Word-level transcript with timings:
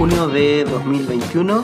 junio 0.00 0.28
de 0.28 0.64
2021 0.64 1.62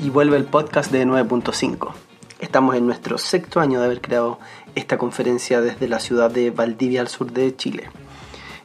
y 0.00 0.10
vuelve 0.10 0.36
el 0.36 0.46
podcast 0.46 0.90
de 0.90 1.06
9.5. 1.06 1.92
Estamos 2.40 2.74
en 2.74 2.86
nuestro 2.86 3.18
sexto 3.18 3.60
año 3.60 3.78
de 3.78 3.86
haber 3.86 4.00
creado 4.00 4.40
esta 4.74 4.98
conferencia 4.98 5.60
desde 5.60 5.86
la 5.86 6.00
ciudad 6.00 6.28
de 6.28 6.50
Valdivia 6.50 7.02
al 7.02 7.06
sur 7.06 7.30
de 7.30 7.54
Chile. 7.54 7.88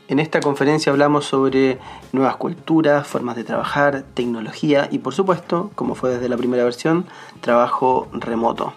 En 0.07 0.17
esta 0.17 0.39
conferencia 0.39 0.91
hablamos 0.91 1.25
sobre 1.25 1.77
nuevas 2.11 2.37
culturas, 2.37 3.05
formas 3.05 3.35
de 3.35 3.43
trabajar, 3.43 4.03
tecnología 4.15 4.89
y 4.91 4.97
por 4.97 5.13
supuesto, 5.13 5.69
como 5.75 5.93
fue 5.93 6.15
desde 6.15 6.27
la 6.27 6.37
primera 6.37 6.63
versión, 6.63 7.05
trabajo 7.39 8.07
remoto. 8.13 8.73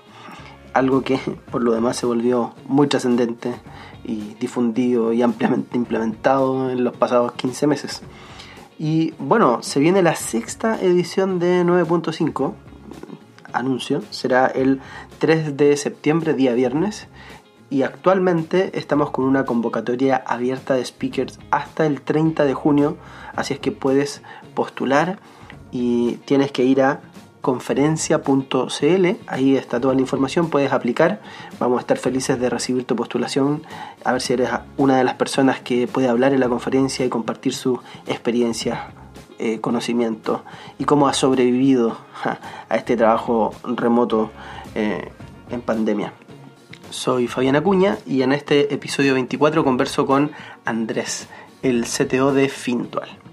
Algo 0.75 1.01
que 1.01 1.19
por 1.51 1.63
lo 1.63 1.73
demás 1.73 1.97
se 1.97 2.05
volvió 2.05 2.53
muy 2.67 2.89
trascendente 2.89 3.55
y 4.05 4.35
difundido 4.35 5.15
y 5.15 5.23
ampliamente 5.23 5.79
implementado 5.79 6.69
en 6.69 6.85
los 6.85 6.95
pasados 6.95 7.33
15 7.33 7.67
meses. 7.67 8.03
Y 8.79 9.13
bueno, 9.19 9.63
se 9.63 9.81
viene 9.81 10.03
la 10.03 10.17
sexta 10.17 10.81
edición 10.81 11.39
de 11.39 11.65
9.5. 11.65 12.55
Anuncio, 13.53 14.03
será 14.11 14.47
el 14.47 14.81
3 15.19 15.57
de 15.57 15.77
septiembre, 15.77 16.35
día 16.35 16.55
viernes. 16.55 17.07
Y 17.71 17.83
actualmente 17.83 18.77
estamos 18.79 19.11
con 19.11 19.25
una 19.25 19.45
convocatoria 19.45 20.17
abierta 20.27 20.75
de 20.75 20.85
speakers 20.85 21.39
hasta 21.51 21.87
el 21.87 22.03
30 22.03 22.45
de 22.45 22.55
junio. 22.55 22.97
Así 23.37 23.55
es 23.55 23.61
que 23.61 23.73
puedes 23.73 24.23
postular 24.55 25.19
y 25.71 26.17
tienes 26.25 26.53
que 26.53 26.65
ir 26.65 26.83
a 26.83 27.01
conferencia.cl, 27.45 29.07
ahí 29.27 29.57
está 29.57 29.79
toda 29.79 29.95
la 29.95 30.01
información, 30.01 30.49
puedes 30.49 30.73
aplicar, 30.73 31.21
vamos 31.61 31.77
a 31.77 31.81
estar 31.83 31.99
felices 31.99 32.41
de 32.41 32.49
recibir 32.49 32.85
tu 32.85 32.97
postulación, 32.97 33.63
a 34.03 34.13
ver 34.13 34.23
si 34.23 34.33
eres 34.33 34.49
una 34.79 34.97
de 34.97 35.05
las 35.05 35.17
personas 35.17 35.61
que 35.61 35.87
puede 35.87 36.09
hablar 36.09 36.33
en 36.33 36.41
la 36.41 36.49
conferencia 36.49 37.05
y 37.05 37.11
compartir 37.11 37.53
su 37.53 37.81
experiencia, 38.07 38.89
eh, 39.39 39.61
conocimiento 39.61 40.43
y 40.79 40.87
cómo 40.87 41.07
ha 41.07 41.13
sobrevivido 41.13 41.99
a 42.71 42.77
este 42.77 42.97
trabajo 42.97 43.53
remoto 43.63 44.31
eh, 44.75 45.13
en 45.51 45.61
pandemia. 45.61 46.15
Soy 46.89 47.29
Fabián 47.29 47.57
Acuña 47.57 47.99
y 48.07 48.23
en 48.23 48.33
este 48.33 48.73
episodio 48.73 49.13
24 49.13 49.65
converso 49.65 50.07
con 50.07 50.33
Andrés, 50.65 51.29
el 51.63 51.85
CTO 51.85 52.33
de 52.33 52.49
Fintual. 52.49 53.24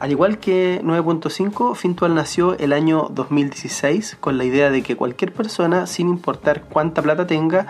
Al 0.00 0.10
igual 0.10 0.38
que 0.38 0.80
9.5, 0.82 1.76
Fintual 1.76 2.14
nació 2.14 2.56
el 2.56 2.72
año 2.72 3.08
2016 3.10 4.16
con 4.18 4.38
la 4.38 4.44
idea 4.44 4.70
de 4.70 4.82
que 4.82 4.96
cualquier 4.96 5.30
persona, 5.30 5.86
sin 5.86 6.08
importar 6.08 6.62
cuánta 6.62 7.02
plata 7.02 7.26
tenga, 7.26 7.66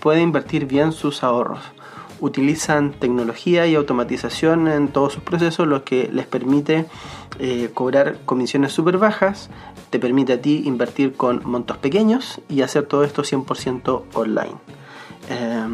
puede 0.00 0.22
invertir 0.22 0.64
bien 0.64 0.92
sus 0.92 1.22
ahorros. 1.22 1.60
Utilizan 2.20 2.92
tecnología 2.92 3.66
y 3.66 3.74
automatización 3.74 4.66
en 4.66 4.88
todos 4.88 5.12
sus 5.12 5.22
procesos, 5.22 5.68
lo 5.68 5.84
que 5.84 6.08
les 6.10 6.26
permite 6.26 6.86
eh, 7.38 7.70
cobrar 7.74 8.16
comisiones 8.24 8.72
súper 8.72 8.96
bajas, 8.96 9.50
te 9.90 9.98
permite 9.98 10.32
a 10.32 10.40
ti 10.40 10.62
invertir 10.64 11.12
con 11.12 11.42
montos 11.44 11.76
pequeños 11.76 12.40
y 12.48 12.62
hacer 12.62 12.86
todo 12.86 13.04
esto 13.04 13.24
100% 13.24 14.04
online. 14.14 14.56
Eh, 15.28 15.66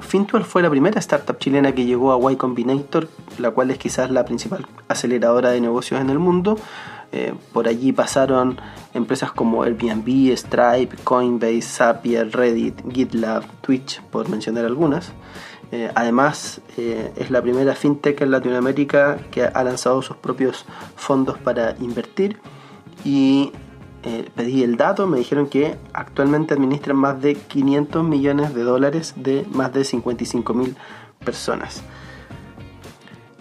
Fintual 0.00 0.44
fue 0.44 0.62
la 0.62 0.70
primera 0.70 0.98
startup 1.00 1.38
chilena 1.38 1.72
que 1.72 1.84
llegó 1.84 2.12
a 2.12 2.32
Y 2.32 2.36
Combinator, 2.36 3.08
la 3.38 3.50
cual 3.50 3.70
es 3.70 3.78
quizás 3.78 4.10
la 4.10 4.24
principal 4.24 4.66
aceleradora 4.88 5.50
de 5.50 5.60
negocios 5.60 6.00
en 6.00 6.10
el 6.10 6.18
mundo. 6.18 6.58
Eh, 7.12 7.34
por 7.52 7.68
allí 7.68 7.92
pasaron 7.92 8.60
empresas 8.92 9.32
como 9.32 9.62
Airbnb, 9.62 10.36
Stripe, 10.36 10.96
Coinbase, 11.04 11.62
Zapier, 11.62 12.30
Reddit, 12.30 12.82
GitLab, 12.92 13.44
Twitch, 13.60 14.02
por 14.02 14.28
mencionar 14.28 14.64
algunas. 14.64 15.12
Eh, 15.72 15.90
además, 15.94 16.60
eh, 16.76 17.12
es 17.16 17.30
la 17.30 17.42
primera 17.42 17.74
fintech 17.74 18.20
en 18.20 18.30
Latinoamérica 18.30 19.18
que 19.30 19.44
ha 19.44 19.64
lanzado 19.64 20.02
sus 20.02 20.16
propios 20.16 20.64
fondos 20.94 21.38
para 21.38 21.76
invertir 21.80 22.38
y 23.04 23.52
eh, 24.08 24.30
pedí 24.36 24.62
el 24.62 24.76
dato, 24.76 25.08
me 25.08 25.18
dijeron 25.18 25.48
que 25.48 25.76
actualmente 25.92 26.54
administran 26.54 26.96
más 26.96 27.20
de 27.20 27.34
500 27.34 28.04
millones 28.04 28.54
de 28.54 28.62
dólares 28.62 29.14
de 29.16 29.44
más 29.50 29.72
de 29.72 29.82
55 29.82 30.54
mil 30.54 30.76
personas. 31.24 31.82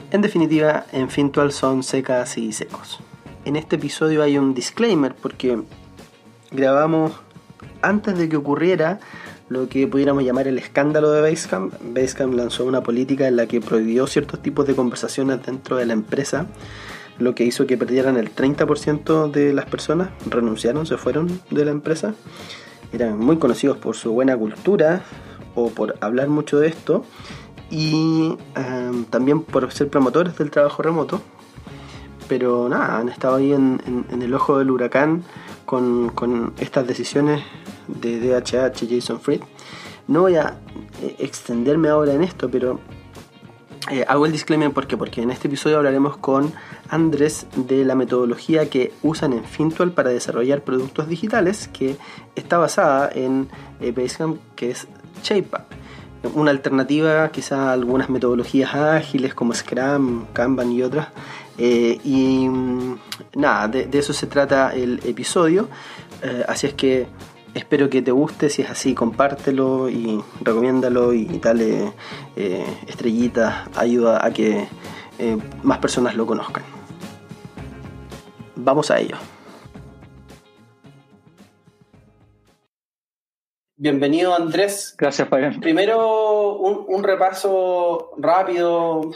En 0.09 0.23
definitiva, 0.23 0.87
en 0.91 1.11
Fintual 1.11 1.51
son 1.51 1.83
secas 1.83 2.39
y 2.39 2.51
secos. 2.51 2.99
En 3.45 3.57
este 3.57 3.75
episodio 3.75 4.23
hay 4.23 4.39
un 4.39 4.55
disclaimer 4.55 5.13
porque 5.13 5.61
grabamos 6.49 7.11
antes 7.83 8.17
de 8.17 8.27
que 8.27 8.37
ocurriera 8.37 8.99
lo 9.49 9.69
que 9.69 9.87
pudiéramos 9.87 10.23
llamar 10.23 10.47
el 10.47 10.57
escándalo 10.57 11.11
de 11.11 11.21
Basecamp. 11.21 11.75
Basecamp 11.93 12.33
lanzó 12.33 12.65
una 12.65 12.81
política 12.81 13.27
en 13.27 13.35
la 13.35 13.45
que 13.45 13.61
prohibió 13.61 14.07
ciertos 14.07 14.41
tipos 14.41 14.65
de 14.65 14.75
conversaciones 14.75 15.45
dentro 15.45 15.77
de 15.77 15.85
la 15.85 15.93
empresa 15.93 16.47
lo 17.17 17.35
que 17.35 17.43
hizo 17.43 17.65
que 17.65 17.77
perdieran 17.77 18.17
el 18.17 18.33
30% 18.33 19.31
de 19.31 19.53
las 19.53 19.65
personas, 19.65 20.09
renunciaron, 20.29 20.85
se 20.85 20.97
fueron 20.97 21.41
de 21.49 21.65
la 21.65 21.71
empresa. 21.71 22.13
Eran 22.91 23.17
muy 23.17 23.37
conocidos 23.37 23.77
por 23.77 23.95
su 23.95 24.11
buena 24.11 24.37
cultura 24.37 25.03
o 25.55 25.69
por 25.69 25.95
hablar 26.01 26.27
mucho 26.27 26.59
de 26.59 26.67
esto 26.67 27.05
y 27.69 28.37
em, 28.55 29.05
también 29.05 29.41
por 29.41 29.71
ser 29.71 29.89
promotores 29.89 30.37
del 30.37 30.51
trabajo 30.51 30.83
remoto. 30.83 31.21
Pero 32.27 32.67
nada, 32.69 32.97
han 32.97 33.09
estado 33.09 33.35
ahí 33.35 33.53
en, 33.53 34.05
el 34.09 34.33
ojo 34.33 34.57
del 34.57 34.71
huracán 34.71 35.23
con, 35.65 36.09
con 36.09 36.53
estas 36.59 36.87
decisiones 36.87 37.43
de 37.87 38.19
DHH 38.19 38.87
Jason 38.89 39.19
Fried. 39.19 39.41
No 40.07 40.21
voy 40.21 40.35
a 40.35 40.57
eh, 41.01 41.15
extenderme 41.19 41.89
ahora 41.89 42.13
en 42.13 42.23
esto, 42.23 42.49
pero 42.49 42.79
eh, 43.91 44.03
hago 44.07 44.25
el 44.25 44.31
disclaimer 44.31 44.71
porque, 44.71 44.97
porque 44.97 45.21
en 45.21 45.29
este 45.29 45.47
episodio 45.47 45.77
hablaremos 45.77 46.17
con 46.17 46.51
Andrés 46.89 47.45
de 47.55 47.85
la 47.85 47.93
metodología 47.93 48.67
que 48.67 48.91
usan 49.03 49.33
en 49.33 49.45
Fintual 49.45 49.91
para 49.91 50.09
desarrollar 50.09 50.63
productos 50.63 51.07
digitales 51.07 51.67
que 51.67 51.95
está 52.35 52.57
basada 52.57 53.11
en 53.13 53.47
eh, 53.79 53.91
Basecamp 53.91 54.39
que 54.55 54.71
es 54.71 54.87
ShapeUp. 55.23 55.61
Una 56.33 56.49
alternativa 56.49 57.29
quizá 57.29 57.69
a 57.69 57.73
algunas 57.73 58.09
metodologías 58.09 58.73
ágiles 58.73 59.35
como 59.35 59.53
Scrum, 59.53 60.25
Kanban 60.33 60.71
y 60.71 60.81
otras. 60.81 61.09
Eh, 61.59 61.99
y 62.03 62.49
mm, 62.49 62.97
nada, 63.35 63.67
de, 63.67 63.87
eso 63.93 64.13
se 64.13 64.25
trata 64.25 64.73
el 64.73 64.99
episodio. 65.05 65.69
así 66.47 66.65
es 66.65 66.73
que 66.73 67.07
Espero 67.55 67.89
que 67.89 68.01
te 68.01 68.11
guste, 68.11 68.49
si 68.49 68.63
es 68.63 68.69
así, 68.69 68.93
compártelo 68.93 69.89
y 69.89 70.21
recomiéndalo 70.41 71.13
y 71.13 71.39
dale 71.39 71.93
eh, 72.35 72.65
estrellitas, 72.85 73.69
ayuda 73.77 74.25
a 74.25 74.31
que 74.31 74.67
eh, 75.19 75.37
más 75.63 75.77
personas 75.77 76.17
lo 76.17 76.25
conozcan. 76.25 76.63
Vamos 78.57 78.91
a 78.91 78.99
ello. 78.99 79.15
Bienvenido 83.77 84.35
Andrés. 84.35 84.93
Gracias, 84.97 85.29
Fabián. 85.29 85.61
Primero 85.61 86.57
un, 86.57 87.03
repaso 87.05 88.11
rápido 88.17 89.11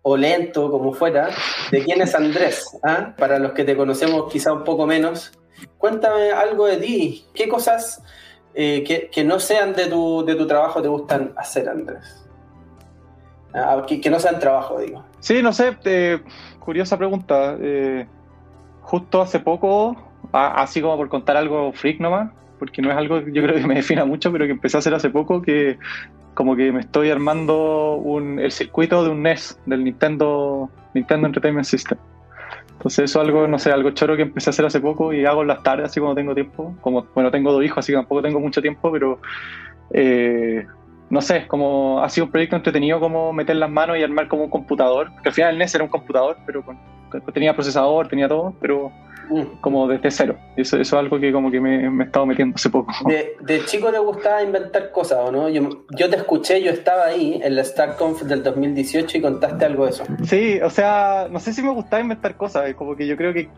o 0.00 0.16
lento, 0.16 0.70
como 0.70 0.94
fuera, 0.94 1.28
de 1.70 1.84
quién 1.84 2.00
es 2.00 2.14
Andrés. 2.14 2.64
¿ah? 2.82 3.14
Para 3.18 3.38
los 3.38 3.52
que 3.52 3.64
te 3.64 3.76
conocemos 3.76 4.32
quizá 4.32 4.54
un 4.54 4.64
poco 4.64 4.86
menos. 4.86 5.35
Cuéntame 5.78 6.30
algo 6.30 6.66
de 6.66 6.76
ti. 6.78 7.26
¿Qué 7.34 7.48
cosas 7.48 8.02
eh, 8.54 9.10
que, 9.12 9.24
no 9.24 9.38
sean 9.38 9.74
de 9.74 9.86
tu, 9.86 10.24
de 10.24 10.34
tu 10.34 10.46
trabajo 10.46 10.82
te 10.82 10.88
gustan 10.88 11.32
hacer, 11.36 11.68
Andrés? 11.68 12.26
Ah, 13.54 13.84
que, 13.86 14.10
no 14.10 14.18
sean 14.18 14.38
trabajo, 14.38 14.78
digo. 14.80 15.04
Sí, 15.20 15.42
no 15.42 15.52
sé. 15.52 15.76
Curiosa 16.58 16.98
pregunta. 16.98 17.56
Eh, 17.60 18.06
justo 18.82 19.20
hace 19.20 19.40
poco, 19.40 19.96
así 20.32 20.80
como 20.80 20.96
por 20.96 21.08
contar 21.08 21.36
algo 21.36 21.72
freak 21.72 22.00
nomás, 22.00 22.30
porque 22.58 22.80
no 22.82 22.90
es 22.90 22.96
algo 22.96 23.24
que 23.24 23.32
yo 23.32 23.42
creo 23.42 23.56
que 23.56 23.66
me 23.66 23.74
defina 23.74 24.04
mucho, 24.04 24.30
pero 24.30 24.46
que 24.46 24.52
empecé 24.52 24.76
a 24.76 24.80
hacer 24.80 24.94
hace 24.94 25.10
poco, 25.10 25.42
que 25.42 25.78
como 26.34 26.54
que 26.54 26.70
me 26.70 26.80
estoy 26.80 27.10
armando 27.10 28.00
el 28.38 28.52
circuito 28.52 29.02
de 29.02 29.10
un 29.10 29.22
NES, 29.22 29.58
del 29.66 29.84
Nintendo, 29.84 30.70
Nintendo 30.94 31.26
Entertainment 31.26 31.66
System. 31.66 31.98
Entonces 32.76 33.10
eso 33.10 33.20
es 33.20 33.26
algo, 33.26 33.48
no 33.48 33.58
sé, 33.58 33.72
algo 33.72 33.90
choro 33.90 34.16
que 34.16 34.22
empecé 34.22 34.50
a 34.50 34.52
hacer 34.52 34.66
hace 34.66 34.80
poco 34.80 35.12
y 35.12 35.24
hago 35.24 35.42
en 35.42 35.48
las 35.48 35.62
tardes, 35.62 35.86
así 35.86 35.98
como 35.98 36.14
tengo 36.14 36.34
tiempo. 36.34 36.76
Como, 36.82 37.06
bueno, 37.14 37.30
tengo 37.30 37.52
dos 37.52 37.64
hijos, 37.64 37.78
así 37.78 37.92
que 37.92 37.96
tampoco 37.96 38.22
tengo 38.22 38.38
mucho 38.38 38.60
tiempo, 38.60 38.92
pero 38.92 39.18
eh, 39.90 40.66
no 41.10 41.20
sé, 41.20 41.46
como 41.46 42.02
ha 42.02 42.08
sido 42.08 42.26
un 42.26 42.32
proyecto 42.32 42.56
entretenido 42.56 43.00
como 43.00 43.32
meter 43.32 43.56
las 43.56 43.70
manos 43.70 43.98
y 43.98 44.02
armar 44.02 44.28
como 44.28 44.44
un 44.44 44.50
computador. 44.50 45.10
Que 45.22 45.28
al 45.28 45.34
final 45.34 45.52
el 45.52 45.58
NES 45.58 45.74
era 45.74 45.84
un 45.84 45.90
computador, 45.90 46.36
pero 46.46 46.64
tenía 47.32 47.54
procesador, 47.54 48.08
tenía 48.08 48.28
todo, 48.28 48.54
pero 48.60 48.92
Mm. 49.28 49.60
como 49.60 49.88
desde 49.88 50.10
cero. 50.10 50.36
Eso, 50.56 50.76
eso, 50.76 50.96
es 50.96 51.00
algo 51.00 51.18
que 51.18 51.32
como 51.32 51.50
que 51.50 51.60
me, 51.60 51.90
me 51.90 52.04
he 52.04 52.06
estado 52.06 52.26
metiendo 52.26 52.54
hace 52.54 52.70
poco. 52.70 52.92
De, 53.06 53.36
de, 53.40 53.64
chico 53.64 53.90
te 53.90 53.98
gustaba 53.98 54.42
inventar 54.42 54.90
cosas, 54.92 55.18
¿o 55.20 55.32
no? 55.32 55.48
Yo, 55.48 55.84
yo, 55.90 56.08
te 56.08 56.16
escuché, 56.16 56.62
yo 56.62 56.70
estaba 56.70 57.06
ahí 57.06 57.40
en 57.42 57.56
la 57.56 57.64
StarConf 57.64 58.22
del 58.22 58.42
2018 58.42 59.18
y 59.18 59.20
contaste 59.20 59.64
algo 59.64 59.84
de 59.84 59.90
eso. 59.90 60.04
Sí, 60.24 60.60
o 60.62 60.70
sea, 60.70 61.28
no 61.30 61.40
sé 61.40 61.52
si 61.52 61.62
me 61.62 61.70
gustaba 61.70 62.02
inventar 62.02 62.36
cosas, 62.36 62.72
como 62.74 62.96
que 62.96 63.06
yo 63.06 63.16
creo 63.16 63.32
que 63.32 63.48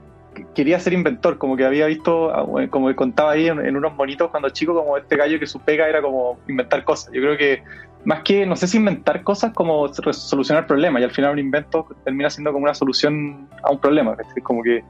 quería 0.55 0.79
ser 0.81 0.93
inventor, 0.93 1.39
como 1.39 1.57
que 1.57 1.65
había 1.65 1.87
visto, 1.87 2.31
ah, 2.35 2.67
como 2.71 2.95
contaba 2.95 3.33
ahí 3.33 3.49
en, 3.49 3.77
unos 3.77 3.95
monitos 3.95 4.31
cuando 4.31 4.51
chico, 4.51 4.75
como 4.75 4.97
este 4.97 5.17
gallo 5.17 5.39
que 5.39 5.47
su 5.47 5.61
pega 5.61 5.89
era 5.89 6.03
como 6.03 6.39
inventar 6.49 6.85
cosas. 6.85 7.13
Yo 7.13 7.21
creo 7.21 7.37
que 7.37 7.63
más 8.05 8.23
que, 8.23 8.47
no 8.47 8.57
sé 8.57 8.67
si 8.67 8.79
inventar 8.79 9.23
cosas, 9.23 9.53
como 9.53 9.93
solucionar 9.93 10.67
problemas, 10.67 11.03
y 11.03 11.05
al 11.05 11.11
final 11.11 11.33
un 11.33 11.39
invento 11.39 11.87
termina 12.05 12.31
siendo 12.31 12.53
como 12.53 12.65
una 12.65 12.75
solución 12.75 13.49
a 13.63 13.71
un 13.71 13.79
problema. 13.79 14.17
Como 14.43 14.63
que 14.63 14.83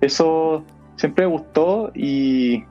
eso 0.00 0.64
siempre 0.96 1.26
me 1.26 1.32
gustó 1.32 1.90
y, 1.94 2.64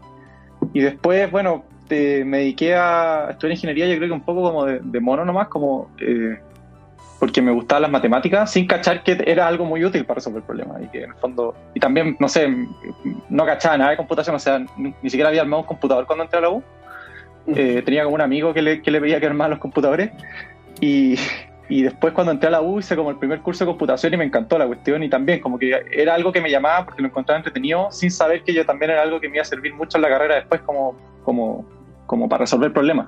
y 0.74 0.82
después, 0.82 1.30
bueno, 1.32 1.64
me 1.90 2.40
dediqué 2.40 2.76
a 2.76 3.28
estudiar 3.32 3.52
ingeniería, 3.52 3.88
yo 3.88 3.96
creo 3.98 4.08
que 4.10 4.14
un 4.14 4.22
poco 4.22 4.42
como 4.42 4.66
de, 4.66 5.00
mono 5.00 5.26
nomás, 5.26 5.48
como... 5.48 5.90
Eh, 6.00 6.40
porque 7.24 7.42
me 7.42 7.54
gustaban 7.54 7.84
las 7.84 7.92
matemáticas, 7.92 8.52
sin 8.52 8.68
cachar 8.68 9.02
que 9.02 9.24
era 9.25 9.48
algo 9.48 9.64
muy 9.64 9.86
útil 9.86 10.04
para 10.04 10.16
resolver 10.16 10.44
problemas. 10.44 10.84
Y 10.84 10.88
que 10.88 11.04
en 11.06 11.12
el 11.12 11.16
fondo, 11.16 11.56
y 11.74 11.80
también, 11.80 12.18
no 12.20 12.28
sé, 12.28 12.54
no 13.30 13.46
cachaba 13.46 13.78
nada 13.78 13.92
de 13.92 13.96
computación, 13.96 14.36
o 14.36 14.40
sea, 14.40 14.60
ni, 14.75 14.94
siquiera 15.04 15.30
había 15.30 15.44
armado 15.44 15.62
un 15.62 15.68
computador 15.70 16.06
cuando 16.06 16.25
entré 16.25 16.40
a 16.40 16.42
la 16.42 16.50
U. 16.50 16.62
Eh, 17.48 17.81
tenía 17.86 18.04
como 18.04 18.16
un 18.16 18.22
amigo 18.22 18.54
que 18.54 18.62
le, 18.62 18.81
que 18.81 18.92
le 18.92 19.00
pedía 19.00 19.22
que 19.22 19.25
armara 19.25 19.52
los 19.52 19.60
computadores. 19.60 20.12
Y, 20.81 21.16
y 21.70 21.84
después 21.84 22.12
cuando 22.12 22.34
entré 22.34 22.50
a 22.50 22.52
la 22.52 22.62
U 22.62 22.80
hice 22.80 22.94
como 22.98 23.10
el 23.10 23.16
primer 23.16 23.40
curso 23.40 23.64
de 23.64 23.72
computación 23.72 24.14
y 24.14 24.18
me 24.18 24.25
encantó 24.25 24.58
la 24.58 24.68
cuestión 24.68 25.02
y 25.02 25.10
también 25.10 25.40
como 25.40 25.58
que 25.58 25.81
era 25.94 26.16
algo 26.16 26.34
que 26.34 26.42
me 26.42 26.52
llamaba 26.52 26.84
porque 26.84 27.02
lo 27.02 27.08
encontraba 27.08 27.38
entretenido 27.38 27.90
sin 27.90 28.12
saber 28.12 28.44
que 28.44 28.54
yo 28.54 28.66
también 28.66 28.92
era 28.92 29.02
algo 29.02 29.22
que 29.22 29.30
me 29.30 29.38
iba 29.38 29.44
a 29.44 29.46
servir 29.46 29.74
mucho 29.74 29.98
en 29.98 30.02
la 30.02 30.10
carrera 30.10 30.36
después 30.36 30.60
como, 30.60 30.98
como, 31.24 31.66
como 32.06 32.28
para 32.28 32.42
resolver 32.42 32.74
problemas. 32.74 33.08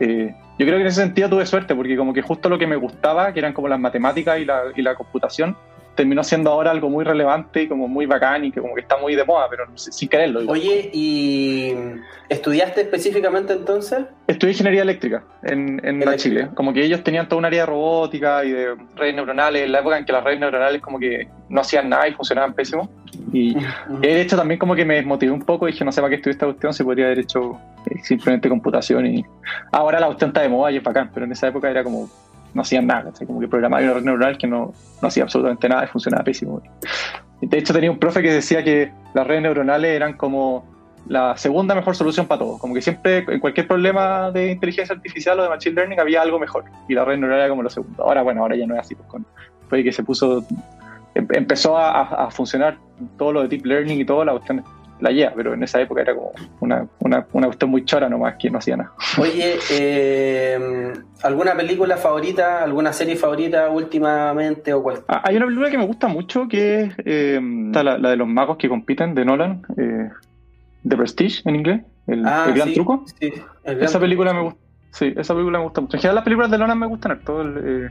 Eh, 0.00 0.34
yo 0.58 0.66
creo 0.66 0.76
que 0.76 0.82
en 0.82 0.86
ese 0.86 1.02
sentido 1.02 1.28
tuve 1.28 1.46
suerte, 1.46 1.74
porque 1.74 1.96
como 1.96 2.12
que 2.12 2.22
justo 2.22 2.48
lo 2.48 2.58
que 2.58 2.66
me 2.66 2.76
gustaba, 2.76 3.32
que 3.32 3.40
eran 3.40 3.52
como 3.52 3.68
las 3.68 3.80
matemáticas 3.80 4.38
y 4.38 4.44
la, 4.44 4.62
y 4.74 4.82
la 4.82 4.94
computación, 4.94 5.56
terminó 5.94 6.24
siendo 6.24 6.50
ahora 6.50 6.70
algo 6.70 6.88
muy 6.90 7.04
relevante 7.04 7.62
y 7.62 7.68
como 7.68 7.88
muy 7.88 8.06
bacán 8.06 8.44
y 8.44 8.52
que 8.52 8.60
como 8.60 8.74
que 8.74 8.80
está 8.80 8.96
muy 8.96 9.14
de 9.14 9.24
moda, 9.24 9.46
pero 9.48 9.64
sin 9.76 10.08
quererlo. 10.08 10.40
Oye, 10.50 10.90
¿y 10.92 11.72
estudiaste 12.28 12.82
específicamente 12.82 13.52
entonces? 13.52 14.04
Estudié 14.26 14.52
ingeniería 14.52 14.82
eléctrica 14.82 15.24
en, 15.42 15.80
en 15.84 16.16
Chile. 16.16 16.48
Como 16.54 16.72
que 16.72 16.84
ellos 16.84 17.02
tenían 17.02 17.28
toda 17.28 17.38
un 17.38 17.44
área 17.44 17.60
de 17.60 17.66
robótica 17.66 18.44
y 18.44 18.50
de 18.50 18.74
redes 18.96 19.14
neuronales, 19.14 19.64
en 19.64 19.72
la 19.72 19.80
época 19.80 19.98
en 19.98 20.04
que 20.04 20.12
las 20.12 20.24
redes 20.24 20.40
neuronales 20.40 20.80
como 20.82 20.98
que 20.98 21.28
no 21.48 21.60
hacían 21.60 21.88
nada 21.88 22.08
y 22.08 22.12
funcionaban 22.12 22.54
pésimo. 22.54 22.90
Y 23.32 23.56
de 24.00 24.20
hecho 24.20 24.36
también 24.36 24.58
como 24.58 24.74
que 24.74 24.84
me 24.84 24.96
desmotivé 24.96 25.32
un 25.32 25.42
poco 25.42 25.68
y 25.68 25.72
dije, 25.72 25.84
no 25.84 25.92
sé 25.92 26.00
para 26.00 26.10
qué 26.10 26.16
estudié 26.16 26.32
esta 26.32 26.46
cuestión, 26.46 26.74
se 26.74 26.84
podría 26.84 27.06
haber 27.06 27.20
hecho 27.20 27.58
eh, 27.90 27.98
simplemente 28.02 28.48
computación 28.48 29.06
y 29.06 29.24
ahora 29.72 30.00
la 30.00 30.06
cuestión 30.06 30.30
está 30.30 30.42
de 30.42 30.48
moda 30.48 30.72
y 30.72 30.76
es 30.76 30.82
bacán, 30.82 31.10
pero 31.12 31.26
en 31.26 31.32
esa 31.32 31.48
época 31.48 31.70
era 31.70 31.84
como 31.84 32.08
no 32.54 32.62
hacían 32.62 32.86
nada, 32.86 33.12
como 33.26 33.40
que 33.40 33.48
programaba 33.48 33.82
una 33.82 33.94
red 33.94 34.04
neuronal 34.04 34.38
que 34.38 34.46
no, 34.46 34.72
no 35.02 35.08
hacía 35.08 35.24
absolutamente 35.24 35.68
nada 35.68 35.84
y 35.84 35.88
funcionaba 35.88 36.24
pésimo. 36.24 36.62
De 37.40 37.58
hecho 37.58 37.74
tenía 37.74 37.90
un 37.90 37.98
profe 37.98 38.22
que 38.22 38.32
decía 38.32 38.62
que 38.62 38.92
las 39.12 39.26
redes 39.26 39.42
neuronales 39.42 39.90
eran 39.90 40.14
como 40.16 40.64
la 41.06 41.36
segunda 41.36 41.74
mejor 41.74 41.94
solución 41.94 42.26
para 42.26 42.38
todo, 42.38 42.58
como 42.58 42.72
que 42.72 42.80
siempre 42.80 43.24
en 43.28 43.40
cualquier 43.40 43.66
problema 43.66 44.30
de 44.30 44.52
inteligencia 44.52 44.94
artificial 44.94 45.38
o 45.38 45.42
de 45.42 45.48
machine 45.50 45.74
learning 45.74 46.00
había 46.00 46.22
algo 46.22 46.38
mejor 46.38 46.64
y 46.88 46.94
la 46.94 47.04
red 47.04 47.18
neuronal 47.18 47.40
era 47.40 47.48
como 47.50 47.62
lo 47.62 47.70
segundo. 47.70 48.02
Ahora 48.02 48.22
bueno, 48.22 48.42
ahora 48.42 48.56
ya 48.56 48.66
no 48.66 48.74
es 48.74 48.80
así, 48.80 48.94
pues 48.94 49.08
con, 49.08 49.26
fue 49.68 49.82
que 49.82 49.92
se 49.92 50.02
puso, 50.02 50.46
em, 51.14 51.26
empezó 51.32 51.76
a, 51.76 52.02
a 52.02 52.30
funcionar 52.30 52.78
todo 53.18 53.32
lo 53.32 53.42
de 53.42 53.48
deep 53.48 53.66
learning 53.66 54.00
y 54.00 54.04
todo, 54.04 54.24
la 54.24 54.32
cuestión 54.32 54.64
la 55.00 55.10
lleva, 55.10 55.32
pero 55.34 55.54
en 55.54 55.62
esa 55.62 55.80
época 55.80 56.02
era 56.02 56.14
como 56.14 56.32
una, 56.60 56.86
una, 57.00 57.26
una 57.32 57.46
cuestión 57.46 57.70
muy 57.70 57.84
chora 57.84 58.08
nomás 58.08 58.36
que 58.38 58.50
no 58.50 58.58
hacía 58.58 58.76
nada. 58.76 58.92
Oye, 59.18 59.56
eh, 59.70 60.92
¿alguna 61.22 61.54
película 61.54 61.96
favorita, 61.96 62.62
alguna 62.62 62.92
serie 62.92 63.16
favorita 63.16 63.68
últimamente 63.70 64.72
o 64.72 64.82
cuál? 64.82 65.04
Ah, 65.08 65.22
hay 65.24 65.36
una 65.36 65.46
película 65.46 65.70
que 65.70 65.78
me 65.78 65.86
gusta 65.86 66.08
mucho 66.08 66.48
que 66.48 66.82
es 66.82 66.94
eh, 67.04 67.40
la, 67.72 67.98
de 67.98 68.16
los 68.16 68.28
magos 68.28 68.56
que 68.56 68.68
compiten 68.68 69.14
de 69.14 69.24
Nolan, 69.24 69.62
eh, 69.76 70.10
The 70.88 70.96
Prestige 70.96 71.42
en 71.44 71.56
inglés, 71.56 71.82
el, 72.06 72.26
ah, 72.26 72.50
gran 72.54 72.72
truco. 72.72 73.04
Sí, 73.18 73.32
esa 73.64 73.98
película 73.98 74.32
me 74.32 74.42
gusta. 74.42 74.60
Sí, 74.90 75.12
esa 75.16 75.34
película 75.34 75.58
me 75.58 75.64
gusta 75.64 75.80
mucho. 75.80 75.96
En 75.96 76.00
general 76.00 76.14
las 76.14 76.24
películas 76.24 76.50
de 76.52 76.58
Nolan 76.58 76.78
me 76.78 76.86
gustan 76.86 77.12
harto. 77.12 77.42
El, 77.42 77.90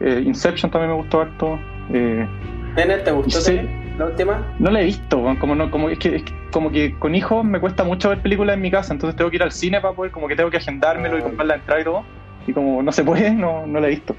eh, 0.00 0.22
Inception 0.24 0.70
también 0.70 0.90
me 0.90 0.96
gustó 0.96 1.20
harto. 1.20 1.58
Eh, 1.92 2.26
¿Tenet 2.74 3.04
te 3.04 3.12
gustó? 3.12 3.40
Sí, 3.40 3.60
la 3.98 4.06
última? 4.06 4.54
No 4.58 4.70
la 4.70 4.80
he 4.80 4.84
visto, 4.84 5.22
como 5.40 5.54
no, 5.54 5.70
como 5.70 5.88
es 5.88 5.98
que, 5.98 6.24
como 6.50 6.70
que 6.70 6.98
con 6.98 7.14
hijos 7.14 7.44
me 7.44 7.60
cuesta 7.60 7.84
mucho 7.84 8.08
ver 8.08 8.20
películas 8.20 8.54
en 8.54 8.62
mi 8.62 8.70
casa, 8.70 8.92
entonces 8.92 9.16
tengo 9.16 9.30
que 9.30 9.36
ir 9.36 9.42
al 9.42 9.52
cine 9.52 9.80
para 9.80 9.94
poder, 9.94 10.10
como 10.10 10.28
que 10.28 10.36
tengo 10.36 10.50
que 10.50 10.56
agendármelo 10.56 11.16
y 11.18 11.20
ah. 11.20 11.24
comprar 11.24 11.46
la 11.46 11.54
entrada 11.56 11.80
y 11.80 11.84
todo. 11.84 12.04
Y 12.46 12.52
como 12.52 12.82
no 12.82 12.92
se 12.92 13.04
puede, 13.04 13.30
no, 13.30 13.66
no 13.66 13.80
la 13.80 13.86
he 13.86 13.90
visto. 13.90 14.14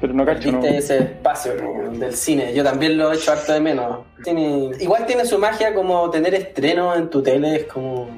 Pero 0.00 0.12
no 0.12 0.26
cacho. 0.26 0.52
No. 0.52 0.62
ese 0.62 0.98
espacio 0.98 1.52
del 1.92 2.12
cine, 2.12 2.54
yo 2.54 2.62
también 2.62 2.98
lo 2.98 3.12
he 3.12 3.16
hecho 3.16 3.32
harto 3.32 3.52
de 3.52 3.60
menos. 3.60 4.00
Tiene, 4.22 4.70
igual 4.78 5.06
tiene 5.06 5.24
su 5.24 5.38
magia 5.38 5.74
como 5.74 6.10
tener 6.10 6.34
estreno 6.34 6.94
en 6.94 7.08
tu 7.08 7.22
tele, 7.22 7.56
es 7.56 7.64
como 7.64 8.08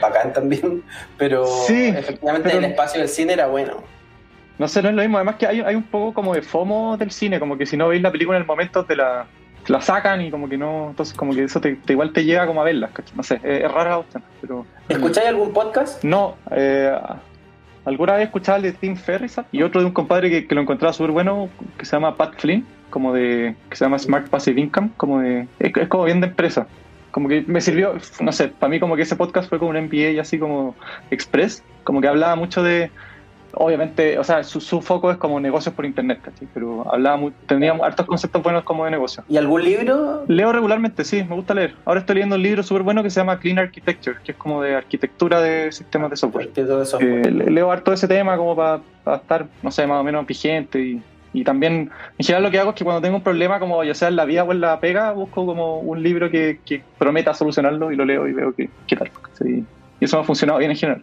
bacán 0.00 0.32
también, 0.32 0.82
pero 1.18 1.44
efectivamente 1.68 2.56
el 2.56 2.64
espacio 2.64 3.00
del 3.00 3.08
cine 3.08 3.34
era 3.34 3.46
bueno. 3.46 3.82
No 4.58 4.68
sé, 4.68 4.82
no 4.82 4.88
es 4.88 4.94
lo 4.94 5.02
mismo. 5.02 5.18
Además 5.18 5.36
que 5.36 5.46
hay, 5.46 5.60
hay 5.60 5.74
un 5.74 5.84
poco 5.84 6.12
como 6.12 6.34
de 6.34 6.42
FOMO 6.42 6.96
del 6.96 7.12
cine, 7.12 7.38
como 7.38 7.56
que 7.56 7.64
si 7.64 7.76
no 7.76 7.88
veis 7.88 8.02
la 8.02 8.10
película 8.10 8.36
en 8.36 8.42
el 8.42 8.46
momento 8.46 8.84
te 8.84 8.96
la, 8.96 9.26
la 9.66 9.80
sacan 9.80 10.20
y 10.22 10.30
como 10.30 10.48
que 10.48 10.56
no, 10.56 10.88
entonces 10.90 11.14
como 11.16 11.34
que 11.34 11.44
eso 11.44 11.60
te, 11.60 11.78
igual 11.88 12.12
te 12.12 12.24
llega 12.24 12.46
como 12.46 12.60
a 12.60 12.64
verlas, 12.64 12.90
no 13.14 13.22
sé, 13.22 13.40
es, 13.42 13.70
rara 13.70 13.98
la 13.98 14.22
pero... 14.40 14.66
¿Escucháis 14.88 15.28
algún 15.28 15.52
podcast? 15.52 16.02
No, 16.02 16.36
eh, 16.50 16.92
alguna 17.84 18.14
vez 18.14 18.24
escuchaba 18.24 18.56
el 18.56 18.62
de 18.64 18.72
Tim 18.72 18.96
Ferriss 18.96 19.36
y 19.52 19.62
otro 19.62 19.80
de 19.80 19.86
un 19.86 19.92
compadre 19.92 20.46
que, 20.46 20.54
lo 20.54 20.60
encontraba 20.60 20.92
súper 20.92 21.12
bueno, 21.12 21.48
que 21.78 21.84
se 21.84 21.92
llama 21.92 22.16
Pat 22.16 22.34
Flynn, 22.38 22.66
como 22.90 23.12
de, 23.12 23.54
que 23.68 23.76
se 23.76 23.84
llama 23.84 23.98
Smart 23.98 24.28
Passive 24.28 24.60
Income, 24.60 24.90
como 24.96 25.20
de, 25.20 25.46
es, 25.58 25.88
como 25.88 26.04
bien 26.04 26.20
de 26.20 26.28
empresa. 26.28 26.66
Como 27.10 27.28
que 27.28 27.42
me 27.46 27.60
sirvió, 27.60 27.94
no 28.20 28.30
sé, 28.30 28.48
para 28.48 28.70
mí 28.70 28.78
como 28.78 28.94
que 28.94 29.02
ese 29.02 29.16
podcast 29.16 29.48
fue 29.48 29.58
como 29.58 29.70
un 29.72 29.84
MBA 29.84 30.20
así 30.20 30.38
como 30.38 30.76
express, 31.10 31.64
como 31.82 32.00
que 32.00 32.06
hablaba 32.06 32.36
mucho 32.36 32.62
de, 32.62 32.90
obviamente, 33.54 34.18
o 34.18 34.24
sea, 34.24 34.42
su, 34.44 34.80
foco 34.80 35.10
es 35.10 35.16
como 35.16 35.40
negocios 35.40 35.74
por 35.74 35.84
internet, 35.84 36.20
¿cachai? 36.22 36.48
Pero 36.52 36.90
hablaba 36.92 37.20
teníamos 37.46 37.86
hartos 37.86 38.06
conceptos 38.06 38.42
buenos 38.42 38.64
como 38.64 38.84
de 38.84 38.90
negocio. 38.90 39.24
¿Y 39.28 39.36
algún 39.36 39.64
libro? 39.64 40.24
Leo 40.28 40.52
regularmente, 40.52 41.04
sí, 41.04 41.24
me 41.24 41.34
gusta 41.34 41.54
leer. 41.54 41.74
Ahora 41.84 42.00
estoy 42.00 42.16
leyendo 42.16 42.36
un 42.36 42.42
libro 42.42 42.62
súper 42.62 42.82
bueno 42.82 43.02
que 43.02 43.10
se 43.10 43.20
llama 43.20 43.38
Clean 43.38 43.58
Architecture, 43.58 44.16
que 44.24 44.32
es 44.32 44.38
como 44.38 44.62
de 44.62 44.76
arquitectura 44.76 45.40
de 45.40 45.72
sistemas 45.72 46.10
de 46.10 46.16
software. 46.16 46.50
Eh, 46.56 47.30
leo 47.30 47.70
harto 47.70 47.92
ese 47.92 48.08
tema 48.08 48.36
como 48.36 48.56
para, 48.56 48.80
estar, 49.16 49.46
no 49.62 49.70
sé, 49.70 49.86
más 49.86 50.00
o 50.00 50.04
menos 50.04 50.26
vigente 50.26 50.80
y, 50.80 51.02
y 51.32 51.44
también, 51.44 51.90
en 52.18 52.24
general 52.24 52.42
lo 52.42 52.50
que 52.50 52.58
hago 52.58 52.70
es 52.70 52.76
que 52.76 52.84
cuando 52.84 53.00
tengo 53.00 53.16
un 53.16 53.22
problema, 53.22 53.60
como 53.60 53.82
ya 53.84 53.94
sea 53.94 54.08
en 54.08 54.16
la 54.16 54.24
vida 54.24 54.44
o 54.44 54.52
en 54.52 54.60
la 54.60 54.80
pega, 54.80 55.12
busco 55.12 55.46
como 55.46 55.80
un 55.80 56.02
libro 56.02 56.30
que, 56.30 56.60
que 56.64 56.82
prometa 56.98 57.34
solucionarlo 57.34 57.92
y 57.92 57.96
lo 57.96 58.04
leo 58.04 58.26
y 58.26 58.32
veo 58.32 58.54
qué 58.54 58.96
tal. 58.96 59.10
Y 60.00 60.04
eso 60.04 60.16
me 60.16 60.22
ha 60.22 60.26
funcionado 60.26 60.58
bien 60.58 60.70
en 60.70 60.76
general. 60.76 61.02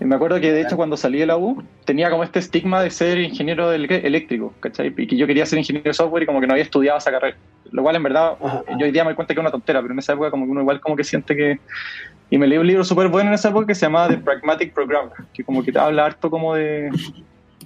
Me 0.00 0.16
acuerdo 0.16 0.40
que 0.40 0.52
de 0.52 0.62
hecho 0.62 0.76
cuando 0.76 0.96
salí 0.96 1.20
de 1.20 1.26
la 1.26 1.36
U 1.36 1.62
tenía 1.84 2.10
como 2.10 2.24
este 2.24 2.40
estigma 2.40 2.82
de 2.82 2.90
ser 2.90 3.18
ingeniero 3.18 3.72
eléctrico, 3.72 4.52
¿cachai? 4.60 4.92
Y 4.96 5.06
que 5.06 5.16
yo 5.16 5.26
quería 5.26 5.46
ser 5.46 5.58
ingeniero 5.58 5.88
de 5.88 5.94
software 5.94 6.24
y 6.24 6.26
como 6.26 6.40
que 6.40 6.46
no 6.46 6.52
había 6.52 6.64
estudiado 6.64 6.98
esa 6.98 7.10
carrera. 7.10 7.36
Lo 7.70 7.82
cual 7.82 7.96
en 7.96 8.02
verdad 8.02 8.36
yo 8.78 8.84
hoy 8.84 8.90
día 8.90 9.04
me 9.04 9.10
doy 9.10 9.14
cuenta 9.14 9.32
que 9.32 9.40
es 9.40 9.42
una 9.42 9.50
tontera, 9.50 9.80
pero 9.80 9.94
en 9.94 10.00
esa 10.00 10.12
época 10.12 10.30
como 10.30 10.44
que 10.44 10.50
uno 10.50 10.60
igual 10.60 10.80
como 10.80 10.96
que 10.96 11.04
siente 11.04 11.36
que... 11.36 11.58
Y 12.28 12.38
me 12.38 12.46
leí 12.46 12.58
un 12.58 12.66
libro 12.66 12.82
súper 12.84 13.08
bueno 13.08 13.28
en 13.28 13.34
esa 13.34 13.50
época 13.50 13.66
que 13.68 13.74
se 13.74 13.86
llamaba 13.86 14.08
The 14.08 14.18
Pragmatic 14.18 14.74
Programmer, 14.74 15.12
que 15.32 15.44
como 15.44 15.62
que 15.62 15.70
te 15.70 15.78
habla 15.78 16.06
harto 16.06 16.30
como 16.30 16.54
de... 16.54 16.90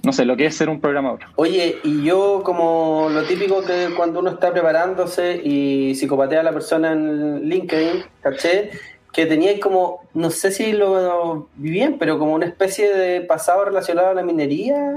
No 0.03 0.13
sé, 0.13 0.25
lo 0.25 0.37
que 0.37 0.45
es 0.45 0.55
ser 0.55 0.69
un 0.69 0.79
programador. 0.79 1.21
Oye, 1.35 1.79
y 1.83 2.03
yo 2.03 2.41
como 2.43 3.09
lo 3.11 3.23
típico 3.23 3.63
que 3.65 3.89
cuando 3.97 4.19
uno 4.19 4.29
está 4.29 4.53
preparándose 4.53 5.41
y 5.43 5.95
psicopatea 5.95 6.41
a 6.41 6.43
la 6.43 6.51
persona 6.51 6.91
en 6.91 7.49
LinkedIn, 7.49 8.03
¿caché? 8.21 8.69
Que 9.17 9.25
teníais 9.25 9.59
como, 9.59 10.07
no 10.13 10.29
sé 10.29 10.51
si 10.51 10.73
lo 10.73 11.49
vivían, 11.55 11.97
pero 11.97 12.19
como 12.19 12.35
una 12.35 12.45
especie 12.45 12.93
de 12.93 13.21
pasado 13.21 13.65
relacionado 13.65 14.09
a 14.09 14.13
la 14.13 14.21
minería. 14.21 14.93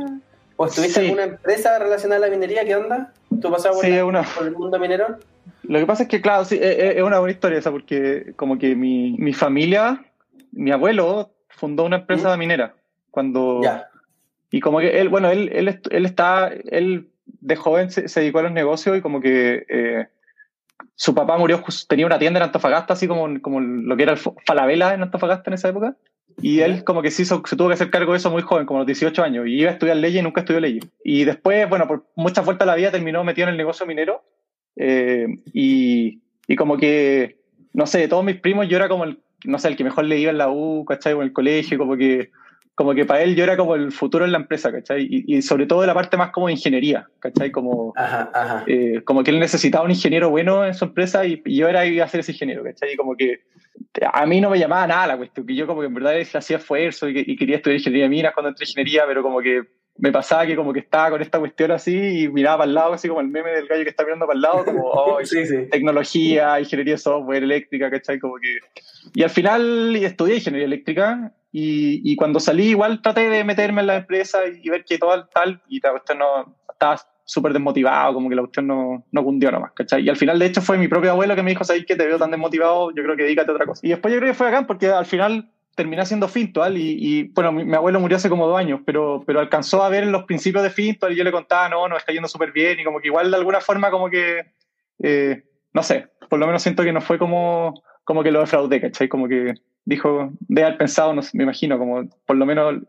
¿O 0.57 0.67
estuviste 0.67 1.01
en 1.01 1.07
alguna 1.07 1.25
empresa 1.25 1.79
relacionada 1.79 2.27
a 2.27 2.29
la 2.29 2.37
minería? 2.37 2.67
¿Qué 2.67 2.77
onda? 2.77 3.15
¿Tu 3.41 3.51
pasado 3.51 3.77
por, 3.77 3.87
el 4.47 4.53
mundo 4.53 4.79
minero? 4.79 5.17
Lo 5.63 5.79
que 5.79 5.87
pasa 5.87 6.03
es 6.03 6.11
que, 6.11 6.21
claro, 6.21 6.45
sí, 6.45 6.59
es, 6.61 7.03
una 7.03 7.19
buena 7.19 7.33
historia 7.33 7.59
esa, 7.59 7.71
porque 7.71 8.35
como 8.37 8.59
que 8.59 8.77
mi, 8.77 9.17
mi 9.17 9.33
familia, 9.33 10.05
mi 10.53 10.71
abuelo 10.71 11.31
fundó 11.49 11.85
una 11.85 11.97
empresa 11.97 12.37
¿Mm? 12.37 12.39
minera. 12.39 12.75
Cuando. 13.11 13.63
Y 14.51 14.61
como 14.61 14.81
que 14.81 15.01
él, 15.01 15.09
bueno, 15.09 15.31
él, 15.31 15.49
él, 15.51 15.81
él 15.91 16.05
está, 16.05 16.53
él 16.67 17.09
de 17.25 17.57
joven 17.57 17.91
se, 17.91 18.03
dedicó 18.21 18.41
a 18.41 18.43
los 18.43 18.53
negocios 18.53 18.99
y 18.99 19.01
como 19.01 19.23
que 19.23 19.65
eh, 19.67 20.09
su 20.95 21.15
papá 21.15 21.39
murió, 21.39 21.63
tenía 21.89 22.07
una 22.07 22.19
tienda 22.19 22.39
en 22.39 22.45
Antofagasta, 22.45 22.95
así 22.95 23.09
como, 23.09 23.41
como 23.41 23.61
lo 23.61 23.97
que 23.97 24.03
era 24.03 24.13
el 24.13 24.19
Falabella 24.47 24.95
en 24.95 25.03
Antofagasta 25.03 25.51
en 25.51 25.55
esa 25.55 25.69
época. 25.69 25.97
Y 26.43 26.61
él 26.61 26.85
como 26.85 27.03
que 27.03 27.11
se, 27.11 27.23
hizo, 27.23 27.43
se 27.45 27.57
tuvo 27.57 27.69
que 27.69 27.75
hacer 27.75 27.91
cargo 27.91 28.13
de 28.13 28.19
eso 28.19 28.31
muy 28.31 28.43
joven, 28.43 28.67
como 28.67 28.79
a 28.79 28.83
los 28.83 28.87
18 28.87 29.23
años, 29.23 29.47
y 29.47 29.61
iba 29.61 29.71
a 29.71 29.75
estudiar 29.75 29.97
leyes 29.97 30.21
y 30.21 30.23
nunca 30.23 30.41
estudió 30.41 30.61
leyes. 30.61 30.87
Y 31.05 31.25
después, 31.25 31.69
bueno, 31.69 31.87
por 31.87 32.07
mucha 32.17 32.41
vuelta 32.41 32.65
a 32.65 32.67
la 32.67 32.77
vida 32.77 32.91
terminó 32.91 33.25
metido 33.25 33.47
en 33.49 33.53
el 33.53 33.59
negocio 33.59 33.87
minero. 33.87 34.23
Eh, 34.77 35.27
y, 35.53 36.21
y, 36.47 36.57
como 36.57 36.77
que, 36.79 37.37
no 37.73 37.87
sé, 37.87 37.99
de 37.99 38.09
todos 38.09 38.25
mis 38.25 38.41
primos 38.41 38.69
yo 38.69 38.77
era 38.77 38.89
como 38.89 39.05
el, 39.05 39.19
no 39.45 39.59
sé, 39.59 39.69
el 39.69 39.77
que 39.77 39.85
mejor 39.85 40.05
le 40.05 40.19
iba 40.19 40.31
en 40.31 40.39
la 40.39 40.51
U, 40.51 40.85
¿cachai? 40.85 41.13
O 41.13 41.21
en 41.21 41.29
el 41.29 41.33
colegio, 41.33 41.79
como 41.79 41.97
que 41.97 42.31
como 42.81 42.95
que 42.95 43.05
para 43.05 43.21
él 43.21 43.37
yo 43.37 43.45
era 43.45 43.59
como 43.59 43.75
el 43.75 43.93
futuro 43.93 44.25
en 44.25 44.33
la 44.33 44.39
empresa, 44.39 44.73
¿cachai? 44.73 45.07
Y, 45.11 45.43
sobre 45.43 45.67
todo 45.67 45.83
de 45.83 45.87
la 45.87 45.93
parte 45.93 46.17
más 46.17 46.31
como 46.31 46.47
de 46.47 46.55
ingeniería, 46.55 47.07
¿cachai? 47.19 47.51
Como, 47.51 47.93
eh, 48.67 49.03
como 49.05 49.23
que 49.23 49.33
él 49.33 49.39
necesitaba 49.39 49.85
un 49.85 49.91
ingeniero 49.91 50.31
bueno 50.31 50.65
en 50.65 50.73
su 50.73 50.87
empresa 50.87 51.27
y, 51.27 51.43
yo 51.45 51.69
era 51.69 51.85
iba 51.85 52.07
a 52.07 52.09
ser 52.09 52.21
ese 52.21 52.33
ingeniero, 52.33 52.65
¿cachai? 52.65 52.95
Y 52.95 52.97
como 52.97 53.15
que 53.17 53.41
a 54.11 54.25
mí 54.25 54.41
no 54.41 54.49
me 54.49 54.59
llamaba 54.59 54.87
nada 54.87 55.09
la 55.09 55.19
cuestión, 55.19 55.47
que 55.47 55.55
yo 55.55 55.67
como 55.67 55.83
que 55.83 55.89
en 55.89 55.93
verdad 55.93 56.15
hacía 56.33 56.57
esfuerzo 56.57 57.07
y, 57.07 57.37
quería 57.37 57.57
estudiar 57.57 57.81
ingeniería 57.81 58.05
de 58.05 58.09
minas 58.09 58.33
cuando 58.33 58.49
entré 58.49 58.65
en 58.65 58.71
ingeniería, 58.71 59.05
pero 59.07 59.23
como 59.23 59.41
que 59.43 59.61
me 59.99 60.11
pasaba 60.11 60.47
que 60.47 60.57
como 60.57 60.73
que 60.73 60.81
estaba 60.81 61.11
con 61.11 61.21
esta 61.21 61.39
cuestión 61.39 61.73
así 61.73 62.23
y 62.23 62.29
miraba 62.29 62.61
para 62.61 62.69
el 62.69 62.75
lado, 62.75 62.93
así 62.95 63.09
como 63.09 63.21
el 63.21 63.29
meme 63.29 63.51
del 63.51 63.67
gallo 63.67 63.85
que 63.85 63.91
está 63.91 64.05
mirando 64.05 64.27
para 64.27 64.39
el 64.39 64.41
lado, 64.41 64.65
como 64.65 64.85
oh, 64.91 65.19
tecnología, 65.71 66.59
ingeniería 66.59 66.95
de 66.95 66.99
software, 66.99 67.43
eléctrica, 67.43 67.91
¿cachai? 67.91 68.19
Como 68.19 68.37
que... 68.37 68.57
Y 69.13 69.23
al 69.23 69.29
final 69.29 69.95
estudié 69.97 70.37
ingeniería 70.37 70.65
eléctrica 70.65 71.35
y, 71.53 72.13
y, 72.13 72.17
cuando 72.17 72.39
salí 72.39 72.69
igual 72.69 73.03
traté 73.03 73.29
de 73.29 73.43
meterme 73.43 73.81
en 73.81 73.89
la 73.89 73.97
empresa 73.97 74.41
y, 74.47 74.69
ver 74.69 74.85
que 74.85 74.99
todo 74.99 75.27
tal, 75.27 75.61
y 75.69 75.81
la 75.81 75.91
cuestión 75.91 76.19
no, 76.19 76.57
estaba 76.71 77.01
súper 77.25 77.53
desmotivado, 77.53 78.15
como 78.15 78.29
que 78.29 78.37
la 78.37 78.43
cuestión 78.43 78.67
no, 78.67 79.05
no 79.11 79.25
cundió 79.25 79.51
nomás, 79.51 79.73
¿cachai? 79.73 80.03
Y 80.03 80.09
al 80.09 80.17
final, 80.17 80.39
de 80.39 80.47
hecho, 80.47 80.63
fue 80.63 80.79
mi 80.79 80.89
propio 80.89 81.11
abuelo 81.11 81.35
que 81.35 81.43
me 81.43 81.51
dijo, 81.51 81.65
¿sabes 81.65 81.87
que 81.87 81.97
te 81.97 82.07
veo 82.07 82.19
tan 82.19 82.31
desmotivado? 82.31 82.91
Yo 82.91 83.03
creo 83.03 83.17
que 83.17 83.25
dedícate 83.25 83.51
a 83.51 83.55
otra 83.55 83.67
cosa. 83.67 83.85
Y 83.85 83.91
después 83.91 84.13
yo 84.15 84.21
creo 84.21 84.33
que 84.33 84.39
fue 84.39 84.49
acá, 84.49 84.67
porque 84.67 84.89
al 84.89 85.07
final 85.07 85.51
terminé 85.75 86.03
haciendo 86.03 86.29
Fintual 86.29 86.77
y, 86.77 86.97
y 86.99 87.23
bueno, 87.29 87.53
mi, 87.53 87.75
abuelo 87.75 88.01
murió 88.01 88.17
hace 88.17 88.29
como 88.29 88.47
dos 88.47 88.59
años, 88.59 88.81
pero, 88.85 89.23
pero 89.27 89.41
alcanzó 89.41 89.83
a 89.83 89.89
ver 89.89 90.07
los 90.07 90.25
principios 90.25 90.63
de 90.63 90.71
Fintual 90.71 91.13
y 91.13 91.17
yo 91.17 91.25
le 91.25 91.33
contaba, 91.33 91.69
no, 91.69 91.89
no, 91.89 91.97
está 91.97 92.13
yendo 92.13 92.29
súper 92.29 92.53
bien 92.53 92.79
y 92.81 92.85
como 92.85 93.01
que 93.01 93.09
igual 93.09 93.31
de 93.31 93.37
alguna 93.37 93.61
forma 93.61 93.91
como 93.91 94.11
que, 94.11 94.53
eh, 95.03 95.43
no 95.73 95.83
sé, 95.83 96.09
por 96.29 96.39
lo 96.39 96.47
menos 96.47 96.63
siento 96.63 96.83
que 96.83 96.93
no 96.93 97.01
fue 97.01 97.19
como, 97.19 97.83
como 98.05 98.23
que 98.23 98.31
lo 98.31 98.41
defraudé, 98.41 98.81
¿cachai? 98.81 99.09
Como 99.09 99.29
que 99.29 99.55
dijo, 99.85 100.33
de 100.41 100.65
haber 100.65 100.79
pensado, 100.79 101.15
no 101.15 101.23
me 101.33 101.45
imagino, 101.45 101.79
como 101.79 102.09
por 102.27 102.37
lo 102.37 102.47
menos 102.47 102.83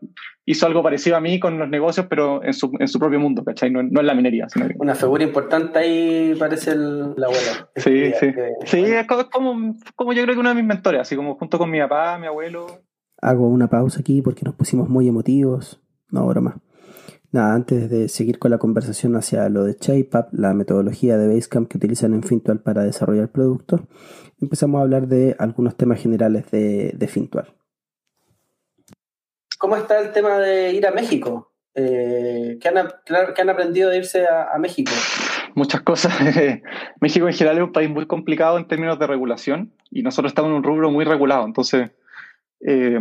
hizo 0.44 0.66
algo 0.66 0.82
parecido 0.82 1.16
a 1.16 1.20
mí 1.20 1.38
con 1.38 1.58
los 1.58 1.68
negocios, 1.68 2.06
pero 2.08 2.42
en 2.42 2.52
su, 2.52 2.72
en 2.78 2.88
su 2.88 2.98
propio 2.98 3.20
mundo, 3.20 3.44
¿cachai? 3.44 3.70
No, 3.70 3.82
no 3.82 4.00
en 4.00 4.06
la 4.06 4.14
minería. 4.14 4.46
Una 4.78 4.94
figura 4.94 5.22
importante 5.22 5.78
ahí 5.78 6.34
parece 6.38 6.72
el, 6.72 7.14
la 7.16 7.26
abuela. 7.26 7.68
Sí, 7.76 8.12
sí. 8.18 8.32
sí, 8.64 8.84
es 8.84 9.06
como, 9.06 9.76
como 9.94 10.12
yo 10.12 10.22
creo 10.22 10.34
que 10.34 10.40
uno 10.40 10.50
de 10.50 10.54
mis 10.56 10.64
mentores, 10.64 11.00
así 11.00 11.16
como 11.16 11.36
junto 11.36 11.58
con 11.58 11.70
mi 11.70 11.80
papá, 11.80 12.18
mi 12.18 12.26
abuelo. 12.26 12.66
Hago 13.20 13.48
una 13.48 13.68
pausa 13.68 14.00
aquí 14.00 14.20
porque 14.20 14.44
nos 14.44 14.54
pusimos 14.54 14.88
muy 14.88 15.08
emotivos. 15.08 15.80
No, 16.10 16.26
broma. 16.26 16.60
Nada, 17.32 17.54
antes 17.54 17.88
de 17.88 18.10
seguir 18.10 18.38
con 18.38 18.50
la 18.50 18.58
conversación 18.58 19.16
hacia 19.16 19.48
lo 19.48 19.64
de 19.64 19.74
ShapeUp, 19.80 20.26
la 20.32 20.52
metodología 20.52 21.16
de 21.16 21.32
Basecamp 21.32 21.66
que 21.66 21.78
utilizan 21.78 22.12
en 22.12 22.22
Fintual 22.22 22.60
para 22.60 22.82
desarrollar 22.82 23.30
productos, 23.30 23.80
empezamos 24.42 24.78
a 24.78 24.82
hablar 24.82 25.06
de 25.06 25.34
algunos 25.38 25.76
temas 25.76 26.02
generales 26.02 26.50
de, 26.50 26.92
de 26.94 27.08
Fintual. 27.08 27.54
¿Cómo 29.58 29.76
está 29.76 30.00
el 30.00 30.12
tema 30.12 30.38
de 30.38 30.72
ir 30.72 30.86
a 30.86 30.90
México? 30.90 31.52
Eh, 31.74 32.58
¿qué, 32.60 32.68
han, 32.68 33.48
aprendido 33.48 33.88
de 33.88 33.98
irse 33.98 34.26
a, 34.26 34.58
México? 34.58 34.92
Muchas 35.54 35.80
cosas. 35.82 36.12
México 37.00 37.26
en 37.26 37.32
general 37.32 37.58
es 37.58 37.64
un 37.64 37.72
país 37.72 37.88
muy 37.88 38.06
complicado 38.06 38.58
en 38.58 38.66
términos 38.66 38.98
de 38.98 39.06
regulación 39.06 39.72
y 39.90 40.02
nosotros 40.02 40.32
estamos 40.32 40.50
en 40.50 40.56
un 40.56 40.64
rubro 40.64 40.90
muy 40.90 41.04
regulado. 41.04 41.46
Entonces, 41.46 41.92
eh, 42.60 42.98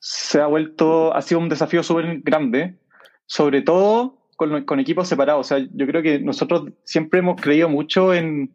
se 0.00 0.40
ha 0.40 0.46
vuelto, 0.46 1.14
ha 1.14 1.20
sido 1.20 1.40
un 1.40 1.48
desafío 1.48 1.82
súper 1.82 2.20
grande 2.20 2.78
sobre 3.26 3.62
todo 3.62 4.18
con, 4.36 4.80
equipos 4.80 5.08
separados. 5.08 5.46
O 5.46 5.48
sea, 5.48 5.66
yo 5.72 5.86
creo 5.86 6.02
que 6.02 6.20
nosotros 6.20 6.70
siempre 6.84 7.20
hemos 7.20 7.40
creído 7.40 7.68
mucho 7.68 8.14
en, 8.14 8.52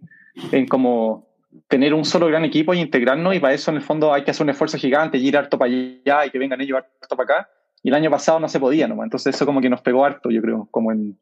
en 0.52 0.68
como 0.68 1.28
tener 1.68 1.94
un 1.94 2.06
solo 2.06 2.28
gran 2.28 2.46
equipo 2.46 2.74
y 2.74 2.80
integrarnos 2.80 3.36
y 3.36 3.40
para 3.40 3.54
eso 3.54 3.72
en 3.72 3.78
el 3.78 3.84
fondo 3.84 4.14
hay 4.14 4.24
que 4.24 4.32
hacer 4.32 4.44
un 4.44 4.50
esfuerzo 4.50 4.78
gigante 4.78 5.18
y 5.18 5.28
ir 5.28 5.38
harto 5.38 5.58
para 5.58 5.72
allá 5.72 6.26
y 6.26 6.30
que 6.30 6.40
vengan 6.40 6.62
ellos 6.62 6.78
harto 6.78 7.16
para 7.16 7.24
acá. 7.24 7.50
Y 7.84 7.90
el 7.90 7.96
año 7.96 8.12
pasado 8.12 8.40
no 8.40 8.48
se 8.48 8.60
podía 8.60 8.88
nomás. 8.88 9.06
Entonces 9.06 9.36
eso 9.36 9.46
como 9.46 9.62
que 9.62 9.70
nos 9.70 9.82
pegó 9.82 10.06
harto, 10.06 10.30
yo 10.30 10.42
creo, 10.42 10.68
como 10.72 10.92
en... 10.92 11.18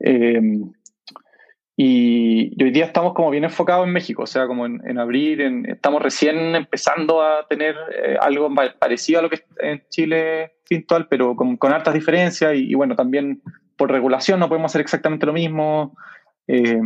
Eh, 0.00 0.40
y, 1.80 2.60
hoy 2.60 2.72
día 2.72 2.86
estamos 2.86 3.14
como 3.14 3.30
bien 3.30 3.44
enfocados 3.44 3.86
en 3.86 3.92
México, 3.92 4.24
o 4.24 4.26
sea, 4.26 4.48
como 4.48 4.66
en, 4.66 4.98
abrir, 4.98 5.40
en, 5.40 5.64
estamos 5.64 6.02
recién 6.02 6.56
empezando 6.56 7.22
a 7.22 7.46
tener 7.46 7.76
eh, 8.04 8.16
algo 8.20 8.52
parecido 8.80 9.20
a 9.20 9.22
lo 9.22 9.30
que 9.30 9.36
es 9.36 9.44
en 9.60 9.82
Chile 9.88 10.54
virtual, 10.68 11.06
pero 11.08 11.36
con, 11.36 11.56
con 11.56 11.72
hartas 11.72 11.94
diferencias 11.94 12.56
y, 12.56 12.74
bueno, 12.74 12.96
también 12.96 13.42
por 13.76 13.92
regulación 13.92 14.40
no 14.40 14.48
podemos 14.48 14.72
hacer 14.72 14.80
exactamente 14.80 15.24
lo 15.24 15.32
mismo, 15.32 15.96
eh, 16.48 16.80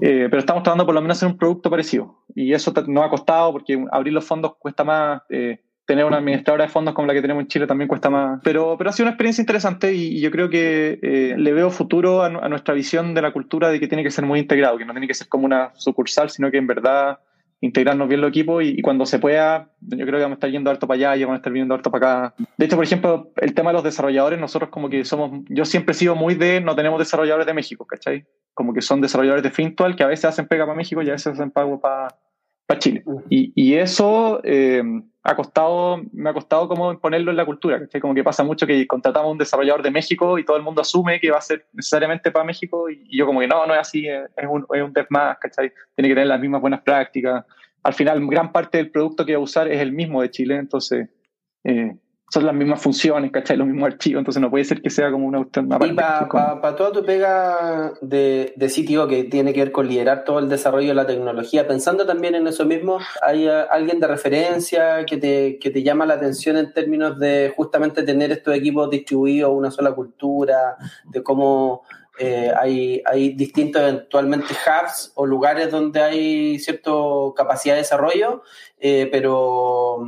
eh, 0.00 0.28
pero 0.30 0.38
estamos 0.38 0.62
tratando 0.62 0.86
por 0.86 0.94
lo 0.94 1.02
menos 1.02 1.18
hacer 1.18 1.28
un 1.28 1.38
producto 1.38 1.70
parecido 1.70 2.24
y 2.34 2.52
eso 2.52 2.72
nos 2.86 3.04
ha 3.04 3.08
costado 3.08 3.52
porque 3.52 3.84
abrir 3.90 4.12
los 4.12 4.24
fondos 4.24 4.56
cuesta 4.58 4.84
más 4.84 5.22
tener 5.90 6.04
una 6.04 6.18
administradora 6.18 6.66
de 6.66 6.70
fondos 6.70 6.94
como 6.94 7.08
la 7.08 7.14
que 7.14 7.20
tenemos 7.20 7.40
en 7.40 7.48
Chile 7.48 7.66
también 7.66 7.88
cuesta 7.88 8.10
más. 8.10 8.40
Pero, 8.44 8.76
pero 8.78 8.90
ha 8.90 8.92
sido 8.92 9.06
una 9.06 9.10
experiencia 9.10 9.42
interesante 9.42 9.92
y, 9.92 10.20
yo 10.20 10.30
creo 10.30 10.48
que 10.48 11.00
eh, 11.02 11.34
le 11.36 11.52
veo 11.52 11.68
futuro 11.68 12.22
a, 12.22 12.28
nuestra 12.48 12.74
visión 12.74 13.12
de 13.12 13.22
la 13.22 13.32
cultura 13.32 13.70
de 13.70 13.80
que 13.80 13.88
tiene 13.88 14.04
que 14.04 14.12
ser 14.12 14.24
muy 14.24 14.38
integrado, 14.38 14.78
que 14.78 14.84
no 14.84 14.92
tiene 14.92 15.08
que 15.08 15.14
ser 15.14 15.26
como 15.26 15.46
una 15.46 15.72
sucursal, 15.74 16.30
sino 16.30 16.48
que 16.52 16.58
en 16.58 16.68
verdad 16.68 17.18
integrarnos 17.60 18.06
bien 18.06 18.20
los 18.20 18.28
equipos 18.28 18.62
y, 18.62 18.80
cuando 18.82 19.04
se 19.04 19.18
pueda, 19.18 19.72
yo 19.80 20.06
creo 20.06 20.18
que 20.18 20.22
vamos 20.22 20.36
a 20.36 20.38
estar 20.38 20.50
yendo 20.50 20.70
harto 20.70 20.86
para 20.86 20.96
allá 20.96 21.16
y 21.16 21.24
vamos 21.24 21.34
a 21.34 21.38
estar 21.38 21.52
viendo 21.52 21.74
harto 21.74 21.90
para 21.90 22.26
acá. 22.26 22.34
De 22.56 22.66
hecho, 22.66 22.76
por 22.76 22.84
ejemplo, 22.84 23.32
el 23.38 23.52
tema 23.52 23.70
de 23.70 23.74
los 23.74 23.82
desarrolladores, 23.82 24.38
nosotros 24.38 24.70
como 24.70 24.88
que 24.88 25.04
somos, 25.04 25.42
yo 25.48 25.64
siempre 25.64 25.90
he 25.90 25.96
sido 25.96 26.14
muy 26.14 26.36
de, 26.36 26.60
no 26.60 26.76
tenemos 26.76 27.00
desarrolladores 27.00 27.48
de 27.48 27.54
México, 27.54 27.84
¿cachai? 27.84 28.24
Como 28.54 28.74
que 28.74 28.82
son 28.82 29.00
desarrolladores 29.00 29.42
de 29.42 29.50
Fintual 29.50 29.96
que 29.96 30.02
a 30.02 30.08
veces 30.08 30.26
hacen 30.26 30.46
pega 30.46 30.66
para 30.66 30.76
México 30.76 31.02
y 31.02 31.08
a 31.08 31.12
veces 31.12 31.34
hacen 31.34 31.50
pago 31.50 31.80
para, 31.80 32.08
para 32.66 32.80
Chile. 32.80 33.04
Y, 33.28 33.52
y 33.54 33.74
eso... 33.74 34.40
Eh, 34.44 34.82
ha 35.22 35.36
costado, 35.36 36.00
me 36.12 36.30
ha 36.30 36.32
costado 36.32 36.66
como 36.66 36.98
ponerlo 36.98 37.30
en 37.30 37.36
la 37.36 37.44
cultura, 37.44 37.78
¿cachai? 37.78 38.00
Como 38.00 38.14
que 38.14 38.24
pasa 38.24 38.42
mucho 38.42 38.66
que 38.66 38.86
contratamos 38.86 39.30
un 39.30 39.38
desarrollador 39.38 39.82
de 39.82 39.90
México 39.90 40.38
y 40.38 40.44
todo 40.44 40.56
el 40.56 40.62
mundo 40.62 40.80
asume 40.80 41.20
que 41.20 41.30
va 41.30 41.38
a 41.38 41.42
ser 41.42 41.66
necesariamente 41.74 42.30
para 42.30 42.44
México 42.44 42.88
y, 42.88 43.04
yo 43.16 43.26
como 43.26 43.40
que 43.40 43.46
no, 43.46 43.66
no 43.66 43.74
es 43.74 43.80
así, 43.80 44.06
es 44.08 44.46
un, 44.48 44.66
es 44.72 44.82
un 44.82 44.92
dev 44.92 45.06
más, 45.10 45.38
¿cachai? 45.38 45.72
Tiene 45.94 46.08
que 46.08 46.14
tener 46.14 46.26
las 46.26 46.40
mismas 46.40 46.62
buenas 46.62 46.80
prácticas. 46.80 47.44
Al 47.82 47.94
final, 47.94 48.26
gran 48.28 48.50
parte 48.50 48.78
del 48.78 48.90
producto 48.90 49.26
que 49.26 49.34
va 49.34 49.40
a 49.40 49.44
usar 49.44 49.68
es 49.68 49.80
el 49.80 49.92
mismo 49.92 50.22
de 50.22 50.30
Chile, 50.30 50.56
entonces 50.56 51.08
eh, 51.64 51.94
son 52.30 52.46
las 52.46 52.54
mismas 52.54 52.80
funciones, 52.80 53.32
¿cachai? 53.32 53.56
Los 53.56 53.66
mismos 53.66 53.88
archivos, 53.92 54.20
entonces 54.20 54.40
no 54.40 54.50
puede 54.50 54.64
ser 54.64 54.80
que 54.80 54.88
sea 54.88 55.10
como 55.10 55.26
una 55.26 55.38
cuestión 55.38 55.66
Y 55.66 55.92
para 55.94 56.76
toda 56.76 56.92
tu 56.92 57.04
pega 57.04 57.92
de, 58.00 58.52
de 58.56 58.68
sitio 58.68 59.08
que 59.08 59.24
tiene 59.24 59.52
que 59.52 59.60
ver 59.60 59.72
con 59.72 59.88
liderar 59.88 60.22
todo 60.24 60.38
el 60.38 60.48
desarrollo 60.48 60.88
de 60.88 60.94
la 60.94 61.06
tecnología, 61.06 61.66
pensando 61.66 62.06
también 62.06 62.36
en 62.36 62.46
eso 62.46 62.64
mismo, 62.64 62.98
¿hay 63.22 63.48
alguien 63.48 63.98
de 63.98 64.06
referencia 64.06 65.04
que 65.06 65.16
te, 65.16 65.58
que 65.58 65.70
te 65.70 65.82
llama 65.82 66.06
la 66.06 66.14
atención 66.14 66.56
en 66.56 66.72
términos 66.72 67.18
de 67.18 67.52
justamente 67.56 68.04
tener 68.04 68.30
estos 68.30 68.54
equipos 68.54 68.88
distribuidos, 68.90 69.50
una 69.52 69.72
sola 69.72 69.92
cultura, 69.92 70.76
de 71.04 71.24
cómo 71.24 71.82
eh, 72.20 72.52
hay, 72.56 73.02
hay 73.06 73.32
distintos 73.32 73.82
eventualmente 73.82 74.54
hubs 74.54 75.10
o 75.14 75.26
lugares 75.26 75.70
donde 75.70 76.00
hay 76.00 76.58
cierta 76.58 76.90
capacidad 77.34 77.74
de 77.74 77.80
desarrollo, 77.80 78.42
eh, 78.78 79.08
pero, 79.10 79.98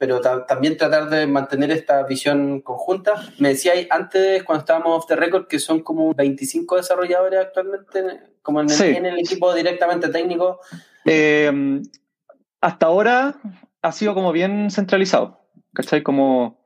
pero 0.00 0.22
también 0.48 0.78
tratar 0.78 1.10
de 1.10 1.26
mantener 1.26 1.70
esta 1.70 2.02
visión 2.04 2.62
conjunta. 2.62 3.12
Me 3.38 3.50
decía 3.50 3.72
antes, 3.90 4.42
cuando 4.44 4.60
estábamos 4.60 4.96
off 4.96 5.06
the 5.06 5.14
record, 5.14 5.46
que 5.46 5.58
son 5.58 5.80
como 5.80 6.14
25 6.14 6.76
desarrolladores 6.76 7.38
actualmente, 7.38 8.18
como 8.40 8.62
en 8.62 9.04
el, 9.04 9.18
equipo 9.18 9.54
directamente 9.54 10.08
técnico. 10.08 10.60
Eh, 11.04 11.82
hasta 12.62 12.86
ahora 12.86 13.34
ha 13.82 13.92
sido 13.92 14.14
como 14.14 14.32
bien 14.32 14.70
centralizado, 14.70 15.42
¿cachai? 15.74 16.02
Como 16.02 16.58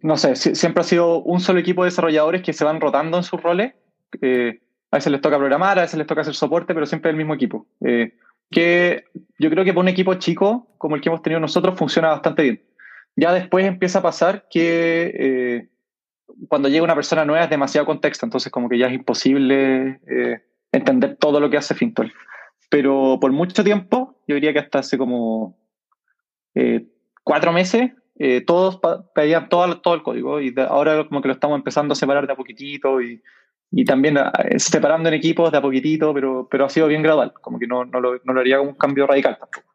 no 0.00 0.16
sé, 0.16 0.36
siempre 0.36 0.80
ha 0.80 0.84
sido 0.84 1.22
un 1.22 1.38
solo 1.40 1.60
equipo 1.60 1.84
de 1.84 1.90
desarrolladores 1.90 2.40
que 2.40 2.54
se 2.54 2.64
van 2.64 2.80
rotando 2.80 3.18
en 3.18 3.24
sus 3.24 3.42
roles. 3.42 3.74
Eh, 4.22 4.62
a 4.90 4.96
veces 4.96 5.12
les 5.12 5.20
toca 5.20 5.36
programar, 5.36 5.78
a 5.78 5.82
veces 5.82 5.98
les 5.98 6.06
toca 6.06 6.22
hacer 6.22 6.34
soporte, 6.34 6.72
pero 6.72 6.86
siempre 6.86 7.10
el 7.10 7.16
mismo 7.18 7.34
equipo. 7.34 7.66
Eh, 8.56 9.04
que 9.12 9.20
yo 9.38 9.50
creo 9.50 9.64
que 9.64 9.72
para 9.72 9.82
un 9.82 9.88
equipo 9.88 10.14
chico, 10.14 10.74
como 10.78 10.96
el 10.96 11.02
que 11.02 11.08
hemos 11.08 11.22
tenido 11.22 11.40
nosotros, 11.40 11.78
funciona 11.78 12.08
bastante 12.08 12.42
bien. 12.42 12.62
Ya 13.16 13.32
después 13.32 13.64
empieza 13.64 14.00
a 14.00 14.02
pasar 14.02 14.46
que 14.50 15.12
eh, 15.14 15.68
cuando 16.48 16.68
llega 16.68 16.84
una 16.84 16.94
persona 16.94 17.24
nueva 17.24 17.44
es 17.44 17.50
demasiado 17.50 17.86
contexto, 17.86 18.26
entonces 18.26 18.50
como 18.50 18.68
que 18.68 18.78
ya 18.78 18.88
es 18.88 18.94
imposible 18.94 20.00
entender 20.72 21.16
todo 21.16 21.38
lo 21.38 21.48
que 21.48 21.56
hace 21.56 21.74
Fintol. 21.74 22.12
Pero 22.70 23.18
por 23.20 23.30
mucho 23.30 23.62
tiempo, 23.62 24.20
yo 24.26 24.34
diría 24.34 24.52
que 24.52 24.58
hasta 24.58 24.80
hace 24.80 24.98
como 24.98 25.58
cuatro 27.22 27.52
meses, 27.52 27.92
eh, 28.16 28.42
todos 28.42 28.80
pedían 29.12 29.48
todo, 29.48 29.80
todo 29.80 29.94
el 29.94 30.02
código 30.04 30.40
y 30.40 30.54
ahora 30.68 31.04
como 31.08 31.20
que 31.20 31.28
lo 31.28 31.34
estamos 31.34 31.58
empezando 31.58 31.92
a 31.92 31.96
separar 31.96 32.28
de 32.28 32.32
a 32.32 32.36
poquitito 32.36 33.00
y, 33.02 33.20
y 33.76 33.84
también 33.84 34.16
eh, 34.16 34.58
separando 34.58 35.08
en 35.08 35.16
equipos 35.16 35.50
de 35.50 35.58
a 35.58 35.62
poquitito, 35.62 36.14
pero, 36.14 36.46
pero 36.48 36.64
ha 36.64 36.68
sido 36.68 36.86
bien 36.86 37.02
gradual, 37.02 37.32
como 37.40 37.58
que 37.58 37.66
no, 37.66 37.84
no, 37.84 38.00
lo, 38.00 38.20
no 38.22 38.32
lo 38.32 38.40
haría 38.40 38.58
como 38.58 38.70
un 38.70 38.76
cambio 38.76 39.06
radical 39.06 39.36
tampoco. 39.38 39.68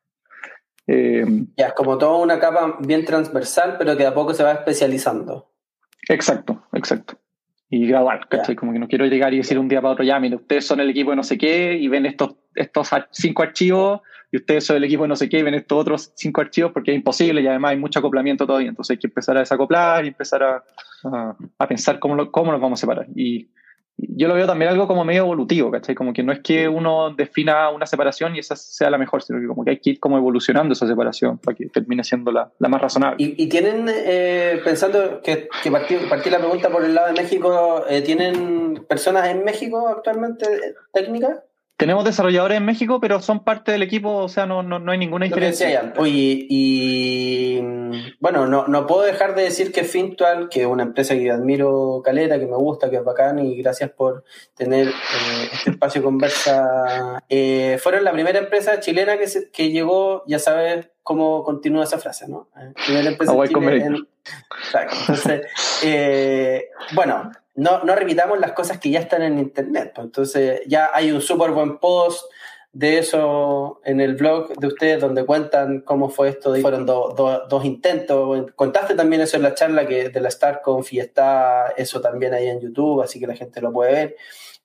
Eh, 0.88 1.26
ya, 1.58 1.68
es 1.68 1.74
como 1.74 1.98
toda 1.98 2.18
una 2.18 2.40
capa 2.40 2.78
bien 2.80 3.04
transversal, 3.04 3.76
pero 3.78 3.98
que 3.98 4.04
de 4.04 4.08
a 4.08 4.14
poco 4.14 4.34
se 4.34 4.44
va 4.44 4.54
especializando. 4.54 5.52
Exacto, 6.08 6.64
exacto. 6.72 7.16
Y 7.70 7.88
gradual, 7.88 8.22
¿cachai? 8.30 8.56
Como 8.56 8.72
que 8.72 8.80
no 8.80 8.88
quiero 8.88 9.06
llegar 9.06 9.34
y 9.34 9.38
decir 9.38 9.60
un 9.60 9.68
día 9.68 9.82
para 9.82 9.94
otro, 9.94 10.06
ya, 10.06 10.18
mire, 10.20 10.38
ustedes 10.38 10.66
son 10.66 10.80
el 10.80 10.90
equipo 10.90 11.10
de 11.10 11.18
no 11.18 11.24
sé 11.24 11.38
qué 11.38 11.74
y 11.74 11.88
ven 11.90 12.06
estos 12.06 12.36
estos 12.56 12.90
cinco 13.12 13.44
archivos 13.44 14.02
y 14.32 14.38
ustedes 14.38 14.66
son 14.66 14.78
el 14.78 14.84
equipo 14.86 15.04
de 15.04 15.10
no 15.10 15.16
sé 15.16 15.28
qué, 15.28 15.44
ven 15.44 15.54
estos 15.54 15.78
otros 15.78 16.14
cinco 16.16 16.42
archivos 16.42 16.72
porque 16.72 16.92
es 16.92 16.98
imposible 16.98 17.42
y 17.42 17.48
además 17.48 17.72
hay 17.72 17.78
mucho 17.78 18.00
acoplamiento 18.00 18.48
todavía. 18.48 18.70
Entonces 18.70 18.96
hay 18.96 18.98
que 18.98 19.08
empezar 19.08 19.36
a 19.36 19.42
desacoplar 19.42 20.06
y 20.06 20.08
empezar 20.08 20.42
a, 20.42 20.64
a, 21.60 21.68
pensar 21.68 22.00
cómo, 22.00 22.16
lo, 22.16 22.32
cómo 22.32 22.54
nos 22.54 22.62
vamos 22.62 22.80
a 22.80 22.82
separar. 22.82 23.08
Y, 23.14 23.50
yo 24.02 24.28
lo 24.28 24.34
veo 24.34 24.48
también 24.48 24.72
algo 24.72 24.88
como 24.88 25.04
medio 25.04 25.22
evolutivo, 25.22 25.72
¿cachai? 25.72 25.96
Como 25.96 26.14
que 26.14 26.24
no 26.24 26.32
es 26.32 26.40
que 26.40 26.68
uno 26.68 27.14
defina 27.14 27.70
una 27.70 27.86
separación 27.86 28.36
y 28.36 28.40
esa 28.40 28.56
sea 28.56 28.90
la 28.90 28.98
mejor, 28.98 29.22
sino 29.22 29.40
que 29.40 29.48
como 29.48 29.64
que 29.64 29.72
hay 29.72 29.80
que 29.80 29.92
ir 29.92 30.00
como 30.00 30.18
evolucionando 30.18 30.74
esa 30.74 30.88
separación 30.88 31.38
para 31.38 31.56
que 31.56 31.68
termine 31.68 32.04
siendo 32.04 32.32
la, 32.32 32.52
la 32.60 32.70
más 32.70 32.82
razonable. 32.82 33.18
¿Y, 33.20 33.48
tienen, 33.50 33.86
eh, 33.90 34.62
pensando 34.64 35.22
que, 35.22 35.50
que 35.64 35.72
partí, 35.72 35.96
partí, 36.10 36.30
la 36.30 36.40
pregunta 36.40 36.70
por 36.70 36.84
el 36.84 36.96
lado 36.96 37.08
de 37.08 37.22
México, 37.22 37.84
eh, 37.90 38.02
¿tienen 38.02 38.86
personas 38.88 39.28
en 39.30 39.44
México 39.44 39.88
actualmente 39.88 40.46
técnicas? 40.94 41.40
Tenemos 41.80 42.04
desarrolladores 42.04 42.58
en 42.58 42.66
México, 42.66 43.00
pero 43.00 43.22
son 43.22 43.46
parte 43.46 43.72
del 43.72 43.82
equipo, 43.84 44.14
o 44.14 44.28
sea, 44.28 44.46
no, 44.46 44.62
no, 44.62 44.80
no 44.80 44.92
hay 44.92 44.98
ninguna 44.98 45.28
diferencia. 45.28 45.94
Oye, 45.96 46.46
y 46.50 47.62
bueno, 48.20 48.48
no, 48.48 48.68
no 48.68 48.86
puedo 48.86 49.04
dejar 49.04 49.34
de 49.34 49.44
decir 49.44 49.72
que 49.72 49.86
Fintual, 49.86 50.50
que 50.50 50.64
es 50.64 50.68
una 50.68 50.84
empresa 50.84 51.16
que 51.16 51.32
admiro 51.32 52.02
caleta, 52.04 52.38
que 52.38 52.48
me 52.48 52.58
gusta, 52.58 52.90
que 52.90 52.98
es 52.98 53.04
bacán, 53.06 53.40
y 53.40 53.56
gracias 53.56 53.92
por 53.92 54.26
tener 54.56 54.90
eh, 54.90 55.50
este 55.54 55.70
espacio 55.70 56.02
de 56.02 56.06
conversa. 56.06 57.24
Eh, 57.30 57.80
fueron 57.82 58.04
la 58.04 58.12
primera 58.12 58.40
empresa 58.40 58.82
chilena 58.82 59.18
que, 59.18 59.28
que 59.50 59.72
llegó, 59.72 60.26
ya 60.28 60.40
sabes 60.40 60.90
cómo 61.02 61.46
continúa 61.46 61.86
esa 61.86 61.98
frase, 61.98 62.28
¿no? 62.28 62.50
Eh, 62.60 62.74
primera 62.86 63.08
empresa 63.10 63.34
chilena 63.48 64.06
Entonces, 65.08 65.44
bueno, 66.92 67.32
no, 67.60 67.84
no 67.84 67.96
repitamos 67.96 68.40
las 68.40 68.54
cosas 68.54 68.80
que 68.80 68.90
ya 68.90 69.00
están 69.00 69.22
en 69.22 69.38
Internet. 69.38 69.92
Pues, 69.94 70.06
entonces 70.06 70.62
ya 70.66 70.92
hay 70.94 71.12
un 71.12 71.22
súper 71.22 71.52
buen 71.52 71.78
post 71.78 72.24
de 72.72 73.00
eso 73.00 73.82
en 73.84 74.00
el 74.00 74.16
blog 74.16 74.58
de 74.58 74.68
ustedes 74.68 75.02
donde 75.02 75.26
cuentan 75.26 75.82
cómo 75.82 76.10
fue 76.10 76.30
esto. 76.30 76.56
Fueron 76.56 76.86
dos 76.86 77.66
intentos. 77.66 78.52
Contaste 78.56 78.96
también 78.96 79.22
eso 79.22 79.38
en 79.38 79.44
la 79.44 79.56
charla 79.56 79.88
que 79.88 80.10
de 80.10 80.22
la 80.22 80.32
StarConf 80.32 80.94
y 80.94 81.00
está 81.00 81.74
eso 81.76 82.00
también 82.00 82.34
ahí 82.34 82.48
en 82.48 82.62
YouTube, 82.62 83.02
así 83.02 83.20
que 83.20 83.28
la 83.28 83.36
gente 83.36 83.60
lo 83.62 83.74
puede 83.74 83.92
ver. 83.92 84.16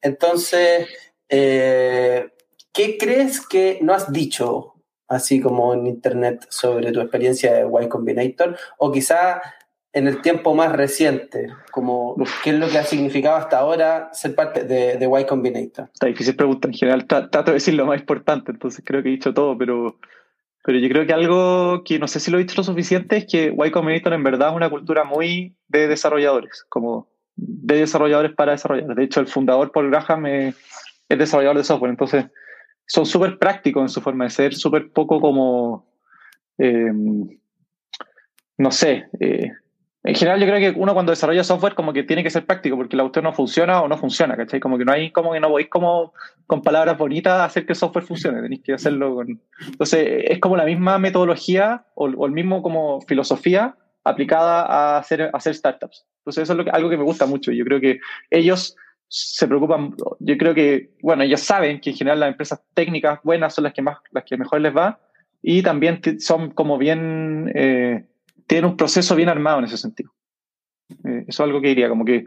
Entonces, 0.01 0.87
eh, 1.29 2.29
¿qué 2.73 2.97
crees 2.99 3.45
que 3.45 3.79
no 3.83 3.95
has 3.95 4.13
dicho 4.13 4.75
así 5.09 5.41
como 5.41 5.75
en 5.75 5.87
Internet 5.87 6.47
sobre 6.49 6.93
tu 6.93 7.01
experiencia 7.01 7.55
de 7.55 7.67
Y 7.83 7.89
Combinator? 7.89 8.57
O 8.79 8.93
quizá 8.93 9.41
en 9.95 10.09
el 10.09 10.21
tiempo 10.21 10.55
más 10.55 10.73
reciente? 10.73 11.49
Como, 11.71 12.17
¿Qué 12.43 12.51
es 12.51 12.59
lo 12.59 12.69
que 12.69 12.79
ha 12.79 12.85
significado 12.85 13.37
hasta 13.37 13.59
ahora 13.59 14.11
ser 14.13 14.35
parte 14.35 14.65
de, 14.65 14.99
de 14.99 15.21
Y 15.21 15.25
Combinator? 15.25 15.89
Está 15.93 16.09
difícil 16.09 16.35
pregunta 16.35 16.69
en 16.69 16.75
general. 16.75 17.07
Trato 17.07 17.45
de 17.45 17.55
decir 17.55 17.75
lo 17.75 17.87
más 17.87 18.01
importante, 18.01 18.51
entonces 18.51 18.83
creo 18.85 19.03
que 19.03 19.09
he 19.09 19.13
dicho 19.13 19.33
todo, 19.33 19.57
pero, 19.57 19.99
pero 20.65 20.79
yo 20.79 20.89
creo 20.89 21.07
que 21.07 21.13
algo 21.13 21.85
que 21.85 22.01
no 22.01 22.09
sé 22.09 22.19
si 22.19 22.31
lo 22.31 22.39
he 22.39 22.43
dicho 22.43 22.57
lo 22.57 22.65
suficiente 22.65 23.19
es 23.19 23.27
que 23.27 23.55
Y 23.57 23.71
Combinator 23.71 24.13
en 24.13 24.25
verdad 24.25 24.51
es 24.51 24.57
una 24.57 24.69
cultura 24.69 25.05
muy 25.05 25.55
de 25.69 25.87
desarrolladores, 25.87 26.67
como 26.69 27.09
de 27.37 27.77
desarrolladores 27.77 28.33
para 28.33 28.53
desarrolladores. 28.53 28.97
De 28.97 29.05
hecho, 29.05 29.21
el 29.21 29.29
fundador 29.29 29.71
Paul 29.71 29.91
Graham 29.91 30.27
es, 30.27 30.57
desarrollador 31.09 31.59
de 31.59 31.65
software, 31.65 31.91
entonces 31.91 32.25
son 32.87 33.07
súper 33.07 33.39
prácticos 33.39 33.83
en 33.83 33.89
su 33.89 34.01
forma 34.01 34.25
de 34.25 34.31
ser, 34.31 34.55
súper 34.55 34.91
poco 34.91 35.21
como, 35.21 35.87
eh, 36.59 36.91
no 38.59 38.71
sé, 38.73 39.07
eh, 39.21 39.53
en 40.07 40.15
general 40.15 40.39
yo 40.39 40.47
creo 40.47 40.59
que 40.59 40.79
uno 40.79 40.93
cuando 40.93 41.13
desarrolla 41.13 41.43
software 41.43 41.75
como 41.75 41.95
que 41.95 42.03
tiene 42.03 42.23
que 42.23 42.29
ser 42.29 42.45
práctico 42.45 42.77
porque 42.77 42.95
la 42.95 43.05
cuestión 43.05 43.25
no 43.25 43.33
funciona 43.33 43.81
o 43.81 43.89
no 43.89 43.97
funciona, 43.97 44.37
¿cachai? 44.37 44.61
Como 44.61 44.77
que 44.77 44.85
no 44.85 44.93
hay, 44.93 45.11
como 45.11 45.33
que 45.33 45.41
no 45.41 45.49
podéis 45.49 45.71
como 45.71 46.13
con 46.47 46.61
palabras 46.61 46.99
bonitas 46.99 47.41
hacer 47.41 47.65
que 47.65 47.73
el 47.73 47.79
software 47.79 48.05
funcione, 48.05 48.43
tenéis 48.43 48.61
que 48.63 48.75
hacerlo 48.75 49.15
con... 49.15 49.41
Entonces 49.67 50.25
es 50.29 50.39
como 50.41 50.59
la 50.59 50.67
misma 50.67 50.99
metodología 50.99 51.87
o, 51.95 52.27
el 52.27 52.33
mismo 52.33 52.63
como 52.63 53.01
filosofía 53.01 53.77
aplicada 54.05 54.67
a 54.67 54.99
hacer, 54.99 55.23
a 55.23 55.31
hacer 55.33 55.55
startups. 55.55 56.05
Entonces 56.19 56.43
eso 56.43 56.53
es 56.53 56.59
lo 56.59 56.65
que, 56.65 56.71
algo 56.71 56.91
que 56.91 56.99
me 56.99 57.05
gusta 57.05 57.25
mucho. 57.25 57.51
Yo 57.51 57.65
creo 57.65 57.81
que 57.81 57.99
ellos 58.31 58.77
se 59.09 59.49
preocupan, 59.49 59.95
yo 60.19 60.37
creo 60.37 60.53
que, 60.53 60.91
bueno, 61.01 61.23
ellos 61.23 61.41
saben 61.41 61.81
que 61.81 61.91
en 61.91 61.97
general 61.97 62.21
las 62.21 62.29
empresas 62.29 62.63
técnicas 62.75 63.21
buenas 63.23 63.55
son 63.55 63.65
las 63.65 63.73
que 63.73 63.81
más, 63.81 63.97
las 64.11 64.25
que 64.25 64.37
mejor 64.37 64.61
les 64.61 64.77
va 64.77 65.01
y 65.41 65.63
también 65.63 66.03
son 66.21 66.51
como 66.51 66.77
bien... 66.77 67.51
Eh, 67.55 68.05
tiene 68.47 68.67
un 68.67 68.77
proceso 68.77 69.15
bien 69.15 69.29
armado 69.29 69.59
en 69.59 69.65
ese 69.65 69.77
sentido. 69.77 70.13
Eh, 71.05 71.25
eso 71.29 71.29
es 71.29 71.41
algo 71.41 71.61
que 71.61 71.69
diría, 71.69 71.89
como 71.89 72.05
que, 72.05 72.27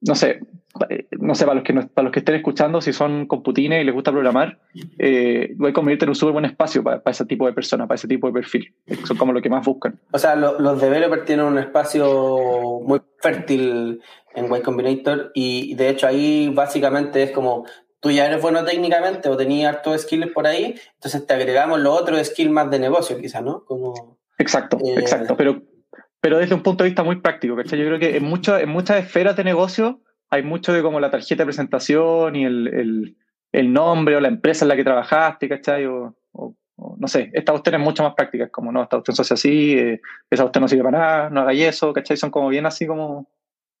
no 0.00 0.14
sé, 0.14 0.40
eh, 0.88 1.06
no 1.18 1.34
sé, 1.34 1.44
para 1.44 1.56
los 1.56 1.64
que, 1.64 1.74
para 1.74 2.04
los 2.04 2.12
que 2.12 2.20
estén 2.20 2.34
escuchando, 2.34 2.80
si 2.80 2.92
son 2.92 3.26
computines 3.26 3.82
y 3.82 3.84
les 3.84 3.94
gusta 3.94 4.12
programar, 4.12 4.58
eh, 4.98 5.54
voy 5.56 5.70
a 5.70 5.72
convertirte 5.72 6.04
en 6.04 6.10
un 6.10 6.14
súper 6.14 6.32
buen 6.32 6.44
espacio 6.44 6.82
para, 6.82 7.02
ese 7.06 7.26
tipo 7.26 7.46
de 7.46 7.52
personas, 7.52 7.86
para 7.86 7.96
ese 7.96 8.08
tipo 8.08 8.26
de 8.26 8.32
perfil. 8.32 8.74
Son 9.04 9.16
como 9.16 9.32
lo 9.32 9.42
que 9.42 9.50
más 9.50 9.64
buscan. 9.64 9.98
O 10.12 10.18
sea, 10.18 10.36
los 10.36 10.80
developers 10.80 11.24
tienen 11.24 11.46
un 11.46 11.58
espacio 11.58 12.80
muy 12.84 13.00
fértil 13.18 14.00
en 14.34 14.54
Y 14.54 14.60
Combinator 14.62 15.32
y 15.34 15.74
de 15.74 15.88
hecho 15.88 16.06
ahí 16.06 16.50
básicamente 16.54 17.22
es 17.22 17.30
como 17.32 17.66
tú 18.00 18.10
ya 18.10 18.26
eres 18.26 18.40
bueno 18.40 18.64
técnicamente 18.64 19.28
o 19.28 19.36
tenías 19.36 19.74
hartos 19.74 20.02
skills 20.02 20.32
por 20.32 20.46
ahí, 20.46 20.76
entonces 20.94 21.26
te 21.26 21.34
agregamos 21.34 21.80
los 21.80 22.00
otros 22.00 22.24
skills 22.24 22.50
más 22.50 22.70
de 22.70 22.78
negocio 22.78 23.18
quizás, 23.18 23.42
¿no? 23.42 23.64
Como 23.64 24.17
Exacto, 24.38 24.78
eh, 24.84 24.94
exacto. 24.98 25.36
Pero, 25.36 25.62
pero 26.20 26.38
desde 26.38 26.54
un 26.54 26.62
punto 26.62 26.84
de 26.84 26.90
vista 26.90 27.02
muy 27.02 27.16
práctico, 27.20 27.56
¿cachai? 27.56 27.78
Yo 27.78 27.86
creo 27.86 27.98
que 27.98 28.16
en, 28.16 28.24
mucho, 28.24 28.56
en 28.56 28.68
muchas 28.68 29.04
esferas 29.04 29.36
de 29.36 29.44
negocio 29.44 30.00
hay 30.30 30.42
mucho 30.42 30.72
de 30.72 30.82
como 30.82 31.00
la 31.00 31.10
tarjeta 31.10 31.42
de 31.42 31.46
presentación 31.46 32.36
y 32.36 32.44
el, 32.44 33.16
el, 33.52 33.72
nombre 33.72 34.16
o 34.16 34.20
la 34.20 34.28
empresa 34.28 34.64
en 34.64 34.68
la 34.68 34.76
que 34.76 34.84
trabajaste, 34.84 35.48
¿cachai? 35.48 35.86
O, 35.86 36.14
no 36.96 37.08
sé, 37.08 37.30
esta 37.32 37.52
cuestión 37.52 37.74
es 37.74 37.80
mucho 37.80 38.02
más 38.04 38.14
práctica, 38.14 38.44
es 38.44 38.50
como, 38.50 38.70
no, 38.70 38.82
esta 38.82 38.96
cuestión 38.96 39.16
se 39.16 39.22
hace 39.22 39.34
así, 39.34 39.72
eh, 39.72 40.00
esa 40.30 40.44
cuestión 40.44 40.62
no 40.62 40.68
sirve 40.68 40.84
para 40.84 40.98
nada, 40.98 41.30
no 41.30 41.40
hagáis 41.40 41.62
eso, 41.62 41.92
¿cachai? 41.92 42.16
Son 42.16 42.30
como 42.30 42.48
bien 42.48 42.66
así 42.66 42.86
como 42.86 43.28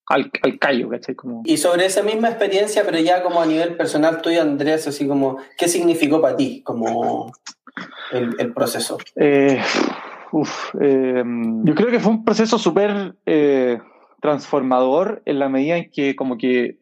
al, 0.06 0.30
al 0.42 0.58
callo, 0.58 0.88
¿cachai? 0.88 1.14
Como... 1.14 1.42
Y 1.44 1.58
sobre 1.58 1.86
esa 1.86 2.02
misma 2.02 2.28
experiencia, 2.28 2.82
pero 2.84 2.98
ya 2.98 3.22
como 3.22 3.40
a 3.40 3.46
nivel 3.46 3.76
personal 3.76 4.20
tuyo, 4.20 4.42
Andrés, 4.42 4.88
así 4.88 5.06
como, 5.06 5.38
¿qué 5.56 5.68
significó 5.68 6.20
para 6.20 6.36
ti 6.36 6.62
como 6.64 7.32
el, 8.12 8.34
el 8.38 8.52
proceso? 8.52 8.98
Eh, 9.14 9.60
Uf, 10.32 10.74
em, 10.80 11.64
yo 11.64 11.74
creo 11.74 11.90
que 11.90 12.00
fue 12.00 12.12
un 12.12 12.24
proceso 12.24 12.58
súper 12.58 13.14
eh, 13.26 13.78
transformador 14.20 15.22
en 15.24 15.38
la 15.38 15.48
medida 15.48 15.76
en 15.76 15.90
que 15.90 16.14
como 16.16 16.36
que, 16.36 16.78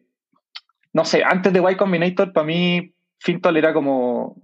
no 0.93 1.05
sé, 1.05 1.23
antes 1.23 1.53
de 1.53 1.63
Y 1.71 1.75
Combinator 1.75 2.33
para 2.33 2.45
mí 2.45 2.93
Fintol 3.19 3.57
era 3.57 3.73
como 3.73 4.35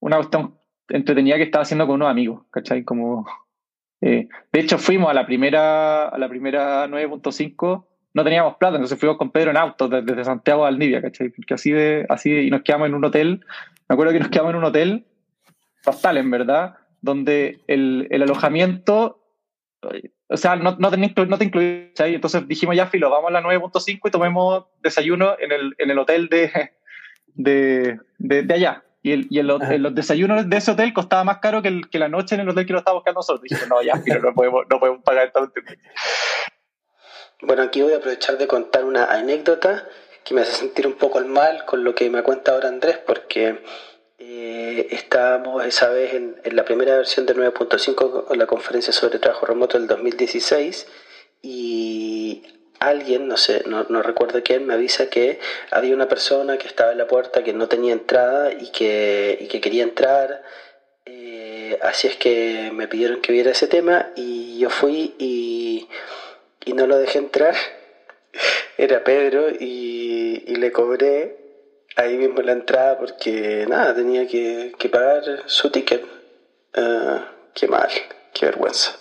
una 0.00 0.16
cuestión 0.16 0.54
entretenida 0.88 1.36
que 1.36 1.44
estaba 1.44 1.62
haciendo 1.62 1.86
con 1.86 1.96
unos 1.96 2.10
amigos, 2.10 2.42
¿cachai? 2.50 2.84
Como, 2.84 3.26
eh, 4.00 4.28
de 4.52 4.60
hecho 4.60 4.78
fuimos 4.78 5.10
a 5.10 5.14
la 5.14 5.26
primera, 5.26 6.08
a 6.08 6.18
la 6.18 6.28
primera 6.28 6.86
9.5 6.86 7.86
no 8.14 8.22
teníamos 8.22 8.56
plata, 8.56 8.76
entonces 8.76 8.98
fuimos 8.98 9.18
con 9.18 9.30
Pedro 9.30 9.50
en 9.50 9.56
auto 9.56 9.88
desde, 9.88 10.24
Santiago 10.24 10.62
a 10.62 10.70
Valdivia, 10.70 11.02
¿cachai? 11.02 11.30
Porque 11.30 11.54
así 11.54 11.72
de, 11.72 12.06
así 12.08 12.30
y 12.30 12.50
nos 12.50 12.62
quedamos 12.62 12.86
en 12.88 12.94
un 12.94 13.04
hotel, 13.04 13.44
me 13.88 13.94
acuerdo 13.94 14.12
que 14.12 14.20
nos 14.20 14.28
quedamos 14.28 14.50
en 14.50 14.58
un 14.58 14.64
hotel, 14.64 15.06
hostal 15.84 16.16
en 16.18 16.30
verdad, 16.30 16.76
donde 17.04 17.60
el, 17.66 18.08
el 18.10 18.22
alojamiento, 18.22 19.20
o 20.28 20.36
sea, 20.38 20.56
no, 20.56 20.74
no, 20.78 20.90
te, 20.90 20.96
no 20.96 21.38
te 21.38 21.44
incluía, 21.44 21.90
entonces 21.98 22.48
dijimos 22.48 22.74
ya, 22.74 22.86
filo, 22.86 23.10
vamos 23.10 23.28
a 23.28 23.32
la 23.32 23.42
9.5 23.42 24.00
y 24.02 24.10
tomemos 24.10 24.64
desayuno 24.82 25.36
en 25.38 25.52
el, 25.52 25.74
en 25.76 25.90
el 25.90 25.98
hotel 25.98 26.30
de, 26.30 26.72
de, 27.34 28.00
de, 28.18 28.54
allá. 28.54 28.84
Y, 29.02 29.12
el, 29.12 29.26
y 29.28 29.38
el, 29.38 29.46
los 29.46 29.94
desayunos 29.94 30.48
de 30.48 30.56
ese 30.56 30.70
hotel 30.70 30.94
costaba 30.94 31.24
más 31.24 31.40
caro 31.40 31.60
que, 31.60 31.68
el, 31.68 31.90
que 31.90 31.98
la 31.98 32.08
noche 32.08 32.36
en 32.36 32.40
el 32.40 32.48
hotel 32.48 32.64
que 32.64 32.72
lo 32.72 32.78
estábamos 32.78 33.02
buscando 33.02 33.18
nosotros. 33.18 33.42
Dijimos, 33.42 33.68
no, 33.68 33.82
ya, 33.82 34.00
filo, 34.00 34.20
no 34.20 34.32
podemos, 34.32 34.64
no 34.70 34.80
podemos 34.80 35.02
pagar 35.02 35.26
esto. 35.26 35.52
Bueno, 37.42 37.64
aquí 37.64 37.82
voy 37.82 37.92
a 37.92 37.98
aprovechar 37.98 38.38
de 38.38 38.46
contar 38.46 38.86
una 38.86 39.04
anécdota 39.04 39.86
que 40.24 40.32
me 40.32 40.40
hace 40.40 40.52
sentir 40.52 40.86
un 40.86 40.94
poco 40.94 41.20
mal 41.20 41.66
con 41.66 41.84
lo 41.84 41.94
que 41.94 42.08
me 42.08 42.22
cuenta 42.22 42.52
ahora 42.52 42.68
Andrés, 42.68 42.96
porque 43.06 43.60
eh, 44.18 44.88
estábamos 44.90 45.64
esa 45.66 45.88
vez 45.88 46.14
en, 46.14 46.36
la 46.44 46.64
primera 46.64 46.96
versión 46.96 47.26
de 47.26 47.34
9.5 47.34 48.24
con 48.26 48.38
la 48.38 48.46
conferencia 48.46 48.92
sobre 48.92 49.18
trabajo 49.18 49.46
remoto 49.46 49.78
del 49.78 49.88
2016 49.88 50.86
y 51.42 52.42
alguien, 52.78 53.26
no 53.26 53.36
sé, 53.36 53.64
no, 53.66 53.84
recuerdo 54.02 54.42
quién, 54.42 54.66
me 54.66 54.74
avisa 54.74 55.10
que 55.10 55.40
había 55.70 55.94
una 55.94 56.08
persona 56.08 56.58
que 56.58 56.68
estaba 56.68 56.92
en 56.92 56.98
la 56.98 57.08
puerta 57.08 57.42
que 57.42 57.52
no 57.52 57.68
tenía 57.68 57.92
entrada 57.92 58.52
y 58.52 58.70
que, 58.70 59.48
quería 59.62 59.82
entrar. 59.82 60.42
Eh, 61.06 61.78
así 61.82 62.06
es 62.06 62.16
que 62.16 62.70
me 62.72 62.88
pidieron 62.88 63.20
que 63.20 63.32
viera 63.32 63.50
ese 63.50 63.66
tema 63.66 64.10
y 64.16 64.58
yo 64.58 64.70
fui 64.70 65.14
y, 65.18 65.88
no 66.72 66.86
lo 66.86 66.98
dejé 66.98 67.18
entrar. 67.18 67.54
Era 68.78 69.04
Pedro 69.04 69.50
y, 69.50 70.44
y 70.46 70.56
le 70.56 70.72
cobré 70.72 71.43
ahí 71.96 72.16
mismo 72.16 72.40
la 72.42 72.52
entrada 72.52 72.98
porque 72.98 73.66
nada, 73.68 73.94
tenía 73.94 74.26
que, 74.26 74.72
pagar 74.90 75.22
su 75.46 75.70
ticket. 75.70 76.04
Uh, 76.76 77.20
qué 77.54 77.68
mal, 77.68 77.88
qué 78.32 78.46
vergüenza. 78.46 78.96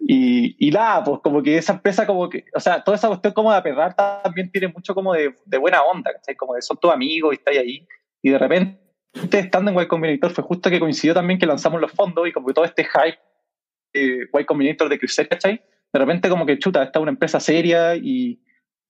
Y, 0.00 0.56
y 0.58 0.70
nada, 0.70 1.04
pues 1.04 1.20
como 1.22 1.42
que 1.42 1.56
esa 1.56 1.74
empresa 1.74 2.06
como 2.06 2.28
que, 2.28 2.44
o 2.54 2.60
sea, 2.60 2.82
toda 2.82 2.96
esa 2.96 3.08
cuestión 3.08 3.32
como 3.32 3.52
de 3.52 3.58
aperrar 3.58 3.94
también 3.94 4.50
tiene 4.50 4.68
mucho 4.68 4.94
como 4.94 5.14
de, 5.14 5.34
de 5.44 5.58
buena 5.58 5.82
onda, 5.82 6.12
¿cachai? 6.12 6.34
Como 6.34 6.54
de 6.54 6.62
son 6.62 6.76
tus 6.76 6.90
amigos 6.90 7.32
y 7.32 7.38
estáis 7.38 7.58
ahí. 7.58 7.88
Y 8.22 8.30
de 8.30 8.38
repente 8.38 8.86
estando 9.32 9.70
en 9.70 9.80
Y 9.80 9.86
Combinator 9.86 10.32
fue 10.32 10.44
justo 10.44 10.70
que 10.70 10.80
coincidió 10.80 11.14
también 11.14 11.38
que 11.38 11.46
lanzamos 11.46 11.80
los 11.80 11.92
fondos 11.92 12.28
y 12.28 12.32
como 12.32 12.46
que 12.46 12.54
todo 12.54 12.64
este 12.64 12.84
hype 12.84 13.18
eh, 13.94 14.26
Y 14.32 14.44
Combinator 14.44 14.88
de 14.88 14.98
crecer, 14.98 15.28
¿cachai? 15.28 15.62
De 15.92 15.98
repente 15.98 16.28
como 16.28 16.44
que 16.44 16.58
chuta, 16.58 16.82
esta 16.82 16.98
es 16.98 17.02
una 17.02 17.12
empresa 17.12 17.40
seria 17.40 17.96
y, 17.96 18.40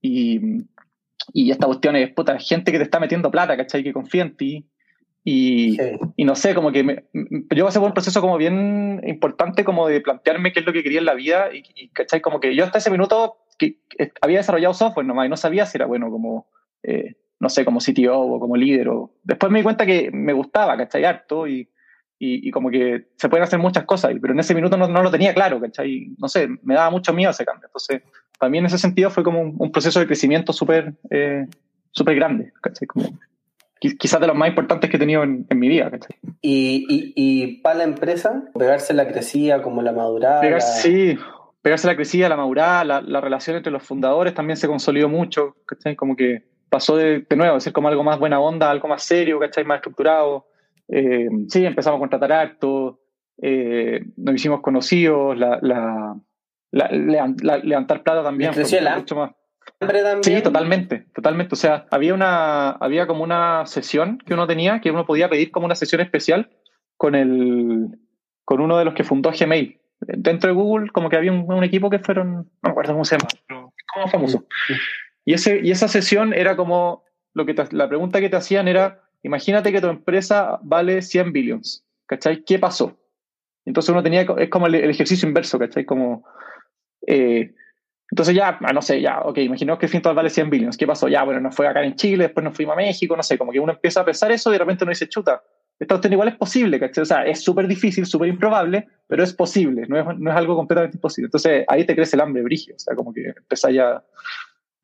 y, 0.03 0.41
y 1.33 1.51
esta 1.51 1.67
cuestión 1.67 1.97
es 1.97 2.13
puta, 2.13 2.39
gente 2.39 2.73
que 2.73 2.79
te 2.79 2.85
está 2.85 3.01
metiendo 3.01 3.31
plata, 3.31 3.57
¿cachai? 3.57 3.83
Que 3.83 3.93
confía 3.93 4.23
en 4.23 4.37
ti. 4.37 4.69
Y, 5.25 5.77
y 6.17 6.25
no 6.25 6.37
sé, 6.37 6.55
como 6.55 6.71
que 6.71 6.85
me, 6.85 7.05
yo 7.51 7.65
pasé 7.65 7.81
por 7.81 7.89
un 7.89 7.95
proceso 7.95 8.21
como 8.21 8.37
bien 8.37 9.01
importante 9.05 9.65
como 9.65 9.89
de 9.89 10.01
plantearme 10.01 10.53
qué 10.53 10.61
es 10.61 10.67
lo 10.67 10.73
que 10.73 10.85
quería 10.85 11.01
en 11.01 11.05
la 11.05 11.15
vida 11.15 11.49
y, 11.53 11.65
y 11.75 11.89
¿cachai? 11.89 12.21
Como 12.21 12.39
que 12.39 12.55
yo 12.55 12.65
hasta 12.65 12.79
ese 12.79 12.93
minuto 12.93 13.39
que, 13.59 13.81
había 14.21 14.39
desarrollado 14.39 14.75
software 14.75 15.07
nomás 15.07 15.27
y 15.27 15.29
no 15.29 15.37
sabía 15.37 15.67
si 15.67 15.79
era 15.79 15.87
bueno 15.87 16.11
como, 16.11 16.47
eh, 16.83 17.17
no 17.41 17.49
sé, 17.49 17.65
como 17.65 17.81
CTO 17.81 18.19
o 18.19 18.41
como 18.41 18.57
líder. 18.57 18.89
O... 18.89 19.15
Después 19.25 19.51
me 19.51 19.59
di 19.59 19.65
cuenta 19.65 19.85
que 19.85 20.11
me 20.13 20.33
gustaba, 20.33 20.77
¿cachai? 20.77 21.05
Harto 21.05 21.49
y, 21.49 21.69
y, 22.19 22.49
y, 22.49 22.51
como 22.51 22.71
que 22.71 23.09
se 23.17 23.29
pueden 23.29 23.45
hacer 23.45 23.59
muchas 23.59 23.85
cosas, 23.85 24.13
pero 24.21 24.33
en 24.33 24.41
ese 24.41 24.55
minuto 24.55 24.77
no, 24.77 24.89
no, 24.89 25.03
lo 25.03 25.11
tenía 25.11 25.35
claro, 25.35 25.61
¿cachai? 25.61 26.15
No 26.19 26.29
sé, 26.29 26.49
me 26.63 26.75
daba 26.75 26.91
mucho 26.91 27.13
miedo 27.13 27.31
ese 27.31 27.45
cambio. 27.45 27.67
Entonces, 27.67 28.03
para 28.39 28.49
mí 28.49 28.59
en 28.59 28.67
ese 28.67 28.79
sentido 28.79 29.11
fue 29.11 29.23
como 29.23 29.41
un, 29.41 29.55
un 29.59 29.71
proceso 29.71 30.01
de 30.01 30.07
crecimiento 30.07 30.53
súper 30.53 30.95
eh, 31.11 31.47
súper 31.97 32.15
grande, 32.15 32.53
¿cachai? 32.61 32.87
Como, 32.87 33.19
quizás 33.81 34.21
de 34.21 34.27
los 34.27 34.37
más 34.37 34.49
importantes 34.49 34.91
que 34.91 34.97
he 34.97 35.01
tenido 35.01 35.23
en, 35.23 35.47
en 35.49 35.59
mi 35.59 35.69
vida. 35.69 35.91
¿cachai? 35.91 36.17
¿Y, 36.41 36.87
y, 36.89 37.13
y 37.17 37.47
para 37.59 37.79
la 37.79 37.85
empresa, 37.85 38.45
pegarse 38.57 38.95
la 38.95 39.09
crecía 39.09 39.63
como 39.63 39.83
la 39.83 39.93
madurada? 39.93 40.41
Pegar, 40.41 40.63
Sí, 40.63 41.19
pegarse 41.63 41.87
la 41.87 41.97
crecía, 41.97 42.29
la 42.29 42.37
madurada, 42.37 42.85
la, 42.85 43.01
la, 43.01 43.21
relación 43.21 43.57
entre 43.57 43.73
los 43.73 43.83
fundadores 43.83 44.35
también 44.35 44.57
se 44.57 44.69
consolidó 44.69 45.09
mucho, 45.09 45.57
¿cachai? 45.67 45.97
Como 45.97 46.17
que 46.17 46.45
pasó 46.69 46.97
de, 46.97 47.25
de 47.29 47.37
nuevo 47.37 47.55
de 47.55 47.61
ser 47.61 47.73
como 47.73 47.89
algo 47.89 48.05
más 48.05 48.19
buena 48.19 48.41
onda, 48.41 48.71
algo 48.71 48.89
más 48.89 49.03
serio, 49.03 49.39
¿cachai? 49.41 49.65
Más 49.65 49.77
estructurado. 49.77 50.47
Eh, 50.89 51.29
sí, 51.49 51.65
empezamos 51.65 51.99
a 51.99 52.01
contratar 52.01 52.33
harto, 52.33 53.01
eh, 53.39 54.05
nos 54.17 54.35
hicimos 54.35 54.61
conocidos, 54.61 55.37
la, 55.37 55.59
la, 55.61 56.17
la, 56.71 57.59
levantar 57.59 58.03
plata 58.03 58.23
también. 58.23 58.53
Creció 58.53 58.79
el 58.79 58.89
mucho 58.97 59.17
más. 59.17 59.33
Sí, 60.23 60.41
totalmente, 60.43 61.07
totalmente. 61.15 61.55
O 61.55 61.57
sea, 61.57 61.87
había 61.91 62.15
una, 62.15 62.71
había 62.71 63.07
como 63.07 63.25
una 63.25 63.67
sesión 63.67 64.19
que 64.19 64.35
uno 64.35 64.47
tenía, 64.47 64.81
que 64.81 64.91
uno 64.91 65.05
podía 65.05 65.29
pedir 65.29 65.51
como 65.51 65.67
una 65.67 65.75
sesión 65.75 66.01
especial 66.01 66.51
con 66.97 67.15
el, 67.15 67.99
con 68.45 68.61
uno 68.61 68.79
de 68.79 68.85
los 68.85 68.95
que 68.95 69.05
fundó 69.05 69.33
Gmail. 69.39 69.81
Dentro 70.01 70.49
de 70.49 70.55
Google, 70.55 70.91
como 70.93 71.11
que 71.11 71.17
había 71.17 71.33
un, 71.33 71.51
un 71.51 71.65
equipo 71.65 71.91
que 71.91 71.99
fueron, 71.99 72.35
no 72.35 72.47
me 72.63 72.71
acuerdo 72.71 72.93
cómo 72.93 73.05
se 73.05 73.17
llama, 73.17 73.29
pero 73.47 73.73
como 73.93 74.09
famoso. 74.09 74.47
Y, 75.25 75.35
ese, 75.35 75.61
y 75.63 75.71
esa 75.71 75.89
sesión 75.89 76.33
era 76.33 76.57
como, 76.57 77.05
lo 77.35 77.45
que 77.45 77.55
te, 77.55 77.65
la 77.75 77.89
pregunta 77.89 78.21
que 78.21 78.29
te 78.29 78.37
hacían 78.37 78.69
era, 78.69 79.06
imagínate 79.23 79.73
que 79.73 79.81
tu 79.81 79.89
empresa 79.89 80.59
vale 80.63 81.03
100 81.03 81.33
billions, 81.33 81.85
¿cachai? 82.07 82.45
¿Qué 82.45 82.59
pasó? 82.59 82.99
Entonces 83.65 83.91
uno 83.91 84.03
tenía, 84.03 84.23
es 84.39 84.49
como 84.49 84.67
el, 84.67 84.77
el 84.77 84.91
ejercicio 84.91 85.27
inverso, 85.27 85.59
¿cachai? 85.59 85.85
Como, 85.85 86.25
eh, 87.07 87.53
entonces 88.11 88.35
ya, 88.35 88.59
no 88.73 88.83
sé, 88.83 89.01
ya, 89.01 89.21
ok, 89.23 89.39
imaginemos 89.39 89.81
que 89.81 89.89
Fintual 89.89 90.15
vale 90.15 90.31
100 90.31 90.51
billones. 90.51 90.77
¿Qué 90.77 90.87
pasó? 90.87 91.09
Ya, 91.09 91.25
bueno, 91.25 91.41
nos 91.41 91.55
fue 91.55 91.67
acá 91.67 91.83
en 91.85 91.97
Chile, 91.97 92.25
después 92.25 92.45
nos 92.45 92.55
fuimos 92.55 92.75
a 92.75 92.77
México, 92.77 93.17
no 93.17 93.23
sé, 93.23 93.37
como 93.37 93.51
que 93.51 93.59
uno 93.59 93.73
empieza 93.73 94.01
a 94.01 94.05
pensar 94.05 94.31
eso 94.31 94.51
y 94.51 94.53
de 94.53 94.59
repente 94.61 94.85
uno 94.85 94.91
dice, 94.91 95.09
chuta, 95.09 95.43
esta 95.79 95.95
cuestión 95.95 96.13
igual 96.13 96.29
es 96.29 96.37
posible, 96.37 96.79
¿cachai? 96.79 97.03
O 97.03 97.07
sea, 97.07 97.27
es 97.27 97.43
súper 97.43 97.67
difícil, 97.67 98.07
súper 98.07 98.29
improbable, 98.29 98.87
pero 99.09 99.25
es 99.25 99.35
posible, 99.35 99.87
no 99.89 99.99
es, 99.99 100.19
no 100.19 100.31
es 100.31 100.37
algo 100.37 100.55
completamente 100.55 100.97
imposible. 100.97 101.27
Entonces 101.27 101.65
ahí 101.67 101.85
te 101.85 101.97
crece 101.97 102.17
el 102.17 102.23
hambre 102.23 102.43
brigio, 102.43 102.77
o 102.77 102.79
sea, 102.79 102.95
como 102.95 103.13
que 103.13 103.35
empezás 103.37 103.73
ya 103.73 104.03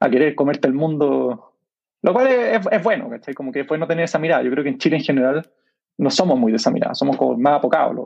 a 0.00 0.10
querer 0.10 0.34
comerte 0.34 0.66
el 0.66 0.74
mundo, 0.74 1.51
lo 2.02 2.12
cual 2.12 2.26
es, 2.28 2.66
es 2.70 2.82
bueno, 2.82 3.08
¿cachai? 3.08 3.34
Como 3.34 3.52
que 3.52 3.60
después 3.60 3.78
no 3.80 3.86
tener 3.86 4.04
esa 4.04 4.18
mirada. 4.18 4.42
Yo 4.42 4.50
creo 4.50 4.64
que 4.64 4.70
en 4.70 4.78
Chile 4.78 4.96
en 4.96 5.04
general 5.04 5.50
no 5.98 6.10
somos 6.10 6.38
muy 6.38 6.52
de 6.52 6.56
esa 6.56 6.70
mirada, 6.70 6.94
somos 6.94 7.16
como 7.16 7.36
más 7.36 7.58
apocados. 7.58 7.96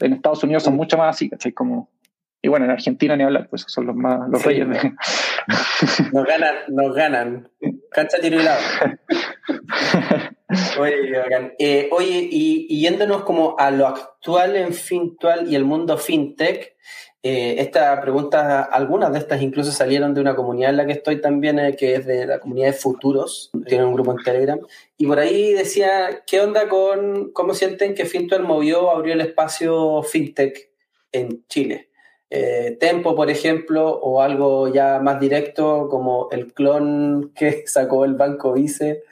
En 0.00 0.12
Estados 0.12 0.42
Unidos 0.44 0.62
son 0.62 0.76
mucho 0.76 0.96
más 0.96 1.16
así, 1.16 1.28
¿cachai? 1.28 1.52
Como 1.52 1.90
y 2.44 2.48
bueno, 2.48 2.64
en 2.64 2.72
Argentina 2.72 3.16
ni 3.16 3.22
hablar, 3.22 3.48
pues 3.48 3.64
son 3.68 3.86
los 3.86 3.94
más 3.94 4.28
los 4.28 4.42
sí, 4.42 4.48
reyes 4.48 4.68
de... 4.68 4.92
Nos 6.12 6.24
ganan, 6.24 6.54
nos 6.68 6.94
ganan. 6.94 7.48
Cancha 7.90 8.18
tiro 8.20 8.40
y 8.40 8.44
lado. 8.44 8.60
Oye, 10.78 10.94
eh, 11.58 11.88
oye 11.90 12.28
y, 12.30 12.66
y, 12.68 12.80
yéndonos 12.82 13.24
como 13.24 13.56
a 13.58 13.70
lo 13.70 13.86
actual 13.86 14.54
en 14.54 14.74
Fintual 14.74 15.50
y 15.50 15.56
el 15.56 15.64
mundo 15.64 15.96
fintech, 15.96 16.76
eh, 17.22 17.56
esta 17.58 18.00
pregunta, 18.00 18.62
algunas 18.62 19.12
de 19.12 19.18
estas 19.18 19.42
incluso 19.42 19.70
salieron 19.72 20.14
de 20.14 20.20
una 20.20 20.34
comunidad 20.34 20.70
en 20.70 20.76
la 20.76 20.86
que 20.86 20.92
estoy 20.92 21.20
también, 21.20 21.58
eh, 21.58 21.76
que 21.76 21.94
es 21.94 22.06
de 22.06 22.26
la 22.26 22.40
comunidad 22.40 22.66
de 22.66 22.72
futuros, 22.72 23.50
tienen 23.66 23.86
un 23.86 23.94
grupo 23.94 24.12
en 24.12 24.24
Telegram, 24.24 24.60
y 24.96 25.06
por 25.06 25.18
ahí 25.18 25.52
decía, 25.52 26.22
¿qué 26.26 26.40
onda 26.40 26.68
con 26.68 27.32
cómo 27.32 27.54
sienten 27.54 27.94
que 27.94 28.06
Fintual 28.06 28.42
movió, 28.42 28.90
abrió 28.90 29.14
el 29.14 29.20
espacio 29.20 30.02
fintech 30.02 30.70
en 31.12 31.46
Chile? 31.48 31.90
eh, 32.34 32.78
Tempo, 32.80 33.14
por 33.14 33.28
ejemplo, 33.28 33.90
o 33.90 34.22
algo 34.22 34.72
ya 34.72 35.00
más 35.00 35.20
directo 35.20 35.86
como 35.90 36.28
el 36.30 36.54
clon 36.54 37.30
que 37.34 37.64
sacó 37.66 38.06
el 38.06 38.14
banco 38.14 38.54
Vice 38.54 39.02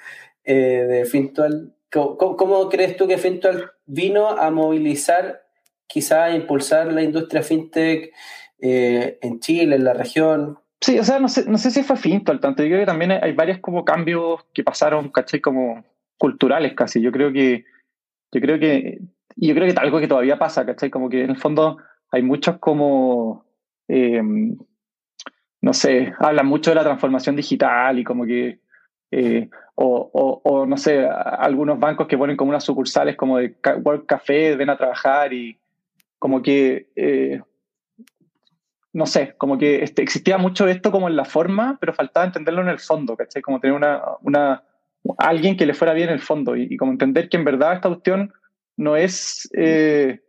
eh, 0.43 0.55
de 0.55 1.05
Fintual. 1.05 1.75
¿Cómo, 1.93 2.17
¿Cómo, 2.17 2.69
crees 2.71 2.97
tú 2.97 3.07
que 3.07 3.19
Fintual 3.19 3.73
vino 3.85 4.29
a 4.29 4.51
movilizar, 4.51 5.43
quizá 5.91 6.25
a 6.25 6.37
impulsar 6.37 6.93
la 6.93 7.03
industria 7.03 7.43
fintech 7.43 8.15
eh, 8.61 9.19
en 9.21 9.41
Chile, 9.41 9.77
en 9.77 9.85
la 9.85 9.93
región? 9.93 10.59
Sí, 10.81 10.99
o 10.99 11.05
sea, 11.05 11.19
no 11.19 11.29
sé, 11.29 11.51
no 11.51 11.59
sé 11.59 11.71
si 11.71 11.83
fue 11.83 11.97
Fintual 11.97 12.41
tanto. 12.41 12.63
Yo 12.63 12.69
creo 12.69 12.81
que 12.81 12.87
también 12.87 13.11
hay 13.11 13.33
varios 13.33 13.59
como 13.59 13.85
cambios 13.85 14.41
que 14.55 14.63
pasaron, 14.63 15.11
¿cachai? 15.11 15.41
Como 15.41 15.85
culturales 16.17 16.75
casi. 16.75 17.03
Yo 17.03 17.11
creo 17.11 17.33
que, 17.33 17.65
yo 18.33 18.41
creo 18.41 18.59
que, 18.59 19.01
yo 19.37 19.55
creo 19.55 19.67
que 19.67 19.79
algo 19.81 19.99
que 19.99 20.09
todavía 20.09 20.39
pasa, 20.39 20.65
¿cachai? 20.65 20.91
Como 20.91 21.11
que 21.11 21.25
en 21.25 21.31
el 21.31 21.37
fondo 21.37 21.79
hay 22.11 22.23
muchos 22.23 22.59
como, 22.59 23.45
eh, 23.89 24.23
no 25.61 25.73
sé, 25.73 26.13
hablan 26.19 26.47
mucho 26.47 26.71
de 26.71 26.77
la 26.77 26.85
transformación 26.85 27.37
digital 27.37 27.99
y 27.99 28.05
como 28.05 28.25
que, 28.25 28.61
eh, 29.11 29.49
o, 29.75 30.11
o, 30.13 30.41
o, 30.45 30.67
no 30.67 30.77
sé, 30.77 31.07
algunos 31.07 31.79
bancos 31.79 32.07
que 32.07 32.17
ponen 32.17 32.37
como 32.37 32.51
unas 32.51 32.65
sucursales 32.65 33.17
como 33.17 33.39
de 33.39 33.57
Work 33.83 34.07
Café, 34.07 34.57
ven 34.57 34.71
a 34.71 34.77
trabajar 34.77 35.33
y 35.33 35.59
como 36.21 36.43
que, 36.43 36.91
eh, 36.95 37.41
no 38.93 39.07
sé, 39.07 39.35
como 39.39 39.59
que 39.59 39.83
este, 39.83 40.03
existía 40.03 40.39
mucho 40.39 40.69
esto 40.69 40.93
como 40.93 41.09
en 41.09 41.17
la 41.17 41.25
forma, 41.25 41.79
pero 41.81 41.95
faltaba 41.95 42.27
entenderlo 42.27 42.61
en 42.61 42.69
el 42.69 42.79
fondo, 42.79 43.17
¿cachai? 43.17 43.43
Como 43.43 43.59
tener 43.59 43.75
una, 43.75 44.03
una 44.21 44.63
alguien 45.19 45.57
que 45.57 45.65
le 45.65 45.75
fuera 45.75 45.95
bien 45.95 46.11
en 46.11 46.15
el 46.15 46.21
fondo 46.21 46.57
y, 46.57 46.77
como 46.77 46.93
entender 46.93 47.29
que 47.31 47.39
en 47.39 47.45
verdad 47.45 47.75
esta 47.75 47.89
cuestión 47.89 48.33
no 48.77 48.95
es... 48.95 49.49
Eh, 49.55 50.21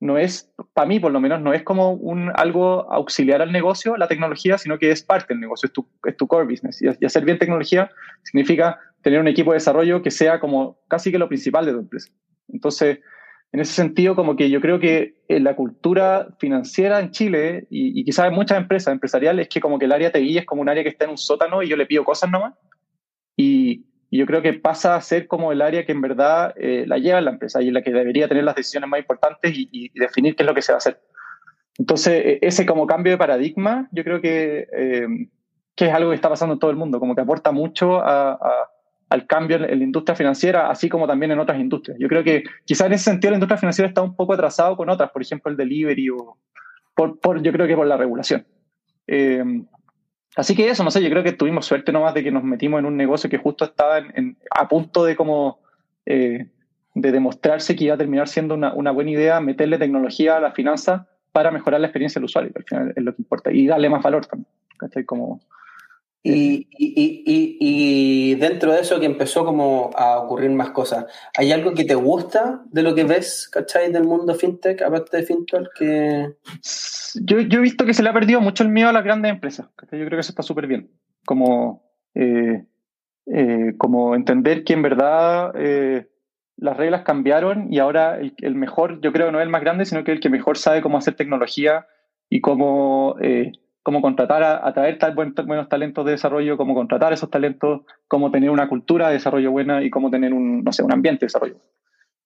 no 0.00 0.18
es, 0.18 0.52
para 0.74 0.86
mí 0.86 1.00
por 1.00 1.12
lo 1.12 1.20
menos, 1.20 1.40
no 1.40 1.54
es 1.54 1.62
como 1.62 1.92
un, 1.92 2.30
algo 2.34 2.92
auxiliar 2.92 3.40
al 3.40 3.52
negocio, 3.52 3.96
la 3.96 4.08
tecnología, 4.08 4.58
sino 4.58 4.78
que 4.78 4.90
es 4.90 5.02
parte 5.02 5.32
del 5.32 5.40
negocio, 5.40 5.66
es 5.68 5.72
tu, 5.72 5.88
es 6.04 6.14
tu 6.16 6.26
core 6.26 6.44
business. 6.44 6.82
Y, 6.82 6.88
y, 7.00 7.06
hacer 7.06 7.24
bien 7.24 7.38
tecnología 7.38 7.90
significa 8.22 8.78
tener 9.00 9.18
un 9.18 9.28
equipo 9.28 9.52
de 9.52 9.56
desarrollo 9.56 10.02
que 10.02 10.10
sea 10.10 10.40
como 10.40 10.78
casi 10.88 11.10
que 11.10 11.18
lo 11.18 11.28
principal 11.28 11.64
de 11.64 11.72
tu 11.72 11.78
empresa. 11.78 12.10
Entonces, 12.48 12.98
en 13.54 13.60
ese 13.60 13.72
sentido, 13.72 14.16
como 14.16 14.34
que 14.34 14.50
yo 14.50 14.60
creo 14.60 14.80
que 14.80 15.14
en 15.28 15.44
la 15.44 15.54
cultura 15.54 16.26
financiera 16.40 16.98
en 16.98 17.12
Chile, 17.12 17.68
y, 17.70 18.00
y 18.00 18.04
quizás 18.04 18.26
en 18.26 18.34
muchas 18.34 18.58
empresas 18.58 18.92
empresariales, 18.92 19.44
es 19.44 19.48
que 19.48 19.60
como 19.60 19.78
que 19.78 19.84
el 19.84 19.92
área 19.92 20.10
TI 20.10 20.38
es 20.38 20.44
como 20.44 20.60
un 20.60 20.68
área 20.68 20.82
que 20.82 20.88
está 20.88 21.04
en 21.04 21.12
un 21.12 21.18
sótano 21.18 21.62
y 21.62 21.68
yo 21.68 21.76
le 21.76 21.86
pido 21.86 22.02
cosas 22.02 22.32
nomás. 22.32 22.54
Y, 23.36 23.86
y 24.10 24.18
yo 24.18 24.26
creo 24.26 24.42
que 24.42 24.54
pasa 24.54 24.96
a 24.96 25.00
ser 25.00 25.28
como 25.28 25.52
el 25.52 25.62
área 25.62 25.86
que 25.86 25.92
en 25.92 26.00
verdad 26.00 26.52
eh, 26.56 26.82
la 26.88 26.98
lleva 26.98 27.20
la 27.20 27.30
empresa 27.30 27.62
y 27.62 27.70
la 27.70 27.82
que 27.82 27.92
debería 27.92 28.26
tener 28.26 28.42
las 28.42 28.56
decisiones 28.56 28.90
más 28.90 28.98
importantes 28.98 29.56
y, 29.56 29.68
y, 29.70 30.00
definir 30.00 30.34
qué 30.34 30.42
es 30.42 30.48
lo 30.48 30.54
que 30.56 30.62
se 30.62 30.72
va 30.72 30.78
a 30.78 30.78
hacer. 30.78 31.00
Entonces, 31.78 32.26
e, 32.26 32.38
ese 32.42 32.66
como 32.66 32.88
cambio 32.88 33.12
de 33.12 33.18
paradigma, 33.18 33.88
yo 33.92 34.02
creo 34.02 34.20
que, 34.20 34.66
eh, 34.76 35.06
que 35.76 35.86
es 35.86 35.94
algo 35.94 36.10
que 36.10 36.16
está 36.16 36.28
pasando 36.28 36.54
en 36.54 36.58
todo 36.58 36.72
el 36.72 36.76
mundo, 36.76 36.98
como 36.98 37.14
que 37.14 37.20
aporta 37.20 37.52
mucho 37.52 38.00
a, 38.00 38.36
al 39.08 39.26
cambio 39.26 39.56
en, 39.56 39.78
la 39.78 39.84
industria 39.84 40.16
financiera, 40.16 40.70
así 40.70 40.88
como 40.88 41.06
también 41.06 41.32
en 41.32 41.38
otras 41.38 41.58
industrias. 41.58 41.98
Yo 42.00 42.08
creo 42.08 42.24
que 42.24 42.44
quizás 42.64 42.86
en 42.86 42.94
ese 42.94 43.04
sentido 43.04 43.30
la 43.30 43.36
industria 43.36 43.58
financiera 43.58 43.88
está 43.88 44.02
un 44.02 44.16
poco 44.16 44.32
atrasado 44.32 44.76
con 44.76 44.88
otras, 44.88 45.10
por 45.10 45.22
ejemplo 45.22 45.50
el 45.50 45.56
delivery 45.56 46.10
o 46.10 46.36
por, 46.94 47.18
por 47.20 47.42
yo 47.42 47.52
creo 47.52 47.66
que 47.66 47.76
por 47.76 47.86
la 47.86 47.96
regulación. 47.96 48.46
Eh, 49.06 49.44
Así 50.36 50.56
que 50.56 50.68
eso, 50.68 50.82
no 50.82 50.90
sé, 50.90 51.02
yo 51.02 51.10
creo 51.10 51.22
que 51.22 51.32
tuvimos 51.32 51.66
suerte 51.66 51.92
nomás 51.92 52.14
de 52.14 52.24
que 52.24 52.32
nos 52.32 52.42
metimos 52.42 52.80
en 52.80 52.86
un 52.86 52.96
negocio 52.96 53.30
que 53.30 53.38
justo 53.38 53.64
estaba 53.64 53.98
en, 53.98 54.12
en, 54.16 54.36
a 54.50 54.68
punto 54.68 55.04
de 55.04 55.14
como 55.14 55.60
eh, 56.06 56.48
de 56.94 57.12
demostrarse 57.12 57.76
que 57.76 57.84
iba 57.84 57.94
a 57.94 57.98
terminar 57.98 58.28
siendo 58.28 58.54
una, 58.54 58.74
una, 58.74 58.90
buena 58.90 59.12
idea 59.12 59.40
meterle 59.40 59.78
tecnología 59.78 60.36
a 60.36 60.40
la 60.40 60.52
finanza 60.52 61.06
para 61.32 61.50
mejorar 61.50 61.80
la 61.80 61.86
experiencia 61.86 62.18
del 62.18 62.26
usuario, 62.26 62.52
que 62.52 62.58
al 62.58 62.64
final 62.64 62.92
es 62.96 63.02
lo 63.02 63.14
que 63.14 63.22
importa, 63.22 63.52
y 63.52 63.66
darle 63.66 63.88
más 63.88 64.02
valor 64.02 64.26
también. 64.26 64.48
¿cachai? 64.76 65.04
Como, 65.04 65.40
y, 66.26 66.66
y, 66.70 67.22
y, 67.26 67.56
y, 67.60 68.34
dentro 68.36 68.72
de 68.72 68.80
eso 68.80 68.98
que 68.98 69.04
empezó 69.04 69.44
como 69.44 69.90
a 69.94 70.18
ocurrir 70.18 70.50
más 70.50 70.70
cosas, 70.70 71.04
¿hay 71.36 71.52
algo 71.52 71.74
que 71.74 71.84
te 71.84 71.94
gusta 71.94 72.62
de 72.72 72.82
lo 72.82 72.94
que 72.94 73.04
ves, 73.04 73.48
¿cachai? 73.52 73.92
Del 73.92 74.04
mundo 74.04 74.34
fintech, 74.34 74.80
aparte 74.80 75.18
de 75.18 75.22
fintech, 75.24 75.68
que... 75.78 76.32
Yo, 77.22 77.40
yo 77.40 77.58
he 77.58 77.62
visto 77.62 77.84
que 77.84 77.92
se 77.92 78.02
le 78.02 78.08
ha 78.08 78.14
perdido 78.14 78.40
mucho 78.40 78.62
el 78.62 78.70
miedo 78.70 78.88
a 78.88 78.92
las 78.92 79.04
grandes 79.04 79.30
empresas, 79.30 79.68
¿cachai? 79.76 80.00
Yo 80.00 80.06
creo 80.06 80.16
que 80.16 80.22
eso 80.22 80.32
está 80.32 80.42
súper 80.42 80.66
bien. 80.66 80.90
Como, 81.26 81.84
eh, 82.14 82.64
eh, 83.26 83.74
como 83.76 84.14
entender 84.14 84.64
que 84.64 84.72
en 84.72 84.82
verdad 84.82 85.52
eh, 85.56 86.08
las 86.56 86.76
reglas 86.76 87.02
cambiaron 87.02 87.72
y 87.72 87.80
ahora 87.80 88.18
el, 88.18 88.54
mejor, 88.54 89.00
yo 89.00 89.12
creo, 89.12 89.30
no 89.30 89.40
es 89.40 89.44
el 89.44 89.50
más 89.50 89.60
grande, 89.60 89.84
sino 89.84 90.04
que 90.04 90.12
el 90.12 90.20
que 90.20 90.30
mejor 90.30 90.56
sabe 90.56 90.82
cómo 90.82 90.98
hacer 90.98 91.14
tecnología 91.16 91.86
y 92.28 92.40
cómo, 92.40 93.16
eh, 93.20 93.52
cómo 93.84 94.00
contratar, 94.00 94.42
a, 94.42 94.66
atraer 94.66 94.98
tal, 94.98 95.14
buenos 95.14 95.68
talentos 95.68 96.04
de 96.06 96.12
desarrollo, 96.12 96.56
cómo 96.56 96.74
contratar 96.74 97.12
esos 97.12 97.30
talentos, 97.30 97.82
cómo 98.08 98.30
tener 98.30 98.50
una 98.50 98.66
cultura 98.66 99.08
de 99.08 99.14
desarrollo 99.14 99.52
buena 99.52 99.82
y 99.82 99.90
cómo 99.90 100.10
tener 100.10 100.32
un, 100.32 100.64
no 100.64 100.72
sé, 100.72 100.82
un 100.82 100.92
ambiente 100.92 101.20
de 101.20 101.26
desarrollo. 101.26 101.56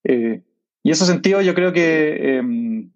Eh, 0.04 0.40
y 0.84 0.88
en 0.88 0.92
ese 0.92 1.04
sentido 1.04 1.42
yo 1.42 1.54
creo 1.54 1.72
que, 1.72 2.38
em, 2.38 2.90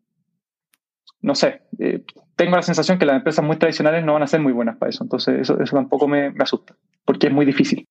no 1.20 1.34
sé, 1.34 1.62
eh, 1.80 2.04
tengo 2.36 2.54
la 2.54 2.62
sensación 2.62 2.98
que 2.98 3.04
las 3.04 3.16
empresas 3.16 3.44
muy 3.44 3.56
tradicionales 3.56 4.04
no 4.04 4.12
van 4.12 4.22
a 4.22 4.28
ser 4.28 4.40
muy 4.40 4.52
buenas 4.52 4.76
para 4.76 4.90
eso. 4.90 5.02
Entonces 5.02 5.40
eso, 5.40 5.60
eso 5.60 5.76
tampoco 5.76 6.06
me, 6.06 6.30
me 6.30 6.44
asusta, 6.44 6.76
porque 7.04 7.26
es 7.26 7.32
muy 7.32 7.44
difícil. 7.44 7.88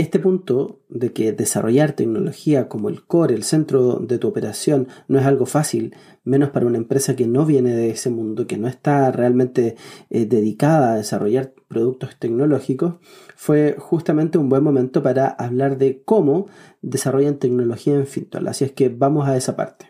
Este 0.00 0.18
punto 0.18 0.80
de 0.88 1.12
que 1.12 1.34
desarrollar 1.34 1.92
tecnología 1.92 2.68
como 2.68 2.88
el 2.88 3.02
core, 3.02 3.34
el 3.34 3.42
centro 3.42 3.96
de 3.96 4.16
tu 4.16 4.28
operación, 4.28 4.88
no 5.08 5.18
es 5.18 5.26
algo 5.26 5.44
fácil, 5.44 5.94
menos 6.24 6.48
para 6.48 6.64
una 6.64 6.78
empresa 6.78 7.16
que 7.16 7.26
no 7.26 7.44
viene 7.44 7.74
de 7.74 7.90
ese 7.90 8.08
mundo, 8.08 8.46
que 8.46 8.56
no 8.56 8.66
está 8.66 9.12
realmente 9.12 9.76
eh, 10.08 10.24
dedicada 10.24 10.94
a 10.94 10.96
desarrollar 10.96 11.52
productos 11.68 12.16
tecnológicos, 12.18 12.94
fue 13.36 13.76
justamente 13.78 14.38
un 14.38 14.48
buen 14.48 14.64
momento 14.64 15.02
para 15.02 15.28
hablar 15.28 15.76
de 15.76 16.00
cómo 16.02 16.46
desarrollan 16.80 17.36
tecnología 17.36 17.92
en 17.92 18.06
Fintual. 18.06 18.48
Así 18.48 18.64
es 18.64 18.72
que 18.72 18.88
vamos 18.88 19.28
a 19.28 19.36
esa 19.36 19.54
parte. 19.54 19.84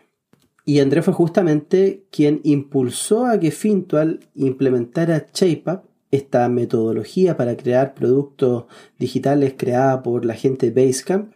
Y 0.65 0.81
André 0.81 1.03
fue 1.03 1.13
justamente 1.13 2.03
quien 2.11 2.41
impulsó 2.43 3.27
a 3.27 3.39
que 3.39 3.51
Fintual 3.51 4.19
implementara 4.35 5.27
ShapeUp 5.33 5.85
esta 6.11 6.47
metodología 6.49 7.37
para 7.37 7.55
crear 7.57 7.93
productos 7.93 8.65
digitales 8.99 9.55
creada 9.57 10.03
por 10.03 10.25
la 10.25 10.35
gente 10.35 10.69
de 10.69 10.85
Basecamp, 10.85 11.33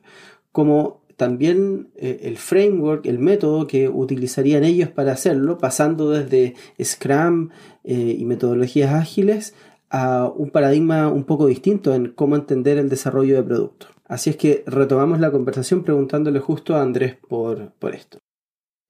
como 0.51 1.01
también 1.17 1.91
eh, 1.95 2.19
el 2.23 2.38
framework, 2.38 3.05
el 3.05 3.19
método 3.19 3.67
que 3.67 3.88
utilizarían 3.89 4.63
ellos 4.63 4.89
para 4.89 5.13
hacerlo, 5.13 5.57
pasando 5.57 6.11
desde 6.11 6.55
Scrum 6.81 7.49
eh, 7.83 8.15
y 8.17 8.25
metodologías 8.25 8.93
ágiles 8.93 9.55
a 9.89 10.27
un 10.27 10.49
paradigma 10.49 11.07
un 11.07 11.23
poco 11.23 11.47
distinto 11.47 11.93
en 11.93 12.11
cómo 12.11 12.35
entender 12.35 12.77
el 12.77 12.89
desarrollo 12.89 13.35
de 13.35 13.43
productos. 13.43 13.89
Así 14.07 14.29
es 14.29 14.38
que 14.38 14.63
retomamos 14.67 15.19
la 15.19 15.31
conversación 15.31 15.83
preguntándole 15.83 16.39
justo 16.39 16.75
a 16.75 16.81
Andrés 16.81 17.15
por, 17.15 17.71
por 17.73 17.95
esto. 17.95 18.19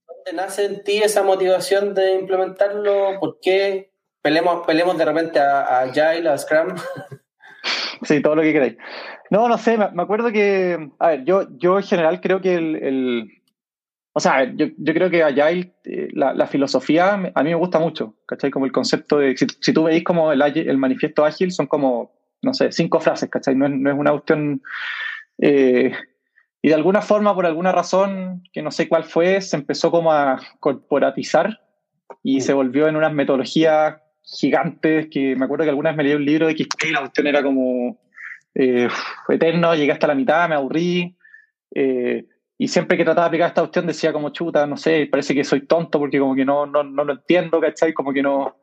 ¿Dónde 0.08 0.42
nace 0.42 0.66
en 0.66 0.84
ti 0.84 0.98
esa 0.98 1.24
motivación 1.24 1.94
de 1.94 2.16
implementarlo? 2.16 3.20
¿Por 3.20 3.40
qué? 3.40 3.92
Pelemos, 4.26 4.66
pelemos 4.66 4.98
de 4.98 5.06
repente 5.06 5.40
a, 5.40 5.60
a 5.60 5.80
Agile, 5.82 6.28
a 6.28 6.36
Scrum. 6.36 6.76
Sí, 8.02 8.22
todo 8.22 8.36
lo 8.36 8.42
que 8.42 8.54
queráis. 8.54 8.78
No, 9.32 9.48
no 9.48 9.58
sé, 9.58 9.78
me, 9.78 10.02
acuerdo 10.02 10.32
que, 10.32 10.92
a 11.00 11.08
ver, 11.08 11.26
yo, 11.26 11.48
yo 11.58 11.78
en 11.78 11.84
general 11.84 12.22
creo 12.22 12.42
que 12.42 12.54
el, 12.54 13.32
o 14.14 14.20
sea, 14.20 14.52
yo, 14.54 14.68
yo 14.78 14.94
creo 14.94 15.10
que 15.10 15.24
Agile, 15.24 15.74
eh, 15.86 16.10
la, 16.12 16.34
la, 16.34 16.46
filosofía 16.46 17.14
a 17.14 17.44
mí 17.44 17.50
me 17.50 17.56
gusta 17.56 17.80
mucho, 17.80 18.16
¿cachai? 18.28 18.52
Como 18.52 18.66
el 18.66 18.72
concepto 18.72 19.18
de, 19.18 19.36
si, 19.38 19.74
tú 19.74 19.84
veis 19.84 20.04
como 20.04 20.32
el, 20.32 20.42
el, 20.42 20.78
manifiesto 20.78 21.26
ágil, 21.26 21.52
son 21.52 21.66
como, 21.66 22.12
no 22.42 22.54
sé, 22.54 22.72
cinco 22.72 23.00
frases, 23.00 23.30
¿cachai? 23.30 23.56
No 23.56 23.66
es, 23.66 23.72
no 23.72 23.92
es 23.92 23.98
una 23.98 24.12
cuestión... 24.12 24.62
Eh, 25.40 25.92
y 26.62 26.68
de 26.68 26.76
alguna 26.76 27.02
forma, 27.02 27.34
por 27.34 27.46
alguna 27.46 27.72
razón, 27.72 28.44
que 28.52 28.62
no 28.62 28.72
sé 28.72 28.88
cuál 28.88 29.06
fue, 29.06 29.42
se 29.42 29.56
empezó 29.56 29.90
como 29.90 30.12
a 30.12 30.40
corporatizar 30.60 31.62
y 32.22 32.42
se 32.42 32.54
volvió 32.54 32.88
en 32.88 32.96
unas 32.96 33.14
metodologías 33.14 34.02
gigantes 34.26 35.08
que 35.10 35.36
me 35.36 35.46
acuerdo 35.46 35.66
que 35.66 35.70
alguna 35.70 35.92
vez 35.92 35.98
me 35.98 36.04
leí 36.04 36.14
un 36.14 36.26
libro 36.26 36.48
de 36.48 36.54
XP 36.54 36.86
y 36.86 36.92
la 36.92 37.02
cuestión 37.02 37.28
era 37.28 37.44
como 37.44 37.98
eh, 38.56 38.88
eterno, 39.30 39.76
llegué 39.76 39.92
hasta 39.92 40.08
la 40.08 40.16
mitad, 40.16 40.50
me 40.50 40.56
aburrí. 40.56 41.16
Eh, 41.74 42.26
y 42.58 42.68
siempre 42.70 42.98
que 42.98 43.04
trataba 43.04 43.26
de 43.26 43.28
aplicar 43.28 43.48
esta 43.50 43.62
cuestión 43.62 43.86
decía 43.86 44.14
como 44.14 44.30
chuta, 44.30 44.66
no 44.66 44.78
sé, 44.78 45.08
parece 45.12 45.36
que 45.36 45.44
soy 45.44 45.62
tonto 45.62 46.00
porque 46.00 46.20
como 46.20 46.36
que 46.36 46.46
no, 46.46 46.66
no, 46.66 46.84
no 46.84 47.04
lo 47.04 47.14
entiendo, 47.14 47.60
¿cachai? 47.60 47.94
Como 47.94 48.14
que 48.14 48.24
no... 48.24 48.56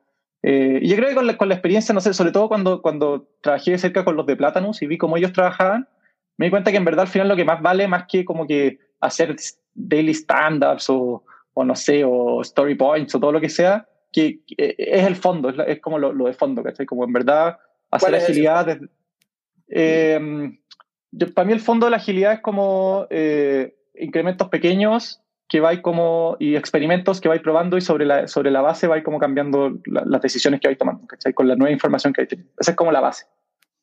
Eh, 0.43 0.81
y 0.83 0.89
yo 0.89 0.97
creo 0.97 1.11
que 1.11 1.15
con 1.15 1.27
la, 1.27 1.37
con 1.37 1.49
la, 1.49 1.55
experiencia, 1.55 1.95
no 1.95 2.01
sé, 2.01 2.15
sobre 2.15 2.33
todo 2.33 2.49
cuando, 2.49 2.83
cuando 2.83 3.29
trabajé 3.43 3.73
de 3.73 3.79
cerca 3.79 4.05
con 4.05 4.17
los 4.17 4.27
de 4.27 4.35
Platanus 4.35 4.83
y 4.83 4.87
vi 4.87 4.99
cómo 4.99 5.17
ellos 5.17 5.33
trabajaban, 5.33 5.87
me 6.37 6.47
di 6.47 6.51
cuenta 6.51 6.73
que 6.73 6.79
en 6.79 6.85
verdad 6.85 7.03
al 7.03 7.09
final 7.09 7.29
lo 7.29 7.37
que 7.37 7.45
más 7.45 7.63
vale, 7.63 7.87
más 7.87 8.07
que 8.09 8.25
como 8.25 8.47
que 8.47 8.79
hacer 9.01 9.37
daily 9.75 10.13
stand-ups 10.13 10.91
o, 10.91 11.23
o 11.55 11.65
no 11.65 11.77
sé, 11.77 12.03
o 12.05 12.41
story 12.41 12.75
points 12.75 13.15
o 13.15 13.21
todo 13.21 13.31
lo 13.31 13.41
que 13.41 13.49
sea, 13.49 13.87
que, 14.13 14.41
es 14.47 15.07
el 15.07 15.17
fondo, 15.17 15.49
es, 15.49 15.81
como 15.81 15.99
lo, 15.99 16.27
de 16.27 16.33
fondo, 16.35 16.63
¿cachai? 16.63 16.87
Como 16.87 17.05
en 17.05 17.13
verdad 17.13 17.59
hacer 17.91 18.15
agilidad. 18.15 18.79
Eh, 19.69 20.21
para 21.35 21.47
mí 21.47 21.53
el 21.53 21.61
fondo 21.61 21.87
de 21.87 21.91
la 21.91 21.97
agilidad 21.97 22.35
es 22.35 22.41
como 22.41 23.07
eh, 23.11 23.75
incrementos 23.95 24.49
pequeños 24.49 25.21
que 25.49 25.61
vais 25.61 25.81
como 25.81 26.37
y 26.39 26.57
experimentos 26.57 27.21
que 27.21 27.29
vais 27.29 27.43
probando 27.43 27.77
y 27.77 27.83
sobre 27.83 28.07
la, 28.07 28.27
sobre 28.27 28.51
la 28.51 28.63
base 28.63 28.87
vais 28.87 29.05
como 29.05 29.19
cambiando 29.19 29.79
las 29.85 30.23
decisiones 30.23 30.61
que 30.61 30.69
vais 30.69 30.79
tomando, 30.79 31.07
¿cachai? 31.07 31.35
Con 31.35 31.49
la 31.49 31.57
nueva 31.57 31.73
información 31.73 32.13
que 32.13 32.23
hay 32.23 32.27
tenido. 32.27 32.49
Esa 32.59 32.71
es 32.71 32.77
como 32.77 32.91
la 32.93 33.01
base. 33.01 33.27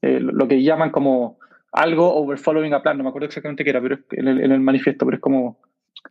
Eh, 0.01 0.19
lo 0.19 0.47
que 0.47 0.63
llaman 0.63 0.89
como 0.89 1.37
algo 1.71 2.15
over 2.15 2.39
following 2.39 2.73
a 2.73 2.81
plan, 2.81 2.97
no 2.97 3.03
me 3.03 3.09
acuerdo 3.09 3.27
exactamente 3.27 3.63
qué 3.63 3.69
era, 3.69 3.81
pero 3.81 3.99
en 4.11 4.27
el, 4.27 4.43
en 4.43 4.51
el 4.51 4.59
manifiesto, 4.59 5.05
pero 5.05 5.17
es 5.17 5.21
como... 5.21 5.59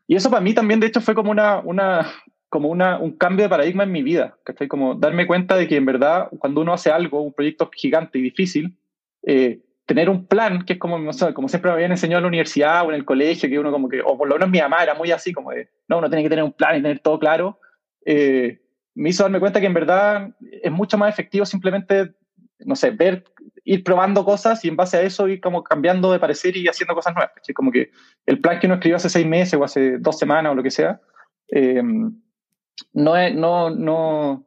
Y 0.07 0.15
eso 0.15 0.31
para 0.31 0.43
mí 0.43 0.55
también, 0.55 0.81
de 0.81 0.87
hecho, 0.87 1.01
fue 1.01 1.15
como 1.15 1.31
una, 1.31 1.59
una, 1.61 2.07
como 2.49 2.69
una, 2.69 2.99
un 2.99 3.13
cambio 3.13 3.45
de 3.45 3.51
paradigma 3.51 3.85
en 3.85 3.93
mi 3.93 4.03
vida, 4.03 4.39
¿cachai? 4.45 4.69
Como 4.69 4.95
darme 4.95 5.27
cuenta 5.27 5.57
de 5.57 5.69
que 5.69 5.77
en 5.77 5.85
verdad 5.85 6.29
cuando 6.39 6.61
uno 6.61 6.73
hace 6.73 6.91
algo, 6.91 7.21
un 7.21 7.33
proyecto 7.33 7.71
gigante 7.75 8.19
y 8.19 8.23
difícil, 8.23 8.77
eh, 9.23 9.61
tener 9.85 10.09
un 10.11 10.27
plan, 10.27 10.65
que 10.65 10.75
es 10.75 10.79
como, 10.79 10.99
como 11.35 11.49
siempre 11.49 11.71
me 11.71 11.75
habían 11.75 11.93
enseñado 11.93 12.19
en 12.19 12.25
la 12.25 12.29
universidad 12.29 12.87
o 12.87 12.91
en 12.91 12.95
el 12.95 13.05
colegio, 13.05 13.49
que 13.49 13.59
uno 13.59 13.71
como 13.71 13.89
que, 13.89 14.01
o 14.01 14.17
por 14.17 14.29
lo 14.29 14.35
menos 14.35 14.51
mi 14.51 14.61
mamá 14.61 14.83
era 14.83 14.95
muy 14.95 15.11
así, 15.11 15.33
como 15.33 15.51
de, 15.51 15.69
no, 15.89 15.99
uno 15.99 16.09
tiene 16.09 16.23
que 16.23 16.29
tener 16.29 16.45
un 16.45 16.53
plan 16.53 16.77
y 16.77 16.83
tener 16.83 17.01
todo 17.01 17.19
claro, 17.19 17.59
eh, 18.05 18.61
me 18.95 19.11
hizo 19.11 19.23
darme 19.23 19.41
cuenta 19.41 19.61
que 19.61 19.67
en 19.67 19.75
verdad 19.75 20.31
es 20.41 20.73
mucho 20.73 20.99
más 20.99 21.13
efectivo 21.13 21.47
simplemente, 21.47 22.13
no 22.61 22.77
sé, 22.77 22.91
ver, 22.91 23.25
ir 23.65 23.85
probando 23.85 24.25
cosas 24.25 24.65
y 24.65 24.69
en 24.69 24.77
base 24.77 24.97
a 24.97 25.03
eso 25.03 25.29
ir 25.29 25.41
como 25.41 25.63
cambiando 25.63 26.11
de 26.13 26.19
parecer 26.19 26.57
y 26.57 26.67
haciendo 26.67 26.95
cosas 26.95 27.15
nuevas, 27.15 27.33
¿cachai? 27.35 27.55
Como 27.55 27.71
que 27.71 27.91
el 28.27 28.41
plan 28.41 28.59
que 28.59 28.67
uno 28.67 28.75
escribió 28.75 28.97
hace 28.97 29.09
seis 29.09 29.27
meses 29.27 29.55
o 29.55 29.65
hace 29.65 29.99
dos 29.99 30.19
semanas 30.19 30.53
o 30.53 30.55
lo 30.55 30.63
que 30.63 30.71
sea, 30.71 31.01
eh, 31.51 31.83
no, 32.93 33.17
es, 33.17 33.35
no, 33.35 33.71
no, 33.71 34.45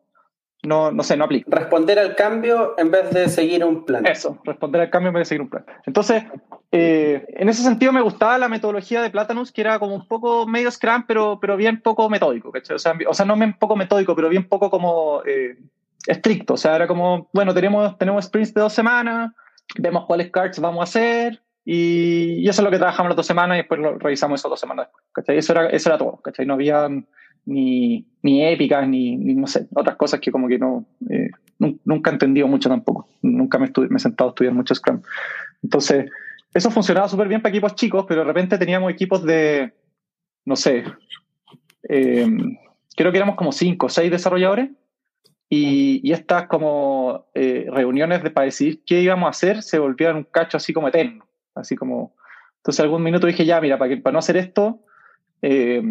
no, 0.64 0.92
no 0.92 1.04
sé, 1.04 1.18
no 1.18 1.26
aplica. 1.26 1.50
Responder 1.50 2.00
al 2.00 2.16
cambio 2.16 2.76
en 2.78 2.92
vez 2.92 3.10
de 3.12 3.28
seguir 3.30 3.66
un 3.66 3.86
plan. 3.86 4.06
Eso, 4.06 4.40
responder 4.44 4.82
al 4.82 4.90
cambio 4.90 5.10
en 5.10 5.16
vez 5.16 5.22
de 5.22 5.26
seguir 5.26 5.42
un 5.42 5.50
plan. 5.50 5.66
Entonces, 5.86 6.24
eh, 6.72 7.26
en 7.30 7.50
ese 7.50 7.64
sentido 7.64 7.92
me 7.92 8.02
gustaba 8.02 8.38
la 8.38 8.48
metodología 8.48 9.02
de 9.02 9.10
Platanus, 9.10 9.52
que 9.52 9.62
era 9.62 9.80
como 9.80 9.96
un 9.96 10.08
poco 10.08 10.46
medio 10.46 10.70
Scrum, 10.70 11.06
pero, 11.08 11.40
pero 11.40 11.58
bien 11.58 11.82
poco 11.82 12.10
metódico. 12.10 12.52
O 12.52 12.80
sea, 12.80 12.94
o 13.08 13.14
sea, 13.14 13.26
no 13.26 13.34
un 13.34 13.54
poco 13.58 13.76
metódico, 13.76 14.16
pero 14.16 14.30
bien 14.30 14.48
poco 14.48 14.70
como 14.70 15.24
eh, 15.26 15.58
estricto. 16.08 16.54
O 16.54 16.58
sea, 16.58 16.76
era 16.76 16.88
como, 16.88 17.30
bueno, 17.34 17.54
tenemos, 17.54 17.98
tenemos 17.98 18.26
sprints 18.26 18.54
de 18.54 18.62
dos 18.62 18.74
semanas, 18.74 19.32
vemos 19.78 20.06
cuáles 20.06 20.32
cards 20.32 20.60
vamos 20.60 20.82
a 20.82 20.84
hacer, 20.84 21.42
y, 21.64 22.48
eso 22.48 22.62
es 22.62 22.66
lo 22.66 22.72
que 22.72 22.78
trabajamos 22.78 23.10
las 23.10 23.18
dos 23.18 23.28
semanas 23.28 23.56
y 23.56 23.60
después 23.60 23.80
lo 23.80 23.98
revisamos 23.98 24.40
eso 24.40 24.50
dos 24.50 24.60
semanas 24.60 24.88
después. 24.88 25.38
Eso 25.38 25.54
era, 25.54 25.68
eso 25.68 25.90
era 25.90 25.98
todo. 25.98 26.18
¿cachai? 26.18 26.46
No 26.46 26.56
había 26.56 26.88
ni, 27.46 28.06
ni 28.22 28.46
épicas, 28.46 28.88
ni, 28.88 29.16
no 29.18 29.48
sé, 29.48 29.68
otras 29.74 29.96
cosas 29.96 30.20
que 30.20 30.32
como 30.32 30.48
que 30.48 30.60
no, 30.60 30.86
eh, 31.10 31.32
nunca 31.86 32.10
he 32.10 32.14
entendido 32.14 32.48
mucho 32.48 32.70
tampoco. 32.70 33.08
Nunca 33.22 33.58
me, 33.58 33.72
me 33.90 33.96
he 33.98 34.00
sentado 34.00 34.30
a 34.30 34.32
estudiar 34.32 34.54
mucho 34.54 34.76
Scrum. 34.76 35.02
Entonces, 35.64 36.10
eso 36.54 36.72
funcionaba 36.72 37.08
súper 37.08 37.28
bien 37.28 37.42
para 37.42 37.52
equipos 37.52 37.76
chicos, 37.76 38.06
pero 38.08 38.22
de 38.22 38.28
repente 38.28 38.58
teníamos 38.58 38.92
equipos 38.92 39.24
de, 39.24 39.74
no 40.46 40.56
sé, 40.56 40.84
eh, 41.88 42.28
creo 42.96 43.12
que 43.12 43.18
éramos 43.18 43.36
como 43.36 43.52
cinco 43.52 43.88
o 43.88 43.90
seis 43.90 44.12
desarrolladores 44.12 44.70
y, 45.50 46.02
y 46.04 46.12
estas 46.12 46.48
como 46.48 47.28
eh, 47.34 47.68
reuniones 47.72 48.24
de, 48.24 48.32
para 48.32 48.46
decidir 48.46 48.84
qué 48.86 49.02
íbamos 49.02 49.28
a 49.28 49.32
hacer 49.32 49.64
se 49.64 49.80
volvieron 49.80 50.18
un 50.18 50.24
cacho 50.24 50.58
así 50.58 50.74
como 50.74 50.88
eterno, 50.88 51.26
así 51.56 51.76
como... 51.76 52.16
Entonces 52.58 52.80
algún 52.82 53.02
minuto 53.02 53.26
dije, 53.26 53.44
ya, 53.44 53.60
mira, 53.60 53.80
para, 53.80 53.90
que, 53.90 53.98
para 53.98 54.14
no 54.14 54.20
hacer 54.20 54.38
esto, 54.38 54.82
eh, 55.42 55.82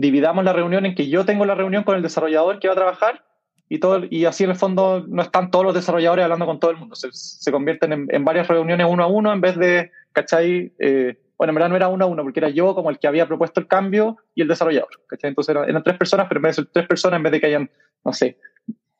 dividamos 0.00 0.44
la 0.44 0.54
reunión 0.54 0.86
en 0.86 0.94
que 0.94 1.08
yo 1.08 1.26
tengo 1.26 1.44
la 1.44 1.54
reunión 1.54 1.84
con 1.84 1.94
el 1.94 2.02
desarrollador 2.02 2.58
que 2.58 2.68
va 2.68 2.72
a 2.72 2.76
trabajar 2.76 3.22
y, 3.68 3.78
todo, 3.78 4.02
y 4.08 4.24
así 4.24 4.44
en 4.44 4.50
el 4.50 4.56
fondo 4.56 5.04
no 5.06 5.20
están 5.20 5.50
todos 5.50 5.66
los 5.66 5.74
desarrolladores 5.74 6.24
hablando 6.24 6.46
con 6.46 6.58
todo 6.58 6.70
el 6.70 6.78
mundo, 6.78 6.96
se, 6.96 7.08
se 7.12 7.52
convierten 7.52 8.08
en, 8.10 8.24
varias 8.24 8.48
reuniones 8.48 8.86
uno 8.88 9.04
a 9.04 9.06
uno 9.06 9.32
en 9.32 9.42
vez 9.42 9.56
de, 9.56 9.92
¿cachai? 10.12 10.72
Eh, 10.78 11.18
bueno, 11.36 11.50
en 11.50 11.54
verdad 11.54 11.68
no 11.68 11.76
era 11.76 11.88
uno 11.88 12.04
a 12.06 12.08
uno, 12.08 12.22
porque 12.22 12.40
era 12.40 12.48
yo 12.48 12.74
como 12.74 12.88
el 12.88 12.98
que 12.98 13.08
había 13.08 13.26
propuesto 13.26 13.60
el 13.60 13.68
cambio 13.68 14.16
y 14.34 14.40
el 14.42 14.48
desarrollador, 14.48 14.88
¿cachai? 15.06 15.28
Entonces 15.28 15.54
eran, 15.54 15.68
eran 15.68 15.82
tres 15.82 15.98
personas, 15.98 16.26
pero 16.28 16.38
en 16.38 16.42
vez 16.44 16.56
de 16.56 16.62
ser 16.62 16.70
tres 16.72 16.86
personas, 16.86 17.18
en 17.18 17.22
vez 17.22 17.32
de 17.32 17.40
que 17.40 17.46
hayan, 17.46 17.70
no 18.02 18.12
sé, 18.14 18.38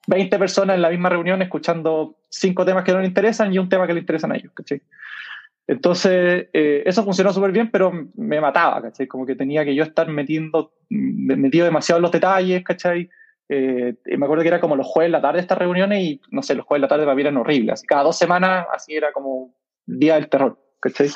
20 0.06 0.38
personas 0.38 0.76
en 0.76 0.82
la 0.82 0.90
misma 0.90 1.08
reunión 1.08 1.40
escuchando 1.40 2.18
cinco 2.28 2.64
temas 2.64 2.84
que 2.84 2.92
no 2.92 3.00
les 3.00 3.08
interesan 3.08 3.52
y 3.52 3.58
un 3.58 3.68
tema 3.68 3.86
que 3.86 3.94
le 3.94 4.00
interesan 4.00 4.32
a 4.32 4.36
ellos, 4.36 4.52
¿cachai? 4.54 4.82
Entonces, 5.70 6.48
eh, 6.52 6.83
eso 6.85 7.04
funcionó 7.04 7.33
súper 7.33 7.52
bien, 7.52 7.70
pero 7.70 7.92
me 8.16 8.40
mataba, 8.40 8.83
¿cachai? 8.83 9.06
Como 9.06 9.24
que 9.24 9.37
tenía 9.37 9.64
que 9.64 9.72
yo 9.72 9.85
estar 9.85 10.09
metiendo, 10.09 10.72
metido 10.88 11.64
demasiado 11.64 11.98
en 11.98 12.02
los 12.02 12.11
detalles, 12.11 12.64
¿cachai? 12.64 13.09
Eh, 13.48 13.94
me 14.18 14.24
acuerdo 14.24 14.42
que 14.42 14.48
era 14.48 14.61
como 14.61 14.74
los 14.74 14.88
jueves 14.88 15.06
en 15.06 15.12
la 15.12 15.20
tarde 15.20 15.38
estas 15.38 15.59
reuniones 15.59 16.02
y, 16.02 16.20
no 16.33 16.42
sé, 16.42 16.56
los 16.56 16.66
jueves 16.66 16.80
en 16.80 16.83
la 16.83 16.88
tarde 16.88 17.04
para 17.04 17.14
mí 17.14 17.22
eran 17.22 17.37
horribles. 17.37 17.74
Así, 17.74 17.87
cada 17.87 18.02
dos 18.02 18.18
semanas, 18.18 18.66
así 18.74 18.96
era 18.96 19.12
como 19.12 19.54
día 19.87 20.16
del 20.16 20.28
terror, 20.28 20.59
¿cachai? 20.80 21.11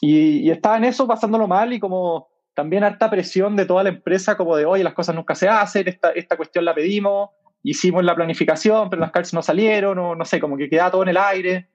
y, 0.00 0.48
estaba 0.48 0.76
en 0.76 0.84
eso 0.84 1.08
pasándolo 1.08 1.48
mal 1.48 1.72
y 1.72 1.80
como 1.80 2.28
también 2.54 2.84
harta 2.84 3.10
presión 3.10 3.56
de 3.56 3.66
toda 3.66 3.82
la 3.82 3.88
empresa 3.88 4.36
como 4.36 4.56
de, 4.56 4.64
oye, 4.64 4.84
las 4.84 4.94
cosas 4.94 5.16
nunca 5.16 5.34
se 5.34 5.48
hacen, 5.48 5.88
esta, 5.88 6.10
esta 6.10 6.36
cuestión 6.36 6.64
la 6.64 6.72
pedimos, 6.72 7.30
hicimos 7.64 8.04
la 8.04 8.14
planificación, 8.14 8.90
pero 8.90 9.00
las 9.00 9.10
cartas 9.10 9.34
no 9.34 9.42
salieron, 9.42 9.98
o 9.98 10.14
no 10.14 10.24
sé, 10.24 10.38
como 10.38 10.56
que 10.56 10.70
quedaba 10.70 10.92
todo 10.92 11.02
en 11.02 11.08
el 11.08 11.16
aire. 11.16 11.68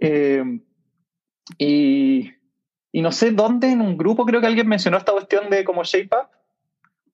Eh, 0.00 0.42
y, 1.58 2.32
y, 2.92 3.02
no 3.02 3.12
sé 3.12 3.30
dónde, 3.32 3.70
en 3.70 3.80
un 3.80 3.96
grupo 3.96 4.26
creo 4.26 4.40
que 4.40 4.46
alguien 4.46 4.68
mencionó 4.68 4.96
esta 4.96 5.12
cuestión 5.12 5.50
de 5.50 5.64
como 5.64 5.84
ShapeUp. 5.84 6.28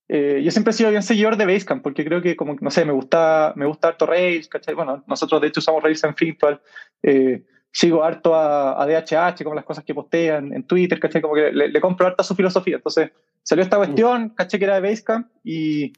Eh, 0.09 0.40
yo 0.44 0.51
siempre 0.53 0.70
he 0.70 0.75
sido 0.75 0.90
bien 0.90 1.03
seguidor 1.03 1.37
de 1.37 1.46
Basecamp 1.46 1.83
porque 1.83 2.05
creo 2.05 2.22
que, 2.22 2.37
como, 2.37 2.57
no 2.61 2.70
sé, 2.70 2.85
me 2.85 2.92
gusta, 2.92 3.53
me 3.57 3.66
gusta 3.66 3.88
harto 3.88 4.07
Rails, 4.07 4.49
¿cachai? 4.49 4.75
Bueno, 4.75 5.03
nosotros 5.07 5.40
de 5.40 5.49
hecho 5.49 5.61
usamos 5.61 5.83
Rails 5.83 6.05
en 6.05 6.14
Fintual. 6.14 6.61
Eh, 7.03 7.42
sigo 7.72 8.05
harto 8.05 8.35
a, 8.35 8.81
a, 8.81 8.87
DHH, 8.87 9.42
como 9.42 9.55
las 9.55 9.64
cosas 9.64 9.85
que 9.85 9.94
postean 9.94 10.53
en 10.53 10.62
Twitter, 10.62 10.99
¿cachai? 11.01 11.20
Como 11.20 11.35
que 11.35 11.51
le, 11.53 11.68
le 11.68 11.81
compro 11.81 12.07
harta 12.07 12.22
su 12.22 12.35
filosofía. 12.35 12.77
Entonces 12.77 13.11
salió 13.42 13.62
esta 13.62 13.77
cuestión, 13.77 14.31
caché 14.31 14.59
que 14.59 14.64
era 14.64 14.81
de 14.81 14.88
Basecamp 14.88 15.29
y, 15.44 15.92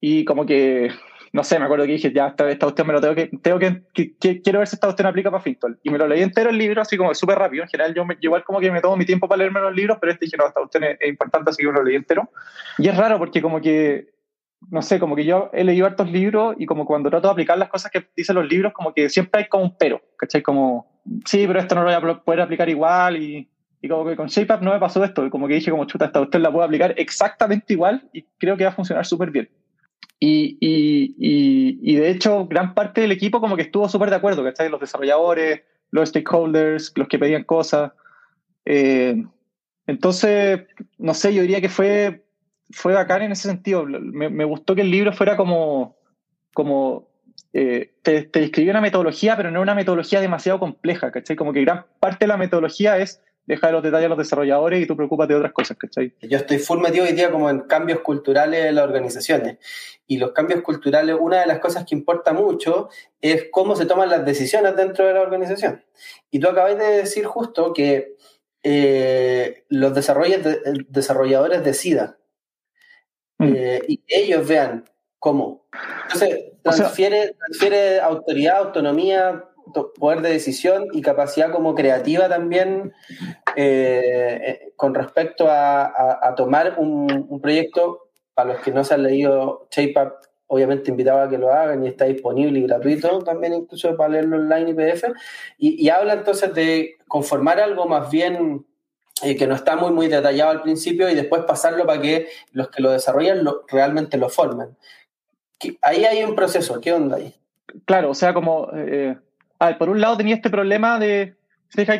y 0.00 0.24
como 0.24 0.46
que 0.46 0.90
no 1.34 1.42
sé, 1.42 1.58
me 1.58 1.64
acuerdo 1.64 1.84
que 1.84 1.94
dije, 1.94 2.12
ya, 2.12 2.28
esta, 2.28 2.48
esta 2.48 2.66
cuestión 2.66 2.86
me 2.86 2.92
lo 2.92 3.00
tengo 3.00 3.16
que, 3.16 3.26
tengo 3.42 3.58
que, 3.58 3.82
quiero 4.40 4.60
ver 4.60 4.68
si 4.68 4.76
esta 4.76 4.86
cuestión 4.86 5.08
aplica 5.08 5.32
para 5.32 5.42
Fintol. 5.42 5.80
Y 5.82 5.90
me 5.90 5.98
lo 5.98 6.06
leí 6.06 6.22
entero 6.22 6.50
el 6.50 6.56
libro, 6.56 6.80
así 6.80 6.96
como 6.96 7.12
súper 7.12 7.36
rápido. 7.36 7.64
En 7.64 7.68
general, 7.68 7.92
yo 7.92 8.04
igual 8.20 8.44
como 8.44 8.60
que 8.60 8.70
me 8.70 8.80
tomo 8.80 8.96
mi 8.96 9.04
tiempo 9.04 9.26
para 9.26 9.38
leerme 9.38 9.60
los 9.60 9.74
libros, 9.74 9.98
pero 10.00 10.12
este 10.12 10.26
dije, 10.26 10.36
no, 10.36 10.46
esta 10.46 10.60
cuestión 10.60 10.84
es, 10.84 10.96
importante, 11.08 11.50
así 11.50 11.60
que 11.60 11.66
me 11.66 11.72
lo 11.72 11.82
leí 11.82 11.96
entero. 11.96 12.30
Y 12.78 12.88
es 12.88 12.96
raro 12.96 13.18
porque 13.18 13.42
como 13.42 13.60
que, 13.60 14.10
no 14.70 14.80
sé, 14.80 15.00
como 15.00 15.16
que 15.16 15.24
yo 15.24 15.50
he 15.52 15.64
leído 15.64 15.86
hartos 15.86 16.08
libros 16.08 16.54
y 16.56 16.66
como 16.66 16.86
cuando 16.86 17.10
trato 17.10 17.26
de 17.26 17.32
aplicar 17.32 17.58
las 17.58 17.68
cosas 17.68 17.90
que 17.90 18.06
dicen 18.16 18.36
los 18.36 18.48
libros, 18.48 18.72
como 18.72 18.94
que 18.94 19.08
siempre 19.08 19.40
hay 19.40 19.48
como 19.48 19.64
un 19.64 19.76
pero, 19.76 20.00
¿cachai? 20.16 20.40
Como, 20.40 21.02
sí, 21.24 21.48
pero 21.48 21.58
esto 21.58 21.74
no 21.74 21.82
lo 21.82 22.00
voy 22.00 22.12
a 22.12 22.22
poder 22.22 22.42
aplicar 22.42 22.68
igual 22.68 23.16
y, 23.16 23.50
y 23.82 23.88
como 23.88 24.04
que 24.06 24.14
con 24.14 24.28
ShapeUp 24.28 24.60
no 24.60 24.72
me 24.72 24.78
pasó 24.78 25.02
esto, 25.02 25.28
como 25.30 25.48
que 25.48 25.54
dije, 25.54 25.72
como 25.72 25.84
chuta, 25.84 26.04
esta 26.04 26.20
usted 26.20 26.38
la 26.38 26.52
puedo 26.52 26.64
aplicar 26.64 26.94
exactamente 26.96 27.72
igual 27.72 28.08
y 28.12 28.22
creo 28.38 28.56
que 28.56 28.62
va 28.62 28.70
a 28.70 28.74
funcionar 28.74 29.04
súper 29.04 29.32
bien. 29.32 29.48
Y, 30.20 30.56
y, 30.60 31.16
y, 31.82 31.96
de 31.96 32.10
hecho, 32.10 32.46
gran 32.46 32.74
parte 32.74 33.02
del 33.02 33.12
equipo 33.12 33.40
como 33.40 33.56
que 33.56 33.62
estuvo 33.62 33.88
súper 33.88 34.10
de 34.10 34.16
acuerdo, 34.16 34.42
¿cachai? 34.42 34.70
Los 34.70 34.80
desarrolladores, 34.80 35.62
los 35.90 36.08
stakeholders, 36.08 36.92
los 36.96 37.08
que 37.08 37.18
pedían 37.18 37.44
cosas. 37.44 37.92
Eh, 38.64 39.22
entonces, 39.86 40.62
no 40.98 41.12
sé, 41.14 41.34
yo 41.34 41.42
diría 41.42 41.60
que 41.60 41.68
fue, 41.68 42.24
fue 42.70 42.94
bacán 42.94 43.22
en 43.22 43.32
ese 43.32 43.48
sentido. 43.48 43.84
Me, 43.84 44.30
me 44.30 44.44
gustó 44.44 44.74
que 44.74 44.80
el 44.82 44.90
libro 44.90 45.12
fuera 45.12 45.36
como, 45.36 45.96
como 46.54 47.08
eh, 47.52 47.92
te, 48.02 48.22
te 48.22 48.40
describía 48.40 48.72
una 48.72 48.80
metodología, 48.80 49.36
pero 49.36 49.50
no 49.50 49.60
una 49.60 49.74
metodología 49.74 50.20
demasiado 50.20 50.58
compleja, 50.58 51.12
¿cachai? 51.12 51.36
Como 51.36 51.52
que 51.52 51.60
gran 51.60 51.84
parte 52.00 52.24
de 52.24 52.28
la 52.28 52.36
metodología 52.36 52.98
es 52.98 53.22
deja 53.46 53.70
los 53.70 53.82
detalles 53.82 54.06
a 54.06 54.08
los 54.08 54.18
desarrolladores 54.18 54.82
y 54.82 54.86
tú 54.86 54.96
preocupas 54.96 55.28
de 55.28 55.34
otras 55.34 55.52
cosas, 55.52 55.76
¿cachai? 55.76 56.14
Yo 56.22 56.38
estoy 56.38 56.58
full 56.58 56.80
metido 56.80 57.04
hoy 57.04 57.12
día 57.12 57.30
como 57.30 57.50
en 57.50 57.60
cambios 57.60 58.00
culturales 58.00 58.66
en 58.66 58.74
las 58.74 58.84
organizaciones. 58.84 59.58
Y 60.06 60.18
los 60.18 60.32
cambios 60.32 60.62
culturales, 60.62 61.16
una 61.18 61.40
de 61.40 61.46
las 61.46 61.58
cosas 61.58 61.84
que 61.86 61.94
importa 61.94 62.32
mucho 62.32 62.88
es 63.20 63.46
cómo 63.50 63.76
se 63.76 63.86
toman 63.86 64.08
las 64.10 64.24
decisiones 64.24 64.76
dentro 64.76 65.06
de 65.06 65.14
la 65.14 65.20
organización. 65.20 65.84
Y 66.30 66.40
tú 66.40 66.48
acabas 66.48 66.78
de 66.78 66.84
decir 66.84 67.24
justo 67.26 67.72
que 67.72 68.16
eh, 68.62 69.64
los 69.68 69.94
desarrolladores 69.94 71.64
decidan 71.64 72.16
mm. 73.38 73.54
eh, 73.54 73.82
y 73.88 74.02
ellos 74.08 74.46
vean 74.48 74.84
cómo. 75.18 75.66
Entonces, 76.04 76.52
transfiere, 76.62 77.34
transfiere 77.38 78.00
autoridad, 78.00 78.58
autonomía, 78.58 79.44
poder 79.72 80.20
de 80.20 80.30
decisión 80.30 80.88
y 80.92 81.02
capacidad 81.02 81.50
como 81.50 81.74
creativa 81.74 82.28
también 82.28 82.92
eh, 83.56 84.40
eh, 84.42 84.72
con 84.76 84.94
respecto 84.94 85.46
a, 85.48 86.34
tomar 86.36 86.74
un, 86.78 87.40
proyecto, 87.40 88.08
para 88.34 88.54
los 88.54 88.62
que 88.62 88.72
no 88.72 88.84
se 88.84 88.94
han 88.94 89.02
leído 89.02 89.68
ShapeUp, 89.70 90.12
obviamente 90.46 90.90
invitaba 90.90 91.24
a 91.24 91.28
que 91.28 91.38
lo 91.38 91.52
hagan 91.52 91.84
y 91.84 91.88
está 91.88 92.04
disponible 92.04 92.58
y 92.58 92.62
gratuito 92.62 93.20
también 93.20 93.54
incluso 93.54 93.96
para 93.96 94.10
leerlo 94.10 94.36
online 94.36 94.70
y 94.70 94.74
PDF, 94.74 95.04
y, 95.58 95.88
habla 95.88 96.14
entonces 96.14 96.52
de 96.54 96.96
conformar 97.08 97.60
algo 97.60 97.86
más 97.86 98.10
bien 98.10 98.66
eh, 99.22 99.36
que 99.36 99.46
no 99.46 99.54
está 99.54 99.76
muy, 99.76 99.92
muy 99.92 100.08
detallado 100.08 100.50
al 100.50 100.62
principio 100.62 101.08
y 101.08 101.14
después 101.14 101.44
pasarlo 101.44 101.86
para 101.86 102.00
que 102.00 102.28
los 102.52 102.68
que 102.68 102.82
lo 102.82 102.90
desarrollan 102.90 103.46
realmente 103.68 104.18
lo 104.18 104.28
formen. 104.28 104.76
Ahí 105.80 106.04
hay 106.04 106.24
un 106.24 106.34
proceso, 106.34 106.80
¿qué 106.80 106.92
onda 106.92 107.16
ahí? 107.16 107.34
Claro, 107.86 108.10
o 108.10 108.14
sea, 108.14 108.34
como 108.34 108.68
por 109.78 109.88
un 109.88 110.00
lado 110.00 110.16
tenía 110.16 110.34
este 110.34 110.50
problema 110.50 110.98
de, 110.98 111.36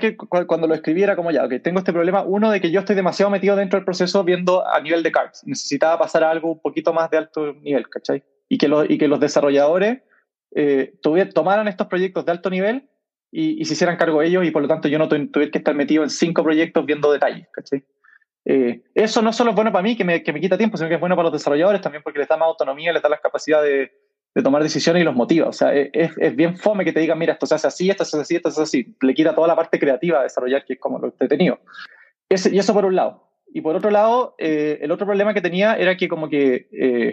que 0.01 0.17
cuando 0.17 0.67
lo 0.67 0.75
escribiera 0.75 1.17
como 1.17 1.31
ya, 1.31 1.49
que 1.49 1.61
tengo 1.61 1.79
este 1.79 1.93
problema, 1.93 2.23
uno 2.23 2.51
de 2.51 2.61
que 2.61 2.71
yo 2.71 2.81
estoy 2.81 2.97
demasiado 2.97 3.31
metido 3.31 3.57
dentro 3.57 3.79
del 3.79 3.85
proceso 3.85 4.25
viendo 4.25 4.67
a 4.67 4.81
nivel 4.81 5.03
de 5.03 5.13
cards. 5.13 5.43
Necesitaba 5.47 5.99
pasar 5.99 6.25
a 6.25 6.31
algo 6.31 6.53
un 6.53 6.61
poquito 6.61 6.93
más 6.93 7.11
de 7.11 7.19
alto 7.19 7.55
nivel, 7.55 7.89
¿cachai? 7.89 8.23
Y 8.49 8.59
que, 8.59 8.69
y 8.89 8.99
que 8.99 9.09
los 9.09 9.21
desarrolladores 9.21 10.03
eh, 10.55 10.95
tomaran 11.33 11.67
estos 11.69 11.89
proyectos 11.89 12.25
de 12.25 12.33
alto 12.33 12.51
nivel 12.51 12.89
y, 13.33 13.65
se 13.65 13.75
hicieran 13.75 13.97
cargo 13.97 14.23
ellos 14.23 14.45
y 14.45 14.53
por 14.53 14.63
lo 14.63 14.69
tanto 14.69 14.87
yo 14.87 14.99
no 14.99 15.09
tuviera 15.09 15.51
que 15.51 15.59
estar 15.59 15.75
metido 15.75 16.05
en 16.05 16.11
cinco 16.11 16.45
proyectos 16.45 16.87
viendo 16.87 17.11
detalles, 17.11 17.49
¿cachai? 17.51 17.85
Eh, 18.45 18.83
eso 18.95 19.23
no 19.23 19.33
solo 19.33 19.51
es 19.51 19.57
bueno 19.57 19.73
para 19.73 19.83
mí, 19.83 19.97
que 19.97 20.05
me, 20.05 20.23
que 20.23 20.33
me 20.33 20.41
quita 20.41 20.59
tiempo, 20.59 20.77
sino 20.77 20.89
que 20.89 20.97
es 20.97 21.01
bueno 21.01 21.17
para 21.17 21.25
los 21.25 21.33
desarrolladores 21.33 21.81
también 21.81 22.03
porque 22.03 22.19
les 22.19 22.29
da 22.29 22.37
más 22.37 22.47
autonomía, 22.47 22.93
les 22.93 23.03
da 23.03 23.09
las 23.09 23.21
capacidades 23.21 23.69
de 23.69 23.93
tomar 24.43 24.63
decisiones 24.63 25.03
y 25.03 25.05
los 25.05 25.15
motiva. 25.15 25.49
O 25.49 25.53
sea, 25.53 25.73
es, 25.73 25.91
es, 25.93 26.37
bien 26.37 26.57
fome 26.57 26.85
que 26.85 26.93
te 26.93 27.01
digan, 27.01 27.19
mira, 27.19 27.35
esto 27.35 27.47
se 27.47 27.55
hace 27.55 27.69
así, 27.69 27.91
esto 27.91 28.05
se 28.05 28.17
hace 28.17 28.23
así, 28.23 28.37
esto 28.37 28.51
se 28.51 28.63
hace 28.63 28.79
así. 28.79 28.97
Le 29.01 29.15
quita 29.15 29.35
toda 29.35 29.47
la 29.47 29.57
parte 29.57 29.79
creativa 29.79 30.21
a 30.21 30.25
desarrollar, 30.25 30.65
que 30.65 30.75
es 30.75 30.81
como 30.81 30.99
lo 30.99 31.07
entretenido. 31.07 31.61
Ese, 32.29 32.55
y 32.55 32.59
eso 32.59 32.75
por 32.75 32.85
un 32.85 32.97
lado. 32.97 33.31
Y 33.53 33.61
por 33.61 33.77
otro 33.77 33.91
lado, 33.91 34.35
eh, 34.39 34.79
el 34.83 34.91
otro 34.91 35.07
problema 35.07 35.33
que 35.33 35.41
tenía 35.41 35.75
era 35.75 35.97
que 35.97 36.09
como 36.09 36.29
que 36.29 36.69
eh, 36.73 37.13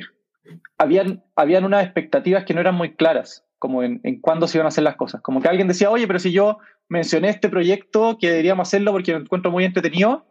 habían, 0.80 1.24
habían 1.36 1.66
unas 1.66 1.84
expectativas 1.84 2.46
que 2.46 2.56
no 2.56 2.62
eran 2.62 2.74
muy 2.74 2.96
claras, 2.96 3.46
como 3.60 3.84
en, 3.84 4.02
en 4.04 4.20
cuándo 4.20 4.48
se 4.48 4.58
iban 4.58 4.66
a 4.66 4.70
hacer 4.70 4.84
las 4.84 4.96
cosas. 4.96 5.22
Como 5.22 5.42
que 5.42 5.48
alguien 5.48 5.68
decía, 5.68 5.92
oye, 5.92 6.08
pero 6.08 6.18
si 6.18 6.32
yo 6.32 6.58
mencioné 6.90 7.30
este 7.30 7.50
proyecto 7.50 8.18
que 8.20 8.30
deberíamos 8.30 8.68
hacerlo 8.68 8.92
porque 8.92 9.12
lo 9.12 9.20
encuentro 9.20 9.52
muy 9.52 9.66
entretenido, 9.66 10.26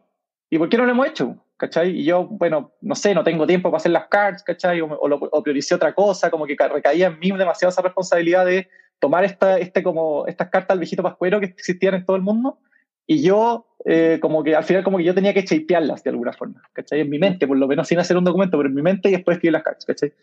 ¿y 0.51 0.59
por 0.59 0.69
qué 0.69 0.77
no 0.77 0.85
lo 0.85 0.91
hemos 0.91 1.07
hecho? 1.07 1.37
¿Cachai? 1.61 1.91
Y 1.91 2.05
yo, 2.05 2.27
bueno, 2.27 2.73
no 2.81 2.95
sé, 2.95 3.15
no 3.15 3.23
tengo 3.23 3.47
tiempo 3.47 3.71
para 3.71 3.77
hacer 3.77 3.93
las 3.93 4.09
cards, 4.09 4.43
¿cachai? 4.43 4.81
O, 4.81 4.89
o, 4.91 5.43
prioricé 5.43 5.75
otra 5.75 5.95
cosa, 5.95 6.31
como 6.31 6.47
que 6.47 6.57
recaía 6.57 7.09
en 7.09 7.19
mí 7.19 7.31
demasiado 7.31 7.71
esa 7.71 7.83
responsabilidad 7.83 8.47
de 8.47 8.69
tomar 8.99 9.25
esta, 9.25 9.59
este 9.59 9.83
como, 9.83 10.27
estas 10.27 10.49
cartas 10.49 10.71
al 10.71 10.79
viejito 10.79 11.03
pascuero 11.03 11.39
que 11.39 11.47
existían 11.47 11.95
en 11.95 12.07
todo 12.07 12.17
el 12.17 12.23
mundo. 12.23 12.59
Y 13.07 13.23
yo, 13.23 13.67
eh, 13.85 14.19
como 14.23 14.43
que 14.43 14.57
al 14.57 14.65
final, 14.65 14.83
como 14.83 14.97
que 14.97 15.05
yo 15.05 15.15
tenía 15.15 15.35
que 15.35 15.43
shapearlas 15.43 16.03
de 16.03 16.11
alguna 16.11 16.33
forma, 16.33 16.63
¿cachai? 16.73 17.01
En 17.01 17.11
mi 17.11 17.19
mente, 17.19 17.47
por 17.47 17.59
lo 17.59 17.69
menos 17.69 17.87
sin 17.87 17.99
hacer 17.99 18.17
un 18.17 18.25
documento, 18.25 18.57
pero 18.57 18.69
en 18.69 18.75
mi 18.75 18.83
mente 18.83 19.11
y 19.11 19.13
después 19.13 19.37
escribir 19.37 19.53
las 19.53 19.63
cards, 19.63 19.85
¿cachai? 19.85 20.15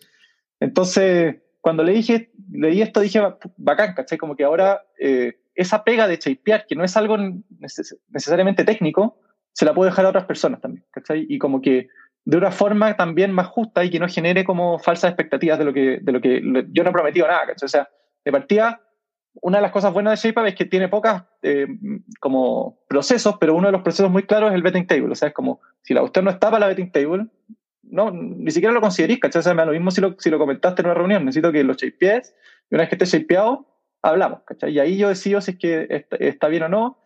Entonces, 0.60 1.36
cuando 1.62 1.84
le 1.84 1.91
dije, 1.91 2.32
leí 2.52 2.82
esto, 2.82 3.00
dije, 3.00 3.21
bacán, 3.58 3.93
¿cachai? 3.93 4.17
Como 4.17 4.36
que 4.36 4.43
ahora 4.43 4.82
eh, 5.00 5.38
esa 5.54 5.84
pega 5.84 6.08
de 6.08 6.17
shapear, 6.17 6.65
que 6.65 6.76
no 6.76 6.84
es 6.84 6.97
algo 6.97 7.17
necesariamente 8.10 8.63
técnico, 8.63 9.19
se 9.58 9.65
la 9.65 9.74
puedo 9.74 9.89
dejar 9.89 10.06
a 10.06 10.10
otras 10.10 10.26
personas 10.26 10.62
también, 10.62 10.86
¿cachai? 10.91 11.26
Y 11.28 11.39
como 11.39 11.62
que 11.62 11.88
de 12.26 12.38
una 12.38 12.52
forma 12.52 12.96
también 12.96 13.32
más 13.32 13.48
justa 13.48 13.84
y 13.84 13.89
que 13.89 14.00
no 14.00 14.08
genere 14.08 14.43
como 14.43 14.78
falsas 14.78 15.10
expectativas 15.10 15.58
de 15.58 15.65
lo 15.65 15.74
que, 15.74 15.98
de 16.00 16.12
lo 16.12 16.22
que 16.22 16.41
yo 16.70 16.84
no 16.84 16.91
he 16.91 16.93
prometido 16.93 17.28
nada, 17.28 17.48
¿cachai? 17.48 17.65
O 17.65 17.70
sea, 17.70 17.89
de 18.24 18.32
partida, 18.32 18.84
una 19.41 19.58
de 19.58 19.63
las 19.63 19.72
cosas 19.72 19.93
buenas 19.93 20.22
de 20.22 20.30
ShapeUp 20.30 20.46
es 20.46 20.54
que 20.54 20.65
tiene 20.65 20.89
pocas 20.89 21.24
eh, 21.41 21.65
como 22.20 22.84
procesos, 22.88 23.38
pero 23.39 23.56
uno 23.56 23.70
de 23.70 23.72
los 23.72 23.82
procesos 23.82 24.12
muy 24.12 24.24
claros 24.24 24.52
es 24.52 24.56
el 24.56 24.62
betting 24.62 24.86
table, 24.86 25.12
o 25.12 25.15
sea, 25.15 25.30
es 25.30 25.34
como, 25.34 25.60
si 25.82 25.96
la 25.96 26.04
usted 26.04 26.22
no 26.22 26.30
está 26.30 26.52
para 26.52 26.60
la 26.60 26.67
betting 26.67 26.91
table, 26.91 27.26
no, 27.82 28.12
ni 28.12 28.52
siquiera 28.52 28.76
lo 28.76 28.82
consideréis, 28.82 29.20
¿cachai? 29.20 29.39
O 29.39 29.43
sea, 29.43 29.56
me 29.56 29.63
da 29.63 29.65
lo 29.65 29.72
mismo 29.72 29.89
si 29.89 30.02
lo, 30.02 30.15
si 30.20 30.30
lo 30.30 30.38
comentaste 30.38 30.84
en 30.84 30.86
una 30.86 30.93
reunión, 30.93 31.26
necesito 31.26 31.52
que 31.52 31.63
lo 31.63 31.74
shapees, 31.74 32.36
y 32.70 32.76
una 32.76 32.84
vez 32.84 32.89
que 32.89 33.04
esté 33.04 33.17
shapeado, 33.17 33.65
hablamos, 34.04 34.41
¿cachai? 34.46 34.72
Y 34.72 34.80
ahí 34.80 34.98
yo 34.98 35.10
decido 35.10 35.41
si 35.41 35.52
es 35.52 35.58
que 35.58 35.88
está, 35.89 36.17
está 36.17 36.48
bien 36.48 36.62
o 36.62 36.70
no, 36.70 37.00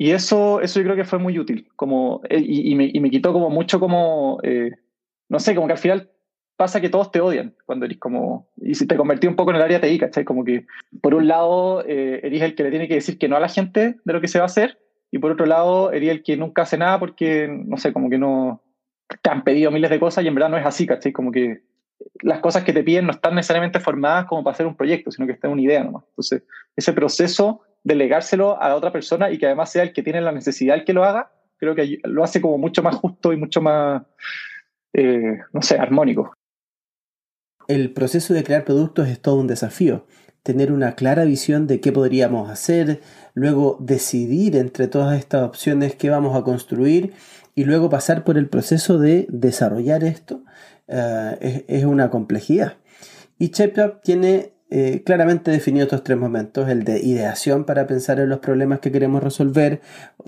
y 0.00 0.12
eso, 0.12 0.62
eso 0.62 0.80
yo 0.80 0.84
creo 0.84 0.96
que 0.96 1.04
fue 1.04 1.18
muy 1.18 1.38
útil, 1.38 1.68
como, 1.76 2.22
eh, 2.30 2.42
y, 2.42 2.74
me, 2.74 2.90
y 2.90 3.00
me, 3.00 3.10
quitó 3.10 3.34
como 3.34 3.50
mucho 3.50 3.78
como, 3.78 4.40
eh, 4.42 4.70
no 5.28 5.38
sé, 5.38 5.54
como 5.54 5.66
que 5.66 5.74
al 5.74 5.78
final 5.78 6.10
pasa 6.56 6.80
que 6.80 6.88
todos 6.88 7.12
te 7.12 7.20
odian 7.20 7.54
cuando 7.66 7.84
eres 7.84 7.98
como, 7.98 8.48
y 8.56 8.74
si 8.74 8.86
te 8.86 8.96
convertí 8.96 9.26
un 9.26 9.36
poco 9.36 9.50
en 9.50 9.56
el 9.56 9.62
área 9.62 9.78
TI, 9.78 9.98
¿cachai? 9.98 10.24
Como 10.24 10.42
que 10.42 10.64
por 11.02 11.14
un 11.14 11.28
lado 11.28 11.84
eh, 11.86 12.18
eres 12.22 12.40
el 12.40 12.54
que 12.54 12.62
le 12.62 12.70
tiene 12.70 12.88
que 12.88 12.94
decir 12.94 13.18
que 13.18 13.28
no 13.28 13.36
a 13.36 13.40
la 13.40 13.50
gente 13.50 13.96
de 14.02 14.12
lo 14.14 14.22
que 14.22 14.28
se 14.28 14.38
va 14.38 14.44
a 14.44 14.46
hacer, 14.46 14.78
y 15.10 15.18
por 15.18 15.32
otro 15.32 15.44
lado 15.44 15.92
eres 15.92 16.08
el 16.08 16.22
que 16.22 16.38
nunca 16.38 16.62
hace 16.62 16.78
nada 16.78 16.98
porque, 16.98 17.46
no 17.66 17.76
sé, 17.76 17.92
como 17.92 18.08
que 18.08 18.16
no, 18.16 18.62
te 19.20 19.28
han 19.28 19.44
pedido 19.44 19.70
miles 19.70 19.90
de 19.90 20.00
cosas 20.00 20.24
y 20.24 20.28
en 20.28 20.34
verdad 20.34 20.48
no 20.48 20.56
es 20.56 20.64
así, 20.64 20.86
¿cachai? 20.86 21.12
Como 21.12 21.30
que 21.30 21.60
las 22.22 22.38
cosas 22.38 22.64
que 22.64 22.72
te 22.72 22.82
piden 22.82 23.04
no 23.04 23.12
están 23.12 23.34
necesariamente 23.34 23.80
formadas 23.80 24.24
como 24.24 24.42
para 24.42 24.54
hacer 24.54 24.66
un 24.66 24.78
proyecto, 24.78 25.10
sino 25.10 25.26
que 25.26 25.34
está 25.34 25.50
una 25.50 25.60
idea 25.60 25.84
nomás. 25.84 26.04
Entonces, 26.08 26.42
ese 26.74 26.94
proceso 26.94 27.60
delegárselo 27.82 28.60
a 28.62 28.74
otra 28.74 28.92
persona 28.92 29.30
y 29.30 29.38
que 29.38 29.46
además 29.46 29.70
sea 29.70 29.82
el 29.82 29.92
que 29.92 30.02
tiene 30.02 30.20
la 30.20 30.32
necesidad 30.32 30.76
el 30.76 30.84
que 30.84 30.92
lo 30.92 31.04
haga, 31.04 31.32
creo 31.56 31.74
que 31.74 31.98
lo 32.04 32.24
hace 32.24 32.40
como 32.40 32.58
mucho 32.58 32.82
más 32.82 32.94
justo 32.96 33.32
y 33.32 33.36
mucho 33.36 33.60
más, 33.60 34.02
eh, 34.92 35.38
no 35.52 35.62
sé, 35.62 35.76
armónico. 35.76 36.32
El 37.68 37.92
proceso 37.92 38.34
de 38.34 38.42
crear 38.42 38.64
productos 38.64 39.08
es 39.08 39.20
todo 39.20 39.36
un 39.36 39.46
desafío, 39.46 40.06
tener 40.42 40.72
una 40.72 40.94
clara 40.94 41.24
visión 41.24 41.66
de 41.66 41.80
qué 41.80 41.92
podríamos 41.92 42.50
hacer, 42.50 43.00
luego 43.34 43.76
decidir 43.80 44.56
entre 44.56 44.88
todas 44.88 45.18
estas 45.18 45.42
opciones 45.42 45.94
qué 45.94 46.10
vamos 46.10 46.36
a 46.36 46.42
construir 46.42 47.12
y 47.54 47.64
luego 47.64 47.90
pasar 47.90 48.24
por 48.24 48.38
el 48.38 48.48
proceso 48.48 48.98
de 48.98 49.26
desarrollar 49.28 50.02
esto 50.02 50.42
eh, 50.88 51.64
es, 51.68 51.84
una 51.84 52.10
complejidad. 52.10 52.78
Y 53.38 53.50
ShapeUp 53.50 54.02
tiene 54.02 54.54
eh, 54.70 55.02
claramente 55.04 55.50
definido 55.50 55.84
estos 55.84 56.04
tres 56.04 56.16
momentos, 56.16 56.68
el 56.68 56.84
de 56.84 57.00
ideación 57.00 57.64
para 57.64 57.86
pensar 57.86 58.20
en 58.20 58.28
los 58.28 58.38
problemas 58.38 58.78
que 58.78 58.92
queremos 58.92 59.22
resolver, 59.22 59.80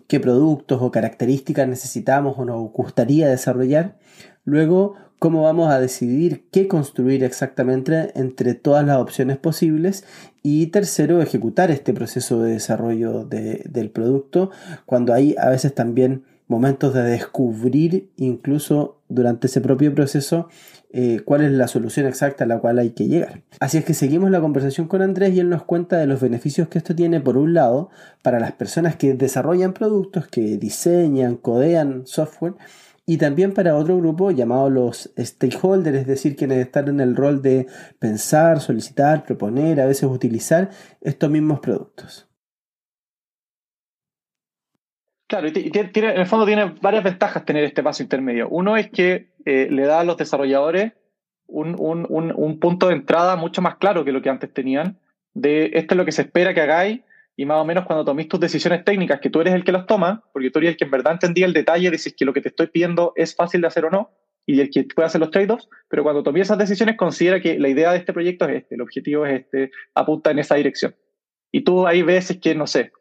qué 0.09 0.18
productos 0.18 0.82
o 0.82 0.90
características 0.90 1.68
necesitamos 1.68 2.36
o 2.38 2.45
nos 2.45 2.72
gustaría 2.72 3.28
desarrollar, 3.28 3.99
luego 4.45 4.97
cómo 5.22 5.45
vamos 5.45 5.72
a 5.72 5.78
decidir 5.78 6.49
qué 6.51 6.66
construir 6.66 7.22
exactamente 7.22 8.11
entre 8.18 8.55
todas 8.55 8.84
las 8.84 8.97
opciones 8.97 9.38
posibles. 9.38 10.05
Y 10.43 10.66
tercero, 10.66 11.22
ejecutar 11.22 11.70
este 11.70 11.95
proceso 11.95 12.43
de 12.43 12.55
desarrollo 12.55 13.24
del 13.24 13.90
producto 13.90 14.51
cuando 14.84 15.14
hay 15.14 15.36
a 15.38 15.49
veces 15.49 15.76
también 15.76 16.24
momentos 16.49 16.93
de 16.93 17.05
descubrir 17.05 18.11
incluso 18.16 18.99
durante 19.09 19.47
ese 19.47 19.61
propio 19.61 19.95
proceso 19.95 20.49
eh, 20.93 21.20
cuál 21.24 21.43
es 21.43 21.53
la 21.53 21.68
solución 21.68 22.07
exacta 22.07 22.45
a 22.45 22.47
la 22.47 22.59
cual 22.59 22.78
hay 22.78 22.90
que 22.90 23.07
llegar. 23.07 23.43
Así 23.61 23.78
es 23.78 23.84
que 23.84 23.95
seguimos 23.95 24.30
la 24.30 24.40
conversación 24.40 24.88
con 24.88 25.01
Andrés 25.01 25.34
y 25.34 25.40
él 25.40 25.49
nos 25.49 25.64
cuenta 25.64 25.97
de 25.97 26.07
los 26.07 26.20
beneficios 26.20 26.68
que 26.68 26.78
esto 26.78 26.95
tiene, 26.95 27.20
por 27.20 27.36
un 27.36 27.55
lado, 27.55 27.90
para 28.22 28.38
las 28.38 28.53
personas 28.53 28.97
que 28.97 29.14
desarrollan 29.14 29.72
productos, 29.72 30.28
que 30.28 30.59
diseñan, 30.59 31.36
codean 31.36 32.07
software, 32.07 32.55
y 33.05 33.16
también 33.16 33.53
para 33.53 33.76
otro 33.76 33.97
grupo 33.97 34.30
llamado 34.30 34.70
los 34.70 35.11
stakeholders, 35.18 35.99
es 35.99 36.07
decir, 36.07 36.36
quienes 36.36 36.59
están 36.59 36.88
en 36.88 37.01
el 37.01 37.16
rol 37.16 37.43
de 37.43 37.66
pensar, 37.99 38.61
solicitar, 38.61 39.24
proponer, 39.24 39.80
a 39.80 39.86
veces 39.86 40.05
utilizar 40.05 40.70
estos 41.01 41.30
mismos 41.30 41.61
productos. 41.61 42.28
Claro, 45.33 45.51
tiene, 45.51 45.91
en 45.95 46.20
el 46.20 46.26
fondo 46.26 46.45
tiene 46.45 46.74
varias 46.83 47.03
ventajas 47.03 47.47
tener 47.47 47.64
este 47.64 47.83
paso 47.83 48.03
intermedio. 48.03 48.51
Uno 48.51 48.76
es 48.76 48.91
que 48.91 49.30
eh, 49.47 49.66
le 49.70 49.87
da 49.87 50.01
a 50.01 50.05
los 50.05 50.18
desarrolladores 50.18 50.93
un, 51.47 51.74
un, 51.78 52.07
un, 52.37 52.61
punto 52.61 52.89
de 52.89 52.97
entrada 52.97 53.35
mucho 53.37 53.62
más 53.62 53.76
claro 53.76 54.05
que 54.05 54.12
lo 54.12 54.20
que 54.20 54.28
antes 54.28 54.53
tenían, 54.53 55.01
de 55.33 55.70
esto 55.72 55.95
es 55.95 55.97
lo 55.97 56.05
que 56.05 56.12
se 56.12 56.20
espera 56.20 56.53
que 56.53 56.61
hagáis, 56.61 57.01
y 57.35 57.47
más 57.47 57.57
o 57.57 57.64
menos 57.64 57.87
cuando 57.87 58.05
toméis 58.05 58.28
tus 58.28 58.41
decisiones 58.41 58.85
técnicas, 58.85 59.20
que 59.20 59.30
tú 59.30 59.41
eres 59.41 59.55
el 59.55 59.64
que 59.64 59.72
las 59.72 59.87
toma, 59.87 60.22
porque 60.35 60.51
tú 60.51 60.59
eres 60.59 60.72
el 60.72 60.76
que 60.76 60.85
en 60.85 60.91
verdad 60.91 61.14
entendía 61.14 61.47
el 61.47 61.55
detalle 61.55 61.91
de 61.91 61.97
si 61.97 62.11
es 62.11 62.14
que 62.14 62.26
lo 62.26 62.35
que 62.35 62.43
te 62.43 62.49
estoy 62.49 62.66
pidiendo 62.66 63.14
es 63.16 63.35
fácil 63.35 63.62
de 63.62 63.68
hacer 63.68 63.87
o 63.87 63.91
no, 63.91 64.11
y 64.45 64.61
el 64.61 64.68
que 64.68 64.85
puede 64.85 65.07
hacer 65.07 65.22
los 65.22 65.30
trade-offs, 65.30 65.66
pero 65.89 66.03
cuando 66.03 66.22
toméis 66.22 66.49
esas 66.49 66.59
decisiones 66.59 66.99
considera 66.99 67.41
que 67.41 67.59
la 67.59 67.70
idea 67.70 67.93
de 67.93 67.97
este 67.97 68.12
proyecto 68.12 68.47
es 68.51 68.64
este, 68.64 68.74
el 68.74 68.83
objetivo 68.83 69.24
es 69.24 69.41
este, 69.41 69.70
apunta 69.95 70.30
en 70.30 70.41
esa 70.41 70.57
dirección. 70.57 70.95
Y 71.51 71.62
tú 71.62 71.87
ahí 71.87 72.03
ves 72.03 72.33
es 72.33 72.37
que, 72.37 72.55
no 72.55 72.66
sé, 72.66 72.93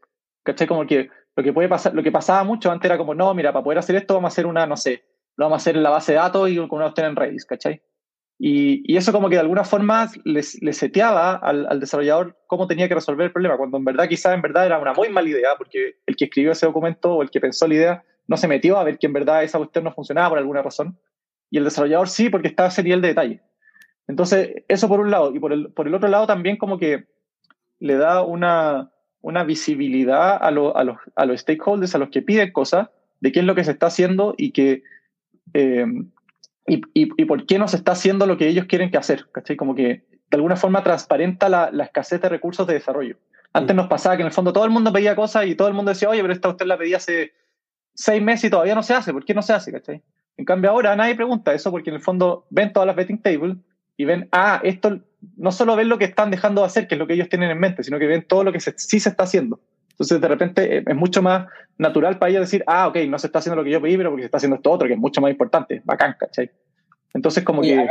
¿cachai? 0.44 0.66
Como 0.68 0.86
que 0.88 1.10
lo 1.36 1.44
que 1.44 1.54
puede 1.54 1.70
pasar, 1.70 1.94
lo 1.94 2.04
que 2.04 2.12
pasaba 2.12 2.44
mucho 2.44 2.72
antes 2.72 2.90
era 2.90 2.98
como, 2.98 3.14
no, 3.14 3.34
mira, 3.34 3.54
para 3.54 3.64
poder 3.64 3.80
hacer 3.80 3.96
esto 3.96 4.16
vamos 4.16 4.32
a 4.32 4.34
hacer 4.34 4.46
una, 4.46 4.66
no 4.66 4.78
sé, 4.78 5.04
lo 5.38 5.46
vamos 5.46 5.58
a 5.58 5.62
hacer 5.62 5.78
en 5.78 5.84
la 5.84 5.90
base 5.90 6.14
de 6.14 6.18
datos 6.18 6.50
y 6.50 6.56
con 6.56 6.78
una 6.78 6.88
opción 6.88 7.08
en 7.08 7.16
Redis, 7.16 7.46
¿cachai? 7.46 7.82
Y, 8.38 8.82
y, 8.92 8.98
eso 8.98 9.12
como 9.12 9.30
que 9.30 9.36
de 9.36 9.42
alguna 9.42 9.64
forma 9.64 10.10
le 10.24 10.42
seteaba 10.42 11.36
al, 11.36 11.68
al, 11.70 11.80
desarrollador 11.80 12.40
cómo 12.48 12.66
tenía 12.66 12.88
que 12.88 12.96
resolver 12.96 13.28
el 13.28 13.32
problema, 13.32 13.56
cuando 13.56 13.78
en 13.78 13.86
verdad 13.86 14.10
quizá 14.10 14.34
en 14.34 14.42
verdad 14.42 14.66
era 14.66 14.80
una 14.80 14.94
muy 14.94 15.10
mala 15.10 15.30
idea, 15.30 15.50
porque 15.60 15.98
el 16.08 16.16
que 16.16 16.26
escribió 16.26 16.52
ese 16.52 16.66
documento 16.66 17.14
o 17.14 17.22
el 17.22 17.30
que 17.30 17.40
pensó 17.40 17.68
la 17.68 17.76
idea 17.76 18.04
no 18.28 18.38
se 18.38 18.48
metió 18.48 18.78
a 18.78 18.84
ver 18.84 18.98
que 18.98 19.06
en 19.06 19.14
verdad 19.14 19.44
esa 19.44 19.60
cuestión 19.60 19.84
no 19.84 19.92
funcionaba 19.92 20.30
por 20.30 20.38
alguna 20.40 20.64
razón, 20.64 20.98
y 21.52 21.60
el 21.60 21.66
desarrollador 21.66 22.10
sí, 22.10 22.30
porque 22.30 22.48
estaba 22.48 22.70
ese 22.70 22.82
nivel 22.82 23.02
de 23.02 23.10
detalle. 23.10 23.42
Entonces, 24.08 24.64
eso 24.68 24.88
por 24.88 25.02
un 25.02 25.12
lado, 25.12 25.36
y 25.36 25.40
por 25.40 25.54
el, 25.54 25.72
por 25.74 25.88
el 25.88 25.94
otro 25.94 26.10
lado 26.10 26.26
también 26.26 26.58
como 26.58 26.80
que 26.80 27.06
le 27.80 27.96
da 27.96 28.24
una, 28.24 28.91
una 29.22 29.44
visibilidad 29.44 30.34
a, 30.34 30.38
a, 30.38 30.52
los, 30.52 30.74
a, 30.76 31.26
los, 31.26 31.42
stakeholders, 31.42 31.96
a 31.96 32.00
los 32.00 32.10
que 32.10 32.22
piden 32.22 32.52
cosas, 32.52 32.90
de 33.20 33.32
qué 33.32 33.40
es 33.40 33.46
lo 33.46 33.56
que 33.56 33.64
se 33.64 33.72
está 33.72 33.88
haciendo 33.88 34.34
y 34.38 34.52
que 34.52 34.84
eh, 35.54 35.86
y, 36.68 36.82
y, 36.94 37.26
por 37.26 37.46
qué 37.46 37.60
no 37.60 37.68
se 37.68 37.78
está 37.78 37.94
haciendo 37.94 38.26
lo 38.26 38.38
que 38.38 38.48
ellos 38.48 38.66
quieren 38.66 38.92
que 38.92 38.98
hacer, 38.98 39.28
¿cachai? 39.32 39.56
Como 39.56 39.76
que 39.76 40.06
de 40.30 40.36
alguna 40.38 40.56
forma 40.56 40.84
transparenta 40.84 41.50
la, 41.50 41.70
la 41.72 41.86
escasez 41.86 42.22
de 42.22 42.30
recursos 42.30 42.66
de 42.66 42.76
desarrollo. 42.76 43.18
Antes 43.54 43.76
nos 43.76 43.88
pasaba 43.88 44.16
que 44.16 44.22
en 44.22 44.28
el 44.28 44.34
fondo 44.34 44.54
todo 44.54 44.64
el 44.64 44.72
mundo 44.72 44.94
pedía 44.94 45.16
cosas 45.16 45.46
y 45.46 45.56
todo 45.56 45.68
el 45.68 45.74
mundo 45.74 45.90
decía, 45.90 46.10
oye, 46.10 46.22
pero 46.22 46.34
esta 46.34 46.50
usted 46.50 46.66
la 46.66 46.78
pedía 46.78 46.98
hace 46.98 47.34
seis 47.94 48.22
meses 48.22 48.46
y 48.46 48.50
todavía 48.50 48.76
no 48.76 48.84
se 48.84 48.94
hace, 48.94 49.12
¿por 49.12 49.26
qué 49.26 49.34
no 49.34 49.42
se 49.42 49.54
hace, 49.54 49.72
cachai? 49.72 50.02
En 50.38 50.46
cambio 50.46 50.70
ahora 50.70 50.96
nadie 50.96 51.16
pregunta 51.16 51.54
eso 51.54 51.70
porque 51.72 51.90
en 51.90 51.98
el 51.98 52.02
fondo 52.02 52.48
ven 52.50 52.72
todas 52.72 52.88
las 52.88 52.96
betting 52.96 53.22
tables 53.22 53.58
y 53.98 54.06
ven, 54.06 54.30
ah, 54.32 54.62
esto 54.64 55.02
no 55.38 55.52
solo 55.52 55.76
ven 55.76 55.90
lo 55.90 55.98
que 55.98 56.06
están 56.06 56.32
dejando 56.32 56.62
de 56.62 56.68
hacer, 56.68 56.88
que 56.88 56.96
es 56.96 57.00
lo 57.00 57.08
que 57.08 57.14
ellos 57.14 57.30
tienen 57.30 57.52
en 57.52 57.60
mente, 57.60 57.84
sino 57.84 58.00
que 58.00 58.08
ven 58.08 58.26
todo 58.28 58.44
lo 58.44 58.52
que 58.52 58.60
sí 58.60 59.00
se 59.00 59.10
está 59.10 59.24
haciendo. 59.24 59.60
Entonces, 59.92 60.20
de 60.20 60.28
repente, 60.28 60.78
eh, 60.78 60.84
es 60.86 60.96
mucho 60.96 61.22
más 61.22 61.48
natural 61.78 62.18
para 62.18 62.32
ellos 62.32 62.42
decir, 62.42 62.64
ah, 62.66 62.88
ok, 62.88 62.98
no 63.08 63.20
se 63.20 63.28
está 63.28 63.40
haciendo 63.40 63.56
lo 63.56 63.64
que 63.64 63.72
yo 63.72 63.82
pedí, 63.82 63.98
pero 63.98 64.10
porque 64.10 64.24
se 64.24 64.26
está 64.26 64.38
haciendo 64.38 64.56
esto 64.56 64.72
otro, 64.72 64.88
que 64.88 64.96
es 64.96 65.00
mucho 65.00 65.22
más 65.22 65.30
importante. 65.30 65.82
Bacán, 65.86 66.16
¿cachai? 66.20 66.50
Entonces, 67.14 67.44
como 67.44 67.62
que... 67.62 67.88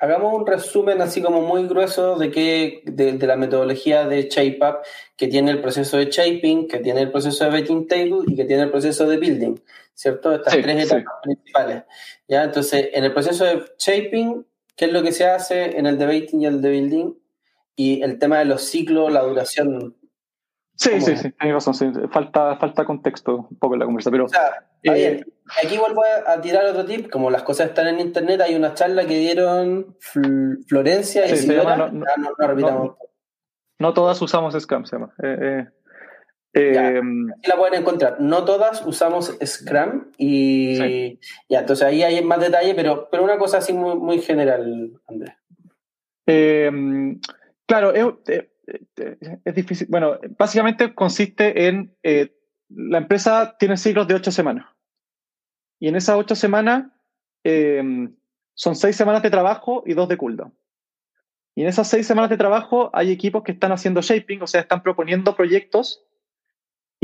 Hagamos, 0.00 0.34
un 0.34 0.44
resumen 0.44 1.00
así 1.00 1.22
como 1.22 1.42
muy 1.42 1.68
grueso 1.68 2.16
de, 2.16 2.32
que, 2.32 2.82
de, 2.86 3.24
la 3.24 3.36
metodología 3.36 4.04
de 4.08 4.28
ShapeUp, 4.28 4.78
que 5.16 5.28
tiene 5.28 5.52
el 5.52 5.60
proceso 5.60 5.96
de 5.96 6.06
shaping, 6.06 6.66
que 6.66 6.80
tiene 6.80 7.02
el 7.02 7.12
proceso 7.12 7.44
de 7.44 7.50
betting 7.52 7.86
table 7.86 8.24
y 8.26 8.34
que 8.34 8.44
tiene 8.44 8.64
el 8.64 8.70
proceso 8.72 9.06
de 9.06 9.16
building, 9.18 9.60
¿cierto? 9.94 10.34
Estas 10.34 10.54
tres 10.54 10.86
etapas 10.86 11.14
principales. 11.22 11.84
¿ya? 12.26 12.42
Entonces, 12.42 12.88
en 12.92 13.04
el 13.04 13.12
proceso 13.12 13.44
de 13.44 13.62
shaping 13.78 14.44
qué 14.76 14.86
es 14.86 14.92
lo 14.92 15.02
que 15.02 15.12
se 15.12 15.26
hace 15.26 15.78
en 15.78 15.86
el 15.86 15.98
debating 15.98 16.40
y 16.40 16.46
el 16.46 16.60
de 16.60 16.70
building 16.70 17.14
y 17.76 18.02
el 18.02 18.18
tema 18.18 18.38
de 18.38 18.44
los 18.44 18.62
ciclos, 18.62 19.12
la 19.12 19.22
duración. 19.22 19.96
Sí, 20.74 21.00
sí, 21.00 21.16
sí, 21.16 21.32
hay 21.38 21.52
razón, 21.52 21.74
sí. 21.74 21.90
Falta, 22.10 22.56
falta 22.56 22.84
contexto 22.84 23.48
un 23.50 23.58
poco 23.58 23.74
en 23.74 23.80
la 23.80 23.86
conversa, 23.86 24.10
pero... 24.10 24.26
Eh, 24.82 25.24
aquí 25.62 25.78
vuelvo 25.78 26.02
a, 26.26 26.40
tirar 26.40 26.64
otro 26.66 26.84
tip, 26.84 27.08
como 27.10 27.30
las 27.30 27.42
cosas 27.42 27.68
están 27.68 27.86
en 27.86 28.00
internet, 28.00 28.40
hay 28.40 28.54
una 28.54 28.74
charla 28.74 29.06
que 29.06 29.18
dieron 29.18 29.96
Florencia 30.00 31.26
y 31.26 31.36
sí, 31.36 31.54
ah, 31.54 31.76
no, 31.76 31.92
no, 31.92 32.04
no, 32.16 32.34
repitamos. 32.38 32.96
No, 33.78 33.94
todas 33.94 34.20
usamos 34.20 34.54
Scrum, 34.60 34.84
se 34.84 34.96
llama. 34.96 35.14
Eh, 35.22 35.36
eh 35.40 35.68
eh, 36.54 37.00
la 37.48 37.56
pueden 37.56 37.80
encontrar. 37.80 38.20
No 38.20 38.44
todas 38.44 38.84
usamos 38.86 39.36
Scrum 39.44 40.10
y 40.18 41.18
ya, 41.48 41.60
entonces 41.60 41.86
ahí 41.86 42.02
hay 42.02 42.22
más 42.22 42.40
detalle, 42.40 42.74
pero, 42.74 43.08
pero 43.10 43.24
una 43.24 43.38
cosa 43.38 43.58
así 43.58 43.72
muy, 43.72 43.96
muy 43.96 44.20
general, 44.20 45.00
Andrés. 45.06 45.34
Em, 46.26 47.20
claro, 47.66 47.92
es, 47.94 48.44
es, 49.44 49.54
difícil. 49.54 49.86
Bueno, 49.90 50.18
básicamente 50.38 50.94
consiste 50.94 51.68
en 51.68 51.96
eh, 52.02 52.36
la 52.68 52.98
empresa 52.98 53.56
tiene 53.58 53.76
ciclos 53.76 54.06
de 54.06 54.14
ocho 54.14 54.30
semanas. 54.30 54.66
Y 55.78 55.88
en 55.88 55.96
esas 55.96 56.16
ocho 56.16 56.34
semanas 56.34 56.84
em, 57.44 58.14
son 58.54 58.76
seis 58.76 58.96
semanas 58.96 59.22
de 59.22 59.30
trabajo 59.30 59.82
y 59.86 59.94
dos 59.94 60.08
de 60.08 60.16
cooldown. 60.16 60.54
Y 61.54 61.62
en 61.62 61.68
esas 61.68 61.88
seis 61.88 62.06
semanas 62.06 62.30
de 62.30 62.36
trabajo 62.36 62.90
hay 62.92 63.10
equipos 63.10 63.42
que 63.42 63.52
están 63.52 63.72
haciendo 63.72 64.00
shaping, 64.00 64.42
o 64.42 64.46
sea, 64.46 64.60
están 64.60 64.82
proponiendo 64.82 65.36
proyectos 65.36 66.04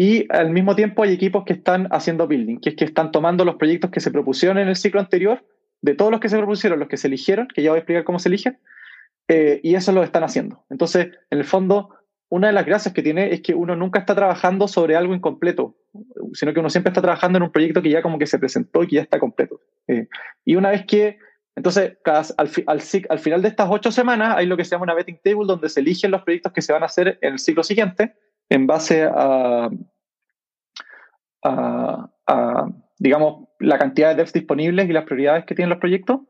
y 0.00 0.26
al 0.28 0.50
mismo 0.50 0.76
tiempo 0.76 1.02
hay 1.02 1.12
equipos 1.12 1.42
que 1.44 1.54
están 1.54 1.88
haciendo 1.90 2.28
building, 2.28 2.60
que 2.60 2.68
es 2.68 2.76
que 2.76 2.84
están 2.84 3.10
tomando 3.10 3.44
los 3.44 3.56
proyectos 3.56 3.90
que 3.90 3.98
se 3.98 4.12
propusieron 4.12 4.56
en 4.56 4.68
el 4.68 4.76
ciclo 4.76 5.00
anterior, 5.00 5.44
de 5.82 5.96
todos 5.96 6.12
los 6.12 6.20
que 6.20 6.28
se 6.28 6.36
propusieron, 6.36 6.78
los 6.78 6.86
que 6.86 6.96
se 6.96 7.08
eligieron, 7.08 7.48
que 7.48 7.64
ya 7.64 7.70
voy 7.70 7.78
a 7.78 7.80
explicar 7.80 8.04
cómo 8.04 8.20
se 8.20 8.28
eligen, 8.28 8.60
eh, 9.26 9.58
y 9.64 9.74
eso 9.74 9.90
lo 9.90 10.04
están 10.04 10.22
haciendo. 10.22 10.64
Entonces, 10.70 11.08
en 11.30 11.38
el 11.38 11.44
fondo, 11.44 11.96
una 12.28 12.46
de 12.46 12.52
las 12.52 12.64
gracias 12.64 12.94
que 12.94 13.02
tiene 13.02 13.32
es 13.32 13.40
que 13.40 13.54
uno 13.56 13.74
nunca 13.74 13.98
está 13.98 14.14
trabajando 14.14 14.68
sobre 14.68 14.94
algo 14.94 15.16
incompleto, 15.16 15.74
sino 16.32 16.54
que 16.54 16.60
uno 16.60 16.70
siempre 16.70 16.90
está 16.90 17.02
trabajando 17.02 17.38
en 17.38 17.42
un 17.42 17.50
proyecto 17.50 17.82
que 17.82 17.90
ya 17.90 18.00
como 18.00 18.20
que 18.20 18.26
se 18.26 18.38
presentó 18.38 18.84
y 18.84 18.86
que 18.86 18.96
ya 18.96 19.02
está 19.02 19.18
completo. 19.18 19.62
Eh, 19.88 20.06
y 20.44 20.54
una 20.54 20.70
vez 20.70 20.86
que, 20.86 21.18
entonces, 21.56 21.98
al, 22.04 22.50
al, 22.68 22.82
al 23.08 23.18
final 23.18 23.42
de 23.42 23.48
estas 23.48 23.66
ocho 23.68 23.90
semanas 23.90 24.36
hay 24.36 24.46
lo 24.46 24.56
que 24.56 24.64
se 24.64 24.70
llama 24.70 24.84
una 24.84 24.94
betting 24.94 25.18
table 25.24 25.44
donde 25.44 25.68
se 25.68 25.80
eligen 25.80 26.12
los 26.12 26.22
proyectos 26.22 26.52
que 26.52 26.62
se 26.62 26.72
van 26.72 26.84
a 26.84 26.86
hacer 26.86 27.18
en 27.20 27.32
el 27.32 27.40
ciclo 27.40 27.64
siguiente 27.64 28.14
en 28.48 28.66
base 28.66 29.08
a, 29.10 29.70
digamos, 32.98 33.48
la 33.60 33.78
cantidad 33.78 34.10
de 34.10 34.16
devs 34.16 34.32
disponibles 34.32 34.88
y 34.88 34.92
las 34.92 35.04
prioridades 35.04 35.44
que 35.44 35.54
tienen 35.54 35.70
los 35.70 35.78
proyectos. 35.78 36.20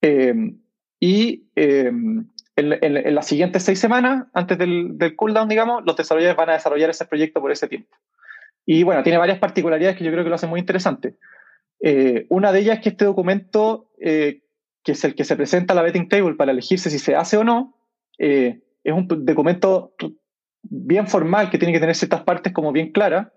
Em, 0.00 0.60
y 1.00 1.50
em, 1.56 2.28
en, 2.56 3.14
las 3.14 3.26
siguientes 3.26 3.62
seis 3.62 3.78
semanas, 3.78 4.26
antes 4.32 4.58
del, 4.58 4.96
cooldown, 5.16 5.48
digamos, 5.48 5.82
los 5.84 5.96
desarrolladores 5.96 6.36
van 6.36 6.50
a 6.50 6.54
desarrollar 6.54 6.90
ese 6.90 7.06
proyecto 7.06 7.40
por 7.40 7.50
ese 7.50 7.68
tiempo. 7.68 7.96
Y 8.66 8.82
bueno, 8.82 9.02
tiene 9.02 9.18
varias 9.18 9.38
particularidades 9.38 9.96
que 9.96 10.04
yo 10.04 10.10
creo 10.12 10.24
que 10.24 10.30
lo 10.30 10.36
hacen 10.36 10.50
muy 10.50 10.60
interesante. 10.60 11.16
Eh, 11.80 12.26
una 12.30 12.52
de 12.52 12.60
ellas 12.60 12.78
es 12.78 12.82
que 12.82 12.88
este 12.90 13.04
documento, 13.04 13.90
eh, 14.00 14.42
que 14.82 14.92
es 14.92 15.04
el 15.04 15.14
que 15.14 15.24
se 15.24 15.36
presenta 15.36 15.72
a 15.72 15.76
la 15.76 15.82
betting 15.82 16.08
table 16.08 16.34
para 16.34 16.52
elegirse 16.52 16.90
si 16.90 16.98
se 16.98 17.16
hace 17.16 17.36
o 17.36 17.44
no, 17.44 17.76
eh, 18.18 18.62
es 18.82 18.92
un 18.92 19.06
documento 19.08 19.94
bien 20.70 21.06
formal, 21.06 21.50
que 21.50 21.58
tiene 21.58 21.72
que 21.72 21.80
tener 21.80 21.94
ciertas 21.94 22.22
partes 22.22 22.52
como 22.52 22.72
bien 22.72 22.92
claras, 22.92 23.28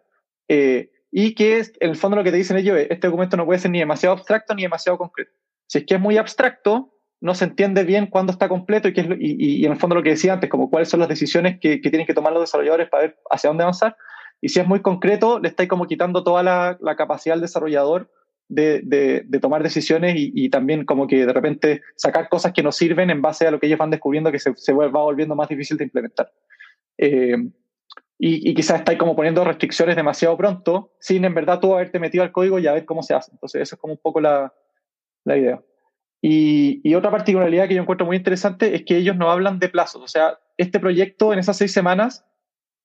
eh, 0.48 0.92
y 1.12 1.36
que 1.36 1.60
es, 1.60 1.74
en 1.80 1.92
el 1.92 1.96
fondo 1.96 2.18
lo 2.18 2.24
que 2.24 2.32
te 2.32 2.38
dicen 2.38 2.58
ellos 2.58 2.78
es, 2.78 2.88
este 2.90 3.08
documento 3.08 3.38
no 3.38 3.46
puede 3.46 3.60
ser 3.60 3.72
ni 3.72 3.80
demasiado 3.80 4.16
abstracto 4.16 4.54
ni 4.56 4.64
demasiado 4.64 4.98
concreto. 4.98 5.32
Si 5.68 5.80
es 5.80 5.86
que 5.86 5.96
es 5.96 6.00
muy 6.00 6.18
abstracto, 6.18 6.94
no 7.20 7.34
se 7.34 7.46
entiende 7.46 7.84
bien 7.84 8.08
cuándo 8.08 8.32
está 8.32 8.48
completo 8.48 8.88
y, 8.88 8.94
qué 8.94 9.02
es 9.02 9.08
y, 9.20 9.66
en 9.66 9.72
el 9.72 9.80
fondo 9.80 9.96
lo 9.96 10.04
que 10.04 10.12
decía 10.12 10.34
antes, 10.34 10.50
como 10.50 10.70
cuáles 10.70 10.90
son 10.90 11.00
las 11.00 11.10
decisiones 11.10 11.60
que, 11.60 11.80
tienen 11.80 12.06
que 12.06 12.14
tomar 12.14 12.34
los 12.34 12.44
desarrolladores 12.44 12.90
para 12.90 13.04
ver 13.04 13.20
hacia 13.30 13.50
dónde 13.50 13.64
avanzar. 13.64 13.98
Y 14.40 14.50
si 14.50 14.60
es 14.60 14.68
muy 14.68 14.82
concreto, 14.82 15.40
le 15.40 15.50
estáis 15.50 15.68
como 15.68 15.88
quitando 15.88 16.24
toda 16.24 16.44
la, 16.44 16.96
capacidad 16.96 17.34
al 17.34 17.42
desarrollador 17.42 18.12
de, 18.50 18.82
de, 18.84 19.40
tomar 19.40 19.64
decisiones 19.64 20.14
y, 20.16 20.50
también 20.50 20.86
como 20.86 21.08
que 21.08 21.26
de 21.26 21.34
repente 21.34 21.82
sacar 21.96 22.30
cosas 22.30 22.54
que 22.54 22.64
no 22.64 22.72
sirven 22.72 23.10
en 23.10 23.22
base 23.22 23.48
a 23.48 23.52
lo 23.52 23.60
que 23.60 23.66
ellos 23.66 23.80
van 23.80 23.90
descubriendo 23.90 24.32
que 24.32 24.40
se, 24.40 24.54
se 24.56 24.74
va 24.74 24.88
volviendo 24.88 25.36
más 25.36 25.50
difícil 25.50 25.78
de 25.78 25.86
implementar. 25.86 26.32
Eh, 26.98 27.36
y, 28.20 28.50
y, 28.50 28.54
quizás 28.56 28.80
estáis 28.80 28.98
como 28.98 29.16
poniendo 29.16 29.44
restricciones 29.44 29.96
demasiado 29.96 30.36
pronto, 30.36 30.94
sin 31.00 31.24
en 31.24 31.36
verdad 31.36 31.60
tú 31.60 31.74
haberte 31.74 32.00
metido 32.00 32.24
al 32.24 32.32
código 32.32 32.58
y 32.58 32.66
a 32.66 32.74
ver 32.74 32.86
cómo 32.86 33.04
se 33.04 33.14
hace. 33.14 33.32
Entonces, 33.32 33.62
eso 33.62 33.76
es 33.76 33.82
como 33.82 33.94
un 33.94 34.00
poco 34.02 34.20
la, 34.20 34.54
la 35.24 35.38
idea. 35.38 35.62
Y, 36.22 36.82
y, 36.84 36.96
otra 36.96 37.12
particularidad 37.12 37.68
que 37.68 37.76
yo 37.76 37.82
encuentro 37.82 38.08
muy 38.08 38.18
interesante 38.18 38.74
es 38.76 38.84
que 38.84 38.98
ellos 38.98 39.16
no 39.16 39.30
hablan 39.30 39.60
de 39.60 39.70
plazos. 39.70 40.02
O 40.02 40.08
sea, 40.08 40.40
este 40.58 40.80
proyecto 40.80 41.32
en 41.32 41.40
esas 41.40 41.58
seis 41.58 41.72
semanas 41.72 42.26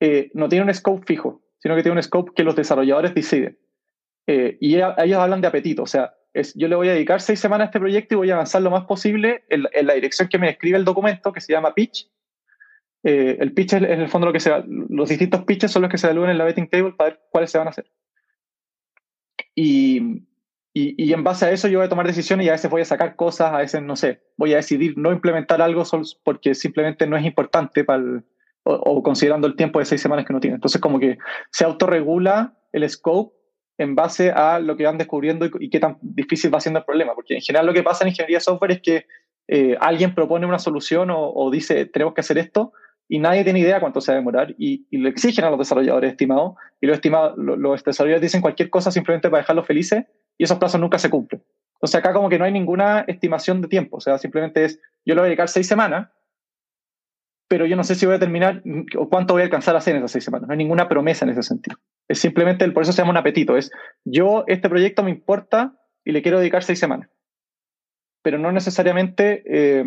eh, 0.01 0.31
no 0.35 0.49
tiene 0.49 0.67
un 0.67 0.75
scope 0.75 1.07
fijo, 1.07 1.43
sino 1.59 1.75
que 1.75 1.83
tiene 1.83 1.97
un 1.97 2.03
scope 2.03 2.33
que 2.35 2.45
los 2.45 2.55
desarrolladores 2.55 3.15
deciden. 3.15 3.59
Eh, 4.27 4.59
y 4.61 4.75
ellos 4.75 5.19
hablan 5.19 5.41
de 5.41 5.49
apetito. 5.49 5.83
O 5.83 5.87
sea, 5.87 6.15
es, 6.35 6.55
yo 6.55 6.69
le 6.69 6.77
voy 6.77 6.89
a 6.89 6.93
dedicar 6.93 7.23
seis 7.23 7.41
semanas 7.41 7.67
a 7.67 7.69
este 7.69 7.81
proyecto 7.81 8.15
y 8.15 8.19
voy 8.19 8.31
a 8.31 8.35
avanzar 8.35 8.61
lo 8.61 8.71
más 8.71 8.85
posible 8.85 9.45
en, 9.49 9.65
en 9.73 9.87
la 9.87 9.95
dirección 9.95 10.29
que 10.29 10.39
me 10.39 10.49
describe 10.49 10.77
el 10.77 10.85
documento, 10.85 11.33
que 11.33 11.41
se 11.41 11.53
llama 11.53 11.73
pitch. 11.73 12.11
Eh, 13.05 13.37
el 13.41 13.53
pitch 13.53 13.75
es 13.75 13.83
en 13.83 14.01
el 14.01 14.09
fondo 14.09 14.27
lo 14.27 14.33
que 14.33 14.41
se 14.41 14.53
los 14.67 15.09
distintos 15.09 15.43
pitches 15.45 15.73
son 15.73 15.83
los 15.83 15.91
que 15.91 15.99
se 15.99 16.07
evalúan 16.07 16.31
en 16.31 16.39
la 16.39 16.45
betting 16.45 16.69
table 16.69 16.93
para 16.93 17.11
ver 17.11 17.21
cuáles 17.31 17.51
se 17.51 17.59
van 17.59 17.67
a 17.67 17.71
hacer. 17.71 17.91
Y, 19.55 20.23
y, 20.73 21.13
en 21.13 21.25
base 21.25 21.45
a 21.45 21.51
eso 21.51 21.69
yo 21.69 21.79
voy 21.79 21.87
a 21.87 21.91
tomar 21.91 22.07
decisiones 22.07 22.47
y 22.47 22.49
a 22.49 22.53
veces 22.53 22.71
voy 22.71 22.81
a 22.81 22.87
sacar 22.87 23.17
cosas, 23.17 23.53
a 23.53 23.59
veces 23.59 23.83
no 23.83 23.97
sé, 23.97 24.23
voy 24.39 24.55
a 24.55 24.57
decidir 24.57 24.97
no 24.97 25.13
implementar 25.13 25.61
algo 25.61 25.83
porque 26.25 26.55
simplemente 26.55 27.07
no 27.07 27.17
es 27.17 27.25
importante 27.27 27.85
para 27.85 28.23
o, 28.65 29.03
considerando 29.03 29.47
el 29.47 29.57
tiempo 29.57 29.81
de 29.81 29.85
seis 29.85 30.01
semanas 30.01 30.25
que 30.25 30.33
uno 30.33 30.41
tiene. 30.41 30.55
Entonces 30.55 30.81
como 30.81 30.99
que 30.99 31.19
se 31.51 31.65
autorregula 31.65 32.57
el 32.73 32.89
scope 32.89 33.37
en 33.79 33.95
base 33.95 34.31
a 34.31 34.61
lo 34.61 34.77
que 34.77 34.85
van 34.85 34.99
descubriendo 34.99 35.47
y, 35.59 35.69
qué 35.69 35.81
tan 35.81 35.99
difícil 36.01 36.55
va 36.55 36.61
siendo 36.61 36.79
el 36.79 36.85
problema. 36.85 37.15
Porque 37.15 37.35
en 37.35 37.43
general 37.43 37.67
lo 37.67 37.75
que 37.75 37.83
pasa 37.83 38.05
en 38.05 38.11
ingeniería 38.11 38.39
de 38.39 38.45
software 38.45 38.73
es 38.73 38.81
que 38.81 39.07
eh, 39.49 39.77
alguien 39.81 40.15
propone 40.15 40.47
una 40.47 40.59
solución 40.59 41.11
o, 41.11 41.33
o, 41.33 41.51
dice 41.51 41.85
tenemos 41.87 42.15
que 42.15 42.21
hacer 42.21 42.39
esto 42.39 42.73
y 43.13 43.19
nadie 43.19 43.45
tiene 43.45 43.59
idea 43.59 43.79
cuánto 43.79 44.01
se 44.01 44.11
va 44.11 44.17
a 44.17 44.21
demorar 44.21 44.55
y, 44.57 44.87
lo 44.97 45.07
exigen 45.07 45.45
a 45.45 45.51
los 45.51 45.59
desarrolladores 45.59 46.13
estimados 46.13 46.55
y 46.81 46.87
los, 46.87 46.95
estimados, 46.95 47.35
los 47.37 47.85
desarrolladores 47.85 48.23
dicen 48.23 48.41
cualquier 48.41 48.71
cosa 48.71 48.91
simplemente 48.91 49.29
para 49.29 49.43
dejarlos 49.43 49.67
felices 49.67 50.07
y 50.39 50.45
esos 50.45 50.57
plazos 50.57 50.81
nunca 50.81 50.97
se 50.97 51.11
cumplen. 51.11 51.45
Entonces 51.75 51.95
acá 51.95 52.15
como 52.15 52.31
que 52.31 52.39
no 52.39 52.47
hay 52.47 52.53
ninguna 52.53 53.01
estimación 53.01 53.61
de 53.61 53.69
tiempo, 53.69 53.99
o 53.99 54.01
sea, 54.01 54.17
simplemente 54.17 54.65
es, 54.65 54.81
yo 55.05 55.15
le 55.15 55.21
voy 55.21 55.27
a 55.27 55.29
dedicar 55.29 55.51
seis 55.51 55.67
semanas, 55.67 56.09
pero 57.49 57.67
yo 57.67 57.77
no 57.77 57.85
sé 57.85 57.97
si 57.97 58.07
voy 58.07 58.15
a 58.15 58.19
terminar 58.19 58.63
o 58.97 59.11
cuánto 59.11 59.35
voy 59.35 59.43
a 59.43 59.45
alcanzar 59.45 59.75
a 59.75 59.79
hacer 59.79 59.95
en 59.95 59.99
esas 59.99 60.13
seis 60.13 60.25
semanas. 60.25 60.49
No 60.49 60.53
hay 60.53 60.59
ninguna 60.59 60.89
promesa 60.89 61.27
en 61.27 61.33
ese 61.33 61.43
sentido. 61.43 61.77
Es 62.09 62.19
simplemente, 62.19 62.67
por 62.71 62.83
eso 62.83 62.93
se 62.93 63.03
llama 63.03 63.11
un 63.11 63.19
apetito, 63.19 63.59
es 63.59 63.71
yo, 64.07 64.45
este 64.47 64.71
proyecto 64.71 65.03
me 65.03 65.11
importa 65.11 65.75
y 66.03 66.13
le 66.13 66.23
quiero 66.23 66.39
dedicar 66.39 66.63
seis 66.63 66.79
semanas, 66.79 67.11
pero 68.23 68.39
no 68.39 68.53
necesariamente 68.53 69.43
eh, 69.45 69.85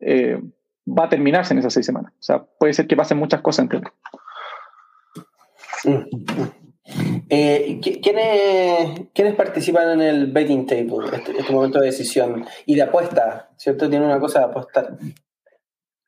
eh, 0.00 0.38
va 0.86 1.04
a 1.04 1.08
terminarse 1.08 1.52
en 1.54 1.58
esas 1.58 1.72
seis 1.72 1.86
semanas. 1.86 2.12
O 2.12 2.22
sea, 2.22 2.44
puede 2.58 2.72
ser 2.72 2.86
que 2.86 2.96
pasen 2.96 3.18
muchas 3.18 3.40
cosas 3.40 3.64
entre 3.64 3.80
mm. 5.84 6.04
Eh, 7.28 7.78
¿quiénes, 7.80 9.08
¿Quiénes 9.14 9.34
participan 9.36 9.90
en 9.90 10.02
el 10.02 10.32
betting 10.32 10.66
table, 10.66 11.06
este, 11.12 11.38
este, 11.38 11.52
momento 11.52 11.78
de 11.78 11.86
decisión 11.86 12.44
y 12.66 12.74
de 12.74 12.82
apuesta? 12.82 13.50
¿Cierto? 13.56 13.88
Tiene 13.88 14.04
una 14.04 14.18
cosa 14.18 14.40
de 14.40 14.44
apostar. 14.46 14.98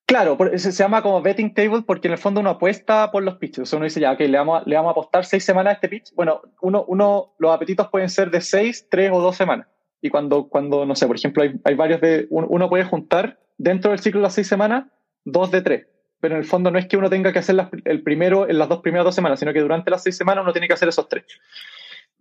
Claro, 0.07 0.37
se, 0.57 0.73
llama 0.73 1.03
como 1.03 1.23
betting 1.23 1.55
table 1.55 1.83
porque 1.87 2.09
en 2.09 2.12
el 2.12 2.18
fondo 2.18 2.41
uno 2.41 2.51
apuesta 2.51 3.11
por 3.12 3.23
los 3.23 3.37
pitches. 3.37 3.62
O 3.62 3.66
sea, 3.66 3.77
uno 3.77 3.85
dice 3.85 4.01
ya, 4.01 4.12
ok, 4.12 4.20
le 4.20 4.37
vamos, 4.37 4.62
a, 4.62 4.68
le 4.68 4.75
vamos 4.75 4.91
a 4.91 4.93
apostar 4.93 5.25
seis 5.25 5.45
semanas 5.45 5.70
a 5.70 5.75
este 5.75 5.89
pitch. 5.89 6.12
Bueno, 6.14 6.43
uno, 6.61 6.85
uno, 6.89 7.35
los 7.39 7.55
apetitos 7.55 7.89
pueden 7.89 8.09
ser 8.09 8.31
de 8.31 8.41
seis, 8.41 8.89
tres 8.91 9.11
o 9.12 9.20
dos 9.20 9.37
semanas. 9.37 9.68
Y 10.03 10.11
cuando, 10.11 10.48
cuando 10.48 10.84
no 10.84 10.94
sé, 10.94 11.07
por 11.07 11.16
ejemplo, 11.16 11.42
hay, 11.42 11.55
hay 11.64 11.74
varios 11.74 12.00
de. 12.00 12.26
Uno 12.28 12.68
puede 12.68 12.84
juntar 12.84 13.38
dentro 13.57 13.92
del 13.92 14.00
ciclo 14.00 14.20
de 14.20 14.24
las 14.24 14.34
seis 14.34 14.48
semanas 14.48 14.86
dos 15.24 15.50
de 15.50 15.62
tres 15.62 15.86
pero 16.22 16.36
en 16.36 16.40
el 16.42 16.46
fondo 16.46 16.70
no 16.70 16.78
es 16.78 16.86
que 16.86 16.96
uno 16.96 17.11
tenga 17.11 17.32
que 17.32 17.40
hacer 17.40 17.57
el 17.84 18.03
primero 18.05 18.48
en 18.48 18.57
las 18.57 18.68
dos 18.68 18.78
primeras 18.78 19.05
dos 19.05 19.14
semanas, 19.14 19.40
sino 19.40 19.53
que 19.53 19.61
durante 19.61 19.90
las 19.90 20.05
seis 20.05 20.16
semanas 20.16 20.44
uno 20.44 20.53
tiene 20.53 20.68
que 20.68 20.74
hacer 20.74 20.88
esos 20.88 21.09
tres. 21.09 21.24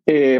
Eh, 0.07 0.39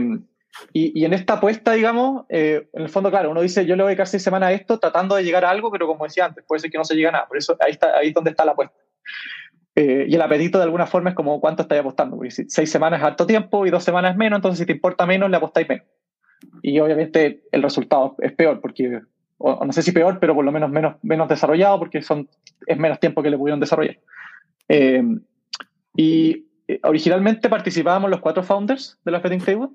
y, 0.73 1.05
en 1.05 1.13
esta 1.13 1.33
apuesta, 1.33 1.73
digamos, 1.73 2.25
eh, 2.29 2.67
en 2.73 2.81
el 2.81 2.89
fondo, 2.89 3.11
claro, 3.11 3.29
uno 3.29 3.39
dice, 3.39 3.67
yo 3.67 3.75
le 3.75 3.83
voy 3.83 3.89
a 3.89 3.91
dedicar 3.91 4.07
seis 4.07 4.23
semanas 4.23 4.49
a 4.49 4.53
esto 4.53 4.79
tratando 4.79 5.15
de 5.15 5.23
llegar 5.23 5.45
a 5.45 5.51
algo, 5.51 5.71
pero 5.71 5.85
como 5.85 6.05
decía 6.05 6.25
antes, 6.25 6.43
puede 6.47 6.59
ser 6.59 6.71
que 6.71 6.79
no 6.79 6.83
se 6.83 6.95
llegue 6.95 7.09
a 7.09 7.11
nada. 7.11 7.27
Por 7.27 7.37
eso 7.37 7.55
ahí, 7.59 7.71
está, 7.71 7.97
ahí 7.97 8.07
es 8.07 8.13
donde 8.15 8.31
está 8.31 8.43
la 8.45 8.53
apuesta. 8.53 8.75
Eh, 9.75 10.07
y 10.09 10.15
el 10.15 10.21
apetito 10.23 10.57
de 10.57 10.63
alguna 10.63 10.87
forma 10.87 11.11
es 11.11 11.15
como 11.15 11.39
cuánto 11.39 11.61
estáis 11.61 11.81
apostando. 11.81 12.15
Porque 12.15 12.31
si 12.31 12.49
seis 12.49 12.71
semanas 12.71 12.99
es 12.99 13.05
alto 13.05 13.27
tiempo 13.27 13.67
y 13.67 13.69
dos 13.69 13.83
semanas 13.83 14.13
es 14.13 14.17
menos, 14.17 14.37
entonces 14.37 14.57
si 14.57 14.65
te 14.65 14.73
importa 14.73 15.05
menos, 15.05 15.29
le 15.29 15.37
apostáis 15.37 15.69
menos. 15.69 15.85
Y 16.61 16.79
obviamente 16.79 17.43
el 17.51 17.63
resultado 17.63 18.15
es 18.19 18.31
peor, 18.33 18.61
porque 18.61 19.01
o, 19.43 19.65
no 19.65 19.73
sé 19.73 19.81
si 19.81 19.91
peor, 19.91 20.19
pero 20.19 20.35
por 20.35 20.45
lo 20.45 20.51
menos 20.51 20.69
menos, 20.69 20.95
menos 21.01 21.27
desarrollado 21.27 21.79
porque 21.79 22.01
son, 22.01 22.29
es 22.67 22.77
menos 22.77 22.99
tiempo 22.99 23.23
que 23.23 23.29
le 23.29 23.37
pudieron 23.37 23.59
desarrollar. 23.59 23.99
Eh, 24.69 25.03
y 25.95 26.45
eh, 26.67 26.79
originalmente 26.83 27.49
participábamos 27.49 28.09
los 28.09 28.21
cuatro 28.21 28.43
founders 28.43 28.99
de 29.03 29.11
la 29.11 29.19
Betting 29.19 29.43
Table. 29.43 29.69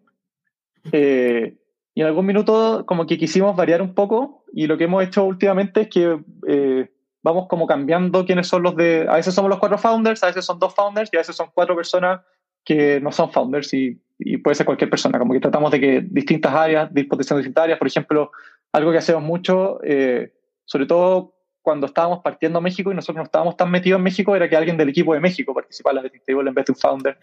Eh, 0.92 1.56
y 1.94 2.00
en 2.00 2.06
algún 2.06 2.26
minuto 2.26 2.84
como 2.86 3.06
que 3.06 3.18
quisimos 3.18 3.56
variar 3.56 3.82
un 3.82 3.94
poco 3.94 4.44
y 4.52 4.66
lo 4.66 4.78
que 4.78 4.84
hemos 4.84 5.02
hecho 5.02 5.24
últimamente 5.24 5.82
es 5.82 5.88
que 5.88 6.88
vamos 7.22 7.48
como 7.48 7.66
cambiando 7.66 8.24
quiénes 8.24 8.46
son 8.46 8.62
los 8.62 8.76
de... 8.76 9.06
A 9.08 9.16
veces 9.16 9.34
somos 9.34 9.48
los 9.48 9.58
cuatro 9.58 9.78
founders, 9.78 10.22
a 10.22 10.28
veces 10.28 10.44
son 10.44 10.60
dos 10.60 10.74
founders 10.74 11.10
y 11.12 11.16
a 11.16 11.20
veces 11.20 11.34
son 11.34 11.48
cuatro 11.52 11.74
personas 11.74 12.20
que 12.66 13.00
no 13.00 13.12
son 13.12 13.30
founders 13.30 13.72
y, 13.72 13.98
y 14.18 14.38
puede 14.38 14.56
ser 14.56 14.66
cualquier 14.66 14.90
persona. 14.90 15.18
Como 15.18 15.32
que 15.32 15.40
tratamos 15.40 15.70
de 15.70 15.80
que 15.80 16.04
distintas 16.06 16.52
áreas, 16.52 16.92
de 16.92 17.02
distintas 17.02 17.62
áreas, 17.62 17.78
por 17.78 17.86
ejemplo, 17.86 18.32
algo 18.72 18.92
que 18.92 18.98
hacemos 18.98 19.22
mucho, 19.22 19.78
eh, 19.82 20.34
sobre 20.64 20.86
todo 20.86 21.34
cuando 21.62 21.86
estábamos 21.86 22.20
partiendo 22.20 22.58
a 22.58 22.62
México 22.62 22.92
y 22.92 22.94
nosotros 22.94 23.16
no 23.16 23.24
estábamos 23.24 23.56
tan 23.56 23.70
metidos 23.70 23.98
en 23.98 24.04
México, 24.04 24.36
era 24.36 24.48
que 24.48 24.56
alguien 24.56 24.76
del 24.76 24.88
equipo 24.88 25.14
de 25.14 25.20
México 25.20 25.54
participara 25.54 26.00
en 26.00 26.04
la 26.04 26.48
en 26.48 26.54
vez 26.54 26.66
de 26.66 26.72
un 26.72 26.76
founder. 26.76 27.18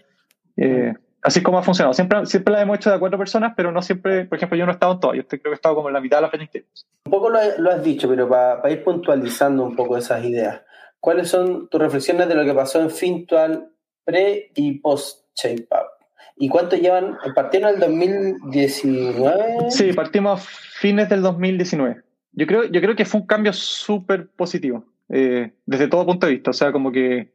Eh, 0.57 0.93
así 1.21 1.39
es 1.39 1.45
como 1.45 1.57
ha 1.57 1.63
funcionado. 1.63 1.93
Siempre, 1.93 2.25
siempre 2.25 2.53
la 2.53 2.61
hemos 2.61 2.77
hecho 2.77 2.91
de 2.91 2.99
cuatro 2.99 3.17
personas, 3.17 3.53
pero 3.55 3.71
no 3.71 3.81
siempre, 3.81 4.25
por 4.25 4.37
ejemplo, 4.37 4.57
yo 4.57 4.65
no 4.65 4.71
he 4.71 4.73
estado 4.73 4.93
en 4.93 4.99
todas. 4.99 5.17
Yo 5.17 5.27
creo 5.27 5.41
que 5.43 5.49
he 5.49 5.53
estado 5.53 5.75
como 5.75 5.89
en 5.89 5.93
la 5.93 6.01
mitad 6.01 6.17
de 6.17 6.21
la 6.21 6.29
Betting. 6.29 6.65
Un 7.05 7.11
poco 7.11 7.29
lo, 7.29 7.39
lo 7.57 7.71
has 7.71 7.83
dicho, 7.83 8.09
pero 8.09 8.29
para, 8.29 8.69
ir 8.69 8.83
puntualizando 8.83 9.63
un 9.63 9.75
poco 9.75 9.97
esas 9.97 10.23
ideas, 10.23 10.61
¿cuáles 10.99 11.29
son 11.29 11.69
tus 11.69 11.81
reflexiones 11.81 12.27
de 12.27 12.35
lo 12.35 12.43
que 12.43 12.53
pasó 12.53 12.81
en 12.81 12.89
Fintual 12.89 13.69
pre 14.03 14.51
y 14.55 14.79
post 14.79 15.22
ShapeUp? 15.35 15.93
¿Y 16.37 16.49
cuánto 16.49 16.75
llevan? 16.75 17.17
¿Partieron 17.35 17.75
el 17.75 17.79
2019? 17.79 19.69
Sí, 19.69 19.93
partimos 19.93 20.41
a 20.41 20.43
fines 20.79 21.09
del 21.09 21.21
2019. 21.21 22.01
Yo 22.33 22.47
creo, 22.47 22.63
yo 22.65 22.81
creo 22.81 22.95
que 22.95 23.05
fue 23.05 23.21
un 23.21 23.27
cambio 23.27 23.53
súper 23.53 24.27
positivo, 24.29 24.85
eh, 25.09 25.51
desde 25.65 25.87
todo 25.87 26.05
punto 26.05 26.25
de 26.25 26.33
vista. 26.33 26.49
O 26.49 26.53
sea, 26.53 26.71
como 26.71 26.91
que, 26.91 27.31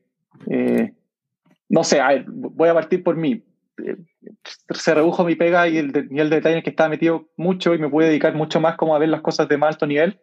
eh, 0.51 0.93
no 1.69 1.85
sé, 1.85 2.01
a 2.01 2.09
ver, 2.09 2.25
voy 2.29 2.69
a 2.69 2.75
partir 2.75 3.05
por 3.05 3.17
mí. 3.17 3.45
Eh, 3.85 3.97
se 4.71 4.95
redujo 4.95 5.25
mi 5.25 5.37
pega 5.37 5.69
y 5.69 5.79
el 5.79 5.93
nivel 6.11 6.31
de 6.31 6.37
detalle 6.37 6.57
en 6.57 6.63
que 6.63 6.71
estaba 6.71 6.89
metido 6.89 7.29
mucho 7.37 7.75
y 7.75 7.79
me 7.79 7.89
pude 7.89 8.09
dedicar 8.09 8.35
mucho 8.35 8.61
más 8.61 8.77
como 8.77 8.97
a 8.97 8.99
ver 8.99 9.09
las 9.09 9.21
cosas 9.21 9.49
de 9.49 9.57
más 9.57 9.75
alto 9.75 9.87
nivel. 9.87 10.19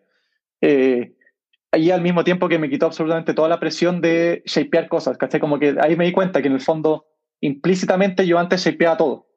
ahí 1.72 1.92
al 1.92 2.02
mismo 2.02 2.24
tiempo 2.24 2.48
que 2.48 2.60
me 2.60 2.70
quitó 2.70 2.86
absolutamente 2.86 3.34
toda 3.34 3.50
la 3.50 3.60
presión 3.60 4.02
de 4.02 4.44
shapear 4.46 4.88
cosas, 4.88 5.18
¿cachai? 5.18 5.40
Como 5.40 5.60
que 5.60 5.76
ahí 5.80 5.96
me 5.96 6.06
di 6.06 6.12
cuenta 6.12 6.42
que 6.42 6.48
en 6.48 6.54
el 6.54 6.62
fondo 6.62 7.06
implícitamente 7.42 8.26
yo 8.26 8.40
antes 8.40 8.64
shapeaba 8.64 8.98
todo, 8.98 9.28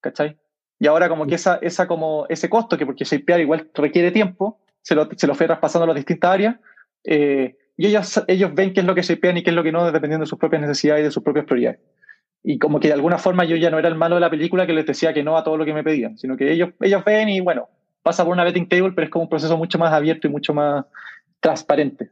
¿cachai? 0.00 0.38
Y 0.78 0.86
ahora 0.86 1.08
como 1.08 1.26
que 1.26 1.34
esa, 1.34 1.58
esa 1.60 1.86
como 1.86 2.26
ese 2.28 2.48
costo, 2.48 2.78
que 2.78 2.86
porque 2.86 3.04
shapear 3.04 3.40
igual 3.40 3.70
requiere 3.74 4.10
tiempo, 4.10 4.60
se 4.82 4.94
lo, 4.94 5.08
se 5.14 5.26
lo 5.26 5.34
fue 5.34 5.46
traspasando 5.46 5.84
a 5.84 5.88
las 5.88 5.96
distintas 5.96 6.30
áreas, 6.30 6.56
eh, 7.04 7.56
y 7.76 7.86
ellos, 7.86 8.22
ellos 8.28 8.54
ven 8.54 8.72
qué 8.72 8.80
es 8.80 8.86
lo 8.86 8.94
que 8.94 9.02
shapean 9.02 9.38
y 9.38 9.42
qué 9.42 9.50
es 9.50 9.56
lo 9.56 9.62
que 9.62 9.72
no, 9.72 9.90
dependiendo 9.90 10.24
de 10.24 10.28
sus 10.28 10.38
propias 10.38 10.62
necesidades 10.62 11.02
y 11.02 11.04
de 11.04 11.10
sus 11.10 11.22
propias 11.22 11.46
prioridades. 11.46 11.80
Y 12.42 12.58
como 12.58 12.80
que 12.80 12.88
de 12.88 12.94
alguna 12.94 13.18
forma 13.18 13.44
yo 13.44 13.56
ya 13.56 13.70
no 13.70 13.78
era 13.78 13.88
el 13.88 13.94
malo 13.94 14.14
de 14.14 14.22
la 14.22 14.30
película 14.30 14.66
que 14.66 14.72
les 14.72 14.86
decía 14.86 15.12
que 15.12 15.22
no 15.22 15.36
a 15.36 15.44
todo 15.44 15.56
lo 15.56 15.64
que 15.64 15.74
me 15.74 15.84
pedían, 15.84 16.16
sino 16.18 16.36
que 16.36 16.50
ellos, 16.52 16.70
ellos 16.80 17.04
ven 17.04 17.28
y 17.28 17.40
bueno, 17.40 17.68
pasa 18.02 18.24
por 18.24 18.32
una 18.32 18.44
betting 18.44 18.68
table, 18.68 18.92
pero 18.92 19.04
es 19.04 19.10
como 19.10 19.24
un 19.24 19.28
proceso 19.28 19.56
mucho 19.56 19.78
más 19.78 19.92
abierto 19.92 20.26
y 20.26 20.30
mucho 20.30 20.54
más 20.54 20.86
transparente. 21.40 22.10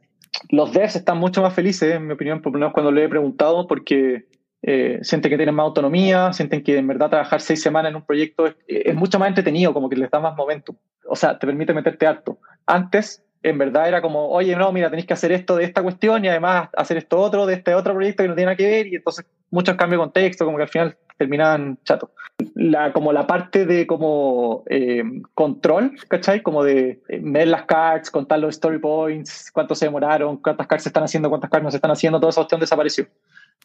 Los 0.49 0.71
devs 0.71 0.95
están 0.95 1.17
mucho 1.17 1.41
más 1.41 1.53
felices, 1.53 1.95
en 1.95 2.07
mi 2.07 2.13
opinión, 2.13 2.41
por 2.41 2.53
lo 2.53 2.59
menos 2.59 2.73
cuando 2.73 2.91
le 2.91 3.03
he 3.03 3.09
preguntado, 3.09 3.67
porque 3.67 4.27
eh, 4.61 4.99
sienten 5.01 5.29
que 5.29 5.37
tienen 5.37 5.55
más 5.55 5.63
autonomía, 5.63 6.33
sienten 6.33 6.63
que 6.63 6.77
en 6.77 6.87
verdad 6.87 7.09
trabajar 7.09 7.41
seis 7.41 7.61
semanas 7.61 7.91
en 7.91 7.95
un 7.95 8.05
proyecto 8.05 8.45
es, 8.67 8.95
mucho 8.95 9.19
más 9.19 9.29
entretenido, 9.29 9.73
como 9.73 9.89
que 9.89 9.95
les 9.95 10.11
da 10.11 10.19
más 10.19 10.35
momento. 10.35 10.75
O 11.07 11.15
sea, 11.15 11.39
te 11.39 11.47
permite 11.47 11.73
meterte 11.73 12.05
harto. 12.05 12.39
Antes, 12.65 13.23
en 13.41 13.57
verdad 13.57 13.87
era 13.87 14.01
como, 14.01 14.29
oye, 14.29 14.55
no, 14.55 14.71
mira, 14.71 14.89
tenéis 14.89 15.07
que 15.07 15.13
hacer 15.13 15.31
esto 15.31 15.55
de 15.55 15.63
esta 15.63 15.81
cuestión 15.81 16.25
y 16.25 16.27
además 16.27 16.69
hacer 16.75 16.97
esto 16.97 17.19
otro 17.19 17.45
de 17.45 17.53
este 17.53 17.73
otro 17.73 17.93
proyecto 17.93 18.23
que 18.23 18.29
no 18.29 18.35
tiene 18.35 18.47
nada 18.47 18.57
que 18.57 18.67
ver 18.67 18.87
y 18.87 18.95
entonces 18.95 19.25
muchos 19.49 19.75
cambios 19.75 19.99
de 19.99 20.03
contexto, 20.03 20.45
como 20.45 20.57
que 20.57 20.63
al 20.63 20.69
final 20.69 20.97
terminaban 21.17 21.77
chato. 21.83 22.11
La, 22.55 22.93
como 22.93 23.11
la 23.11 23.27
parte 23.27 23.65
de 23.65 23.85
como 23.85 24.63
eh, 24.69 25.03
control, 25.33 25.95
¿cachai? 26.07 26.41
Como 26.41 26.63
de 26.63 27.01
eh, 27.09 27.19
ver 27.21 27.49
las 27.49 27.63
cards, 27.63 28.09
contar 28.09 28.39
los 28.39 28.55
story 28.55 28.79
points, 28.79 29.51
cuánto 29.51 29.75
se 29.75 29.85
demoraron, 29.85 30.37
cuántas 30.37 30.67
cards 30.67 30.83
se 30.83 30.89
están 30.89 31.03
haciendo, 31.03 31.29
cuántas 31.29 31.49
cards 31.49 31.63
no 31.63 31.71
se 31.71 31.77
están 31.77 31.91
haciendo, 31.91 32.19
toda 32.19 32.29
esa 32.29 32.41
opción 32.41 32.61
desapareció. 32.61 33.07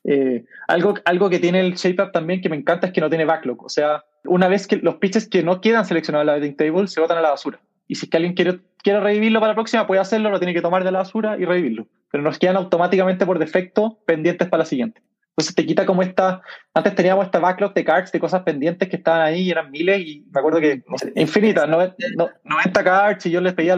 Eh, 0.02 0.44
algo, 0.68 0.94
algo 1.04 1.30
que 1.30 1.38
tiene 1.38 1.60
el 1.60 1.74
ShapeUp 1.74 2.12
también 2.12 2.40
que 2.40 2.48
me 2.48 2.56
encanta 2.56 2.88
es 2.88 2.92
que 2.92 3.00
no 3.00 3.08
tiene 3.08 3.24
backlog. 3.24 3.64
O 3.64 3.68
sea, 3.68 4.04
una 4.24 4.48
vez 4.48 4.66
que 4.66 4.76
los 4.76 4.96
pitches 4.96 5.28
que 5.28 5.42
no 5.42 5.60
quedan 5.60 5.84
seleccionados 5.84 6.24
en 6.24 6.26
la 6.26 6.34
betting 6.34 6.56
table 6.56 6.88
se 6.88 7.00
botan 7.00 7.18
a 7.18 7.22
la 7.22 7.30
basura. 7.30 7.60
Y 7.86 7.96
si 7.96 8.06
es 8.06 8.10
que 8.10 8.16
alguien 8.16 8.34
quiere, 8.34 8.60
quiere 8.82 9.00
revivirlo 9.00 9.40
para 9.40 9.52
la 9.52 9.56
próxima, 9.56 9.86
puede 9.86 10.00
hacerlo, 10.00 10.30
lo 10.30 10.38
tiene 10.38 10.54
que 10.54 10.62
tomar 10.62 10.84
de 10.84 10.92
la 10.92 10.98
basura 10.98 11.36
y 11.38 11.44
revivirlo. 11.44 11.86
Pero 12.10 12.22
nos 12.22 12.38
quedan 12.38 12.56
automáticamente 12.56 13.26
por 13.26 13.38
defecto 13.38 13.98
pendientes 14.06 14.48
para 14.48 14.62
la 14.62 14.66
siguiente. 14.66 15.02
Entonces 15.36 15.56
te 15.56 15.66
quita 15.66 15.84
como 15.84 16.02
esta. 16.02 16.42
Antes 16.74 16.94
teníamos 16.94 17.26
esta 17.26 17.40
backlog 17.40 17.74
de 17.74 17.84
cards 17.84 18.12
de 18.12 18.20
cosas 18.20 18.42
pendientes 18.42 18.88
que 18.88 18.96
estaban 18.96 19.20
ahí 19.20 19.42
y 19.42 19.50
eran 19.50 19.68
miles 19.72 20.00
y 20.00 20.24
me 20.32 20.38
acuerdo 20.38 20.60
que 20.60 20.84
infinitas, 21.16 21.68
90, 21.68 22.84
cards 22.84 23.26
y 23.26 23.32
yo 23.32 23.40
les 23.40 23.52
pedía. 23.52 23.74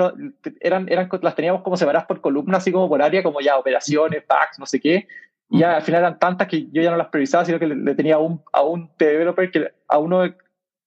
eran, 0.61 0.87
eran, 0.91 1.09
las 1.23 1.35
teníamos 1.35 1.62
como 1.62 1.79
separadas 1.79 2.07
por 2.07 2.21
columnas, 2.21 2.59
así 2.59 2.73
como 2.73 2.91
por 2.91 3.01
área, 3.01 3.23
como 3.23 3.41
ya 3.41 3.57
operaciones, 3.57 4.23
packs, 4.25 4.59
no 4.59 4.67
sé 4.67 4.81
qué. 4.81 5.07
Y 5.49 5.61
ya 5.61 5.76
al 5.76 5.82
final 5.82 6.01
eran 6.01 6.18
tantas 6.18 6.49
que 6.49 6.66
yo 6.70 6.82
ya 6.82 6.90
no 6.90 6.97
las 6.97 7.09
priorizaba, 7.09 7.44
sino 7.44 7.59
que 7.59 7.66
le, 7.66 7.94
tenía 7.94 8.16
a 8.16 8.18
un, 8.18 8.42
a 8.53 8.62
un 8.62 8.90
developer 8.99 9.51
que 9.51 9.72
a 9.88 9.99
uno 9.99 10.24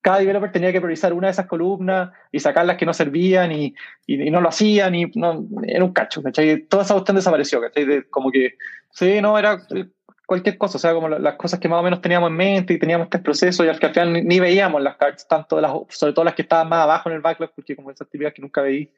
cada 0.01 0.19
developer 0.19 0.51
tenía 0.51 0.71
que 0.71 0.79
priorizar 0.79 1.13
una 1.13 1.27
de 1.27 1.31
esas 1.31 1.47
columnas 1.47 2.11
y 2.31 2.39
sacar 2.39 2.65
las 2.65 2.77
que 2.77 2.85
no 2.85 2.93
servían 2.93 3.51
y, 3.51 3.75
y, 4.07 4.31
no 4.31 4.39
lo 4.41 4.49
hacían 4.49 4.95
y 4.95 5.05
no, 5.15 5.45
era 5.63 5.83
un 5.83 5.93
cacho, 5.93 6.23
¿cachai? 6.23 6.63
Toda 6.63 6.83
esa 6.83 6.93
cuestión 6.93 7.17
desapareció, 7.17 7.59
¿cachai? 7.61 8.03
como 8.09 8.31
que, 8.31 8.55
sí, 8.91 9.21
no, 9.21 9.37
era 9.37 9.59
cualquier 10.25 10.57
cosa, 10.57 10.77
o 10.77 10.79
sea, 10.79 10.93
como 10.93 11.09
las 11.09 11.35
cosas 11.35 11.59
que 11.59 11.67
más 11.67 11.79
o 11.79 11.83
menos 11.83 12.01
teníamos 12.01 12.29
en 12.29 12.35
mente 12.35 12.73
y 12.73 12.79
teníamos 12.79 13.05
este 13.05 13.19
proceso 13.19 13.65
y 13.65 13.67
al 13.67 13.79
que 13.79 13.87
al 13.87 13.93
final 13.93 14.25
ni, 14.25 14.39
veíamos 14.39 14.81
las 14.81 14.95
cartas, 14.95 15.27
tanto 15.27 15.59
las, 15.59 15.71
sobre 15.89 16.13
todo 16.13 16.23
las 16.23 16.35
que 16.35 16.43
estaban 16.43 16.69
más 16.69 16.83
abajo 16.83 17.09
en 17.09 17.15
el 17.15 17.21
backlog, 17.21 17.51
porque 17.55 17.75
como 17.75 17.89
esas 17.89 18.05
actividades 18.05 18.35
que 18.35 18.41
nunca 18.41 18.61
veí. 18.61 18.91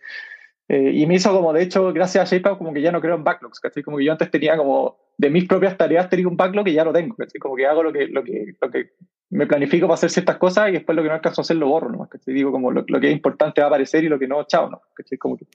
Eh, 0.73 0.91
y 0.93 1.05
me 1.05 1.15
hizo 1.15 1.33
como, 1.33 1.51
de 1.51 1.63
hecho, 1.63 1.91
gracias 1.91 2.31
a 2.31 2.33
ShapeUp, 2.33 2.57
como 2.57 2.71
que 2.71 2.81
ya 2.81 2.93
no 2.93 3.01
creo 3.01 3.15
en 3.15 3.25
backlogs, 3.25 3.59
¿cachai? 3.59 3.83
Como 3.83 3.97
que 3.97 4.05
yo 4.05 4.13
antes 4.13 4.31
tenía 4.31 4.55
como, 4.55 4.95
de 5.17 5.29
mis 5.29 5.45
propias 5.45 5.75
tareas 5.75 6.09
tenía 6.09 6.29
un 6.29 6.37
backlog 6.37 6.65
y 6.69 6.73
ya 6.73 6.85
lo 6.85 6.93
tengo, 6.93 7.13
¿cachai? 7.13 7.39
Como 7.39 7.57
que 7.57 7.67
hago 7.67 7.83
lo 7.83 7.91
que, 7.91 8.07
lo 8.07 8.23
que, 8.23 8.55
lo 8.61 8.71
que 8.71 8.93
me 9.31 9.47
planifico 9.47 9.85
para 9.85 9.95
hacer 9.95 10.11
ciertas 10.11 10.37
cosas 10.37 10.69
y 10.69 10.71
después 10.71 10.95
lo 10.95 11.03
que 11.03 11.09
no 11.09 11.15
alcanzo 11.15 11.41
a 11.41 11.43
hacer 11.43 11.57
lo 11.57 11.67
borro, 11.67 11.89
¿no? 11.89 12.07
¿cachai? 12.07 12.33
Digo, 12.33 12.53
como 12.53 12.71
lo, 12.71 12.85
que 12.85 13.07
es 13.07 13.11
importante 13.11 13.59
va 13.59 13.65
a 13.65 13.67
aparecer 13.67 14.05
y 14.05 14.07
lo 14.07 14.17
que 14.17 14.29
no, 14.29 14.45
chao, 14.45 14.69
¿no? 14.69 14.81
¿cachai? 14.93 15.17
Como 15.17 15.35
que... 15.35 15.45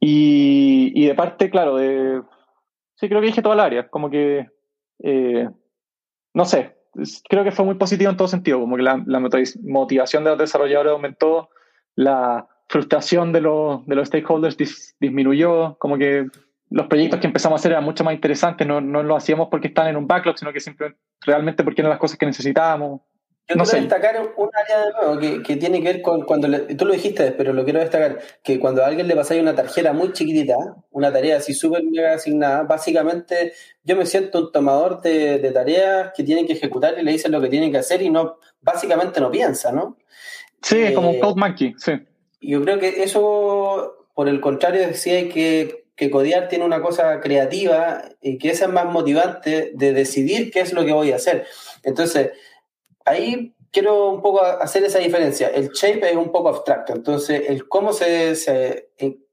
y, 0.00 0.92
y 0.94 1.08
de 1.08 1.14
parte, 1.14 1.50
claro, 1.50 1.76
de... 1.76 2.22
Sí, 2.94 3.08
creo 3.08 3.20
que 3.20 3.26
dije 3.26 3.42
toda 3.42 3.56
la 3.56 3.64
área, 3.64 3.88
como 3.88 4.08
que... 4.08 4.48
Eh, 5.02 5.46
no 6.32 6.44
sé, 6.46 6.74
creo 7.28 7.44
que 7.44 7.52
fue 7.52 7.66
muy 7.66 7.74
positivo 7.74 8.10
en 8.10 8.16
todo 8.16 8.28
sentido, 8.28 8.60
como 8.60 8.76
que 8.76 8.82
la, 8.82 8.96
motivación 9.62 10.24
de 10.24 10.30
los 10.30 10.38
desarrolladores 10.38 10.92
aumentó, 10.92 11.50
la 11.96 12.48
frustración 12.74 13.32
de 13.32 13.40
los, 13.40 13.86
de 13.86 13.94
los 13.94 14.08
stakeholders 14.08 14.56
disminuyó, 14.98 15.76
como 15.78 15.96
que 15.96 16.26
los 16.70 16.88
proyectos 16.88 17.20
que 17.20 17.28
empezamos 17.28 17.56
a 17.56 17.60
hacer 17.60 17.70
eran 17.70 17.84
mucho 17.84 18.02
más 18.02 18.14
interesantes, 18.14 18.66
no, 18.66 18.80
no 18.80 19.04
lo 19.04 19.14
hacíamos 19.14 19.46
porque 19.48 19.68
están 19.68 19.86
en 19.86 19.96
un 19.96 20.08
backlog, 20.08 20.36
sino 20.36 20.52
que 20.52 20.58
siempre 20.58 20.96
realmente 21.24 21.62
porque 21.62 21.82
eran 21.82 21.90
las 21.90 22.00
cosas 22.00 22.18
que 22.18 22.26
necesitábamos. 22.26 23.02
Yo 23.46 23.54
quiero 23.62 23.80
destacar 23.80 24.32
un 24.36 24.50
área 24.52 24.86
de 24.86 24.92
nuevo 24.92 25.20
que, 25.20 25.42
que, 25.44 25.56
tiene 25.56 25.80
que 25.82 25.92
ver 25.92 26.02
con 26.02 26.22
cuando 26.22 26.48
tú 26.76 26.84
lo 26.84 26.94
dijiste, 26.94 27.30
pero 27.30 27.52
lo 27.52 27.62
quiero 27.62 27.78
destacar, 27.78 28.18
que 28.42 28.58
cuando 28.58 28.82
a 28.82 28.88
alguien 28.88 29.06
le 29.06 29.14
pasáis 29.14 29.40
una 29.40 29.54
tarjeta 29.54 29.92
muy 29.92 30.12
chiquitita, 30.12 30.56
una 30.90 31.12
tarea 31.12 31.36
así 31.36 31.54
súper 31.54 31.84
mega 31.84 32.14
asignada, 32.14 32.64
básicamente 32.64 33.52
yo 33.84 33.94
me 33.94 34.04
siento 34.04 34.40
un 34.40 34.50
tomador 34.50 35.00
de, 35.00 35.38
de, 35.38 35.52
tareas 35.52 36.10
que 36.16 36.24
tienen 36.24 36.44
que 36.44 36.54
ejecutar 36.54 36.98
y 36.98 37.04
le 37.04 37.12
dicen 37.12 37.30
lo 37.30 37.40
que 37.40 37.50
tienen 37.50 37.70
que 37.70 37.78
hacer 37.78 38.02
y 38.02 38.10
no, 38.10 38.38
básicamente 38.60 39.20
no 39.20 39.30
piensa, 39.30 39.70
¿no? 39.70 39.96
Sí, 40.60 40.78
es 40.78 40.92
como 40.92 41.10
un 41.10 41.16
eh, 41.16 41.20
code 41.20 41.38
monkey, 41.38 41.74
sí. 41.76 41.92
Yo 42.46 42.62
creo 42.62 42.78
que 42.78 43.02
eso, 43.02 44.06
por 44.14 44.28
el 44.28 44.40
contrario, 44.40 44.86
decía 44.86 45.28
que, 45.28 45.86
que 45.96 46.10
Codiar 46.10 46.48
tiene 46.48 46.64
una 46.64 46.82
cosa 46.82 47.20
creativa 47.20 48.02
y 48.20 48.38
que 48.38 48.50
esa 48.50 48.66
es 48.66 48.72
más 48.72 48.86
motivante 48.86 49.72
de 49.74 49.92
decidir 49.92 50.50
qué 50.50 50.60
es 50.60 50.72
lo 50.72 50.84
que 50.84 50.92
voy 50.92 51.12
a 51.12 51.16
hacer. 51.16 51.46
Entonces, 51.82 52.32
ahí 53.04 53.54
quiero 53.70 54.10
un 54.10 54.22
poco 54.22 54.42
hacer 54.42 54.84
esa 54.84 54.98
diferencia. 54.98 55.48
El 55.48 55.70
shape 55.70 56.10
es 56.10 56.16
un 56.16 56.32
poco 56.32 56.48
abstracto, 56.48 56.92
entonces 56.92 57.42
el 57.48 57.68
cómo 57.68 57.92
se, 57.92 58.36
se 58.36 58.88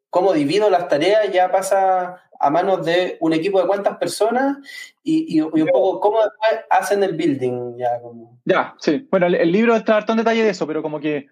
cómo 0.10 0.34
divido 0.34 0.70
las 0.70 0.88
tareas 0.88 1.32
ya 1.32 1.50
pasa 1.52 2.22
a 2.40 2.50
manos 2.50 2.86
de 2.86 3.18
un 3.20 3.34
equipo 3.34 3.62
de 3.62 3.68
cuántas 3.68 3.98
personas 3.98 4.58
y, 5.04 5.38
y, 5.38 5.42
un 5.42 5.68
poco 5.68 6.00
cómo 6.00 6.18
después 6.24 6.66
hacen 6.70 7.04
el 7.04 7.16
building 7.16 7.78
ya 7.78 8.00
como... 8.02 8.40
Ya, 8.46 8.76
sí. 8.80 9.08
Bueno, 9.12 9.28
el, 9.28 9.52
libro 9.52 9.76
está 9.76 9.98
harto 9.98 10.12
en 10.12 10.18
detalle 10.18 10.44
de 10.44 10.50
eso, 10.50 10.66
pero 10.66 10.82
como 10.82 11.00
que 11.00 11.28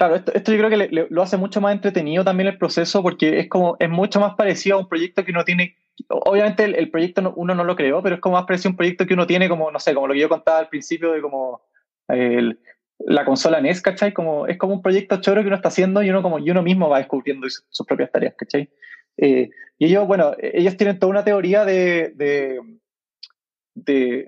Claro, 0.00 0.14
esto, 0.16 0.32
yo 0.32 0.58
creo 0.66 0.70
que 0.70 1.06
lo 1.10 1.20
hace 1.20 1.36
mucho 1.36 1.60
más 1.60 1.74
entretenido 1.74 2.24
también 2.24 2.48
el 2.48 2.56
proceso 2.56 3.02
porque 3.02 3.38
es 3.38 3.50
como 3.50 3.76
es 3.78 3.90
mucho 3.90 4.18
más 4.18 4.34
parecido 4.34 4.76
a 4.76 4.80
un 4.80 4.88
proyecto 4.88 5.26
que 5.26 5.30
uno 5.30 5.44
tiene 5.44 5.76
obviamente 6.08 6.64
el, 6.64 6.90
proyecto 6.90 7.34
uno 7.36 7.54
no 7.54 7.64
lo 7.64 7.76
creó, 7.76 8.02
pero 8.02 8.14
es 8.14 8.20
como 8.22 8.36
más 8.36 8.46
parecido 8.46 8.70
a 8.70 8.72
un 8.72 8.76
proyecto 8.78 9.04
que 9.04 9.12
uno 9.12 9.26
tiene 9.26 9.50
como, 9.50 9.70
no 9.70 9.78
sé, 9.78 9.92
como 9.92 10.06
lo 10.06 10.14
que 10.14 10.20
yo 10.20 10.30
contaba 10.30 10.58
al 10.58 10.70
principio 10.70 11.12
de 11.12 11.20
como 11.20 11.60
la 12.08 13.24
consola 13.26 13.60
NES, 13.60 13.82
¿cachai? 13.82 14.14
Como, 14.14 14.46
es 14.46 14.56
como 14.56 14.72
un 14.72 14.80
proyecto 14.80 15.20
choro 15.20 15.42
que 15.42 15.48
uno 15.48 15.56
está 15.56 15.68
haciendo 15.68 16.02
y 16.02 16.08
uno, 16.08 16.22
como, 16.22 16.38
y 16.38 16.50
uno 16.50 16.62
mismo 16.62 16.88
va 16.88 16.96
descubriendo 16.96 17.46
sus, 17.50 17.86
propias 17.86 18.10
tareas, 18.10 18.32
¿cachai? 18.38 18.70
Eh, 19.18 19.50
y 19.76 19.84
ellos, 19.84 20.06
bueno, 20.06 20.32
ellos 20.40 20.78
tienen 20.78 20.98
toda 20.98 21.10
una 21.10 21.24
teoría 21.24 21.66
de, 21.66 22.14
de, 22.14 22.58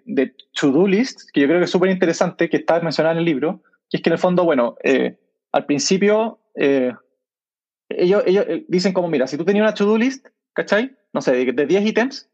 de, 0.05 0.35
to-do 0.53 0.87
list, 0.87 1.31
que 1.33 1.41
yo 1.41 1.47
creo 1.47 1.61
que 1.61 1.65
es 1.65 1.71
súper 1.71 1.89
interesante, 1.89 2.51
que 2.51 2.59
está 2.59 2.79
mencionada 2.81 3.15
en 3.15 3.21
el 3.21 3.25
libro, 3.25 3.63
que 3.89 3.97
es 3.97 4.03
que 4.03 4.11
en 4.11 4.15
el 4.15 4.19
fondo, 4.19 4.45
bueno, 4.45 4.77
eh, 4.85 5.17
al 5.53 5.67
principio, 5.67 6.41
eh, 6.55 6.93
ellos, 7.89 8.23
ellos 8.27 8.47
dicen 8.69 8.93
como, 8.93 9.09
mira, 9.09 9.27
si 9.27 9.37
tú 9.37 9.45
tenías 9.45 9.65
una 9.65 9.75
to-do 9.75 9.99
list, 9.99 10.27
¿cachai? 10.55 10.97
no 11.13 11.21
sé, 11.21 11.53
de, 11.53 11.67
10 11.67 11.87
ítems, 11.87 12.31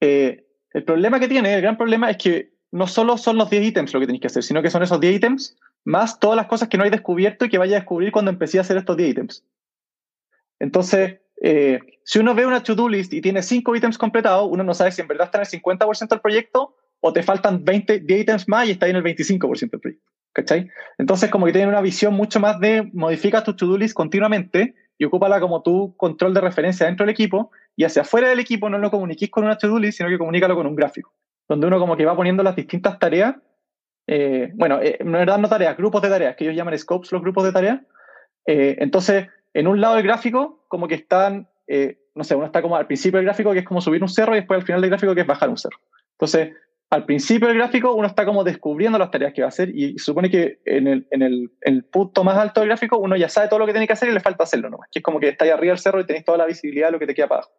eh, 0.00 0.46
el 0.72 0.84
problema 0.84 1.18
que 1.20 1.28
tiene, 1.28 1.54
el 1.54 1.62
gran 1.62 1.76
problema 1.76 2.10
es 2.10 2.16
que 2.18 2.52
no 2.70 2.86
solo 2.86 3.16
son 3.16 3.36
los 3.36 3.50
10 3.50 3.64
ítems 3.64 3.94
lo 3.94 4.00
que 4.00 4.06
tenéis 4.06 4.20
que 4.20 4.26
hacer, 4.28 4.42
sino 4.42 4.62
que 4.62 4.70
son 4.70 4.82
esos 4.82 5.00
10 5.00 5.16
ítems 5.16 5.56
más 5.84 6.18
todas 6.18 6.36
las 6.36 6.46
cosas 6.46 6.68
que 6.68 6.76
no 6.76 6.84
hay 6.84 6.90
descubierto 6.90 7.44
y 7.44 7.48
que 7.48 7.58
vaya 7.58 7.76
a 7.76 7.80
descubrir 7.80 8.12
cuando 8.12 8.30
empecé 8.30 8.58
a 8.58 8.62
hacer 8.62 8.76
estos 8.76 8.96
10 8.96 9.10
ítems. 9.10 9.44
Entonces, 10.58 11.20
eh, 11.42 11.80
si 12.04 12.18
uno 12.18 12.34
ve 12.34 12.46
una 12.46 12.62
to-do 12.62 12.88
list 12.88 13.12
y 13.12 13.20
tiene 13.20 13.42
5 13.42 13.76
ítems 13.76 13.98
completados, 13.98 14.48
uno 14.50 14.64
no 14.64 14.74
sabe 14.74 14.90
si 14.92 15.00
en 15.00 15.08
verdad 15.08 15.26
está 15.26 15.38
en 15.38 15.44
el 15.44 15.62
50% 15.62 16.08
del 16.08 16.20
proyecto 16.20 16.76
o 17.00 17.12
te 17.12 17.22
faltan 17.22 17.64
20, 17.64 18.00
10 18.00 18.20
ítems 18.20 18.48
más 18.48 18.66
y 18.66 18.72
está 18.72 18.88
en 18.88 18.96
el 18.96 19.04
25% 19.04 19.70
del 19.70 19.80
proyecto. 19.80 20.05
¿Cachai? 20.36 20.70
Entonces, 20.98 21.30
como 21.30 21.46
que 21.46 21.52
tiene 21.52 21.66
una 21.66 21.80
visión 21.80 22.12
mucho 22.12 22.38
más 22.40 22.60
de 22.60 22.90
modifica 22.92 23.42
tu 23.42 23.56
to-do 23.56 23.78
list 23.78 23.94
continuamente 23.94 24.74
y 24.98 25.06
ocúpala 25.06 25.40
como 25.40 25.62
tu 25.62 25.96
control 25.96 26.34
de 26.34 26.42
referencia 26.42 26.84
dentro 26.84 27.06
del 27.06 27.14
equipo 27.14 27.50
y 27.74 27.84
hacia 27.84 28.02
afuera 28.02 28.28
del 28.28 28.38
equipo 28.38 28.68
no 28.68 28.76
lo 28.76 28.90
comuniquís 28.90 29.30
con 29.30 29.44
una 29.44 29.56
to-do 29.56 29.78
list, 29.78 29.96
sino 29.96 30.10
que 30.10 30.18
comunícalo 30.18 30.54
con 30.54 30.66
un 30.66 30.76
gráfico, 30.76 31.10
donde 31.48 31.66
uno 31.66 31.78
como 31.78 31.96
que 31.96 32.04
va 32.04 32.14
poniendo 32.14 32.42
las 32.42 32.54
distintas 32.54 32.98
tareas, 32.98 33.36
eh, 34.06 34.50
bueno, 34.56 34.78
eh, 34.82 34.98
no 35.02 35.18
es 35.18 35.26
no 35.26 35.48
tareas, 35.48 35.74
grupos 35.74 36.02
de 36.02 36.10
tareas, 36.10 36.36
que 36.36 36.44
ellos 36.44 36.54
llaman 36.54 36.78
scopes 36.78 37.12
los 37.12 37.22
grupos 37.22 37.44
de 37.44 37.52
tareas. 37.52 37.80
Eh, 38.44 38.76
entonces, 38.80 39.28
en 39.54 39.66
un 39.66 39.80
lado 39.80 39.94
del 39.94 40.04
gráfico, 40.04 40.66
como 40.68 40.86
que 40.86 40.96
están, 40.96 41.48
no 42.14 42.24
sé, 42.24 42.34
uno 42.34 42.44
está 42.44 42.60
como 42.60 42.76
al 42.76 42.86
principio 42.86 43.16
del 43.16 43.24
gráfico, 43.24 43.54
que 43.54 43.60
es 43.60 43.64
como 43.64 43.80
subir 43.80 44.02
un 44.02 44.10
cerro, 44.10 44.34
y 44.34 44.40
después 44.40 44.60
al 44.60 44.66
final 44.66 44.82
del 44.82 44.90
gráfico, 44.90 45.14
que 45.14 45.22
es 45.22 45.26
bajar 45.26 45.48
un 45.48 45.56
cerro. 45.56 45.78
Entonces, 46.12 46.52
al 46.90 47.04
principio 47.04 47.48
del 47.48 47.56
gráfico 47.56 47.94
uno 47.94 48.06
está 48.06 48.24
como 48.24 48.44
descubriendo 48.44 48.98
las 48.98 49.10
tareas 49.10 49.32
que 49.32 49.42
va 49.42 49.46
a 49.46 49.48
hacer 49.48 49.70
y 49.74 49.98
supone 49.98 50.30
que 50.30 50.60
en 50.64 50.86
el, 50.86 51.84
punto 51.90 52.22
más 52.22 52.38
alto 52.38 52.60
del 52.60 52.68
gráfico 52.68 52.98
uno 52.98 53.16
ya 53.16 53.28
sabe 53.28 53.48
todo 53.48 53.58
lo 53.58 53.66
que 53.66 53.72
tiene 53.72 53.86
que 53.86 53.92
hacer 53.92 54.08
y 54.08 54.12
le 54.12 54.20
falta 54.20 54.44
hacerlo 54.44 54.70
nomás, 54.70 54.88
que 54.90 55.00
es 55.00 55.02
como 55.02 55.18
que 55.18 55.28
está 55.28 55.44
ahí 55.44 55.50
arriba 55.50 55.72
del 55.72 55.80
cerro 55.80 56.00
y 56.00 56.06
tenéis 56.06 56.24
toda 56.24 56.38
la 56.38 56.46
visibilidad 56.46 56.88
de 56.88 56.92
lo 56.92 56.98
que 56.98 57.06
te 57.06 57.14
queda 57.14 57.28
para 57.28 57.40
abajo. 57.40 57.52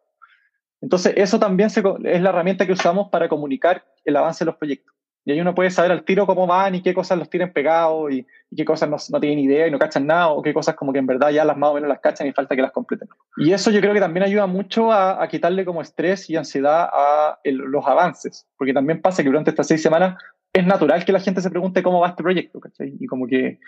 Entonces 0.80 1.12
eso 1.16 1.38
también 1.38 1.68
es 1.68 2.22
la 2.22 2.30
herramienta 2.30 2.66
que 2.66 2.72
usamos 2.72 3.08
para 3.10 3.28
comunicar 3.28 3.84
el 4.04 4.16
avance 4.16 4.44
de 4.44 4.46
los 4.46 4.56
proyectos. 4.56 4.94
Y 5.28 5.32
ahí 5.32 5.42
uno 5.42 5.54
puede 5.54 5.68
saber 5.68 5.92
al 5.92 6.04
tiro 6.04 6.24
cómo 6.24 6.46
van 6.46 6.74
y 6.74 6.80
qué 6.80 6.94
cosas 6.94 7.18
los 7.18 7.28
tienen 7.28 7.52
pegados 7.52 8.10
y, 8.10 8.26
qué 8.56 8.64
cosas 8.64 9.10
no, 9.10 9.20
tienen 9.20 9.40
idea 9.40 9.66
y 9.66 9.70
no 9.70 9.78
cachan 9.78 10.06
nada 10.06 10.28
o 10.28 10.40
qué 10.40 10.54
cosas 10.54 10.74
como 10.74 10.90
que 10.90 11.00
en 11.00 11.06
verdad 11.06 11.28
ya 11.28 11.44
las 11.44 11.54
más 11.54 11.68
o 11.68 11.74
menos 11.74 11.86
las 11.86 12.00
cachan 12.00 12.26
y 12.26 12.32
falta 12.32 12.56
que 12.56 12.62
las 12.62 12.72
completen. 12.72 13.10
Y 13.36 13.52
eso 13.52 13.70
yo 13.70 13.82
creo 13.82 13.92
que 13.92 14.00
también 14.00 14.24
ayuda 14.24 14.46
mucho 14.46 14.90
a, 14.90 15.28
quitarle 15.28 15.66
como 15.66 15.82
estrés 15.82 16.30
y 16.30 16.36
ansiedad 16.36 16.88
a 16.90 17.38
los 17.44 17.86
avances, 17.86 18.48
porque 18.56 18.72
también 18.72 19.02
pasa 19.02 19.22
que 19.22 19.28
durante 19.28 19.50
estas 19.50 19.66
seis 19.66 19.82
semanas 19.82 20.16
es 20.50 20.66
natural 20.66 21.04
que 21.04 21.12
la 21.12 21.20
gente 21.20 21.42
se 21.42 21.50
pregunte 21.50 21.82
cómo 21.82 22.00
va 22.00 22.08
este 22.08 22.22
proyecto. 22.22 22.58
Y 22.78 23.06
como 23.06 23.26
que... 23.26 23.60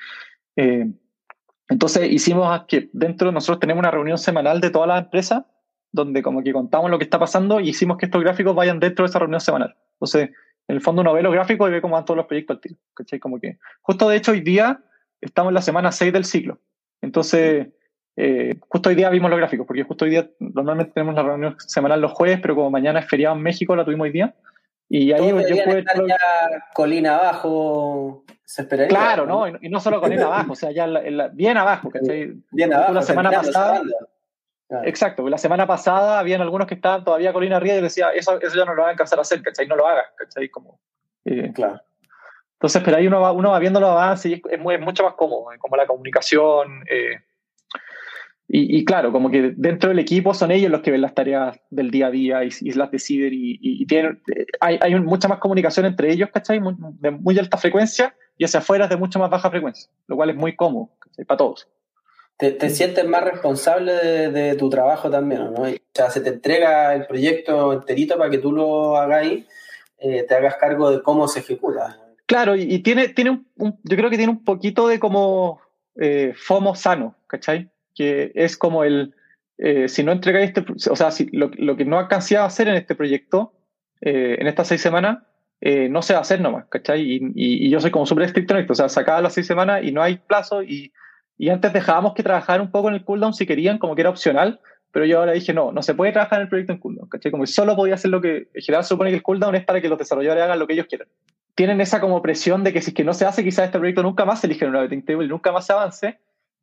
Eh, 0.57 0.91
entonces 1.69 2.11
hicimos 2.11 2.59
que 2.69 2.89
dentro 2.95 3.33
nosotros 3.33 3.61
tenemos 3.61 3.81
una 3.81 3.91
reunión 3.91 4.17
semanal 4.17 4.63
de 4.63 4.71
todas 4.71 4.89
las 4.89 5.05
empresas 5.05 5.45
donde 5.93 6.23
como 6.23 6.43
que 6.43 6.55
contamos 6.55 6.91
lo 6.91 6.97
que 6.97 7.05
está 7.05 7.19
pasando 7.19 7.61
y 7.61 7.69
hicimos 7.69 7.99
que 7.99 8.07
estos 8.07 8.23
gráficos 8.23 8.55
vayan 8.55 8.81
dentro 8.81 9.05
de 9.05 9.11
esa 9.11 9.19
reunión 9.19 9.43
semanal. 9.43 9.77
Entonces, 10.01 10.31
en 10.71 10.77
el 10.77 10.81
fondo 10.81 11.03
uno 11.03 11.13
ve 11.13 11.23
los 11.23 11.33
gráficos 11.33 11.69
y 11.69 11.73
ve 11.73 11.81
cómo 11.83 11.95
van 11.95 12.05
todos 12.05 12.17
los 12.17 12.27
proyectos 12.27 12.57
al 12.57 12.61
tiro. 12.61 12.77
¿cachai? 12.95 13.19
Como 13.19 13.41
que, 13.41 13.59
justo 13.83 14.09
de 14.09 14.17
hecho 14.17 14.31
hoy 14.31 14.41
día 14.41 14.81
estamos 15.21 15.51
en 15.51 15.55
la 15.55 15.63
semana 15.63 15.91
6 15.91 16.13
del 16.13 16.25
ciclo. 16.25 16.61
Entonces, 17.03 17.69
eh, 18.17 18.55
justo 18.69 18.89
hoy 18.89 18.95
día 18.95 19.11
vimos 19.11 19.31
los 19.31 19.39
gráficos, 19.39 19.67
porque 19.67 19.83
justo 19.83 20.05
hoy 20.05 20.13
día 20.13 20.31
normalmente 20.39 20.93
tenemos 20.93 21.17
la 21.17 21.25
reunión 21.25 21.57
semanal 21.59 22.01
los 22.01 22.13
jueves, 22.13 22.39
pero 22.41 22.55
como 22.55 22.71
mañana 22.71 23.01
es 23.01 23.09
feriado 23.09 23.35
en 23.35 23.43
México, 23.43 23.75
la 23.75 23.85
tuvimos 23.85 24.05
hoy 24.05 24.13
día. 24.13 24.35
Y 24.89 25.13
ahí 25.13 25.29
yo 25.29 25.65
puedo... 25.65 26.07
ya 26.07 26.19
colina 26.73 27.17
abajo, 27.17 28.25
se 28.45 28.63
esperaría. 28.63 28.89
Claro, 28.89 29.27
¿no? 29.27 29.49
Y, 29.49 29.69
no 29.69 29.81
solo 29.81 30.01
colina 30.01 30.27
abajo, 30.27 30.53
o 30.53 30.57
sea, 30.57 30.71
ya 30.71 30.87
bien 31.33 31.57
abajo, 31.57 31.91
¿cachai? 31.91 32.33
Bien 32.53 32.73
abajo. 32.73 32.93
La 32.93 33.03
semana 33.03 33.31
pasada... 33.33 33.83
Exacto, 34.85 35.29
la 35.29 35.39
semana 35.39 35.67
pasada 35.67 36.19
habían 36.19 36.41
algunos 36.41 36.67
que 36.67 36.75
estaban 36.75 37.03
todavía 37.03 37.33
colina 37.33 37.57
arriba 37.57 37.75
y 37.77 37.83
decía, 37.83 38.11
eso, 38.11 38.41
eso 38.41 38.57
ya 38.57 38.65
no 38.65 38.75
lo 38.75 38.83
van 38.83 38.91
a 38.91 38.93
alcanzar 38.93 39.19
a 39.19 39.23
hacer, 39.23 39.43
¿cachai? 39.43 39.67
No 39.67 39.75
lo 39.75 39.87
hagan, 39.87 40.05
¿cachai? 40.17 40.49
Como, 40.49 40.81
eh, 41.25 41.51
claro. 41.53 41.81
Entonces, 42.55 42.83
pero 42.85 42.99
ahí 42.99 43.07
uno 43.07 43.21
va, 43.21 43.33
uno 43.33 43.51
va 43.51 43.59
viendo 43.59 43.81
los 43.81 43.91
avances 43.91 44.33
y 44.33 44.43
es, 44.49 44.81
mucho 44.81 45.03
más 45.03 45.15
cómodo, 45.15 45.47
como 45.59 45.77
la 45.77 45.87
comunicación. 45.87 46.85
Eh, 46.91 47.17
y, 48.53 48.85
claro, 48.85 49.13
como 49.13 49.31
que 49.31 49.55
dentro 49.57 49.91
del 49.91 50.01
equipo 50.01 50.35
son 50.35 50.51
ellos 50.51 50.73
los 50.73 50.81
que 50.81 50.91
ven 50.91 51.03
las 51.03 51.15
tareas 51.15 51.61
del 51.71 51.93
día 51.93 52.09
a 52.09 52.11
día 52.11 52.41
y, 52.43 52.73
las 52.73 52.91
deciden 52.91 53.31
y, 53.33 53.87
tienen, 53.87 54.21
hay, 54.61 54.77
hay, 54.83 54.99
mucha 55.01 55.29
más 55.29 55.39
comunicación 55.39 55.87
entre 55.87 56.13
ellos, 56.13 56.31
¿cachai? 56.33 56.61
de 56.99 57.11
muy 57.13 57.39
alta 57.39 57.57
frecuencia 57.57 58.13
y 58.37 58.45
hacia 58.45 58.59
afuera 58.59 58.85
es 58.85 58.91
de 58.91 58.97
mucho 58.97 59.21
más 59.21 59.31
baja 59.31 59.51
frecuencia, 59.51 59.89
lo 60.09 60.17
cual 60.17 60.31
es 60.31 60.37
muy 60.37 60.57
cómodo, 60.57 60.91
¿cachai? 60.99 61.25
Para 61.25 61.39
todos. 61.39 61.69
Te, 62.41 62.71
sientes 62.71 63.07
más 63.07 63.23
responsable 63.23 63.93
de, 64.31 64.55
tu 64.55 64.71
trabajo 64.71 65.11
también, 65.11 65.53
¿no? 65.53 65.63
O 65.63 65.75
sea, 65.95 66.11
se 66.11 66.21
te 66.21 66.31
entrega 66.31 66.95
el 66.95 67.07
proyecto 67.07 67.73
enterito 67.73 68.17
para 68.17 68.31
que 68.31 68.39
tú 68.39 68.53
lo 68.53 68.97
hagáis, 68.97 69.47
eh, 69.99 70.25
te 70.27 70.35
hagas 70.35 70.57
cargo 70.57 70.91
de 70.91 71.03
cómo 71.03 71.29
se 71.29 71.41
ejecuta. 71.41 71.99
Claro, 72.27 72.57
y, 72.57 72.79
tiene, 72.79 73.09
tiene 73.09 73.45
un, 73.57 73.79
yo 73.83 73.97
creo 73.97 74.09
que 74.09 74.17
tiene 74.17 74.33
un 74.33 74.45
poquito 74.45 74.89
de 74.89 74.99
como 74.99 75.61
eh, 75.97 76.33
FOMO 76.35 76.75
sano, 76.75 77.15
¿cachai? 77.27 77.69
que 77.95 78.33
es 78.35 78.57
como 78.57 78.85
el, 78.85 79.15
eh, 79.59 79.89
si 79.89 80.03
no 80.03 80.13
entregáis 80.13 80.53
este, 80.55 80.91
o 80.91 80.97
sea, 80.97 81.11
si 81.11 81.29
lo, 81.33 81.51
que 81.51 81.85
no 81.85 81.99
alcancé 81.99 82.39
a 82.39 82.47
hacer 82.47 82.69
en 82.69 82.77
este 82.77 82.95
proyecto, 82.95 83.53
eh, 84.01 84.37
en 84.39 84.47
estas 84.47 84.69
seis 84.69 84.81
semanas, 84.81 85.19
eh, 85.61 85.89
no 85.91 86.01
se 86.01 86.15
va 86.15 86.21
a 86.21 86.23
hacer 86.23 86.41
nomás, 86.41 86.65
¿cachai? 86.71 87.03
Y, 87.03 87.33
y, 87.35 87.69
yo 87.69 87.79
soy 87.81 87.91
como 87.91 88.07
súper 88.07 88.25
estricto 88.25 88.55
en 88.55 88.61
esto, 88.61 88.73
o 88.73 88.77
sea, 88.77 88.89
sacaba 88.89 89.21
las 89.21 89.35
seis 89.35 89.47
semanas 89.47 89.83
y 89.85 89.93
no 89.93 90.03
hay 90.03 90.17
plazo 90.17 90.63
y, 90.63 90.93
y 91.41 91.49
antes 91.49 91.73
dejábamos 91.73 92.13
que 92.13 92.23
trabajar 92.23 92.61
un 92.61 92.71
poco 92.71 92.89
en 92.89 92.95
el 92.97 93.03
cooldown 93.03 93.33
si 93.33 93.47
querían, 93.47 93.79
como 93.79 93.95
que 93.95 94.03
era 94.03 94.11
opcional, 94.11 94.61
pero 94.93 95.07
yo 95.07 95.21
ahora 95.21 95.33
dije, 95.33 95.55
no, 95.55 95.73
no 95.73 95.83
se 95.83 95.95
puede 95.95 96.13
trabajar 96.13 96.39
en 96.39 96.43
el 96.43 96.49
proyecto 96.51 96.75
en 96.75 96.79
cooldown, 96.79 97.09
¿cachai? 97.09 97.31
Como 97.31 97.45
que 97.45 97.51
solo 97.51 97.75
podía 97.75 97.95
hacer 97.95 98.11
lo 98.11 98.21
que, 98.21 98.49
en 98.53 98.63
general 98.63 98.85
supone 98.85 99.09
que 99.09 99.17
el 99.17 99.23
cooldown 99.23 99.55
es 99.55 99.65
para 99.65 99.81
que 99.81 99.89
los 99.89 99.99
desarrolladores 99.99 100.45
hagan 100.45 100.59
lo 100.59 100.67
que 100.67 100.75
ellos 100.75 100.85
quieran. 100.87 101.09
Tienen 101.55 101.81
esa 101.81 101.99
como 101.99 102.21
presión 102.21 102.63
de 102.63 102.75
que 102.75 102.83
si 102.83 102.91
es 102.91 102.95
que 102.95 103.05
no 103.05 103.15
se 103.15 103.25
hace, 103.25 103.43
quizás 103.43 103.65
este 103.65 103.79
proyecto 103.79 104.03
nunca 104.03 104.27
más 104.27 104.43
se 104.43 104.49
elige 104.49 104.67
una 104.67 104.83
betting 104.83 105.03
table 105.03 105.29
nunca 105.29 105.51
más 105.51 105.65
se 105.65 105.73
avance, 105.73 106.19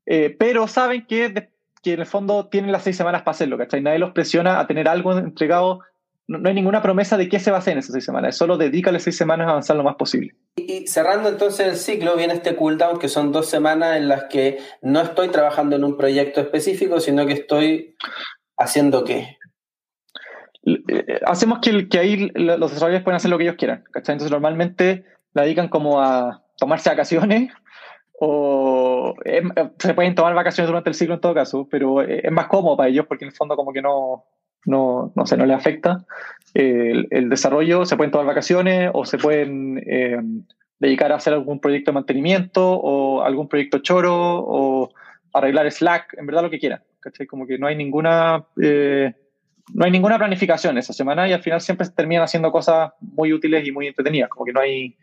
eh, 0.05 0.35
pero 0.37 0.67
saben 0.67 1.07
que, 1.07 1.49
que, 1.81 1.93
en 1.93 2.01
el 2.01 2.05
fondo 2.05 2.45
tienen 2.45 2.71
las 2.71 2.83
seis 2.83 2.97
semanas 2.97 3.23
para 3.23 3.31
hacerlo, 3.31 3.57
¿cachai? 3.57 3.81
Nadie 3.81 3.97
los 3.97 4.11
presiona 4.11 4.59
a 4.59 4.67
tener 4.67 4.87
algo 4.87 5.17
entregado. 5.17 5.79
No, 6.27 6.47
hay 6.47 6.53
ninguna 6.53 6.81
promesa 6.81 7.15
de 7.17 7.29
qué 7.29 7.39
se 7.39 7.51
va 7.51 7.57
a 7.57 7.59
hacer 7.59 7.73
en 7.73 7.79
esas 7.79 7.93
seis 7.93 8.03
semanas, 8.03 8.35
solo 8.35 8.57
dedícale 8.57 8.99
seis 8.99 9.15
semanas 9.15 9.47
a 9.47 9.51
avanzar 9.51 9.77
lo 9.77 9.83
más 9.83 9.95
posible. 9.95 10.35
Y, 10.57 10.85
cerrando 10.87 11.29
entonces 11.29 11.67
el 11.67 11.77
ciclo, 11.77 12.17
viene 12.17 12.33
este 12.33 12.55
cooldown, 12.55 12.99
que 12.99 13.07
son 13.07 13.31
dos 13.31 13.49
semanas 13.49 13.95
en 13.95 14.09
las 14.09 14.25
que 14.25 14.59
no 14.81 15.01
estoy 15.01 15.29
trabajando 15.29 15.77
en 15.77 15.85
un 15.85 15.95
proyecto 15.95 16.41
específico, 16.41 16.99
sino 16.99 17.25
que 17.25 17.33
estoy 17.33 17.95
haciendo 18.57 19.05
qué. 19.05 19.37
Eh, 20.65 21.21
hacemos 21.25 21.59
que, 21.61 21.87
que 21.87 21.97
ahí 21.97 22.29
los 22.35 22.71
desarrolladores 22.71 23.03
pueden 23.03 23.15
hacer 23.15 23.31
lo 23.31 23.37
que 23.37 23.45
ellos 23.45 23.55
quieran, 23.55 23.85
¿cachai? 23.91 24.13
Entonces 24.13 24.31
normalmente 24.31 25.05
la 25.33 25.43
dedican 25.43 25.69
como 25.69 26.01
a 26.01 26.43
tomarse 26.57 26.89
vacaciones 26.89 27.53
o 28.19 29.15
eh, 29.23 29.43
se 29.79 29.93
pueden 29.93 30.13
tomar 30.13 30.33
vacaciones 30.33 30.67
durante 30.67 30.89
el 30.89 30.95
ciclo 30.95 31.13
en 31.15 31.21
todo 31.21 31.33
caso, 31.33 31.69
pero 31.71 32.01
eh, 32.01 32.21
es 32.23 32.31
más 32.33 32.47
cómodo 32.47 32.75
para 32.75 32.89
ellos 32.89 33.05
porque 33.07 33.23
en 33.23 33.29
el 33.29 33.35
fondo 33.35 33.55
como 33.55 33.71
que 33.71 33.81
no, 33.81 34.25
no, 34.67 35.11
no 35.15 35.25
sé, 35.25 35.37
no 35.37 35.45
les 35.45 35.57
afecta 35.57 36.05
el, 36.53 37.29
desarrollo, 37.29 37.85
se 37.85 37.95
pueden 37.95 38.11
tomar 38.11 38.27
vacaciones 38.27 38.89
o 38.93 39.05
se 39.05 39.17
pueden 39.17 39.81
eh, 39.85 40.17
dedicar 40.79 41.11
a 41.11 41.15
hacer 41.15 41.33
algún 41.33 41.59
proyecto 41.59 41.91
de 41.91 41.95
mantenimiento 41.95 42.73
o 42.73 43.21
algún 43.21 43.47
proyecto 43.47 43.79
choro 43.79 44.15
o 44.15 44.91
arreglar 45.33 45.71
Slack, 45.71 46.15
en 46.17 46.25
verdad 46.25 46.43
lo 46.43 46.49
que 46.49 46.59
quieran, 46.59 46.81
¿cachai? 46.99 47.27
Como 47.27 47.45
que 47.45 47.57
no 47.57 47.67
hay 47.67 47.75
ninguna... 47.75 48.45
no 48.55 49.85
hay 49.85 49.91
ninguna 49.91 50.17
planificación 50.17 50.77
esa 50.77 50.93
semana 50.93 51.27
y 51.27 51.33
al 51.33 51.43
final 51.43 51.61
siempre 51.61 51.87
terminan 51.89 52.23
haciendo 52.23 52.51
cosas 52.51 52.91
muy 53.01 53.33
útiles 53.33 53.67
y 53.67 53.71
muy 53.71 53.87
entretenidas, 53.87 54.29
como 54.29 54.45
que 54.45 54.53
no 54.53 54.61
hay, 54.61 54.97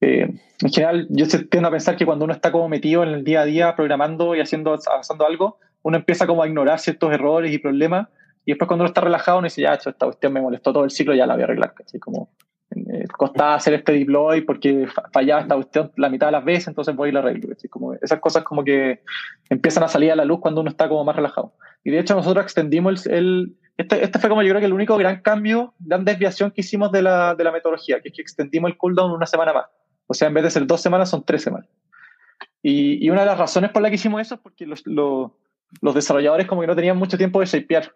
eh, 0.00 0.28
en 0.62 0.70
general, 0.70 1.06
yo 1.10 1.26
tiendo 1.50 1.68
a 1.68 1.72
pensar 1.72 1.96
que 1.96 2.06
cuando 2.06 2.24
uno 2.24 2.34
está 2.34 2.52
como 2.52 2.68
metido 2.68 3.02
en 3.02 3.10
el 3.10 3.24
día 3.24 3.40
a 3.40 3.44
día 3.44 3.74
programando 3.74 4.36
y 4.36 4.40
haciendo, 4.40 4.78
avanzando 4.86 5.26
algo, 5.26 5.58
uno 5.82 5.96
empieza 5.96 6.26
como 6.26 6.42
a 6.42 6.46
ignorar 6.46 6.78
ciertos 6.78 7.12
errores 7.12 7.52
y 7.52 7.58
problemas 7.58 8.08
y 8.46 8.52
después 8.52 8.66
cuando 8.68 8.84
uno 8.84 8.88
está 8.88 9.02
relajado 9.02 9.38
uno 9.38 9.46
dice, 9.46 9.60
ya, 9.60 9.74
esta 9.74 9.92
cuestión 9.92 10.32
me 10.32 10.40
molestó 10.40 10.72
todo 10.72 10.84
el 10.84 10.90
ciclo, 10.90 11.14
ya 11.14 11.26
la 11.26 11.34
voy 11.34 11.42
a 11.42 11.44
arreglar, 11.44 11.74
¿cachai? 11.74 12.00
Como 12.00 12.30
eh, 12.70 13.04
costaba 13.08 13.54
hacer 13.56 13.74
este 13.74 13.92
deploy 13.92 14.42
porque 14.42 14.86
fallaba 15.12 15.42
esta 15.42 15.56
cuestión 15.56 15.92
la 15.96 16.08
mitad 16.08 16.28
de 16.28 16.32
las 16.32 16.44
veces, 16.44 16.68
entonces 16.68 16.94
voy 16.96 17.10
y 17.10 17.12
la 17.12 17.20
arreglo, 17.20 17.54
Como 17.68 17.94
esas 17.94 18.20
cosas 18.20 18.44
como 18.44 18.64
que 18.64 19.02
empiezan 19.50 19.82
a 19.82 19.88
salir 19.88 20.12
a 20.12 20.16
la 20.16 20.24
luz 20.24 20.38
cuando 20.40 20.60
uno 20.60 20.70
está 20.70 20.88
como 20.88 21.04
más 21.04 21.16
relajado. 21.16 21.54
Y 21.84 21.90
de 21.90 21.98
hecho 21.98 22.14
nosotros 22.14 22.44
extendimos 22.44 23.06
el, 23.06 23.56
este, 23.76 24.02
este, 24.02 24.18
fue 24.18 24.30
como 24.30 24.42
yo 24.42 24.50
creo 24.50 24.60
que 24.60 24.66
el 24.66 24.72
único 24.72 24.96
gran 24.96 25.20
cambio, 25.20 25.74
gran 25.80 26.04
desviación 26.04 26.50
que 26.50 26.62
hicimos 26.62 26.92
de 26.92 27.02
la, 27.02 27.34
de 27.34 27.44
la 27.44 27.52
metodología, 27.52 28.00
que 28.00 28.08
es 28.08 28.14
que 28.14 28.22
extendimos 28.22 28.70
el 28.70 28.76
cooldown 28.78 29.10
una 29.10 29.26
semana 29.26 29.52
más. 29.52 29.66
O 30.06 30.14
sea, 30.14 30.28
en 30.28 30.34
vez 30.34 30.44
de 30.44 30.50
ser 30.50 30.66
dos 30.66 30.80
semanas, 30.80 31.10
son 31.10 31.24
tres 31.24 31.42
semanas. 31.42 31.68
Y, 32.62 33.04
y 33.04 33.10
una 33.10 33.20
de 33.20 33.26
las 33.26 33.38
razones 33.38 33.70
por 33.70 33.82
la 33.82 33.88
que 33.88 33.96
hicimos 33.96 34.20
eso 34.20 34.36
es 34.36 34.40
porque 34.40 34.66
los, 34.66 34.86
los, 34.86 35.32
los 35.80 35.94
desarrolladores 35.94 36.46
como 36.46 36.60
que 36.62 36.66
no 36.66 36.76
tenían 36.76 36.96
mucho 36.96 37.18
tiempo 37.18 37.40
de 37.40 37.46
shapear. 37.46 37.92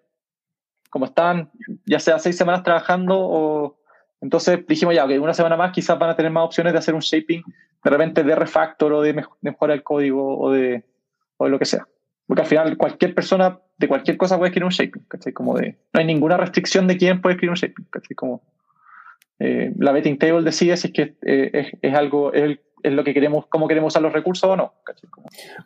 Como 0.91 1.07
estaban 1.07 1.51
ya 1.87 1.99
sea 1.99 2.19
seis 2.19 2.37
semanas 2.37 2.63
trabajando 2.63 3.17
o... 3.19 3.77
Entonces 4.21 4.67
dijimos 4.69 4.95
ya, 4.95 5.09
que 5.09 5.19
una 5.19 5.33
semana 5.33 5.57
más 5.57 5.73
quizás 5.73 5.99
van 5.99 6.11
a 6.11 6.17
tener 6.17 6.31
más 6.31 6.45
opciones 6.45 6.75
de 6.75 6.79
hacer 6.79 6.95
un 6.95 7.01
shaping 7.01 7.43
de 7.83 7.91
repente 7.91 8.23
de 8.23 8.35
refactor 8.35 8.93
o 8.93 9.01
de, 9.01 9.15
mejorar 9.41 9.77
el 9.77 9.83
código 9.83 10.39
o 10.39 10.51
de, 10.51 10.85
o 11.39 11.45
de 11.47 11.51
lo 11.51 11.59
que 11.59 11.65
sea. 11.65 11.87
Porque 12.27 12.43
al 12.43 12.49
final 12.49 12.77
cualquier 12.77 13.15
persona 13.15 13.59
de 13.79 13.89
cualquier 13.89 14.17
cosa 14.17 14.37
puede 14.37 14.51
escribir 14.51 14.67
un 14.67 14.71
shaping, 14.71 15.05
¿cachai? 15.09 15.33
Como 15.33 15.57
de, 15.57 15.79
no 15.93 16.01
hay 16.01 16.07
ninguna 16.07 16.37
restricción 16.37 16.87
de 16.87 16.99
quién 16.99 17.23
puede 17.23 17.35
escribir 17.35 17.51
un 17.51 17.57
shaping, 17.57 17.87
¿cachai? 17.91 18.15
Como 18.15 18.43
eh, 19.39 19.73
la 19.79 19.93
betting 19.93 20.19
table 20.19 20.43
decide 20.43 20.77
si 20.77 20.89
es 20.89 20.93
que 20.93 21.17
eh, 21.23 21.73
es, 21.81 21.95
algo, 21.95 22.33
es, 22.35 22.59
lo 22.83 23.03
que 23.03 23.15
queremos, 23.15 23.47
cómo 23.49 23.67
queremos 23.67 23.95
usar 23.95 24.03
los 24.03 24.13
recursos 24.13 24.49
o 24.49 24.55
no. 24.55 24.75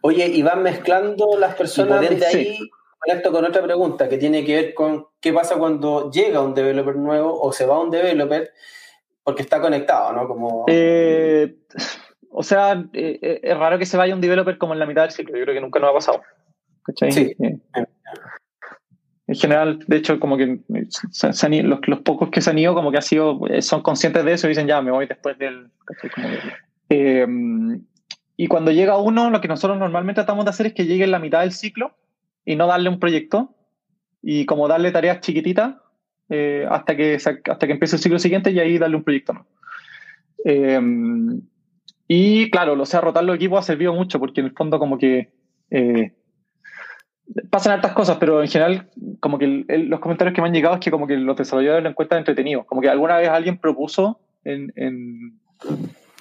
Oye, 0.00 0.26
y 0.28 0.42
van 0.42 0.62
mezclando 0.62 1.36
las 1.38 1.56
personas 1.56 2.00
desde 2.00 2.26
ahí. 2.26 2.58
Conecto 3.04 3.32
con 3.32 3.44
otra 3.44 3.62
pregunta 3.62 4.08
que 4.08 4.18
tiene 4.18 4.44
que 4.44 4.54
ver 4.54 4.74
con 4.74 5.06
qué 5.20 5.32
pasa 5.32 5.56
cuando 5.56 6.10
llega 6.10 6.40
un 6.40 6.54
developer 6.54 6.96
nuevo 6.96 7.38
o 7.40 7.52
se 7.52 7.66
va 7.66 7.80
un 7.80 7.90
developer 7.90 8.52
porque 9.22 9.42
está 9.42 9.60
conectado, 9.60 10.12
¿no? 10.12 10.28
Como... 10.28 10.64
Eh, 10.68 11.56
o 12.30 12.42
sea, 12.42 12.84
es 12.92 13.58
raro 13.58 13.78
que 13.78 13.86
se 13.86 13.96
vaya 13.96 14.14
un 14.14 14.20
developer 14.20 14.58
como 14.58 14.72
en 14.72 14.78
la 14.78 14.86
mitad 14.86 15.02
del 15.02 15.12
ciclo. 15.12 15.36
Yo 15.36 15.44
creo 15.44 15.54
que 15.54 15.60
nunca 15.60 15.78
nos 15.78 15.90
ha 15.90 15.94
pasado. 15.94 16.22
Sí 17.10 17.34
en 19.26 19.34
general, 19.34 19.78
de 19.86 19.96
hecho, 19.96 20.20
como 20.20 20.36
que 20.36 20.60
los, 21.62 22.00
pocos 22.00 22.30
que 22.30 22.40
se 22.42 22.50
han 22.50 22.58
ido, 22.58 22.74
como 22.74 22.90
que 22.92 22.98
ha 22.98 23.02
sido, 23.02 23.40
eh, 23.48 23.62
son 23.62 23.82
conscientes 23.82 24.24
de 24.24 24.32
eso 24.34 24.46
y 24.46 24.50
dicen, 24.50 24.66
ya, 24.66 24.82
me 24.82 24.90
voy 24.90 25.06
después 25.06 25.38
del... 25.38 25.70
Eh, 26.90 27.26
y 28.36 28.46
cuando 28.48 28.70
llega 28.70 28.98
uno, 28.98 29.30
lo 29.30 29.40
que 29.40 29.48
nosotros 29.48 29.78
normalmente 29.78 30.20
tratamos 30.20 30.44
de 30.44 30.50
hacer 30.50 30.66
es 30.66 30.74
que 30.74 30.84
llegue 30.84 31.04
en 31.04 31.10
la 31.10 31.18
mitad 31.18 31.40
del 31.40 31.52
ciclo 31.52 31.96
y 32.44 32.56
no 32.56 32.66
darle 32.66 32.88
un 32.88 32.98
proyecto 32.98 33.54
y 34.22 34.46
como 34.46 34.68
darle 34.68 34.90
tareas 34.90 35.20
chiquititas 35.20 35.76
eh, 36.30 36.66
hasta, 36.70 36.96
que, 36.96 37.14
hasta 37.16 37.66
que 37.66 37.72
empiece 37.72 37.96
el 37.96 38.02
ciclo 38.02 38.18
siguiente 38.18 38.50
y 38.50 38.60
ahí 38.60 38.78
darle 38.78 38.96
un 38.96 39.04
proyecto. 39.04 39.32
¿no? 39.32 39.46
y 42.06 42.50
claro, 42.50 42.76
lo 42.76 42.84
sea, 42.84 43.00
rotar 43.00 43.24
los 43.24 43.36
equipos 43.36 43.60
ha 43.60 43.62
servido 43.62 43.94
mucho 43.94 44.18
porque 44.18 44.40
en 44.40 44.46
el 44.46 44.52
fondo 44.52 44.78
como 44.78 44.98
que 44.98 45.32
pasan 47.50 47.72
hartas 47.72 47.92
cosas, 47.92 48.18
pero 48.18 48.42
en 48.42 48.48
general, 48.48 48.90
como 49.20 49.38
que 49.38 49.64
los 49.68 50.00
comentarios 50.00 50.34
que 50.34 50.42
me 50.42 50.48
han 50.48 50.54
llegado 50.54 50.74
es 50.74 50.80
que 50.80 50.90
como 50.90 51.06
que 51.06 51.16
los 51.16 51.36
desarrolladores 51.36 51.84
lo 51.84 51.90
encuentran 51.90 52.18
entretenido. 52.20 52.64
Como 52.64 52.80
que 52.80 52.88
alguna 52.88 53.16
vez 53.16 53.28
alguien 53.28 53.58
propuso 53.58 54.20
en, 54.44 54.72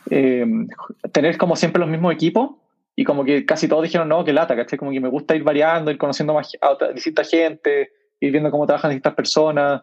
em, 0.10 0.68
tener 1.12 1.38
como 1.38 1.56
siempre 1.56 1.80
los 1.80 1.90
mismos 1.90 2.14
equipos 2.14 2.52
y 2.96 3.04
como 3.04 3.26
que 3.26 3.46
casi 3.46 3.68
todos 3.68 3.84
dijeron, 3.84 4.08
no, 4.08 4.24
que 4.24 4.34
lata, 4.34 4.56
¿cachai? 4.56 4.78
Como 4.78 4.92
que 4.92 5.00
me 5.00 5.10
gusta 5.10 5.36
ir 5.36 5.44
variando, 5.44 5.90
ir 5.90 5.98
conociendo 5.98 6.34
más 6.34 6.52
a 6.62 6.72
otra, 6.72 6.92
distinta 6.92 7.24
gente, 7.24 7.92
ir 8.20 8.32
viendo 8.32 8.52
cómo 8.52 8.68
trabajan 8.68 8.92
distintas 8.92 9.16
personas. 9.16 9.82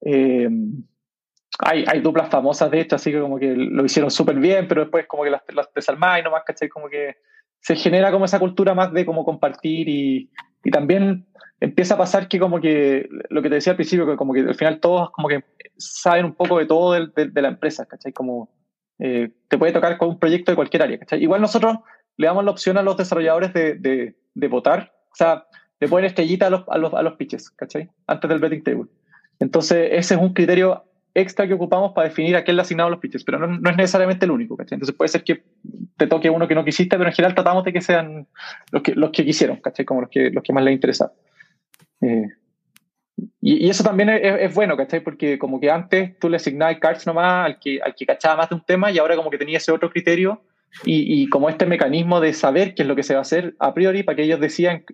Em, 0.00 0.84
hay, 1.58 1.84
hay 1.86 2.00
duplas 2.00 2.28
famosas 2.28 2.70
de 2.70 2.80
hecho, 2.80 2.96
así 2.96 3.10
que 3.10 3.20
como 3.20 3.38
que 3.38 3.54
lo 3.54 3.84
hicieron 3.84 4.10
súper 4.10 4.36
bien, 4.36 4.68
pero 4.68 4.82
después 4.82 5.06
como 5.06 5.24
que 5.24 5.30
las, 5.30 5.42
las 5.54 5.68
y 5.88 6.22
nomás, 6.22 6.42
¿cachai? 6.44 6.68
Como 6.68 6.88
que 6.88 7.16
se 7.60 7.76
genera 7.76 8.10
como 8.10 8.24
esa 8.24 8.38
cultura 8.38 8.74
más 8.74 8.92
de 8.92 9.06
como 9.06 9.24
compartir 9.24 9.88
y, 9.88 10.30
y 10.64 10.70
también 10.70 11.26
empieza 11.60 11.94
a 11.94 11.98
pasar 11.98 12.28
que 12.28 12.40
como 12.40 12.60
que, 12.60 13.08
lo 13.30 13.40
que 13.40 13.48
te 13.48 13.54
decía 13.54 13.72
al 13.72 13.76
principio, 13.76 14.06
que 14.06 14.16
como 14.16 14.34
que 14.34 14.40
al 14.40 14.54
final 14.54 14.80
todos 14.80 15.10
como 15.12 15.28
que 15.28 15.44
saben 15.76 16.24
un 16.24 16.34
poco 16.34 16.58
de 16.58 16.66
todo 16.66 16.92
de, 16.92 17.28
de, 17.28 17.42
la 17.42 17.48
empresa, 17.48 17.86
¿cachai? 17.86 18.12
Como 18.12 18.50
eh, 18.98 19.30
te 19.48 19.58
puede 19.58 19.72
tocar 19.72 19.96
con 19.96 20.08
un 20.08 20.18
proyecto 20.18 20.50
de 20.50 20.56
cualquier 20.56 20.82
área, 20.82 20.98
¿cachai? 20.98 21.22
Igual 21.22 21.40
nosotros 21.40 21.78
le 22.16 22.26
damos 22.26 22.44
la 22.44 22.50
opción 22.50 22.78
a 22.78 22.82
los 22.82 22.96
desarrolladores 22.96 23.52
de, 23.52 23.74
de, 23.74 24.16
de 24.34 24.48
votar, 24.48 24.92
o 25.10 25.14
sea, 25.14 25.46
le 25.80 25.88
ponen 25.88 26.06
estrellita 26.06 26.46
a 26.46 26.50
los, 26.50 26.64
a 26.68 26.78
los, 26.78 26.94
a 26.94 27.02
los 27.02 27.14
pitches, 27.14 27.50
¿cachai? 27.50 27.90
Antes 28.06 28.28
del 28.28 28.38
betting 28.38 28.62
table. 28.62 28.86
Entonces, 29.40 29.88
ese 29.92 30.14
es 30.14 30.20
un 30.20 30.32
criterio 30.32 30.84
extra 31.14 31.46
que 31.46 31.54
ocupamos 31.54 31.92
para 31.92 32.08
definir 32.08 32.36
a 32.36 32.44
quién 32.44 32.56
le 32.56 32.62
asignamos 32.62 32.92
los 32.92 33.00
pitches, 33.00 33.24
pero 33.24 33.38
no, 33.38 33.70
es 33.70 33.76
necesariamente 33.76 34.24
el 34.24 34.30
único, 34.30 34.56
¿cachai? 34.56 34.76
Entonces 34.76 34.94
puede 34.96 35.08
ser 35.08 35.24
que 35.24 35.42
te 35.96 36.06
toque 36.06 36.30
uno 36.30 36.48
que 36.48 36.54
no 36.54 36.64
quisiste, 36.64 36.96
pero 36.96 37.08
en 37.08 37.14
general 37.14 37.34
tratamos 37.34 37.64
de 37.64 37.72
que 37.72 37.80
sean 37.80 38.28
los 38.70 38.82
que, 38.82 38.94
los 38.94 39.10
que 39.10 39.24
quisieron, 39.24 39.56
¿cachai? 39.56 39.84
Como 39.84 40.02
los 40.02 40.10
que, 40.10 40.30
los 40.30 40.42
que 40.42 40.52
más 40.52 40.64
les 40.64 40.74
interesa. 40.74 41.12
Eh, 42.00 42.28
y, 43.40 43.68
eso 43.68 43.84
también 43.84 44.08
es, 44.08 44.54
bueno, 44.54 44.76
¿cachai? 44.76 45.00
Porque 45.00 45.38
como 45.38 45.60
que 45.60 45.70
antes 45.70 46.18
tú 46.18 46.28
le 46.28 46.36
asignabas 46.36 46.78
cards 46.78 47.06
nomás 47.06 47.46
al 47.46 47.58
que, 47.58 47.80
al 47.82 47.94
que 47.94 48.06
cachaba 48.06 48.36
más 48.36 48.48
de 48.48 48.54
un 48.54 48.64
tema 48.64 48.90
y 48.90 48.98
ahora 48.98 49.16
como 49.16 49.30
que 49.30 49.38
tenía 49.38 49.58
ese 49.58 49.72
otro 49.72 49.90
criterio 49.90 50.42
y, 50.84 51.22
y, 51.22 51.28
como 51.28 51.48
este 51.48 51.66
mecanismo 51.66 52.20
de 52.20 52.32
saber 52.32 52.74
qué 52.74 52.82
es 52.82 52.88
lo 52.88 52.96
que 52.96 53.02
se 53.02 53.14
va 53.14 53.20
a 53.20 53.22
hacer 53.22 53.54
a 53.58 53.74
priori 53.74 54.02
para 54.02 54.16
que 54.16 54.22
ellos 54.22 54.40
decidan 54.40 54.84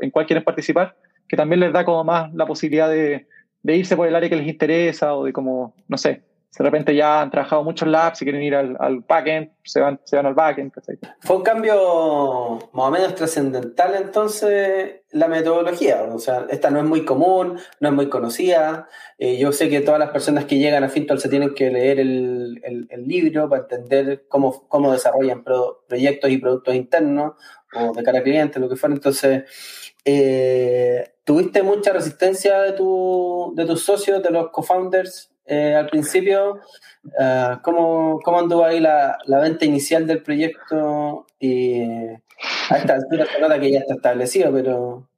en 0.00 0.10
cuál 0.10 0.26
quieren 0.26 0.44
participar, 0.44 0.96
que 1.28 1.36
también 1.36 1.60
les 1.60 1.72
da 1.72 1.84
como 1.84 2.02
más 2.04 2.32
la 2.34 2.46
posibilidad 2.46 2.88
de, 2.88 3.26
de 3.62 3.76
irse 3.76 3.96
por 3.96 4.08
el 4.08 4.16
área 4.16 4.28
que 4.28 4.36
les 4.36 4.48
interesa 4.48 5.14
o 5.14 5.24
de 5.24 5.32
como, 5.32 5.74
no 5.88 5.96
sé, 5.96 6.22
de 6.56 6.64
repente 6.64 6.94
ya 6.94 7.20
han 7.20 7.30
trabajado 7.30 7.62
muchos 7.62 7.86
labs 7.88 8.20
y 8.20 8.24
quieren 8.24 8.42
ir 8.42 8.54
al, 8.54 8.76
al 8.80 9.00
backend, 9.00 9.52
se 9.62 9.80
van, 9.80 10.00
se 10.04 10.16
van 10.16 10.26
al 10.26 10.34
backend. 10.34 10.72
Fue 11.20 11.36
un 11.36 11.42
cambio 11.42 12.58
más 12.72 12.86
o 12.86 12.90
menos 12.90 13.14
trascendental 13.14 13.94
entonces 13.94 15.02
la 15.10 15.28
metodología. 15.28 16.02
O 16.02 16.18
sea, 16.18 16.46
esta 16.48 16.70
no 16.70 16.78
es 16.78 16.84
muy 16.84 17.04
común, 17.04 17.58
no 17.80 17.88
es 17.88 17.94
muy 17.94 18.08
conocida. 18.08 18.88
Eh, 19.18 19.38
yo 19.38 19.52
sé 19.52 19.68
que 19.68 19.80
todas 19.80 20.00
las 20.00 20.10
personas 20.10 20.46
que 20.46 20.58
llegan 20.58 20.84
a 20.84 20.88
Fintual 20.88 21.20
se 21.20 21.28
tienen 21.28 21.54
que 21.54 21.70
leer 21.70 22.00
el, 22.00 22.60
el, 22.64 23.08
libro 23.08 23.48
para 23.48 23.62
entender 23.62 24.26
cómo, 24.28 24.66
cómo 24.68 24.92
desarrollan 24.92 25.44
proyectos 25.44 26.30
y 26.30 26.38
productos 26.38 26.74
internos 26.74 27.34
o 27.74 27.92
de 27.92 28.02
cara 28.02 28.18
a 28.18 28.22
clientes, 28.22 28.60
lo 28.60 28.68
que 28.68 28.76
fuera. 28.76 28.94
Entonces, 28.94 29.44
eh, 30.04 31.14
¿tuviste 31.24 31.62
mucha 31.62 31.92
resistencia 31.92 32.60
de, 32.62 32.72
tu, 32.72 33.52
de 33.54 33.64
tus 33.64 33.82
socios, 33.82 34.22
de 34.22 34.30
los 34.30 34.50
co-founders? 34.50 35.30
Eh, 35.48 35.74
al 35.74 35.88
principio. 35.88 36.60
Uh, 37.04 37.62
¿cómo, 37.62 38.20
¿cómo, 38.22 38.38
anduvo 38.38 38.64
ahí 38.64 38.80
la, 38.80 39.16
la, 39.24 39.40
venta 39.40 39.64
inicial 39.64 40.06
del 40.06 40.22
proyecto? 40.22 41.26
Y 41.40 41.82
a 42.70 42.76
esta 42.76 42.94
altura 42.94 43.24
se 43.24 43.40
nota 43.40 43.58
que 43.58 43.72
ya 43.72 43.78
está 43.80 43.94
establecido, 43.94 44.52
pero... 44.52 45.08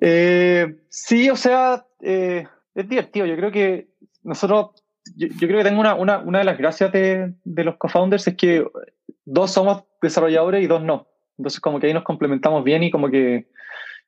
Eh, 0.00 0.76
sí, 0.88 1.30
o 1.30 1.36
sea, 1.36 1.86
eh, 2.00 2.46
es 2.74 2.88
divertido. 2.88 3.26
Yo 3.26 3.36
creo 3.36 3.52
que 3.52 3.88
nosotros, 4.24 4.70
yo, 5.16 5.28
creo 5.38 5.58
que 5.58 5.64
tengo 5.64 5.80
una, 5.80 5.94
una, 5.94 6.18
una 6.18 6.40
de 6.40 6.44
las 6.44 6.58
gracias 6.58 6.90
de, 6.90 7.32
de 7.44 7.64
los 7.64 7.76
co-founders 7.76 8.26
es 8.26 8.36
que 8.36 8.66
dos 9.24 9.52
somos 9.52 9.84
desarrolladores 10.02 10.64
y 10.64 10.66
dos 10.66 10.82
no. 10.82 11.06
Entonces 11.36 11.60
como 11.60 11.78
que 11.78 11.86
ahí 11.86 11.94
nos 11.94 12.04
complementamos 12.04 12.64
bien 12.64 12.82
y 12.82 12.90
como 12.90 13.08
que... 13.08 13.46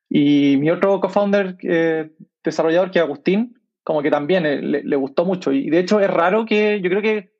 Y 0.09 0.57
mi 0.57 0.70
otro 0.70 1.01
co-founder 1.01 1.57
desarrollador, 2.43 2.91
que 2.91 2.99
es 2.99 3.05
Agustín, 3.05 3.59
como 3.85 4.03
que 4.03 4.11
también 4.11 4.47
eh, 4.47 4.61
le, 4.61 4.97
gustó 4.97 5.24
mucho. 5.24 5.53
Y 5.53 5.70
de 5.70 5.78
hecho 5.78 6.01
es 6.01 6.11
raro 6.11 6.45
que, 6.45 6.81
yo 6.83 6.91
creo 6.91 7.03
que 7.03 7.33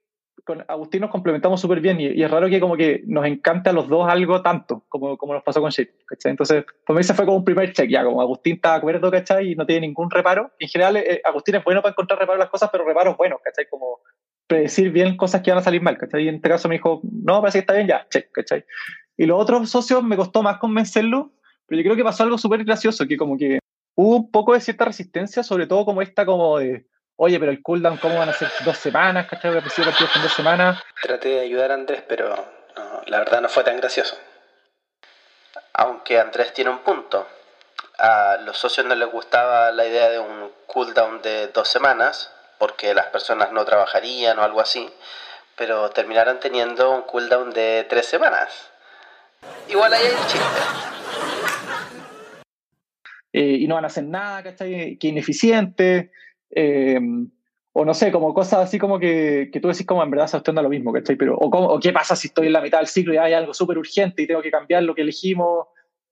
con 0.45 0.65
Agustín 0.69 1.03
nos 1.03 1.11
complementamos 1.11 1.61
súper 1.61 1.81
bien 1.81 2.01
y, 2.01 2.23
es 2.23 2.31
raro 2.31 2.49
que 2.49 2.61
como 2.61 2.77
que 2.77 3.03
nos 3.07 3.27
encanta 3.27 3.71
a 3.71 3.73
los 3.73 3.89
dos 3.89 4.09
algo 4.09 4.43
tanto, 4.43 4.85
como, 4.89 5.17
como 5.19 5.35
nos 5.35 5.43
pasó 5.43 5.61
con 5.61 5.71
Shape, 5.71 5.93
¿cachai? 6.07 6.31
Entonces, 6.31 6.65
para 6.87 6.97
mí 6.97 7.01
ese 7.03 7.15
fue 7.15 7.27
como 7.27 7.37
un 7.37 7.45
primer 7.45 7.73
check, 7.73 7.91
ya, 7.91 8.05
como 8.05 8.21
Agustín 8.21 8.55
está 8.57 8.73
de 8.73 8.77
acuerdo, 8.79 9.11
¿cachai? 9.11 9.53
Y 9.53 9.55
no 9.55 9.67
tiene 9.67 9.87
ningún 9.87 10.11
reparo. 10.11 10.51
En 10.59 10.69
general, 10.69 10.97
eh, 10.97 11.21
Agustín 11.25 11.57
es 11.57 11.65
bueno 11.65 11.83
para 11.83 11.93
encontrar 11.93 12.19
reparo 12.19 12.37
en 12.37 12.41
las 12.41 12.51
cosas, 12.51 12.71
pero 12.73 12.85
reparos 12.85 13.17
buenos, 13.17 13.41
¿cachai? 13.43 13.67
Como 13.69 14.01
predecir 14.47 14.91
bien 14.91 15.17
cosas 15.17 15.43
que 15.43 15.51
van 15.51 15.59
a 15.59 15.63
salir 15.63 15.83
mal, 15.83 15.97
¿cachai? 15.97 16.25
Y 16.25 16.29
en 16.29 16.37
este 16.37 16.49
caso 16.49 16.69
me 16.69 16.77
dijo, 16.77 17.01
no, 17.05 17.41
parece 17.41 17.59
que 17.59 17.61
está 17.61 17.75
bien, 17.75 17.87
ya, 17.87 18.07
check, 18.11 18.33
¿cachai? 18.33 18.65
Y 19.17 19.27
los 19.27 19.41
otros 19.41 19.71
socios 19.71 20.03
me 20.03 20.17
costó 20.17 20.43
más 20.43 20.59
convencerlo, 20.59 21.33
pero 21.67 21.81
yo 21.81 21.85
creo 21.85 21.97
que 21.97 22.03
pasó 22.03 22.25
algo 22.25 22.39
súper 22.39 22.65
gracioso, 22.65 23.07
que 23.07 23.17
como 23.17 23.37
que 23.37 23.61
hubo 24.01 24.17
un 24.17 24.31
poco 24.31 24.55
de 24.55 24.61
cierta 24.61 24.87
resistencia, 24.87 25.43
sobre 25.43 25.67
todo 25.67 25.85
como 25.85 26.01
esta 26.01 26.25
como 26.25 26.59
de, 26.59 26.87
oye, 27.17 27.39
pero 27.39 27.53
el 27.53 27.63
cooldown, 27.63 27.99
¿cómo 27.99 28.19
van 28.19 28.31
a 28.31 28.33
ser 28.33 28.51
dos 28.65 28.79
semanas? 28.79 29.27
¿Cachai? 29.27 29.53
Que 29.53 29.61
partidos 29.61 30.17
en 30.17 30.23
dos 30.23 30.33
semanas. 30.33 30.83
Traté 31.03 31.29
de 31.29 31.41
ayudar 31.41 31.71
a 31.71 31.75
Andrés, 31.75 32.03
pero 32.09 32.35
la 33.07 33.19
verdad 33.19 33.43
no 33.43 33.49
fue 33.51 33.63
tan 33.63 33.77
gracioso. 33.77 34.17
Aunque 35.75 36.19
Andrés 36.19 36.55
tiene 36.55 36.71
un 36.71 36.79
punto. 36.79 37.27
A 37.99 38.39
los 38.43 38.57
socios 38.57 38.87
no 38.87 38.95
les 38.95 39.11
gustaba 39.11 39.71
la 39.73 39.87
idea 39.87 40.09
de 40.09 40.19
un 40.19 40.51
cooldown 40.67 41.21
de 41.21 41.49
dos 41.49 41.69
semanas, 41.69 42.33
porque 42.59 42.95
las 42.95 43.07
personas 43.07 43.53
no 43.53 43.67
trabajarían 43.67 44.39
o 44.39 44.43
algo 44.43 44.63
así, 44.63 44.91
pero 45.57 45.91
terminaron 45.91 46.41
teniendo 46.41 46.91
un 46.91 47.03
cooldown 47.03 47.51
de 47.51 47.87
tres 47.91 48.07
semanas. 48.07 48.71
Igual 49.69 49.93
ahí 49.93 50.07
hay 50.07 50.13
el 50.13 50.27
chiste. 50.27 51.00
Eh, 53.33 53.59
y 53.61 53.69
no 53.69 53.77
van 53.77 53.85
a 53.85 53.89
hacer 53.89 54.05
nada, 54.05 54.43
¿cachai? 54.43 54.97
Que 54.97 55.09
ineficiente, 55.09 56.11
eh, 56.51 56.99
o 57.73 57.85
no 57.85 57.95
sé, 57.95 58.11
como 58.11 58.35
cosas 58.35 58.61
así 58.61 58.79
como 58.79 58.99
que, 58.99 59.51
que 59.53 59.61
tú 59.61 59.69
decís 59.69 59.87
como 59.87 60.03
en 60.03 60.11
verdad 60.11 60.27
se 60.27 60.37
ostenta 60.37 60.63
lo 60.63 60.69
mismo, 60.69 60.93
¿cachai? 60.93 61.17
Pero, 61.17 61.37
o, 61.37 61.47
o, 61.47 61.79
qué 61.79 61.93
pasa 61.93 62.17
si 62.17 62.27
estoy 62.27 62.49
en 62.49 62.55
la 62.55 62.61
mitad 62.61 62.79
del 62.79 62.89
ciclo 62.89 63.15
y 63.15 63.19
hay 63.19 63.33
algo 63.33 63.55
súper 63.55 63.79
urgente 63.79 64.23
y 64.23 64.27
tengo 64.27 64.43
que 64.43 64.51
cambiar 64.51 64.83
lo 64.83 64.95
que 64.95 65.03
elegimos. 65.03 65.69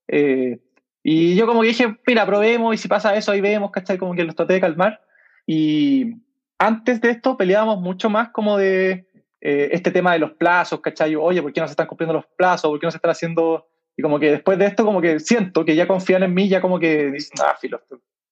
Eh, 0.07 0.59
y 1.03 1.35
yo 1.35 1.45
como 1.45 1.61
que 1.61 1.67
dije, 1.67 1.97
mira, 2.07 2.25
probemos 2.25 2.73
y 2.73 2.77
si 2.77 2.87
pasa 2.87 3.15
eso 3.15 3.33
ahí 3.33 3.41
vemos, 3.41 3.71
¿cachai? 3.71 3.97
Como 3.97 4.15
que 4.15 4.23
los 4.23 4.35
traté 4.35 4.53
de 4.53 4.61
calmar. 4.61 5.01
Y 5.45 6.13
antes 6.57 7.01
de 7.01 7.09
esto 7.09 7.35
peleábamos 7.35 7.81
mucho 7.81 8.09
más 8.09 8.29
como 8.29 8.57
de 8.57 9.07
este 9.41 9.91
tema 9.91 10.11
de 10.11 10.19
los 10.19 10.31
plazos, 10.31 10.81
¿cachai? 10.81 11.15
Oye, 11.15 11.41
¿por 11.41 11.53
qué 11.53 11.61
no 11.61 11.67
se 11.67 11.71
están 11.71 11.87
cumpliendo 11.87 12.13
los 12.13 12.25
plazos? 12.37 12.69
¿Por 12.69 12.79
qué 12.79 12.87
no 12.87 12.91
se 12.91 12.97
están 12.97 13.11
haciendo 13.11 13.69
y 13.99 14.01
como 14.01 14.17
que 14.17 14.31
después 14.31 14.57
de 14.57 14.65
esto, 14.65 14.85
como 14.85 15.01
que 15.01 15.19
siento 15.19 15.65
que 15.65 15.75
ya 15.75 15.85
confían 15.85 16.23
en 16.23 16.33
mí, 16.33 16.47
ya 16.47 16.61
como 16.61 16.79
que 16.79 17.11
dicen, 17.11 17.37
ah, 17.43 17.57
filo, 17.59 17.81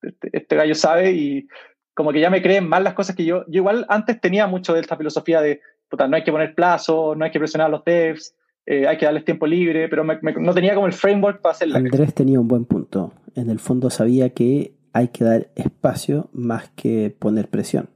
este, 0.01 0.29
este, 0.31 0.55
gallo 0.55 0.73
sabe 0.73 1.11
y 1.11 1.45
como 1.93 2.13
que 2.13 2.21
ya 2.21 2.29
me 2.29 2.41
creen 2.41 2.69
más 2.69 2.81
las 2.81 2.93
cosas 2.93 3.17
que 3.17 3.25
yo. 3.25 3.43
Yo 3.47 3.57
igual 3.59 3.85
antes 3.89 4.21
tenía 4.21 4.47
mucho 4.47 4.73
de 4.73 4.79
esta 4.79 4.95
filosofía 4.95 5.41
de, 5.41 5.59
puta, 5.89 6.07
no 6.07 6.15
hay 6.15 6.23
que 6.23 6.31
poner 6.31 6.55
plazo, 6.55 7.15
no 7.17 7.25
hay 7.25 7.31
que 7.31 7.39
presionar 7.39 7.67
a 7.67 7.71
los 7.71 7.83
devs, 7.83 8.33
eh, 8.65 8.87
hay 8.87 8.97
que 8.97 9.03
darles 9.03 9.25
tiempo 9.25 9.45
libre, 9.45 9.89
pero 9.89 10.05
no 10.05 10.53
tenía 10.53 10.73
como 10.73 10.87
el 10.87 10.93
framework 10.93 11.41
para 11.41 11.51
hacerlo. 11.51 11.75
Andrés 11.75 12.13
tenía 12.13 12.39
un 12.39 12.47
buen 12.47 12.63
punto. 12.63 13.11
En 13.35 13.49
el 13.49 13.59
fondo 13.59 13.89
sabía 13.89 14.29
que 14.29 14.71
hay 14.93 15.09
que 15.09 15.25
dar 15.25 15.49
espacio 15.55 16.29
más 16.31 16.69
que 16.77 17.13
poner 17.19 17.49
presión. 17.49 17.89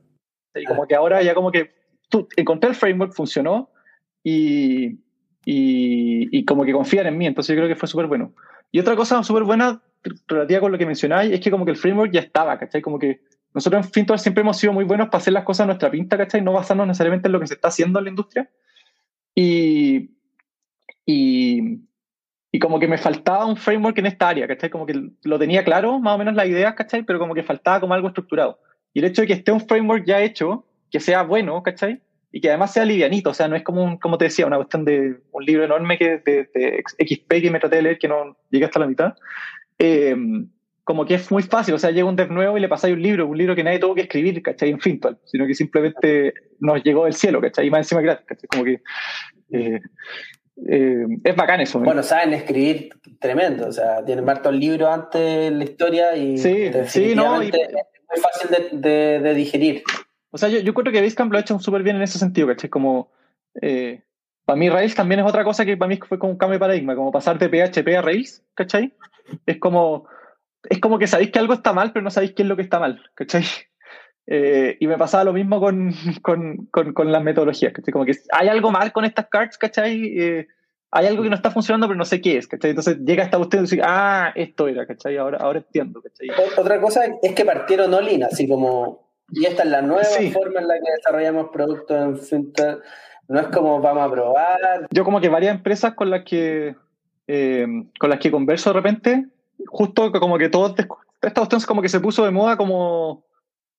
Y 0.55 0.65
como 0.65 0.87
que 0.87 0.95
ahora 0.95 1.23
ya 1.23 1.33
como 1.33 1.53
que 1.53 1.71
tú 2.09 2.27
encontré 2.35 2.69
el 2.69 2.75
framework, 2.75 3.13
funcionó 3.13 3.69
y 4.25 4.99
y, 5.43 6.45
como 6.45 6.65
que 6.65 6.73
confían 6.73 7.07
en 7.07 7.17
mí, 7.17 7.25
entonces 7.25 7.55
yo 7.55 7.59
creo 7.59 7.67
que 7.67 7.75
fue 7.75 7.87
súper 7.87 8.07
bueno. 8.07 8.33
Y 8.71 8.79
otra 8.79 8.95
cosa 8.95 9.23
súper 9.23 9.43
buena 9.43 9.81
relativa 10.27 10.61
con 10.61 10.71
lo 10.71 10.77
que 10.77 10.85
mencionáis 10.85 11.31
es 11.31 11.39
que 11.39 11.51
como 11.51 11.65
que 11.65 11.71
el 11.71 11.77
framework 11.77 12.11
ya 12.11 12.21
estaba, 12.21 12.57
¿cachai? 12.57 12.81
Como 12.81 12.99
que 12.99 13.21
nosotros 13.53 13.85
en 13.85 13.91
Fintual 13.91 14.19
siempre 14.19 14.41
hemos 14.41 14.57
sido 14.57 14.71
muy 14.73 14.85
buenos 14.85 15.07
para 15.07 15.17
hacer 15.17 15.33
las 15.33 15.43
cosas 15.43 15.65
a 15.65 15.67
nuestra 15.67 15.91
pinta, 15.91 16.17
¿cachai? 16.17 16.41
No 16.41 16.53
basarnos 16.53 16.87
necesariamente 16.87 17.27
en 17.27 17.33
lo 17.33 17.39
que 17.39 17.47
se 17.47 17.55
está 17.55 17.67
haciendo 17.67 17.99
en 17.99 18.05
la 18.05 18.09
industria. 18.11 18.49
Y, 19.35 20.11
y, 21.05 21.81
y 22.51 22.59
como 22.59 22.79
que 22.79 22.87
me 22.87 22.97
faltaba 22.97 23.45
un 23.45 23.57
framework 23.57 23.97
en 23.97 24.05
esta 24.05 24.29
área, 24.29 24.47
¿cachai? 24.47 24.69
Como 24.69 24.85
que 24.85 25.11
lo 25.23 25.39
tenía 25.39 25.63
claro, 25.63 25.99
más 25.99 26.15
o 26.15 26.17
menos 26.17 26.35
las 26.35 26.47
ideas, 26.47 26.75
¿cachai? 26.75 27.03
Pero 27.03 27.19
como 27.19 27.33
que 27.33 27.43
faltaba 27.43 27.79
como 27.79 27.93
algo 27.93 28.07
estructurado. 28.07 28.59
Y 28.93 28.99
el 28.99 29.05
hecho 29.05 29.21
de 29.21 29.27
que 29.27 29.33
esté 29.33 29.51
un 29.51 29.61
framework 29.61 30.05
ya 30.05 30.21
hecho, 30.21 30.65
que 30.89 30.99
sea 30.99 31.23
bueno, 31.23 31.61
¿cachai? 31.63 32.01
Y 32.31 32.39
que 32.41 32.49
además 32.49 32.73
sea 32.73 32.85
livianito, 32.85 33.31
o 33.31 33.33
sea, 33.33 33.47
no 33.47 33.55
es 33.55 33.63
como, 33.63 33.83
un, 33.83 33.97
como 33.97 34.17
te 34.17 34.25
decía, 34.25 34.45
una 34.45 34.57
cuestión 34.57 34.85
de 34.85 35.17
un 35.31 35.45
libro 35.45 35.65
enorme 35.65 35.97
que 35.97 36.21
de, 36.25 36.49
de 36.53 36.83
XP 36.85 37.29
que 37.41 37.51
me 37.51 37.59
traté 37.59 37.77
de 37.77 37.81
leer 37.81 37.99
que 37.99 38.07
no 38.07 38.37
llegué 38.49 38.65
hasta 38.65 38.79
la 38.79 38.87
mitad. 38.87 39.15
Eh, 39.77 40.15
como 40.83 41.05
que 41.05 41.15
es 41.15 41.31
muy 41.31 41.43
fácil, 41.43 41.73
o 41.73 41.79
sea, 41.79 41.91
llega 41.91 42.07
un 42.07 42.15
dev 42.15 42.31
nuevo 42.31 42.57
y 42.57 42.61
le 42.61 42.67
pasáis 42.67 42.95
un 42.95 43.01
libro, 43.01 43.27
un 43.27 43.37
libro 43.37 43.55
que 43.55 43.63
nadie 43.63 43.79
tuvo 43.79 43.95
que 43.95 44.01
escribir, 44.01 44.41
¿cachai? 44.41 44.69
En 44.69 44.79
Fintual, 44.79 45.17
sino 45.25 45.45
que 45.45 45.53
simplemente 45.53 46.33
nos 46.59 46.83
llegó 46.83 47.05
del 47.05 47.13
cielo, 47.13 47.39
¿cachai? 47.39 47.67
Y 47.67 47.69
más 47.69 47.81
encima 47.81 48.01
gratis, 48.01 48.25
¿cachai? 48.25 48.47
Como 48.47 48.63
que 48.63 48.81
eh, 49.51 49.79
eh, 50.67 51.05
es 51.23 51.35
bacán 51.35 51.61
eso. 51.61 51.79
Bueno, 51.79 52.01
saben 52.03 52.33
escribir 52.33 52.89
tremendo, 53.19 53.67
o 53.67 53.71
sea, 53.71 54.03
tienen 54.03 54.27
hartos 54.27 54.53
libros 54.53 54.89
antes 54.89 55.21
en 55.21 55.59
la 55.59 55.63
historia 55.63 56.15
y 56.15 56.37
sí, 56.37 56.71
sí, 56.87 57.15
no, 57.15 57.41
y, 57.43 57.47
es 57.47 57.53
muy 57.53 58.19
fácil 58.21 58.49
de, 58.49 58.89
de, 58.89 59.19
de 59.19 59.33
digerir. 59.33 59.83
O 60.31 60.37
sea, 60.37 60.49
yo, 60.49 60.59
yo 60.59 60.73
creo 60.73 60.91
que 60.91 61.01
Basecamp 61.01 61.31
lo 61.31 61.37
ha 61.37 61.41
hecho 61.41 61.59
súper 61.59 61.83
bien 61.83 61.97
en 61.97 62.01
ese 62.01 62.17
sentido, 62.17 62.47
¿cachai? 62.47 62.69
Como, 62.69 63.11
eh, 63.61 64.01
para 64.45 64.57
mí 64.57 64.69
Rails 64.69 64.95
también 64.95 65.19
es 65.19 65.25
otra 65.25 65.43
cosa 65.43 65.65
que 65.65 65.77
para 65.77 65.89
mí 65.89 65.97
fue 65.97 66.17
como 66.17 66.31
un 66.31 66.37
cambio 66.37 66.55
de 66.55 66.59
paradigma, 66.59 66.95
como 66.95 67.11
pasar 67.11 67.37
de 67.37 67.49
PHP 67.49 67.95
a 67.97 68.01
Rails, 68.01 68.43
¿cachai? 68.55 68.93
Es 69.45 69.59
como, 69.59 70.07
es 70.63 70.79
como 70.79 70.97
que 70.97 71.07
sabéis 71.07 71.31
que 71.31 71.39
algo 71.39 71.53
está 71.53 71.73
mal, 71.73 71.91
pero 71.91 72.03
no 72.03 72.11
sabéis 72.11 72.33
qué 72.33 72.43
es 72.43 72.47
lo 72.47 72.55
que 72.55 72.63
está 72.63 72.79
mal, 72.79 73.01
¿cachai? 73.15 73.43
Eh, 74.27 74.77
y 74.79 74.87
me 74.87 74.99
pasaba 74.99 75.25
lo 75.25 75.33
mismo 75.33 75.59
con, 75.59 75.91
con, 76.21 76.67
con, 76.67 76.93
con, 76.93 77.11
las 77.11 77.23
metodologías, 77.23 77.73
¿cachai? 77.73 77.91
Como 77.91 78.05
que 78.05 78.13
hay 78.31 78.47
algo 78.47 78.71
mal 78.71 78.93
con 78.93 79.03
estas 79.03 79.27
cards, 79.27 79.57
¿cachai? 79.57 80.05
Eh, 80.17 80.47
hay 80.91 81.07
algo 81.07 81.23
que 81.23 81.29
no 81.29 81.35
está 81.35 81.49
funcionando, 81.49 81.87
pero 81.87 81.97
no 81.97 82.05
sé 82.05 82.21
qué 82.21 82.37
es, 82.37 82.47
¿cachai? 82.47 82.69
Entonces 82.69 82.99
llega 82.99 83.23
hasta 83.23 83.39
usted 83.39 83.57
y 83.57 83.61
dice, 83.61 83.81
ah, 83.83 84.31
esto 84.35 84.67
era, 84.67 84.85
¿cachai? 84.85 85.17
Ahora, 85.17 85.39
ahora 85.39 85.59
entiendo, 85.59 86.01
¿cachai? 86.01 86.29
Otra 86.55 86.79
cosa 86.79 87.01
es 87.21 87.33
que 87.33 87.43
partieron 87.43 87.93
Olin, 87.93 88.23
así 88.23 88.47
como 88.47 89.10
y 89.31 89.45
esta 89.45 89.63
es 89.63 89.69
la 89.69 89.81
nueva 89.81 90.03
forma 90.33 90.59
en 90.59 90.67
la 90.67 90.75
que 90.75 90.91
desarrollamos 90.97 91.49
productos 91.51 92.31
en. 92.33 92.53
No 93.27 93.39
es 93.39 93.47
como 93.47 93.79
vamos 93.79 94.03
a 94.03 94.11
probar. 94.11 94.87
Yo 94.91 95.05
como 95.05 95.21
que 95.21 95.29
varias 95.29 95.55
empresas 95.55 95.93
con 95.93 96.09
las 96.09 96.23
que 96.25 96.75
eh, 97.27 97.65
con 97.99 98.09
las 98.09 98.19
que 98.19 98.31
converso 98.31 98.71
de 98.71 98.73
repente, 98.73 99.25
justo 99.67 100.11
como 100.11 100.37
que 100.37 100.49
todo 100.49 100.67
esta 100.67 100.87
cuestión 100.87 101.61
como 101.65 101.81
que 101.81 101.89
se 101.89 101.99
puso 101.99 102.25
de 102.25 102.31
moda 102.31 102.57
como 102.57 103.23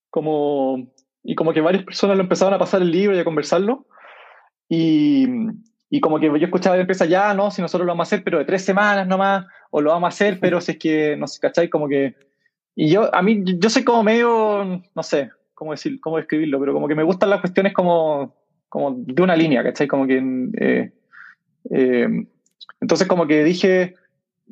como 0.09 0.87
y 1.23 1.35
como 1.35 1.53
que 1.53 1.61
varias 1.61 1.83
personas 1.83 2.17
lo 2.17 2.23
empezaron 2.23 2.53
a 2.53 2.59
pasar 2.59 2.81
el 2.81 2.91
libro 2.91 3.15
y 3.15 3.19
a 3.19 3.23
conversarlo. 3.23 3.85
Y, 4.67 5.27
y 5.89 6.01
como 6.01 6.19
que 6.19 6.27
yo 6.27 6.35
escuchaba 6.35 6.75
de 6.75 6.81
empresa, 6.81 7.05
ya, 7.05 7.33
no, 7.33 7.51
si 7.51 7.61
nosotros 7.61 7.85
lo 7.85 7.91
vamos 7.91 8.07
a 8.07 8.09
hacer, 8.09 8.23
pero 8.23 8.39
de 8.39 8.45
tres 8.45 8.65
semanas 8.65 9.07
nomás, 9.07 9.45
o 9.69 9.79
lo 9.79 9.91
vamos 9.91 10.07
a 10.07 10.09
hacer, 10.09 10.39
pero 10.39 10.59
si 10.59 10.71
es 10.71 10.77
que, 10.79 11.15
no 11.15 11.27
sé, 11.27 11.39
¿cachai? 11.39 11.69
Como 11.69 11.87
que... 11.87 12.15
Y 12.75 12.89
yo, 12.89 13.13
a 13.13 13.21
mí, 13.21 13.43
yo 13.45 13.69
soy 13.69 13.83
como 13.83 14.03
medio, 14.03 14.81
no 14.95 15.03
sé, 15.03 15.29
cómo 15.63 15.71
decir, 15.71 15.99
cómo 15.99 16.17
describirlo, 16.17 16.59
pero 16.59 16.73
como 16.73 16.87
que 16.87 16.95
me 16.95 17.03
gustan 17.03 17.29
las 17.29 17.41
cuestiones 17.41 17.73
como, 17.73 18.35
como 18.69 18.95
de 18.97 19.21
una 19.21 19.35
línea, 19.35 19.63
¿cachai? 19.63 19.87
Como 19.87 20.05
que... 20.05 20.21
Eh, 20.59 20.91
eh, 21.71 22.07
entonces 22.79 23.07
como 23.07 23.25
que 23.25 23.43
dije, 23.43 23.95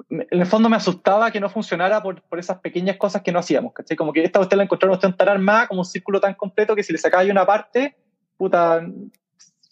en 0.10 0.40
el 0.40 0.46
fondo 0.46 0.70
me 0.70 0.78
asustaba 0.78 1.32
que 1.32 1.40
no 1.40 1.50
funcionara 1.50 2.02
por, 2.02 2.22
por 2.24 2.40
esas 2.40 2.60
pequeñas 2.60 2.98
cosas 2.98 3.22
que 3.22 3.32
no 3.32 3.40
hacíamos, 3.40 3.74
¿cachai? 3.74 3.98
Como 3.98 4.14
que 4.14 4.24
esta 4.24 4.40
usted 4.40 4.58
la 4.58 4.64
encontraron 4.64 4.96
usted 4.96 5.14
tan 5.16 5.30
armada, 5.30 5.68
como 5.68 5.82
un 5.82 5.86
círculo 5.86 6.20
tan 6.20 6.34
completo 6.34 6.76
que 6.76 6.84
si 6.84 6.94
le 6.94 6.98
sacáis 6.98 7.30
una 7.30 7.46
parte, 7.46 7.98
puta, 8.38 8.86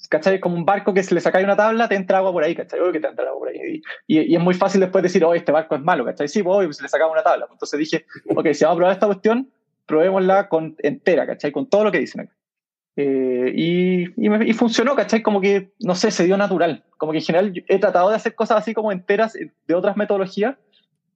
¿cachai? 0.10 0.40
Como 0.40 0.56
un 0.56 0.66
barco 0.66 0.94
que 0.94 1.04
si 1.04 1.14
le 1.14 1.22
sacáis 1.22 1.46
una 1.46 1.56
tabla, 1.56 1.88
te 1.88 1.96
entra 1.96 2.18
agua 2.18 2.32
por 2.32 2.44
ahí, 2.44 2.56
¿cachai? 2.56 2.80
Obvio 2.80 2.92
que 2.92 3.00
te 3.00 3.08
entra 3.08 3.28
agua 3.28 3.40
por 3.40 3.50
ahí. 3.50 3.82
Y, 4.08 4.34
y, 4.34 4.36
es 4.36 4.42
muy 4.42 4.54
fácil 4.54 4.82
después 4.82 5.04
decir, 5.04 5.24
oh, 5.24 5.34
este 5.34 5.52
barco 5.52 5.76
es 5.76 5.82
malo, 5.82 6.04
¿cachai? 6.04 6.28
Sí, 6.28 6.44
pues 6.44 6.58
obvio, 6.58 6.74
si 6.74 6.84
le 6.84 6.90
sacaba 6.90 7.12
una 7.12 7.24
tabla. 7.24 7.48
Entonces 7.50 7.80
dije, 7.80 8.06
ok, 8.36 8.48
si 8.54 8.64
vamos 8.66 8.76
a 8.76 8.78
probar 8.78 8.94
esta 8.94 9.06
cuestión, 9.06 9.50
probémosla 9.90 10.48
con, 10.48 10.76
entera, 10.80 11.26
¿cachai? 11.26 11.52
Con 11.52 11.68
todo 11.68 11.84
lo 11.84 11.92
que 11.92 12.00
dicen 12.00 12.22
acá. 12.22 12.34
Eh, 12.96 13.54
y, 13.56 14.04
y, 14.18 14.50
y, 14.50 14.54
funcionó, 14.54 14.96
¿cachai? 14.96 15.22
Como 15.22 15.42
que, 15.42 15.72
no 15.80 15.96
sé, 15.96 16.12
se 16.12 16.26
dio 16.26 16.38
natural. 16.38 16.84
Como 16.98 17.12
que 17.12 17.18
en 17.18 17.24
general 17.24 17.64
he 17.68 17.80
tratado 17.80 18.10
de 18.10 18.16
hacer 18.16 18.36
cosas 18.36 18.60
así 18.60 18.74
como 18.74 18.92
enteras 18.92 19.34
de 19.34 19.76
otras 19.76 19.98
metodologías 19.98 20.56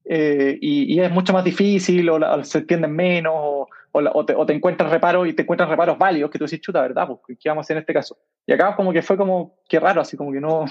eh, 0.06 0.58
y, 0.60 0.94
y, 0.94 1.00
es 1.00 1.12
mucho 1.12 1.32
más 1.32 1.44
difícil 1.44 2.10
o, 2.10 2.20
la, 2.20 2.36
o 2.36 2.44
se 2.44 2.60
entienden 2.60 2.94
menos 2.94 3.34
o, 3.36 3.68
o, 3.94 4.26
te, 4.26 4.36
o, 4.36 4.46
te, 4.46 4.54
encuentras 4.54 4.92
reparos 4.92 5.28
y 5.28 5.34
te 5.34 5.44
encuentras 5.44 5.70
reparos 5.70 5.98
válidos 5.98 6.30
que 6.30 6.40
tú 6.40 6.46
decís, 6.46 6.60
chuta, 6.60 6.82
¿verdad? 6.82 7.08
Pues, 7.08 7.38
¿qué 7.40 7.50
vamos 7.50 7.64
a 7.64 7.66
hacer 7.66 7.78
en 7.78 7.82
este 7.82 7.94
caso? 7.94 8.18
Y 8.46 8.52
acá 8.52 8.76
como 8.76 8.92
que 8.92 9.02
fue 9.02 9.16
como, 9.16 9.56
qué 9.70 9.80
raro, 9.80 10.02
así 10.02 10.18
como 10.18 10.32
que 10.32 10.42
no... 10.42 10.66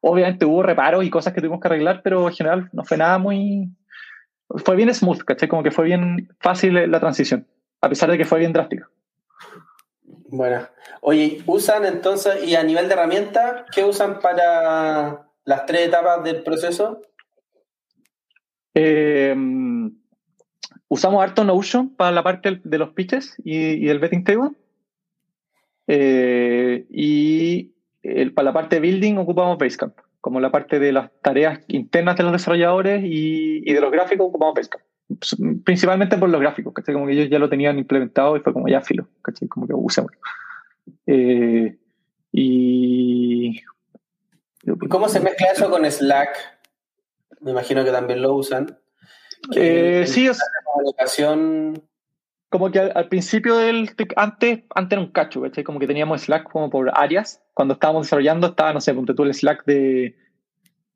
Obviamente 0.00 0.44
hubo 0.44 0.62
reparos 0.62 1.04
y 1.04 1.10
cosas 1.10 1.32
que 1.32 1.40
tuvimos 1.40 1.60
que 1.60 1.66
arreglar, 1.66 2.02
pero 2.04 2.28
en 2.28 2.34
general 2.34 2.68
no 2.72 2.84
fue 2.84 2.96
nada 2.96 3.18
muy... 3.18 3.68
Fue 4.48 4.76
bien 4.76 4.94
smooth, 4.94 5.20
¿cachai? 5.24 5.48
Como 5.48 5.62
que 5.62 5.70
fue 5.70 5.84
bien 5.84 6.34
fácil 6.40 6.90
la 6.90 7.00
transición, 7.00 7.46
a 7.80 7.88
pesar 7.88 8.10
de 8.10 8.18
que 8.18 8.24
fue 8.24 8.38
bien 8.38 8.52
drástica. 8.52 8.88
Bueno, 10.30 10.66
oye, 11.00 11.42
¿usan 11.46 11.84
entonces, 11.84 12.44
y 12.44 12.54
a 12.54 12.62
nivel 12.62 12.88
de 12.88 12.94
herramienta, 12.94 13.66
qué 13.74 13.84
usan 13.84 14.20
para 14.20 15.26
las 15.44 15.66
tres 15.66 15.88
etapas 15.88 16.22
del 16.24 16.42
proceso? 16.42 17.02
Eh, 18.74 19.34
usamos 20.88 21.22
harto 21.22 21.44
Notion 21.44 21.94
para 21.94 22.12
la 22.12 22.22
parte 22.22 22.60
de 22.62 22.78
los 22.78 22.90
pitches 22.90 23.36
y, 23.44 23.56
y 23.56 23.86
del 23.86 23.98
betting 23.98 24.24
table. 24.24 24.50
Eh, 25.86 26.86
y 26.90 27.74
el, 28.02 28.34
para 28.34 28.46
la 28.46 28.52
parte 28.52 28.76
de 28.76 28.80
building 28.80 29.16
ocupamos 29.16 29.58
Basecamp. 29.58 29.98
Como 30.20 30.40
la 30.40 30.50
parte 30.50 30.78
de 30.78 30.92
las 30.92 31.10
tareas 31.22 31.60
internas 31.68 32.16
de 32.16 32.24
los 32.24 32.32
desarrolladores 32.32 33.04
y, 33.04 33.62
y 33.64 33.72
de 33.72 33.80
los 33.80 33.92
gráficos 33.92 34.26
ocupamos 34.28 34.54
Basecamp. 34.54 34.84
Principalmente 35.64 36.18
por 36.18 36.28
los 36.28 36.40
gráficos, 36.40 36.74
¿cachai? 36.74 36.94
Como 36.94 37.06
que 37.06 37.12
ellos 37.12 37.30
ya 37.30 37.38
lo 37.38 37.48
tenían 37.48 37.78
implementado 37.78 38.36
y 38.36 38.40
fue 38.40 38.52
como 38.52 38.68
ya 38.68 38.82
filo, 38.82 39.08
¿cachai? 39.22 39.48
Como 39.48 39.66
que 39.66 39.74
usemos. 39.74 40.12
Eh, 41.06 41.78
y... 42.32 43.60
¿Cómo 44.90 45.08
se 45.08 45.20
mezcla 45.20 45.46
eso 45.52 45.70
con 45.70 45.90
Slack? 45.90 46.36
Me 47.40 47.52
imagino 47.52 47.84
que 47.84 47.90
también 47.90 48.20
lo 48.20 48.34
usan. 48.34 48.78
Eh, 49.54 50.04
sí, 50.06 50.28
o 50.28 50.34
sea, 50.34 50.46
comunicación. 50.64 51.82
Como 52.50 52.70
que 52.70 52.78
al, 52.78 53.08
principio 53.08 53.56
del. 53.56 53.90
Antes, 54.16 54.60
antes 54.74 54.96
era 54.96 55.00
un 55.00 55.12
cacho, 55.12 55.42
¿cachai? 55.42 55.64
Como 55.64 55.78
que 55.78 55.86
teníamos 55.86 56.22
Slack 56.22 56.50
como 56.50 56.70
por 56.70 56.90
áreas. 56.94 57.42
Cuando 57.52 57.74
estábamos 57.74 58.06
desarrollando, 58.06 58.48
estaba, 58.48 58.72
no 58.72 58.80
sé, 58.80 58.94
ponte 58.94 59.14
tú 59.14 59.24
el 59.24 59.34
Slack 59.34 59.64
de. 59.66 60.16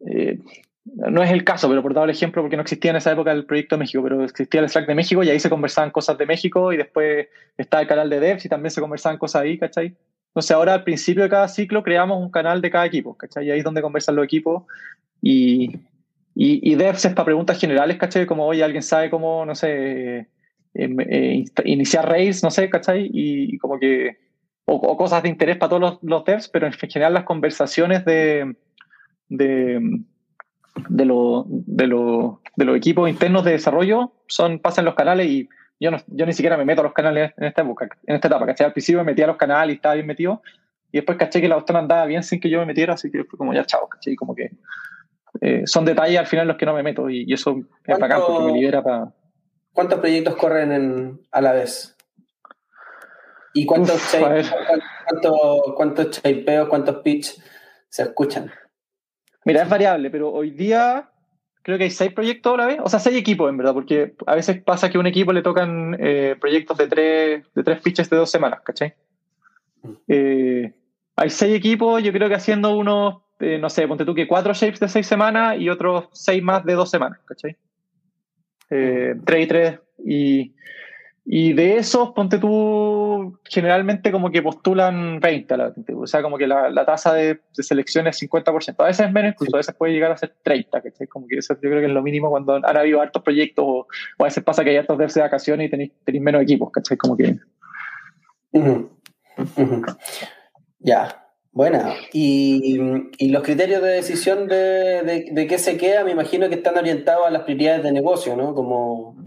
Eh, 0.06 0.38
no 0.84 1.22
es 1.22 1.30
el 1.30 1.44
caso, 1.44 1.68
pero 1.68 1.82
por 1.82 1.94
dar 1.94 2.04
el 2.04 2.10
ejemplo, 2.10 2.42
porque 2.42 2.56
no 2.56 2.62
existía 2.62 2.90
en 2.90 2.96
esa 2.96 3.12
época 3.12 3.30
el 3.32 3.44
proyecto 3.44 3.76
de 3.76 3.80
México, 3.80 4.02
pero 4.02 4.24
existía 4.24 4.60
el 4.60 4.68
Slack 4.68 4.86
de 4.86 4.94
México 4.94 5.22
y 5.22 5.30
ahí 5.30 5.38
se 5.38 5.50
conversaban 5.50 5.90
cosas 5.90 6.18
de 6.18 6.26
México 6.26 6.72
y 6.72 6.76
después 6.76 7.28
estaba 7.56 7.82
el 7.82 7.88
canal 7.88 8.10
de 8.10 8.18
devs 8.18 8.44
y 8.44 8.48
también 8.48 8.70
se 8.70 8.80
conversaban 8.80 9.18
cosas 9.18 9.42
ahí, 9.42 9.58
¿cachai? 9.58 9.94
Entonces 10.28 10.50
ahora 10.50 10.74
al 10.74 10.84
principio 10.84 11.22
de 11.22 11.28
cada 11.28 11.46
ciclo 11.46 11.82
creamos 11.82 12.20
un 12.20 12.30
canal 12.30 12.60
de 12.60 12.70
cada 12.70 12.86
equipo, 12.86 13.16
¿cachai? 13.16 13.46
Y 13.46 13.50
ahí 13.50 13.58
es 13.58 13.64
donde 13.64 13.82
conversan 13.82 14.16
los 14.16 14.24
equipos 14.24 14.64
y, 15.20 15.76
y, 16.34 16.72
y 16.72 16.74
devs 16.74 17.04
es 17.04 17.12
para 17.12 17.26
preguntas 17.26 17.60
generales, 17.60 17.96
¿cachai? 17.98 18.26
Como, 18.26 18.46
oye, 18.46 18.64
alguien 18.64 18.82
sabe 18.82 19.08
cómo, 19.08 19.46
no 19.46 19.54
sé, 19.54 20.26
eh, 20.74 20.88
eh, 20.98 21.44
iniciar 21.64 22.08
Rails, 22.08 22.42
no 22.42 22.50
sé, 22.50 22.70
¿cachai? 22.70 23.10
Y, 23.12 23.54
y 23.54 23.58
como 23.58 23.78
que, 23.78 24.18
o, 24.64 24.74
o, 24.74 24.96
cosas 24.96 25.22
de 25.22 25.28
interés 25.28 25.58
para 25.58 25.70
todos 25.70 25.80
los, 25.80 25.98
los, 26.02 26.24
devs, 26.24 26.48
pero 26.48 26.66
en 26.66 26.72
general 26.72 27.14
las 27.14 27.24
conversaciones 27.24 28.04
de, 28.04 28.56
de, 29.28 29.80
de, 30.88 31.04
lo, 31.04 31.44
de, 31.48 31.86
lo, 31.86 32.40
de 32.56 32.64
los 32.64 32.76
equipos 32.76 33.10
internos 33.10 33.44
de 33.44 33.52
desarrollo 33.52 34.12
son, 34.28 34.58
pasan 34.60 34.84
los 34.84 34.94
canales 34.94 35.26
y 35.26 35.48
yo, 35.78 35.90
no, 35.90 35.98
yo 36.06 36.26
ni 36.26 36.32
siquiera 36.32 36.56
me 36.56 36.64
meto 36.64 36.80
a 36.80 36.84
los 36.84 36.92
canales 36.92 37.32
en 37.36 37.44
esta 37.44 37.62
época, 37.62 37.88
en 38.06 38.14
esta 38.14 38.28
etapa, 38.28 38.46
¿cachai? 38.46 38.66
Al 38.66 38.72
principio 38.72 39.00
me 39.00 39.10
metía 39.10 39.24
a 39.24 39.28
los 39.28 39.36
canales 39.36 39.74
y 39.74 39.76
estaba 39.76 39.94
bien 39.94 40.06
metido 40.06 40.42
y 40.92 40.98
después 40.98 41.18
caché 41.18 41.40
que 41.40 41.48
la 41.48 41.56
cuestión 41.56 41.78
andaba 41.78 42.06
bien 42.06 42.22
sin 42.22 42.38
que 42.40 42.48
yo 42.48 42.60
me 42.60 42.66
metiera, 42.66 42.94
así 42.94 43.10
que 43.10 43.24
fue 43.24 43.38
como 43.38 43.52
ya 43.52 43.64
chao, 43.64 43.88
¿cachai? 43.88 44.14
Como 44.14 44.34
que 44.34 44.52
eh, 45.40 45.62
son 45.66 45.84
detalles 45.84 46.18
al 46.18 46.26
final 46.26 46.46
los 46.46 46.56
que 46.56 46.66
no 46.66 46.74
me 46.74 46.82
meto 46.82 47.10
y, 47.10 47.24
y 47.26 47.32
eso 47.32 47.58
es 47.84 47.98
bacán 47.98 48.20
porque 48.26 48.44
me 48.44 48.58
libera 48.58 48.82
para... 48.82 49.12
¿Cuántos 49.72 50.00
proyectos 50.00 50.36
corren 50.36 50.72
en, 50.72 51.20
a 51.30 51.40
la 51.40 51.52
vez? 51.52 51.96
¿Y 53.54 53.66
cuántos, 53.66 53.96
Uf, 53.96 54.12
shape, 54.12 54.44
cuánto, 55.08 55.74
cuántos 55.76 56.10
shapeos, 56.10 56.68
cuántos 56.68 56.96
pitch 56.96 57.42
se 57.88 58.02
escuchan? 58.02 58.50
Mira, 59.44 59.62
es 59.62 59.68
variable, 59.68 60.10
pero 60.10 60.30
hoy 60.32 60.50
día 60.50 61.10
creo 61.62 61.78
que 61.78 61.84
hay 61.84 61.90
seis 61.90 62.12
proyectos 62.12 62.54
a 62.54 62.56
la 62.56 62.66
vez, 62.66 62.78
o 62.82 62.88
sea, 62.88 62.98
seis 62.98 63.16
equipos 63.16 63.48
en 63.48 63.56
verdad, 63.56 63.74
porque 63.74 64.14
a 64.26 64.34
veces 64.34 64.62
pasa 64.62 64.90
que 64.90 64.96
a 64.96 65.00
un 65.00 65.06
equipo 65.06 65.32
le 65.32 65.42
tocan 65.42 65.96
eh, 65.98 66.36
proyectos 66.40 66.76
de 66.78 66.88
tres, 66.88 67.54
de 67.54 67.62
tres 67.62 67.80
pitches 67.80 68.10
de 68.10 68.16
dos 68.16 68.30
semanas, 68.30 68.60
¿cachai? 68.62 68.94
Eh, 70.08 70.72
hay 71.16 71.30
seis 71.30 71.54
equipos, 71.54 72.02
yo 72.02 72.12
creo 72.12 72.28
que 72.28 72.34
haciendo 72.34 72.76
unos, 72.76 73.22
eh, 73.40 73.58
no 73.58 73.68
sé, 73.68 73.86
ponte 73.86 74.04
tú 74.04 74.14
que 74.14 74.26
cuatro 74.26 74.54
shapes 74.54 74.80
de 74.80 74.88
seis 74.88 75.06
semanas 75.06 75.58
y 75.58 75.68
otros 75.68 76.08
seis 76.12 76.42
más 76.42 76.64
de 76.64 76.74
dos 76.74 76.90
semanas, 76.90 77.20
¿cachai? 77.24 77.56
Eh, 78.74 79.14
tres 79.24 79.78
y. 80.04 80.54
Y, 81.24 81.52
de 81.52 81.76
esos, 81.76 82.10
ponte 82.10 82.38
tú, 82.38 83.38
generalmente 83.44 84.10
como 84.10 84.32
que 84.32 84.42
postulan 84.42 85.20
20 85.20 85.54
a 85.54 85.56
la 85.56 85.74
O 85.94 86.04
sea, 86.04 86.20
como 86.20 86.36
que 86.36 86.48
la, 86.48 86.68
la 86.68 86.84
tasa 86.84 87.14
de, 87.14 87.38
de, 87.56 87.62
selección 87.62 88.08
es 88.08 88.20
50%. 88.20 88.74
A 88.78 88.86
veces 88.86 89.06
es 89.06 89.12
menos, 89.12 89.34
incluso 89.34 89.54
a 89.54 89.58
veces 89.58 89.72
puede 89.76 89.92
llegar 89.92 90.10
a 90.10 90.16
ser 90.16 90.34
30, 90.42 90.82
¿cachai? 90.82 91.06
Como 91.06 91.28
que 91.28 91.36
eso 91.36 91.54
yo 91.54 91.70
creo 91.70 91.78
que 91.78 91.86
es 91.86 91.92
lo 91.92 92.02
mínimo 92.02 92.28
cuando 92.28 92.56
han 92.56 92.76
habido 92.76 93.00
hartos 93.00 93.22
proyectos 93.22 93.64
o, 93.64 93.86
o 94.18 94.24
a 94.24 94.24
veces 94.24 94.42
pasa 94.42 94.64
que 94.64 94.70
hay 94.70 94.78
hartos 94.78 94.98
de 94.98 95.20
vacaciones 95.20 95.68
y 95.68 95.70
tenéis, 95.70 95.92
tenéis 96.04 96.24
menos 96.24 96.42
equipos, 96.42 96.72
¿cachai? 96.72 96.96
Como 96.96 97.16
que... 97.16 97.36
Uh 98.50 98.60
-huh. 98.60 98.88
Uh 99.38 99.44
-huh. 99.44 99.96
Ya, 100.80 101.21
Buena. 101.54 101.94
Y, 102.14 102.80
y, 103.18 103.28
los 103.28 103.42
criterios 103.42 103.82
de 103.82 103.90
decisión 103.90 104.48
de, 104.48 105.02
de, 105.02 105.28
de, 105.30 105.46
qué 105.46 105.58
se 105.58 105.76
queda, 105.76 106.02
me 106.02 106.12
imagino 106.12 106.48
que 106.48 106.54
están 106.54 106.78
orientados 106.78 107.26
a 107.26 107.30
las 107.30 107.42
prioridades 107.42 107.82
de 107.82 107.92
negocio, 107.92 108.34
¿no? 108.36 108.54
Como 108.54 109.22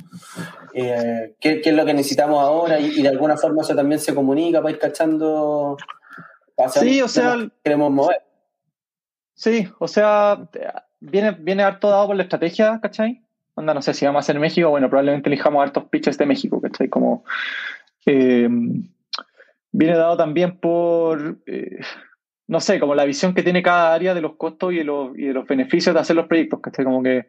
eh, 0.73 1.35
¿qué, 1.39 1.61
qué, 1.61 1.69
es 1.69 1.75
lo 1.75 1.85
que 1.85 1.93
necesitamos 1.93 2.41
ahora 2.41 2.79
y, 2.79 2.99
y, 2.99 3.03
de 3.03 3.09
alguna 3.09 3.37
forma 3.37 3.61
eso 3.61 3.75
también 3.75 3.99
se 3.99 4.15
comunica 4.15 4.59
para 4.59 4.71
ir 4.71 4.79
cachando. 4.79 5.77
sí, 6.69 6.99
o 7.01 7.07
sea. 7.07 7.37
Queremos 7.63 7.91
mover. 7.91 8.23
Sí, 9.35 9.69
o 9.77 9.87
sea, 9.87 10.49
viene, 10.99 11.31
viene 11.31 11.61
harto 11.61 11.89
dado 11.89 12.07
por 12.07 12.15
la 12.15 12.23
estrategia, 12.23 12.79
¿cachai? 12.81 13.21
Onda, 13.53 13.73
no 13.73 13.81
sé 13.83 13.93
si 13.93 14.05
vamos 14.05 14.19
a 14.19 14.23
hacer 14.25 14.39
México, 14.39 14.69
bueno, 14.69 14.89
probablemente 14.89 15.29
elijamos 15.29 15.61
hartos 15.61 15.85
pitches 15.85 16.17
de 16.17 16.25
México, 16.25 16.59
¿cachai? 16.59 16.89
Como. 16.89 17.23
Eh, 18.07 18.49
viene 19.71 19.95
dado 19.95 20.17
también 20.17 20.57
por. 20.57 21.37
Eh, 21.45 21.79
no 22.47 22.59
sé, 22.59 22.79
como 22.79 22.95
la 22.95 23.05
visión 23.05 23.33
que 23.33 23.43
tiene 23.43 23.63
cada 23.63 23.93
área 23.93 24.13
de 24.13 24.21
los 24.21 24.35
costos 24.35 24.73
y 24.73 24.77
de 24.77 24.83
los, 24.83 25.17
y 25.17 25.23
de 25.23 25.33
los 25.33 25.47
beneficios 25.47 25.93
de 25.93 26.01
hacer 26.01 26.15
los 26.15 26.27
proyectos, 26.27 26.59
¿cachai? 26.61 26.85
Como 26.85 27.01
que 27.01 27.27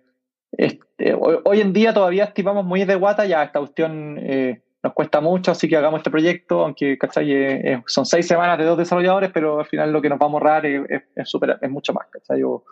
este, 0.52 1.14
hoy, 1.14 1.38
hoy, 1.44 1.60
en 1.60 1.72
día 1.72 1.94
todavía 1.94 2.24
estimamos 2.24 2.64
muy 2.64 2.84
de 2.84 2.94
guata, 2.94 3.26
ya 3.26 3.42
esta 3.42 3.58
cuestión 3.58 4.18
eh, 4.20 4.62
nos 4.82 4.92
cuesta 4.92 5.20
mucho, 5.20 5.50
así 5.52 5.68
que 5.68 5.76
hagamos 5.76 5.98
este 5.98 6.10
proyecto, 6.10 6.64
aunque 6.64 6.98
¿cachai? 6.98 7.32
Eh, 7.32 7.72
eh, 7.72 7.82
son 7.86 8.04
seis 8.06 8.26
semanas 8.26 8.58
de 8.58 8.64
dos 8.64 8.78
desarrolladores, 8.78 9.30
pero 9.32 9.60
al 9.60 9.66
final 9.66 9.92
lo 9.92 10.02
que 10.02 10.08
nos 10.08 10.18
va 10.18 10.26
a 10.26 10.28
ahorrar 10.28 10.66
es, 10.66 10.82
es, 10.88 11.02
es, 11.14 11.28
super, 11.28 11.58
es 11.60 11.70
mucho 11.70 11.92
más, 11.92 12.06
¿cachai? 12.10 12.42
O, 12.42 12.64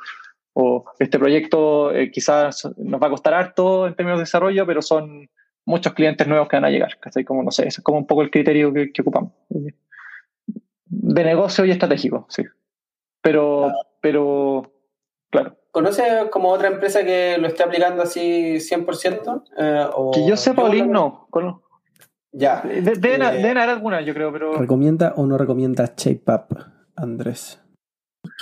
o 0.52 0.84
este 0.98 1.18
proyecto 1.18 1.92
quizás 2.12 2.70
nos 2.76 3.02
va 3.02 3.08
a 3.08 3.10
costar 3.10 3.34
harto 3.34 3.88
en 3.88 3.94
términos 3.94 4.18
de 4.18 4.22
desarrollo, 4.22 4.64
pero 4.66 4.82
son 4.82 5.28
muchos 5.64 5.94
clientes 5.94 6.28
nuevos 6.28 6.48
que 6.48 6.56
van 6.56 6.64
a 6.66 6.70
llegar, 6.70 6.98
¿cachai? 7.00 7.24
Como, 7.24 7.42
no 7.42 7.50
sé, 7.50 7.62
ese 7.66 7.80
es 7.80 7.84
como 7.84 7.98
un 7.98 8.06
poco 8.06 8.22
el 8.22 8.30
criterio 8.30 8.72
que, 8.72 8.92
que 8.92 9.02
ocupamos 9.02 9.32
de 10.86 11.24
negocio 11.24 11.64
y 11.64 11.70
estratégico, 11.70 12.26
sí. 12.28 12.42
Pero, 13.22 13.62
claro. 13.62 13.78
pero, 14.00 14.72
claro. 15.30 15.56
¿Conoces 15.70 16.26
como 16.30 16.50
otra 16.50 16.68
empresa 16.68 17.04
que 17.04 17.36
lo 17.38 17.48
esté 17.48 17.62
aplicando 17.64 18.02
así 18.02 18.60
100%? 18.60 19.42
Eh, 19.58 19.86
o 19.94 20.10
que 20.12 20.26
yo 20.26 20.36
sepa, 20.36 20.62
Olin 20.64 20.90
no. 20.90 21.26
Ya. 22.32 22.60
De- 22.62 22.80
Deben, 22.96 23.22
Eh, 23.22 23.60
algunas, 23.60 24.04
yo 24.04 24.12
creo, 24.14 24.32
pero. 24.32 24.54
¿Recomienda 24.54 25.14
o 25.16 25.26
no 25.26 25.38
recomienda 25.38 25.92
Shape 25.96 26.22
Up, 26.32 26.58
Andrés? 26.96 27.60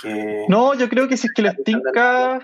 que- 0.01 0.45
No, 0.49 0.73
yo 0.75 0.89
creo 0.89 1.07
que 1.07 1.17
si 1.17 1.27
es 1.27 1.33
que 1.33 1.41
les 1.43 1.63
tinca. 1.63 2.39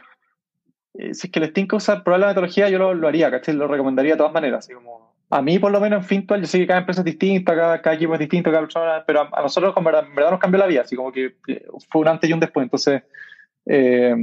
eh, 0.96 1.14
si 1.14 1.28
es 1.28 1.32
que 1.32 1.40
les 1.40 1.54
tinca 1.54 1.76
usar 1.76 2.04
probar 2.04 2.20
la 2.22 2.28
metodología, 2.28 2.70
yo 2.70 2.80
lo, 2.80 2.94
lo 2.94 3.08
haría, 3.08 3.30
¿cachai? 3.32 3.54
Lo 3.56 3.68
recomendaría 3.68 4.14
de 4.14 4.18
todas 4.18 4.34
maneras. 4.34 4.66
Así 4.66 4.74
como, 4.74 5.09
a 5.32 5.42
mí, 5.42 5.60
por 5.60 5.72
lo 5.72 5.80
menos 5.80 6.02
en 6.02 6.08
Fintual, 6.08 6.42
yo 6.42 6.48
sé 6.48 6.58
que 6.58 6.68
cada 6.68 6.80
empresa 6.80 7.02
es 7.02 7.06
distinta, 7.06 7.56
cada, 7.56 7.94
equipo 7.94 8.14
es 8.14 8.20
distinto, 8.20 8.50
cada 8.50 8.64
persona, 8.64 9.04
pero 9.06 9.30
a, 9.32 9.42
nosotros 9.42 9.74
en 9.78 9.84
verdad, 9.84 10.06
en 10.08 10.16
verdad 10.16 10.32
nos 10.32 10.40
cambió 10.40 10.60
la 10.60 10.66
vida, 10.66 10.82
así 10.82 10.96
como 10.96 11.12
que 11.12 11.36
eh, 11.48 11.66
fue 11.92 12.02
un 12.02 12.08
antes 12.08 12.30
y 12.30 12.34
un 12.34 12.40
después. 12.40 12.64
Entonces, 12.64 13.04
eh, 13.68 14.16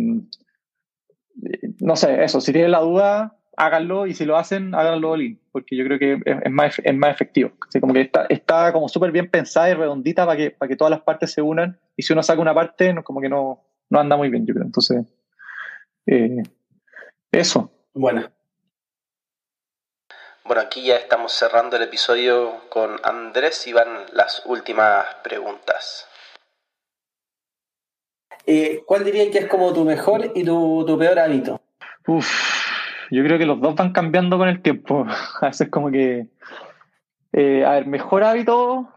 no 1.81 1.97
sé, 1.97 2.25
eso, 2.25 2.41
si 2.41 2.53
tienen 2.53 2.73
la 2.73 2.81
duda, 2.81 3.37
háganlo 3.57 4.07
y 4.07 4.15
si 4.15 4.25
lo 4.25 4.37
hacen, 4.37 4.75
háganlo 4.75 5.13
all 5.13 5.39
porque 5.53 5.77
yo 5.77 5.85
creo 5.85 5.99
que 5.99 6.13
es, 6.25 6.37
es 6.45 6.51
más, 6.51 6.79
es 6.83 6.95
más 6.95 7.15
efectivo. 7.15 7.53
Así 7.69 7.81
como 7.81 7.95
que 7.95 8.01
está, 8.01 8.27
está 8.29 8.73
como 8.73 8.89
súper 8.89 9.13
bien 9.13 9.31
pensada 9.31 9.71
y 9.71 9.75
redondita 9.75 10.27
para 10.27 10.37
que, 10.37 10.51
para 10.51 10.69
que 10.69 10.77
todas 10.77 10.91
las 10.91 11.03
partes 11.03 11.33
se 11.33 11.41
unan 11.41 11.79
y 11.97 12.03
si 12.03 12.13
uno 12.13 12.23
saca 12.23 12.43
una 12.43 12.55
parte, 12.55 12.93
no, 12.93 13.05
como 13.05 13.21
que 13.21 13.29
no, 13.29 13.63
no 13.91 14.01
anda 14.01 14.17
muy 14.17 14.29
bien, 14.29 14.45
yo 14.45 14.55
creo. 14.55 14.67
Entonces, 14.67 15.07
eh, 16.07 16.43
eso. 17.31 17.71
Bueno. 17.95 18.36
Bueno, 20.47 20.63
aquí 20.63 20.85
ya 20.85 20.95
estamos 20.97 21.33
cerrando 21.33 21.77
el 21.77 21.83
episodio 21.83 22.61
con 22.69 23.01
Andrés 23.03 23.67
y 23.67 23.73
van 23.73 24.07
las 24.13 24.45
últimas 24.47 25.05
preguntas. 25.25 26.07
Eh, 28.47 28.85
¿Cuál 28.87 29.05
dirías 29.05 29.31
que 29.33 29.39
es 29.39 29.47
como 29.49 29.73
tu 29.73 29.85
mejor 29.85 30.31
y 30.37 30.45
tu, 30.45 30.85
tu 30.87 30.97
peor 30.97 31.19
hábito? 31.19 31.61
Uf, 32.07 32.31
yo 33.11 33.25
creo 33.25 33.39
que 33.39 33.47
los 33.47 33.61
dos 33.61 33.75
van 33.75 33.93
cambiando 33.93 34.39
con 34.39 34.49
el 34.49 34.63
tiempo. 34.63 35.05
A 35.41 35.47
veces 35.47 35.69
como 35.69 35.91
que... 35.91 36.29
eh, 37.33 37.65
a 37.65 37.73
ver, 37.73 37.87
mejor 37.87 38.23
hábito... 38.23 38.89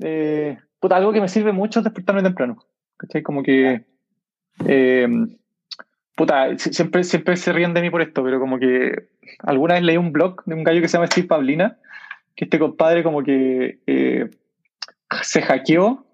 eh, 0.00 0.56
puta, 0.80 0.96
algo 0.96 1.12
que 1.12 1.20
me 1.20 1.28
sirve 1.28 1.52
mucho 1.52 1.80
es 1.80 1.84
despertarme 1.84 2.22
temprano. 2.22 2.64
¿Cachai? 2.96 3.22
Como 3.22 3.42
que... 3.42 3.84
eh, 4.66 5.06
puta, 6.18 6.58
si- 6.58 6.74
siempre, 6.74 7.04
siempre 7.04 7.36
se 7.36 7.52
ríen 7.52 7.72
de 7.72 7.80
mí 7.80 7.90
por 7.90 8.02
esto, 8.02 8.22
pero 8.24 8.40
como 8.40 8.58
que 8.58 9.08
alguna 9.38 9.74
vez 9.74 9.84
leí 9.84 9.96
un 9.96 10.12
blog 10.12 10.44
de 10.44 10.54
un 10.54 10.64
gallo 10.64 10.82
que 10.82 10.88
se 10.88 10.98
llama 10.98 11.06
Steve 11.06 11.28
Pablina, 11.28 11.78
que 12.36 12.44
este 12.44 12.58
compadre 12.58 13.02
como 13.04 13.22
que 13.22 13.78
eh, 13.86 14.28
se 15.22 15.40
hackeó 15.42 16.04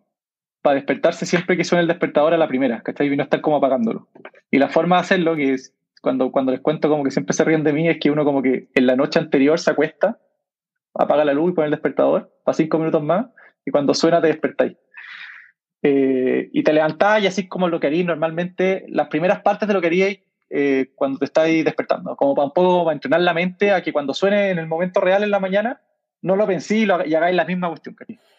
para 0.63 0.77
despertarse 0.77 1.27
siempre 1.27 1.57
que 1.57 1.65
suene 1.65 1.83
el 1.83 1.89
despertador 1.89 2.35
a 2.35 2.39
la 2.39 2.49
primera, 2.49 2.83
¿cachai? 2.83 3.13
Y 3.13 3.17
no 3.17 3.23
estar 3.23 3.41
como 3.41 3.57
apagándolo. 3.57 4.09
Y 4.51 4.59
la 4.59 4.69
forma 4.69 4.97
de 4.97 5.01
hacerlo, 5.01 5.37
que 5.37 5.55
es 5.55 5.75
cuando, 6.01 6.31
cuando 6.31 6.53
les 6.53 6.61
cuento 6.61 6.89
como 6.89 7.03
que 7.03 7.11
siempre 7.11 7.35
se 7.35 7.45
ríen 7.45 7.65
de 7.65 7.73
mí, 7.73 7.89
es 7.89 7.99
que 7.99 8.11
uno 8.11 8.25
como 8.25 8.43
que 8.43 8.69
en 8.75 8.87
la 8.87 8.97
noche 8.97 9.19
anterior 9.19 9.59
se 9.59 9.71
acuesta, 9.71 10.19
apaga 10.95 11.25
la 11.25 11.35
luz 11.35 11.51
y 11.51 11.55
pone 11.55 11.67
el 11.67 11.71
despertador 11.73 12.31
para 12.45 12.55
cinco 12.55 12.79
minutos 12.79 13.03
más, 13.03 13.27
y 13.67 13.71
cuando 13.71 13.95
suena 13.95 14.21
te 14.21 14.29
despertáis. 14.29 14.77
Eh, 15.87 16.49
y 16.51 16.63
te 16.63 16.73
levantás 16.73 17.23
y 17.23 17.27
así 17.27 17.43
es 17.43 17.49
como 17.49 17.69
lo 17.69 17.79
que 17.79 17.91
normalmente, 18.05 18.87
las 18.89 19.09
primeras 19.09 19.43
partes 19.43 19.69
de 19.69 19.75
lo 19.75 19.83
que 19.83 20.23
eh, 20.49 20.93
cuando 20.95 21.19
te 21.19 21.27
estáis 21.27 21.63
despertando, 21.63 22.17
como 22.17 22.35
para 22.35 22.47
un 22.47 22.53
poco 22.55 22.87
para 22.87 22.95
entrenar 22.95 23.21
la 23.21 23.35
mente 23.35 23.71
a 23.71 23.83
que 23.83 23.93
cuando 23.93 24.15
suene 24.15 24.49
en 24.49 24.59
el 24.59 24.67
momento 24.67 25.03
real 25.03 25.23
en 25.23 25.31
la 25.31 25.41
mañana, 25.41 25.83
no 26.23 26.37
lo 26.37 26.47
pensé 26.47 26.79
y, 26.79 26.87
lo, 26.87 27.05
y 27.05 27.15
hagáis 27.15 27.37
la 27.37 27.45
misma 27.45 27.69
cuestión. 27.69 27.97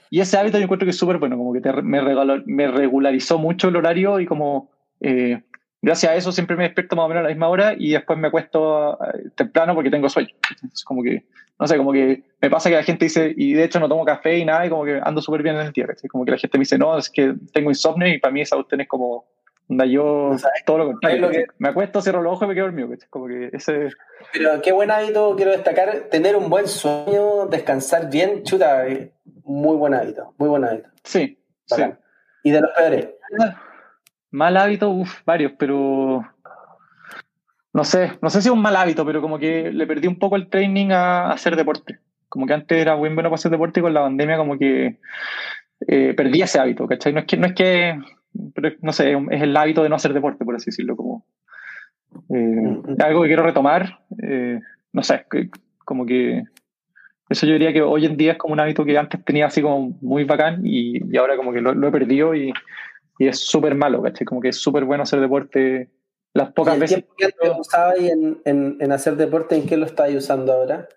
Y 0.10 0.22
ese 0.22 0.38
hábito 0.38 0.58
yo 0.58 0.64
encuentro 0.64 0.88
que 0.88 0.90
es 0.90 0.98
súper 0.98 1.20
bueno, 1.20 1.38
como 1.38 1.54
que 1.54 1.62
te, 1.62 1.72
me 1.84 2.02
regularizó 2.68 3.38
mucho 3.38 3.68
el 3.68 3.76
horario 3.76 4.20
y 4.20 4.26
como 4.26 4.72
eh, 5.02 5.44
gracias 5.86 6.12
a 6.12 6.16
eso 6.16 6.32
siempre 6.32 6.58
me 6.58 6.64
despierto 6.64 6.96
más 6.96 7.06
o 7.06 7.08
menos 7.08 7.22
a 7.22 7.24
la 7.24 7.30
misma 7.30 7.48
hora 7.48 7.74
y 7.78 7.92
después 7.94 8.18
me 8.20 8.28
acuesto 8.28 8.94
eh, 9.06 9.30
temprano 9.36 9.74
porque 9.76 9.90
tengo 9.92 10.10
sueño. 10.10 10.30
Entonces 10.62 10.84
como 10.84 11.04
que, 11.04 11.24
no 11.60 11.68
sé, 11.68 11.78
como 11.78 11.94
que 11.94 12.24
me 12.42 12.50
pasa 12.50 12.70
que 12.70 12.76
la 12.76 12.84
gente 12.84 13.06
dice, 13.06 13.34
y 13.38 13.54
de 13.54 13.64
hecho 13.64 13.80
no 13.80 13.88
tomo 13.88 14.04
café 14.04 14.38
y 14.38 14.46
nada, 14.46 14.66
y 14.66 14.70
como 14.70 14.84
que 14.84 15.00
ando 15.04 15.22
súper 15.22 15.44
bien 15.44 15.56
en 15.56 15.68
el 15.68 15.72
día, 15.72 15.88
¿cachai? 15.88 16.10
Como 16.10 16.26
que 16.26 16.32
la 16.32 16.38
gente 16.38 16.58
me 16.58 16.64
dice, 16.64 16.78
no, 16.78 16.98
es 16.98 17.10
que 17.10 17.34
tengo 17.54 17.70
insomnio 17.70 18.08
y 18.08 18.20
para 18.20 18.32
mí 18.34 18.42
esa 18.42 18.56
cuestión 18.56 18.82
es 18.82 18.88
como, 18.88 19.26
onda, 19.70 19.86
yo 19.86 20.30
No 20.32 20.38
sabes- 20.38 20.66
todo 20.66 20.80
lo 20.80 20.86
contrario. 20.88 21.22
lo 21.22 21.30
que-. 21.30 21.46
Me 21.60 21.70
acuesto, 21.70 22.02
cierro 22.02 22.22
los 22.22 22.34
ojos 22.34 22.46
y 22.46 22.50
me 22.50 22.56
quedo 22.56 22.66
dormido, 22.66 22.90
¿cachai? 22.90 23.10
Como 23.10 23.28
que 23.28 23.50
ese... 23.54 23.90
Pero 24.34 24.62
qué 24.62 24.72
buen 24.72 24.92
hábito 24.92 25.36
quiero 25.36 25.52
destacar, 25.52 26.08
tener 26.12 26.36
un 26.36 26.50
buen 26.50 26.68
sueño, 26.68 27.46
descansar 27.48 28.10
bien, 28.10 28.44
chuta, 28.44 28.84
muy 29.44 29.78
buen 29.78 29.94
hábito, 29.94 30.34
muy 30.38 30.50
buen 30.50 30.64
hábito. 30.66 30.90
Sí, 31.04 31.38
sí. 31.66 31.84
Y 32.44 32.52
de 32.52 32.62
los 32.62 32.72
peores, 32.72 33.08
Mal 34.36 34.58
hábito, 34.58 34.90
uff, 34.90 35.24
varios, 35.26 35.54
pero 35.58 36.22
no 37.72 37.84
sé, 37.86 38.12
no 38.22 38.30
sé 38.30 38.42
si 38.42 38.50
es 38.50 38.54
un 38.54 38.62
mal 38.62 38.76
hábito, 38.76 39.06
pero 39.06 39.22
como 39.22 39.40
que 39.40 39.72
le 39.72 39.88
perdí 39.88 40.10
un 40.10 40.20
poco 40.20 40.36
el 40.36 40.50
training 40.50 40.92
a, 40.92 41.28
a 41.28 41.32
hacer 41.32 41.56
deporte. 41.56 42.00
Como 42.28 42.46
que 42.46 42.54
antes 42.54 42.78
era 42.78 42.98
muy 42.98 43.08
bueno 43.08 43.30
para 43.30 43.36
hacer 43.36 43.50
deporte 43.50 43.80
y 43.80 43.84
con 43.84 43.94
la 43.94 44.02
pandemia 44.02 44.36
como 44.36 44.58
que 44.58 45.00
eh, 45.88 46.14
perdí 46.18 46.42
ese 46.42 46.60
hábito, 46.60 46.86
¿cachai? 46.86 47.14
No 47.14 47.20
es 47.20 47.26
que, 47.28 47.38
no 47.38 47.46
es 47.48 47.54
que, 47.54 47.98
pero 48.54 48.76
no 48.82 48.92
sé, 48.92 49.14
es 49.32 49.42
el 49.42 49.56
hábito 49.56 49.84
de 49.84 49.88
no 49.88 49.96
hacer 49.96 50.12
deporte, 50.12 50.44
por 50.44 50.56
así 50.56 50.66
decirlo, 50.66 50.98
como 50.98 51.26
eh, 52.30 52.96
algo 53.06 53.22
que 53.22 53.28
quiero 53.28 53.44
retomar, 53.44 54.00
eh, 54.22 54.60
no 54.92 55.02
sé, 55.02 55.28
como 55.86 56.06
que 56.06 56.44
eso 57.30 57.46
yo 57.46 57.54
diría 57.54 57.72
que 57.72 57.82
hoy 57.82 58.06
en 58.06 58.18
día 58.18 58.34
es 58.34 58.38
como 58.38 58.54
un 58.54 58.60
hábito 58.60 58.84
que 58.84 58.98
antes 58.98 59.24
tenía 59.24 59.46
así 59.46 59.62
como 59.62 59.98
muy 60.02 60.26
bacán 60.26 60.60
y, 60.66 61.02
y 61.10 61.16
ahora 61.16 61.38
como 61.38 61.54
que 61.54 61.62
lo, 61.62 61.74
lo 61.74 61.88
he 61.88 61.92
perdido 61.92 62.36
y, 62.36 62.52
y 63.18 63.28
es 63.28 63.40
súper 63.40 63.76
malo, 63.76 64.02
¿cachai? 64.02 64.26
Como 64.26 64.42
que 64.42 64.50
es 64.50 64.58
súper 64.58 64.84
bueno 64.86 65.04
hacer 65.04 65.20
deporte 65.20 65.90
las 66.34 66.50
¿Y 66.50 66.52
pocas 66.54 66.74
el 66.76 66.80
veces. 66.82 66.98
tiempo 66.98 67.14
que 67.18 67.26
antes 67.26 67.52
usabas 67.60 67.98
en, 68.00 68.42
en, 68.46 68.78
en 68.80 68.92
hacer 68.92 69.16
deporte, 69.16 69.56
¿en 69.56 69.66
qué 69.68 69.78
lo 69.78 69.86
estás 69.86 70.14
usando 70.14 70.52
ahora? 70.54 70.88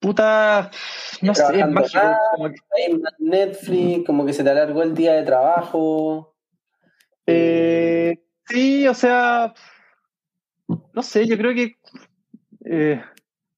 Puta, 0.00 0.70
no 1.22 1.34
sé, 1.34 1.42
es 1.60 1.68
mágico. 1.68 1.98
más. 2.04 2.18
como 2.34 2.50
que- 2.50 2.56
Netflix, 3.18 4.04
como 4.06 4.26
que 4.26 4.32
se 4.32 4.44
te 4.44 4.50
alargó 4.50 4.82
el 4.82 4.94
día 4.94 5.14
de 5.14 5.22
trabajo. 5.24 6.34
Eh, 7.26 8.22
sí, 8.46 8.86
o 8.86 8.94
sea, 8.94 9.54
no 10.92 11.02
sé, 11.02 11.26
yo 11.26 11.36
creo 11.38 11.54
que 11.54 11.76
eh, 12.64 13.00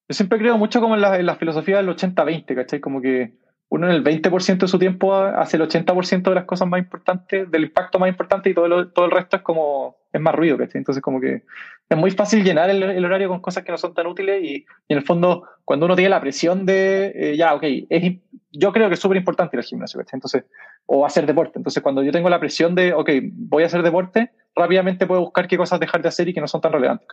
yo 0.08 0.14
siempre 0.14 0.38
creo 0.38 0.56
mucho 0.56 0.80
como 0.80 0.94
en 0.94 1.00
la, 1.02 1.18
en 1.18 1.26
la 1.26 1.36
filosofía 1.36 1.78
del 1.78 1.88
80-20, 1.88 2.54
¿cachai? 2.54 2.80
Como 2.80 3.00
que 3.02 3.36
uno 3.70 3.86
en 3.86 3.92
el 3.94 4.02
20% 4.02 4.58
de 4.66 4.68
su 4.68 4.78
tiempo 4.78 5.14
hace 5.14 5.56
el 5.58 5.62
80% 5.64 6.30
de 6.30 6.34
las 6.34 6.44
cosas 6.44 6.66
más 6.68 6.78
importantes, 6.80 7.50
del 7.50 7.64
impacto 7.64 7.98
más 7.98 8.08
importante 8.08 8.48
y 8.50 8.54
todo, 8.54 8.66
lo- 8.68 8.88
todo 8.88 9.04
el 9.04 9.10
resto 9.10 9.36
es 9.36 9.42
como, 9.42 9.96
es 10.12 10.20
más 10.20 10.34
ruido, 10.34 10.56
¿cachai? 10.56 10.78
Entonces 10.78 11.02
como 11.02 11.20
que 11.20 11.42
es 11.90 11.96
muy 11.98 12.10
fácil 12.10 12.42
llenar 12.44 12.70
el, 12.70 12.82
el 12.82 13.04
horario 13.04 13.28
con 13.28 13.40
cosas 13.40 13.64
que 13.64 13.72
no 13.72 13.78
son 13.78 13.92
tan 13.94 14.06
útiles 14.06 14.42
y, 14.42 14.54
y 14.56 14.66
en 14.92 14.98
el 14.98 15.04
fondo 15.04 15.44
cuando 15.64 15.86
uno 15.86 15.94
tiene 15.96 16.08
la 16.10 16.20
presión 16.20 16.64
de, 16.64 17.12
eh, 17.14 17.36
ya, 17.36 17.54
ok, 17.54 17.62
es, 17.90 18.14
yo 18.52 18.72
creo 18.72 18.88
que 18.88 18.94
es 18.94 19.00
súper 19.00 19.18
importante 19.18 19.56
ir 19.56 19.60
al 19.60 19.64
gimnasio, 19.64 19.98
¿cachai? 20.00 20.16
Entonces, 20.16 20.44
o 20.86 21.04
hacer 21.04 21.26
deporte. 21.26 21.58
Entonces 21.58 21.82
cuando 21.82 22.02
yo 22.02 22.10
tengo 22.12 22.30
la 22.30 22.40
presión 22.40 22.74
de, 22.74 22.94
ok, 22.94 23.10
voy 23.32 23.62
a 23.64 23.66
hacer 23.66 23.82
deporte, 23.82 24.30
rápidamente 24.56 25.06
puedo 25.06 25.20
buscar 25.20 25.46
qué 25.46 25.58
cosas 25.58 25.78
dejar 25.78 26.00
de 26.00 26.08
hacer 26.08 26.26
y 26.28 26.32
que 26.34 26.40
no 26.40 26.48
son 26.48 26.62
tan 26.62 26.72
relevantes. 26.72 27.06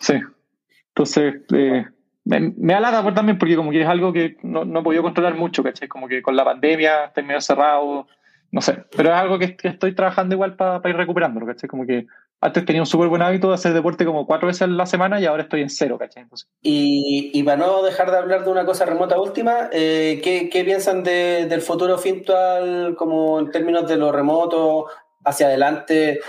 Sí. 0.00 0.14
Entonces, 0.88 1.34
eh, 1.54 1.84
me, 2.28 2.52
me 2.56 2.74
alada 2.74 3.02
por 3.02 3.14
también 3.14 3.38
porque 3.38 3.56
como 3.56 3.70
que 3.70 3.80
es 3.82 3.88
algo 3.88 4.12
que 4.12 4.36
no, 4.42 4.64
no 4.64 4.80
he 4.80 4.82
podido 4.82 5.02
controlar 5.02 5.34
mucho, 5.34 5.62
¿cachai? 5.62 5.88
Como 5.88 6.06
que 6.08 6.20
con 6.22 6.36
la 6.36 6.44
pandemia 6.44 7.06
estoy 7.06 7.24
medio 7.24 7.40
cerrado, 7.40 8.06
no 8.50 8.60
sé. 8.60 8.84
Pero 8.96 9.08
es 9.10 9.14
algo 9.16 9.38
que, 9.38 9.56
que 9.56 9.68
estoy 9.68 9.94
trabajando 9.94 10.34
igual 10.34 10.54
para 10.56 10.80
ir 10.88 10.96
recuperándolo, 10.96 11.46
¿cachai? 11.46 11.68
Como 11.68 11.86
que 11.86 12.06
antes 12.40 12.64
tenía 12.64 12.82
un 12.82 12.86
súper 12.86 13.08
buen 13.08 13.22
hábito 13.22 13.48
de 13.48 13.54
hacer 13.54 13.72
deporte 13.72 14.04
como 14.04 14.24
cuatro 14.26 14.46
veces 14.46 14.62
a 14.62 14.66
la 14.68 14.86
semana 14.86 15.20
y 15.20 15.24
ahora 15.26 15.42
estoy 15.42 15.62
en 15.62 15.70
cero, 15.70 15.96
¿cachai? 15.98 16.22
Entonces, 16.24 16.48
Y, 16.62 17.30
y 17.34 17.42
para 17.42 17.56
no 17.56 17.82
dejar 17.82 18.10
de 18.12 18.18
hablar 18.18 18.44
de 18.44 18.50
una 18.50 18.64
cosa 18.64 18.84
remota 18.84 19.18
última, 19.18 19.68
eh, 19.72 20.20
¿qué, 20.22 20.48
qué 20.48 20.62
piensan 20.64 21.02
de- 21.02 21.46
del 21.48 21.62
futuro 21.62 21.98
Fintual 21.98 22.94
como 22.96 23.40
en 23.40 23.50
términos 23.50 23.88
de 23.88 23.96
lo 23.96 24.12
remoto 24.12 24.86
hacia 25.24 25.46
adelante? 25.48 26.20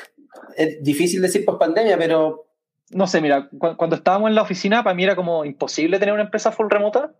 Es 0.58 0.82
difícil 0.84 1.22
decir 1.22 1.46
post 1.46 1.60
pandemia, 1.60 1.98
pero 1.98 2.46
no 2.91 3.07
sé, 3.07 3.22
mira, 3.22 3.48
cu- 3.49 3.76
cuando 3.78 3.95
estábamos 3.95 4.30
en 4.30 4.36
la 4.36 4.41
oficina, 4.41 4.84
para 4.84 4.95
mí 4.95 5.03
era 5.03 5.16
como 5.16 5.45
imposible 5.45 5.99
tener 5.99 6.14
una 6.14 6.24
empresa 6.24 6.52
full 6.52 6.68
remota. 6.70 7.14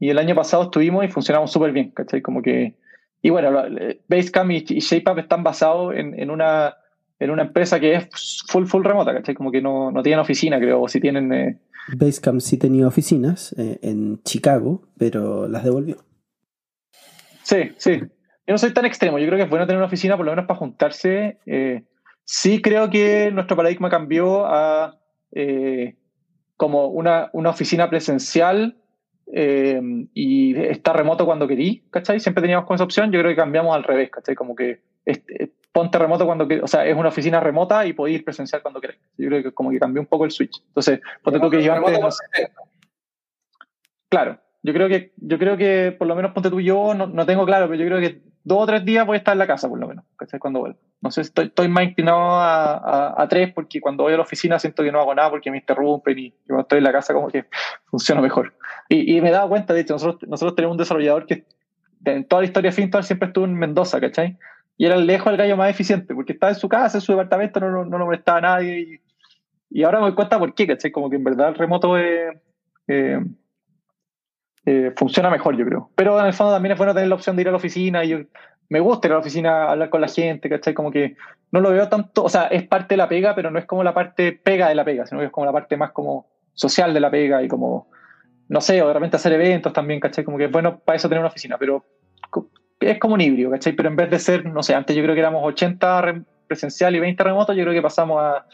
Y 0.00 0.10
el 0.10 0.18
año 0.18 0.34
pasado 0.36 0.62
estuvimos 0.64 1.04
y 1.04 1.08
funcionamos 1.08 1.50
súper 1.50 1.72
bien, 1.72 1.90
¿cachai? 1.90 2.22
Como 2.22 2.40
que. 2.40 2.76
Y 3.20 3.30
bueno, 3.30 3.66
eh, 3.78 4.00
Basecamp 4.08 4.50
y, 4.52 4.64
y 4.68 4.78
ShapeUp 4.78 5.18
están 5.18 5.42
basados 5.42 5.92
en, 5.96 6.18
en, 6.20 6.30
una, 6.30 6.76
en 7.18 7.30
una 7.30 7.42
empresa 7.42 7.80
que 7.80 7.94
es 7.96 8.08
full, 8.46 8.66
full 8.66 8.84
remota, 8.84 9.12
¿cachai? 9.12 9.34
Como 9.34 9.50
que 9.50 9.60
no, 9.60 9.90
no 9.90 10.02
tienen 10.04 10.20
oficina, 10.20 10.58
creo, 10.60 10.82
o 10.82 10.88
si 10.88 11.00
tienen. 11.00 11.32
eh, 11.32 11.58
Basecamp 11.96 12.40
sí 12.40 12.58
tenía 12.58 12.86
oficinas 12.86 13.52
eh, 13.58 13.80
en 13.82 14.22
Chicago, 14.22 14.82
pero 14.96 15.48
las 15.48 15.64
devolvió. 15.64 15.96
Sí, 17.42 17.72
sí. 17.78 17.98
Yo 17.98 18.52
no 18.54 18.58
soy 18.58 18.72
tan 18.72 18.84
extremo. 18.86 19.18
Yo 19.18 19.26
creo 19.26 19.36
que 19.38 19.44
es 19.44 19.50
bueno 19.50 19.66
tener 19.66 19.78
una 19.78 19.86
oficina 19.86 20.16
por 20.16 20.26
lo 20.26 20.32
menos 20.32 20.46
para 20.46 20.58
juntarse. 20.58 21.38
Eh, 21.46 21.82
sí 22.24 22.62
creo 22.62 22.88
que 22.90 23.30
nuestro 23.32 23.56
paradigma 23.56 23.90
cambió 23.90 24.46
a 24.46 24.96
eh, 25.32 25.96
como 26.56 26.88
una, 26.88 27.30
una 27.32 27.50
oficina 27.50 27.88
presencial 27.88 28.76
eh, 29.32 29.80
y 30.14 30.56
estar 30.56 30.96
remoto 30.96 31.26
cuando 31.26 31.46
querí, 31.46 31.84
¿cachai? 31.90 32.20
Siempre 32.20 32.42
teníamos 32.42 32.66
con 32.66 32.74
esa 32.76 32.84
opción. 32.84 33.12
Yo 33.12 33.20
creo 33.20 33.30
que 33.30 33.36
cambiamos 33.36 33.74
al 33.74 33.84
revés, 33.84 34.10
¿cachai? 34.10 34.34
Como 34.34 34.54
que 34.54 34.80
este, 35.04 35.52
ponte 35.72 35.98
remoto 35.98 36.26
cuando 36.26 36.46
quieras. 36.46 36.64
O 36.64 36.68
sea, 36.68 36.86
es 36.86 36.96
una 36.96 37.08
oficina 37.08 37.40
remota 37.40 37.86
y 37.86 37.92
podéis 37.92 38.18
ir 38.18 38.24
presencial 38.24 38.62
cuando 38.62 38.80
queráis. 38.80 39.00
Yo 39.16 39.28
creo 39.28 39.42
que 39.42 39.52
como 39.52 39.70
que 39.70 39.78
cambió 39.78 40.00
un 40.00 40.06
poco 40.06 40.24
el 40.24 40.30
switch. 40.30 40.62
Entonces, 40.68 41.00
ponte 41.22 41.40
tú 41.40 41.50
que 41.50 41.62
yo 41.62 41.72
antes... 41.72 42.00
no 42.00 42.10
sé, 42.10 42.24
Claro, 44.08 44.40
yo 44.62 44.72
Yo 44.72 44.74
creo 44.74 44.88
que, 44.88 45.12
yo 45.16 45.38
creo 45.38 45.56
que 45.56 45.94
por 45.96 46.08
lo 46.08 46.16
menos 46.16 46.32
ponte 46.32 46.50
tú 46.50 46.60
y 46.60 46.64
yo, 46.64 46.94
no, 46.94 47.06
no, 47.06 47.26
tengo 47.26 47.44
claro, 47.44 47.68
pero 47.68 47.80
yo 47.80 47.86
creo 47.86 48.00
que 48.00 48.22
dos 48.48 48.62
o 48.62 48.66
tres 48.66 48.84
días 48.84 49.06
voy 49.06 49.16
a 49.16 49.18
estar 49.18 49.32
en 49.32 49.38
la 49.38 49.46
casa 49.46 49.68
por 49.68 49.78
lo 49.78 49.86
menos, 49.86 50.04
¿cachai? 50.16 50.40
Cuando 50.40 50.60
vuelvo. 50.60 50.78
No 51.00 51.10
sé, 51.10 51.20
estoy, 51.20 51.46
estoy 51.46 51.68
más 51.68 51.84
inclinado 51.84 52.18
a, 52.18 53.22
a, 53.22 53.28
tres 53.28 53.52
porque 53.52 53.80
cuando 53.80 54.02
voy 54.02 54.14
a 54.14 54.16
la 54.16 54.22
oficina 54.22 54.58
siento 54.58 54.82
que 54.82 54.90
no 54.90 55.00
hago 55.00 55.14
nada 55.14 55.30
porque 55.30 55.50
me 55.50 55.58
interrumpen 55.58 56.18
y, 56.18 56.30
cuando 56.46 56.62
estoy 56.62 56.78
en 56.78 56.84
la 56.84 56.92
casa 56.92 57.14
como 57.14 57.28
que 57.28 57.44
funciona 57.86 58.20
mejor. 58.20 58.54
Y, 58.88 59.16
y 59.16 59.20
me 59.20 59.28
he 59.28 59.32
dado 59.32 59.48
cuenta, 59.48 59.74
de 59.74 59.82
hecho, 59.82 59.92
nosotros, 59.92 60.28
nosotros 60.28 60.56
tenemos 60.56 60.74
un 60.74 60.78
desarrollador 60.78 61.26
que 61.26 61.44
en 62.04 62.24
toda 62.24 62.42
la 62.42 62.46
historia 62.46 62.72
Fintual 62.72 63.04
siempre 63.04 63.28
estuvo 63.28 63.44
en 63.44 63.54
Mendoza, 63.54 64.00
¿cachai? 64.00 64.38
Y 64.76 64.86
era 64.86 64.96
lejos 64.96 65.30
el 65.30 65.36
gallo 65.36 65.56
más 65.56 65.70
eficiente 65.70 66.14
porque 66.14 66.32
estaba 66.32 66.50
en 66.50 66.58
su 66.58 66.68
casa, 66.68 66.98
en 66.98 67.02
su 67.02 67.12
departamento, 67.12 67.60
no, 67.60 67.70
no, 67.70 67.84
no 67.84 67.98
lo 67.98 68.06
molestaba 68.06 68.38
a 68.38 68.40
nadie 68.40 68.80
y, 68.80 69.00
y 69.70 69.82
ahora 69.84 69.98
me 69.98 70.06
doy 70.06 70.14
cuenta 70.14 70.38
por 70.38 70.54
qué, 70.54 70.66
¿cachai? 70.66 70.90
Como 70.90 71.10
que 71.10 71.16
en 71.16 71.24
verdad 71.24 71.50
el 71.50 71.54
remoto 71.54 71.96
es... 71.96 72.36
Eh, 72.88 73.20
eh, 74.70 74.92
funciona 74.94 75.30
mejor, 75.30 75.56
yo 75.56 75.64
creo. 75.64 75.90
Pero 75.94 76.20
en 76.20 76.26
el 76.26 76.34
fondo 76.34 76.52
también 76.52 76.72
es 76.72 76.78
bueno 76.78 76.92
tener 76.92 77.08
la 77.08 77.14
opción 77.14 77.34
de 77.36 77.42
ir 77.42 77.48
a 77.48 77.52
la 77.52 77.56
oficina. 77.56 78.04
Y 78.04 78.08
yo, 78.08 78.18
me 78.68 78.80
gusta 78.80 79.08
ir 79.08 79.12
a 79.12 79.14
la 79.14 79.20
oficina, 79.20 79.70
hablar 79.70 79.88
con 79.88 80.02
la 80.02 80.08
gente, 80.08 80.50
¿cachai? 80.50 80.74
Como 80.74 80.90
que 80.90 81.16
no 81.52 81.60
lo 81.60 81.70
veo 81.70 81.88
tanto, 81.88 82.24
o 82.24 82.28
sea, 82.28 82.48
es 82.48 82.68
parte 82.68 82.92
de 82.92 82.98
la 82.98 83.08
pega, 83.08 83.34
pero 83.34 83.50
no 83.50 83.58
es 83.58 83.64
como 83.64 83.82
la 83.82 83.94
parte 83.94 84.32
pega 84.32 84.68
de 84.68 84.74
la 84.74 84.84
pega, 84.84 85.06
sino 85.06 85.20
que 85.20 85.26
es 85.28 85.32
como 85.32 85.46
la 85.46 85.52
parte 85.52 85.78
más 85.78 85.92
como 85.92 86.26
social 86.52 86.92
de 86.92 87.00
la 87.00 87.10
pega 87.10 87.42
y 87.42 87.48
como, 87.48 87.88
no 88.48 88.60
sé, 88.60 88.82
o 88.82 88.88
de 88.88 88.92
repente 88.92 89.16
hacer 89.16 89.32
eventos 89.32 89.72
también, 89.72 90.00
¿cachai? 90.00 90.22
Como 90.22 90.36
que 90.36 90.44
es 90.44 90.52
bueno 90.52 90.80
para 90.80 90.96
eso 90.96 91.08
tener 91.08 91.20
una 91.20 91.30
oficina, 91.30 91.56
pero 91.56 91.86
es 92.78 92.98
como 92.98 93.14
un 93.14 93.22
híbrido, 93.22 93.50
¿cachai? 93.50 93.72
Pero 93.72 93.88
en 93.88 93.96
vez 93.96 94.10
de 94.10 94.18
ser, 94.18 94.44
no 94.44 94.62
sé, 94.62 94.74
antes 94.74 94.94
yo 94.94 95.02
creo 95.02 95.14
que 95.14 95.20
éramos 95.20 95.42
80 95.46 96.24
presencial 96.46 96.94
y 96.94 97.00
20 97.00 97.24
remotos, 97.24 97.56
yo 97.56 97.62
creo 97.62 97.74
que 97.74 97.80
pasamos 97.80 98.20
a 98.20 98.44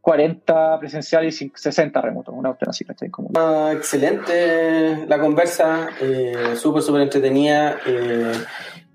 40 0.00 0.78
presencial 0.78 1.26
y 1.26 1.32
60 1.32 2.00
remotos, 2.00 2.34
una 2.36 2.50
opción 2.50 2.70
así, 2.70 2.84
¿cachai? 2.84 3.10
Ah, 3.36 3.70
excelente 3.74 5.06
la 5.06 5.18
conversa, 5.18 5.90
eh, 6.00 6.54
súper, 6.56 6.82
súper 6.82 7.02
entretenida. 7.02 7.78
Eh, 7.86 8.32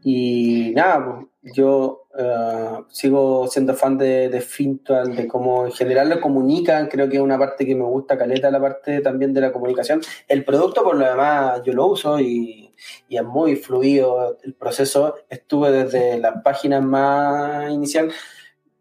y 0.04 0.72
nada, 0.76 1.06
pues, 1.42 1.54
yo 1.56 2.08
uh, 2.18 2.84
sigo 2.90 3.48
siendo 3.48 3.74
fan 3.76 3.98
de, 3.98 4.30
de 4.30 4.42
Fintual, 4.42 5.16
de 5.16 5.28
cómo 5.28 5.66
en 5.66 5.72
general 5.72 6.10
lo 6.10 6.20
comunican, 6.22 6.88
creo 6.88 7.08
que 7.08 7.18
es 7.18 7.22
una 7.22 7.38
parte 7.38 7.66
que 7.66 7.76
me 7.76 7.84
gusta, 7.84 8.18
caleta, 8.18 8.50
la 8.50 8.60
parte 8.60 9.02
también 9.02 9.34
de 9.34 9.42
la 9.42 9.52
comunicación. 9.52 10.02
El 10.28 10.44
producto, 10.44 10.84
por 10.84 10.96
lo 10.96 11.08
demás, 11.08 11.62
yo 11.64 11.74
lo 11.74 11.86
uso 11.88 12.20
y, 12.20 12.74
y 13.10 13.18
es 13.18 13.24
muy 13.24 13.56
fluido 13.56 14.38
el 14.44 14.54
proceso. 14.54 15.16
Estuve 15.30 15.72
desde 15.72 16.20
las 16.20 16.42
páginas 16.44 16.84
más 16.84 17.72
inicial 17.72 18.12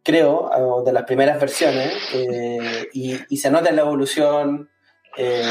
creo, 0.05 0.83
de 0.85 0.93
las 0.93 1.05
primeras 1.05 1.41
versiones, 1.41 1.93
eh, 2.13 2.89
y, 2.93 3.19
y, 3.29 3.37
se 3.39 3.51
nota 3.51 3.73
la 3.73 3.81
evolución. 3.81 4.71
Eh, 5.17 5.43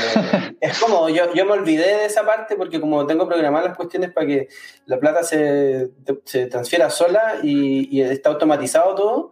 es 0.62 0.80
como, 0.80 1.10
yo, 1.10 1.34
yo 1.34 1.46
me 1.46 1.54
olvidé 1.54 1.98
de 1.98 2.06
esa 2.06 2.26
parte 2.26 2.56
porque 2.56 2.80
como 2.80 3.06
tengo 3.08 3.28
programadas 3.28 3.70
las 3.70 3.78
cuestiones 3.78 4.12
para 4.12 4.28
que 4.28 4.48
la 4.86 5.00
plata 5.00 5.24
se, 5.24 5.90
se 6.26 6.46
transfiera 6.46 6.90
sola 6.90 7.40
y, 7.42 7.98
y, 7.98 8.02
está 8.02 8.30
automatizado 8.30 8.94
todo, 8.94 9.32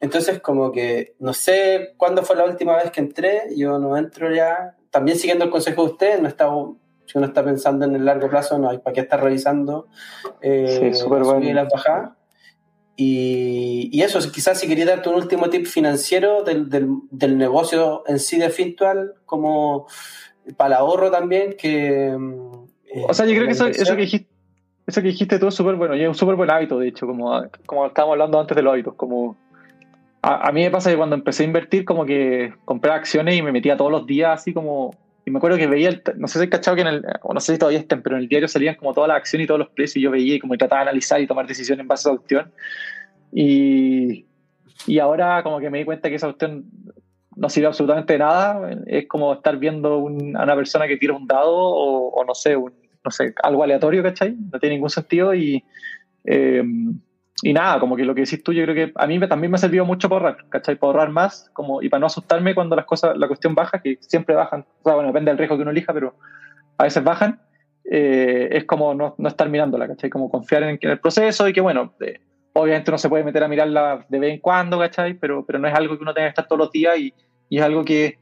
entonces 0.00 0.40
como 0.40 0.70
que 0.70 1.14
no 1.18 1.32
sé 1.32 1.94
cuándo 1.96 2.22
fue 2.22 2.36
la 2.36 2.44
última 2.44 2.76
vez 2.76 2.90
que 2.90 3.00
entré, 3.00 3.44
yo 3.56 3.78
no 3.78 3.96
entro 3.96 4.32
ya, 4.34 4.76
también 4.90 5.18
siguiendo 5.18 5.46
el 5.46 5.50
consejo 5.50 5.84
de 5.84 5.92
ustedes, 5.92 6.20
no 6.20 6.28
está, 6.28 6.50
si 7.06 7.16
uno 7.16 7.26
está 7.26 7.42
pensando 7.42 7.86
en 7.86 7.94
el 7.94 8.04
largo 8.04 8.28
plazo, 8.28 8.58
no 8.58 8.68
hay 8.68 8.78
para 8.78 8.92
qué 8.92 9.00
estar 9.00 9.22
revisando 9.22 9.88
eh, 10.42 10.92
sí, 10.92 11.04
bueno. 11.06 11.40
las 11.40 11.68
bajadas. 11.72 12.17
Y, 13.00 13.90
y, 13.92 14.02
eso, 14.02 14.18
quizás 14.32 14.58
si 14.58 14.66
quería 14.66 14.84
darte 14.84 15.08
un 15.08 15.14
último 15.14 15.48
tip 15.50 15.66
financiero 15.66 16.42
del, 16.42 16.68
del, 16.68 16.88
del 17.12 17.38
negocio 17.38 18.02
en 18.08 18.18
sí 18.18 18.38
de 18.38 18.50
Fintual, 18.50 19.14
como 19.24 19.86
para 20.56 20.74
el 20.74 20.80
ahorro 20.80 21.08
también, 21.08 21.54
que... 21.56 22.08
Eh, 22.08 23.04
o 23.08 23.14
sea, 23.14 23.24
yo 23.24 23.34
creo 23.34 23.46
que 23.46 23.52
eso, 23.52 23.68
eso, 23.68 23.94
que 23.94 24.02
dijiste, 24.02 24.28
eso 24.84 25.00
que 25.00 25.06
dijiste 25.06 25.38
tú 25.38 25.46
es 25.46 25.54
súper 25.54 25.76
bueno, 25.76 25.94
y 25.94 26.02
es 26.02 26.08
un 26.08 26.16
súper 26.16 26.34
buen 26.34 26.50
hábito, 26.50 26.80
de 26.80 26.88
hecho, 26.88 27.06
como, 27.06 27.40
como 27.66 27.86
estábamos 27.86 28.14
hablando 28.14 28.40
antes 28.40 28.56
de 28.56 28.62
los 28.62 28.72
hábitos, 28.72 28.94
como... 28.94 29.36
A, 30.20 30.48
a, 30.48 30.50
mí 30.50 30.62
me 30.62 30.70
pasa 30.72 30.90
que 30.90 30.96
cuando 30.96 31.14
empecé 31.14 31.44
a 31.44 31.46
invertir, 31.46 31.84
como 31.84 32.04
que 32.04 32.52
compré 32.64 32.90
acciones 32.90 33.36
y 33.36 33.42
me 33.42 33.52
metía 33.52 33.76
todos 33.76 33.92
los 33.92 34.06
días 34.06 34.40
así 34.40 34.52
como... 34.52 34.90
Y 35.28 35.30
me 35.30 35.36
acuerdo 35.36 35.58
que 35.58 35.66
veía, 35.66 35.90
el, 35.90 36.02
no 36.16 36.26
sé 36.26 36.40
si 36.40 36.48
cachado 36.48 36.74
que 36.74 36.80
en 36.80 36.88
el, 36.88 37.04
o 37.20 37.34
no 37.34 37.40
sé 37.40 37.52
si 37.52 37.58
todavía 37.58 37.80
estén, 37.80 38.00
pero 38.00 38.16
en 38.16 38.22
el 38.22 38.28
diario 38.28 38.48
salían 38.48 38.76
como 38.76 38.94
todas 38.94 39.08
las 39.08 39.18
acciones 39.18 39.44
y 39.44 39.46
todos 39.46 39.60
los 39.60 39.68
precios 39.68 39.96
y 39.96 40.00
yo 40.00 40.10
veía 40.10 40.36
y 40.36 40.38
como 40.38 40.56
trataba 40.56 40.80
de 40.80 40.88
analizar 40.88 41.20
y 41.20 41.26
tomar 41.26 41.46
decisiones 41.46 41.82
en 41.82 41.86
base 41.86 42.08
a 42.08 42.12
esa 42.12 42.18
cuestión. 42.18 42.52
Y, 43.30 44.24
y 44.86 44.98
ahora 44.98 45.42
como 45.42 45.60
que 45.60 45.68
me 45.68 45.80
di 45.80 45.84
cuenta 45.84 46.08
que 46.08 46.14
esa 46.14 46.28
cuestión 46.28 46.64
no 47.36 47.50
sirve 47.50 47.66
absolutamente 47.66 48.14
de 48.14 48.20
nada. 48.20 48.70
Es 48.86 49.06
como 49.06 49.34
estar 49.34 49.58
viendo 49.58 49.98
un, 49.98 50.34
a 50.34 50.44
una 50.44 50.56
persona 50.56 50.88
que 50.88 50.96
tira 50.96 51.12
un 51.12 51.26
dado 51.26 51.54
o, 51.54 52.08
o 52.08 52.24
no 52.24 52.34
sé, 52.34 52.56
un, 52.56 52.72
no 53.04 53.10
sé, 53.10 53.34
algo 53.42 53.62
aleatorio, 53.62 54.02
¿cachai? 54.02 54.34
No 54.50 54.58
tiene 54.58 54.76
ningún 54.76 54.90
sentido 54.90 55.34
y... 55.34 55.62
Eh, 56.24 56.64
y 57.42 57.52
nada, 57.52 57.78
como 57.78 57.96
que 57.96 58.04
lo 58.04 58.14
que 58.14 58.22
decís 58.22 58.42
tú, 58.42 58.52
yo 58.52 58.64
creo 58.64 58.74
que 58.74 58.92
a 58.94 59.06
mí 59.06 59.18
también 59.28 59.50
me 59.50 59.56
ha 59.56 59.58
servido 59.58 59.84
mucho 59.84 60.08
para 60.08 60.30
ahorrar, 60.30 60.48
¿cachai? 60.48 60.76
Para 60.76 60.88
ahorrar 60.88 61.10
más 61.10 61.50
como, 61.52 61.82
y 61.82 61.88
para 61.88 62.00
no 62.00 62.06
asustarme 62.06 62.54
cuando 62.54 62.74
las 62.74 62.84
cosas, 62.84 63.16
la 63.16 63.28
cuestión 63.28 63.54
baja, 63.54 63.80
que 63.80 63.98
siempre 64.00 64.34
bajan, 64.34 64.66
o 64.82 64.82
sea, 64.84 64.94
bueno, 64.94 65.08
depende 65.08 65.30
del 65.30 65.38
riesgo 65.38 65.56
que 65.56 65.62
uno 65.62 65.70
elija, 65.70 65.92
pero 65.92 66.16
a 66.76 66.84
veces 66.84 67.04
bajan, 67.04 67.40
eh, 67.90 68.48
es 68.52 68.64
como 68.64 68.94
no, 68.94 69.14
no, 69.18 69.28
estar 69.28 69.48
mirándola, 69.48 69.86
¿cachai? 69.86 70.10
Como 70.10 70.30
confiar 70.30 70.64
en, 70.64 70.78
en 70.80 70.90
el 70.90 70.98
proceso 70.98 71.48
y 71.48 71.52
que, 71.52 71.60
bueno, 71.60 71.94
eh, 72.00 72.20
obviamente 72.54 72.90
uno 72.90 72.98
se 72.98 73.08
puede 73.08 73.24
meter 73.24 73.44
a 73.44 73.48
mirarla 73.48 74.04
de 74.08 74.18
vez 74.18 74.34
en 74.34 74.40
cuando, 74.40 74.78
¿cachai? 74.78 75.14
Pero, 75.14 75.44
pero 75.46 75.58
no 75.58 75.68
es 75.68 75.74
algo 75.74 75.96
que 75.96 76.02
uno 76.02 76.14
tenga 76.14 76.26
que 76.26 76.30
estar 76.30 76.48
todos 76.48 76.58
los 76.58 76.72
días 76.72 76.98
y, 76.98 77.14
y 77.48 77.58
es 77.58 77.62
algo 77.62 77.84
que 77.84 78.18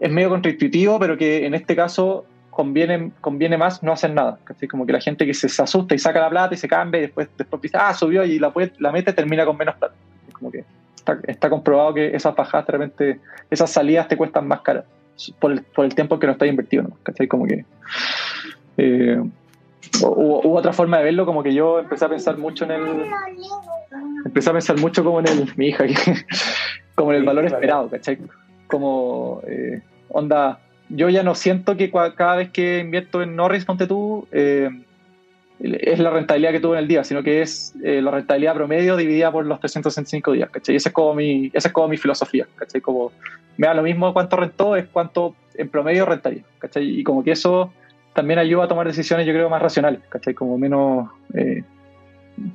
es 0.00 0.10
medio 0.10 0.28
contraintuitivo, 0.28 0.98
pero 0.98 1.16
que 1.16 1.46
en 1.46 1.54
este 1.54 1.74
caso 1.74 2.26
conviene, 2.50 3.12
conviene 3.20 3.56
más 3.56 3.82
no 3.82 3.92
hacer 3.92 4.12
nada. 4.12 4.38
¿cachai? 4.44 4.68
Como 4.68 4.86
que 4.86 4.92
la 4.92 5.00
gente 5.00 5.26
que 5.26 5.34
se, 5.34 5.48
se, 5.48 5.62
asusta 5.62 5.94
y 5.94 5.98
saca 5.98 6.20
la 6.20 6.30
plata 6.30 6.54
y 6.54 6.58
se 6.58 6.68
cambia 6.68 6.98
y 6.98 7.02
después, 7.02 7.28
después 7.36 7.62
dice, 7.62 7.78
ah, 7.80 7.94
subió 7.94 8.24
y 8.24 8.38
la, 8.38 8.52
la 8.78 8.92
mete, 8.92 9.12
termina 9.12 9.44
con 9.44 9.56
menos 9.56 9.76
plata. 9.76 9.94
Como 10.32 10.50
que 10.50 10.64
está, 10.94 11.18
está 11.26 11.48
comprobado 11.48 11.94
que 11.94 12.14
esas 12.14 12.34
bajadas, 12.34 12.66
de 12.66 12.72
repente, 12.72 13.20
esas 13.50 13.70
salidas 13.70 14.08
te 14.08 14.16
cuestan 14.16 14.46
más 14.46 14.60
caras 14.60 14.84
por 15.38 15.52
el, 15.52 15.62
por 15.62 15.84
el 15.84 15.94
tiempo 15.94 16.18
que 16.18 16.26
no 16.26 16.32
estás 16.32 16.48
invertido, 16.48 16.84
¿no? 16.84 16.96
¿cachai? 17.02 17.28
Como 17.28 17.46
que... 17.46 17.64
Eh, 18.78 19.22
hubo, 20.02 20.40
hubo, 20.40 20.54
otra 20.54 20.72
forma 20.72 20.98
de 20.98 21.04
verlo, 21.04 21.26
como 21.26 21.42
que 21.42 21.52
yo 21.52 21.78
empecé 21.78 22.04
a 22.04 22.08
pensar 22.08 22.38
mucho 22.38 22.64
en 22.64 22.70
el... 22.72 23.06
Empecé 24.24 24.50
a 24.50 24.52
pensar 24.52 24.78
mucho 24.78 25.04
como 25.04 25.20
en 25.20 25.28
el... 25.28 25.52
Mi 25.56 25.68
hija, 25.68 25.84
como 26.94 27.12
en 27.12 27.18
el 27.18 27.24
valor 27.24 27.44
esperado, 27.44 27.88
¿cachai? 27.90 28.18
Como... 28.66 29.42
Eh, 29.46 29.82
onda 30.08 30.60
yo 30.90 31.08
ya 31.08 31.22
no 31.22 31.34
siento 31.34 31.76
que 31.76 31.90
cada 31.90 32.36
vez 32.36 32.50
que 32.50 32.80
invierto 32.80 33.22
en 33.22 33.36
Norris, 33.36 33.64
ponte 33.64 33.86
tú, 33.86 34.26
eh, 34.32 34.70
es 35.60 35.98
la 35.98 36.10
rentabilidad 36.10 36.52
que 36.52 36.60
tuve 36.60 36.76
en 36.76 36.82
el 36.82 36.88
día, 36.88 37.04
sino 37.04 37.22
que 37.22 37.42
es 37.42 37.74
eh, 37.84 38.00
la 38.00 38.10
rentabilidad 38.10 38.54
promedio 38.54 38.96
dividida 38.96 39.30
por 39.30 39.44
los 39.44 39.60
365 39.60 40.32
días, 40.32 40.50
¿cachai? 40.50 40.76
Esa 40.76 40.88
es 40.88 40.94
como 40.94 41.14
mi, 41.14 41.50
esa 41.52 41.68
es 41.68 41.74
como 41.74 41.88
mi 41.88 41.96
filosofía, 41.96 42.46
¿cachai? 42.56 42.80
Como 42.80 43.12
me 43.56 43.66
da 43.66 43.74
lo 43.74 43.82
mismo 43.82 44.12
cuánto 44.12 44.36
rentó, 44.36 44.74
es 44.74 44.86
cuánto 44.88 45.34
en 45.54 45.68
promedio 45.68 46.06
rentaría, 46.06 46.42
¿cachai? 46.58 47.00
Y 47.00 47.04
como 47.04 47.22
que 47.22 47.32
eso 47.32 47.72
también 48.14 48.38
ayuda 48.38 48.64
a 48.64 48.68
tomar 48.68 48.86
decisiones, 48.86 49.26
yo 49.26 49.32
creo, 49.32 49.50
más 49.50 49.60
racionales, 49.60 50.00
¿cachai? 50.08 50.34
Como 50.34 50.56
menos, 50.56 51.10
eh, 51.34 51.62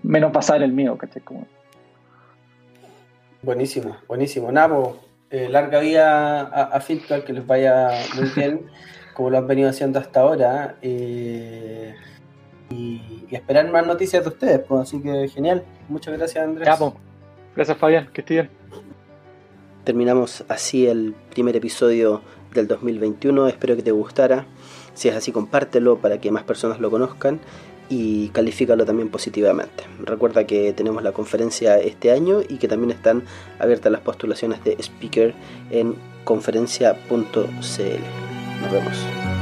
menos 0.01 0.33
basar 0.33 0.57
en 0.57 0.63
el 0.63 0.71
miedo, 0.71 0.97
¿cachai? 0.97 1.21
Buenísimo, 3.43 3.97
buenísimo. 4.07 4.51
Nabo, 4.51 5.05
eh, 5.30 5.49
larga 5.49 5.80
vida 5.80 6.41
a, 6.41 6.77
a 6.77 7.22
que 7.26 7.34
les 7.34 7.45
vaya 7.45 7.89
muy 8.15 8.30
bien, 8.35 8.61
como 9.14 9.30
lo 9.30 9.38
han 9.38 9.47
venido 9.47 9.69
haciendo 9.69 9.99
hasta 9.99 10.22
ahora. 10.22 10.77
Eh, 10.81 11.95
y, 12.69 13.26
y, 13.30 13.35
esperar 13.35 13.69
más 13.72 13.85
noticias 13.85 14.23
de 14.23 14.30
ustedes, 14.30 14.60
pues, 14.60 14.81
así 14.81 15.02
que 15.02 15.27
genial. 15.30 15.64
Muchas 15.89 16.18
gracias, 16.18 16.43
Andrés. 16.43 16.69
Pues. 16.77 16.93
Gracias, 17.56 17.77
Fabián, 17.77 18.10
que 18.14 18.22
esté 18.22 18.34
bien. 18.35 18.49
Terminamos 19.84 20.43
así 20.47 20.88
el 20.88 21.15
primer 21.31 21.56
episodio 21.56 22.22
del 22.53 22.68
2021. 22.68 23.47
Espero 23.47 23.76
que 23.76 23.84
te 23.84 23.91
gustara. 23.91 24.45
Si 24.93 25.10
es 25.10 25.15
así, 25.15 25.31
compártelo 25.31 25.97
para 25.97 26.19
que 26.19 26.31
más 26.31 26.43
personas 26.43 26.80
lo 26.80 26.89
conozcan 26.89 27.39
y 27.89 28.29
califícalo 28.29 28.85
también 28.85 29.09
positivamente. 29.09 29.83
Recuerda 30.03 30.45
que 30.45 30.73
tenemos 30.73 31.03
la 31.03 31.11
conferencia 31.11 31.77
este 31.79 32.11
año 32.11 32.41
y 32.47 32.57
que 32.57 32.67
también 32.67 32.91
están 32.91 33.23
abiertas 33.59 33.91
las 33.91 34.01
postulaciones 34.01 34.63
de 34.63 34.75
speaker 34.79 35.33
en 35.69 35.95
conferencia.cl. 36.23 37.15
Nos 38.61 38.71
vemos. 38.71 39.34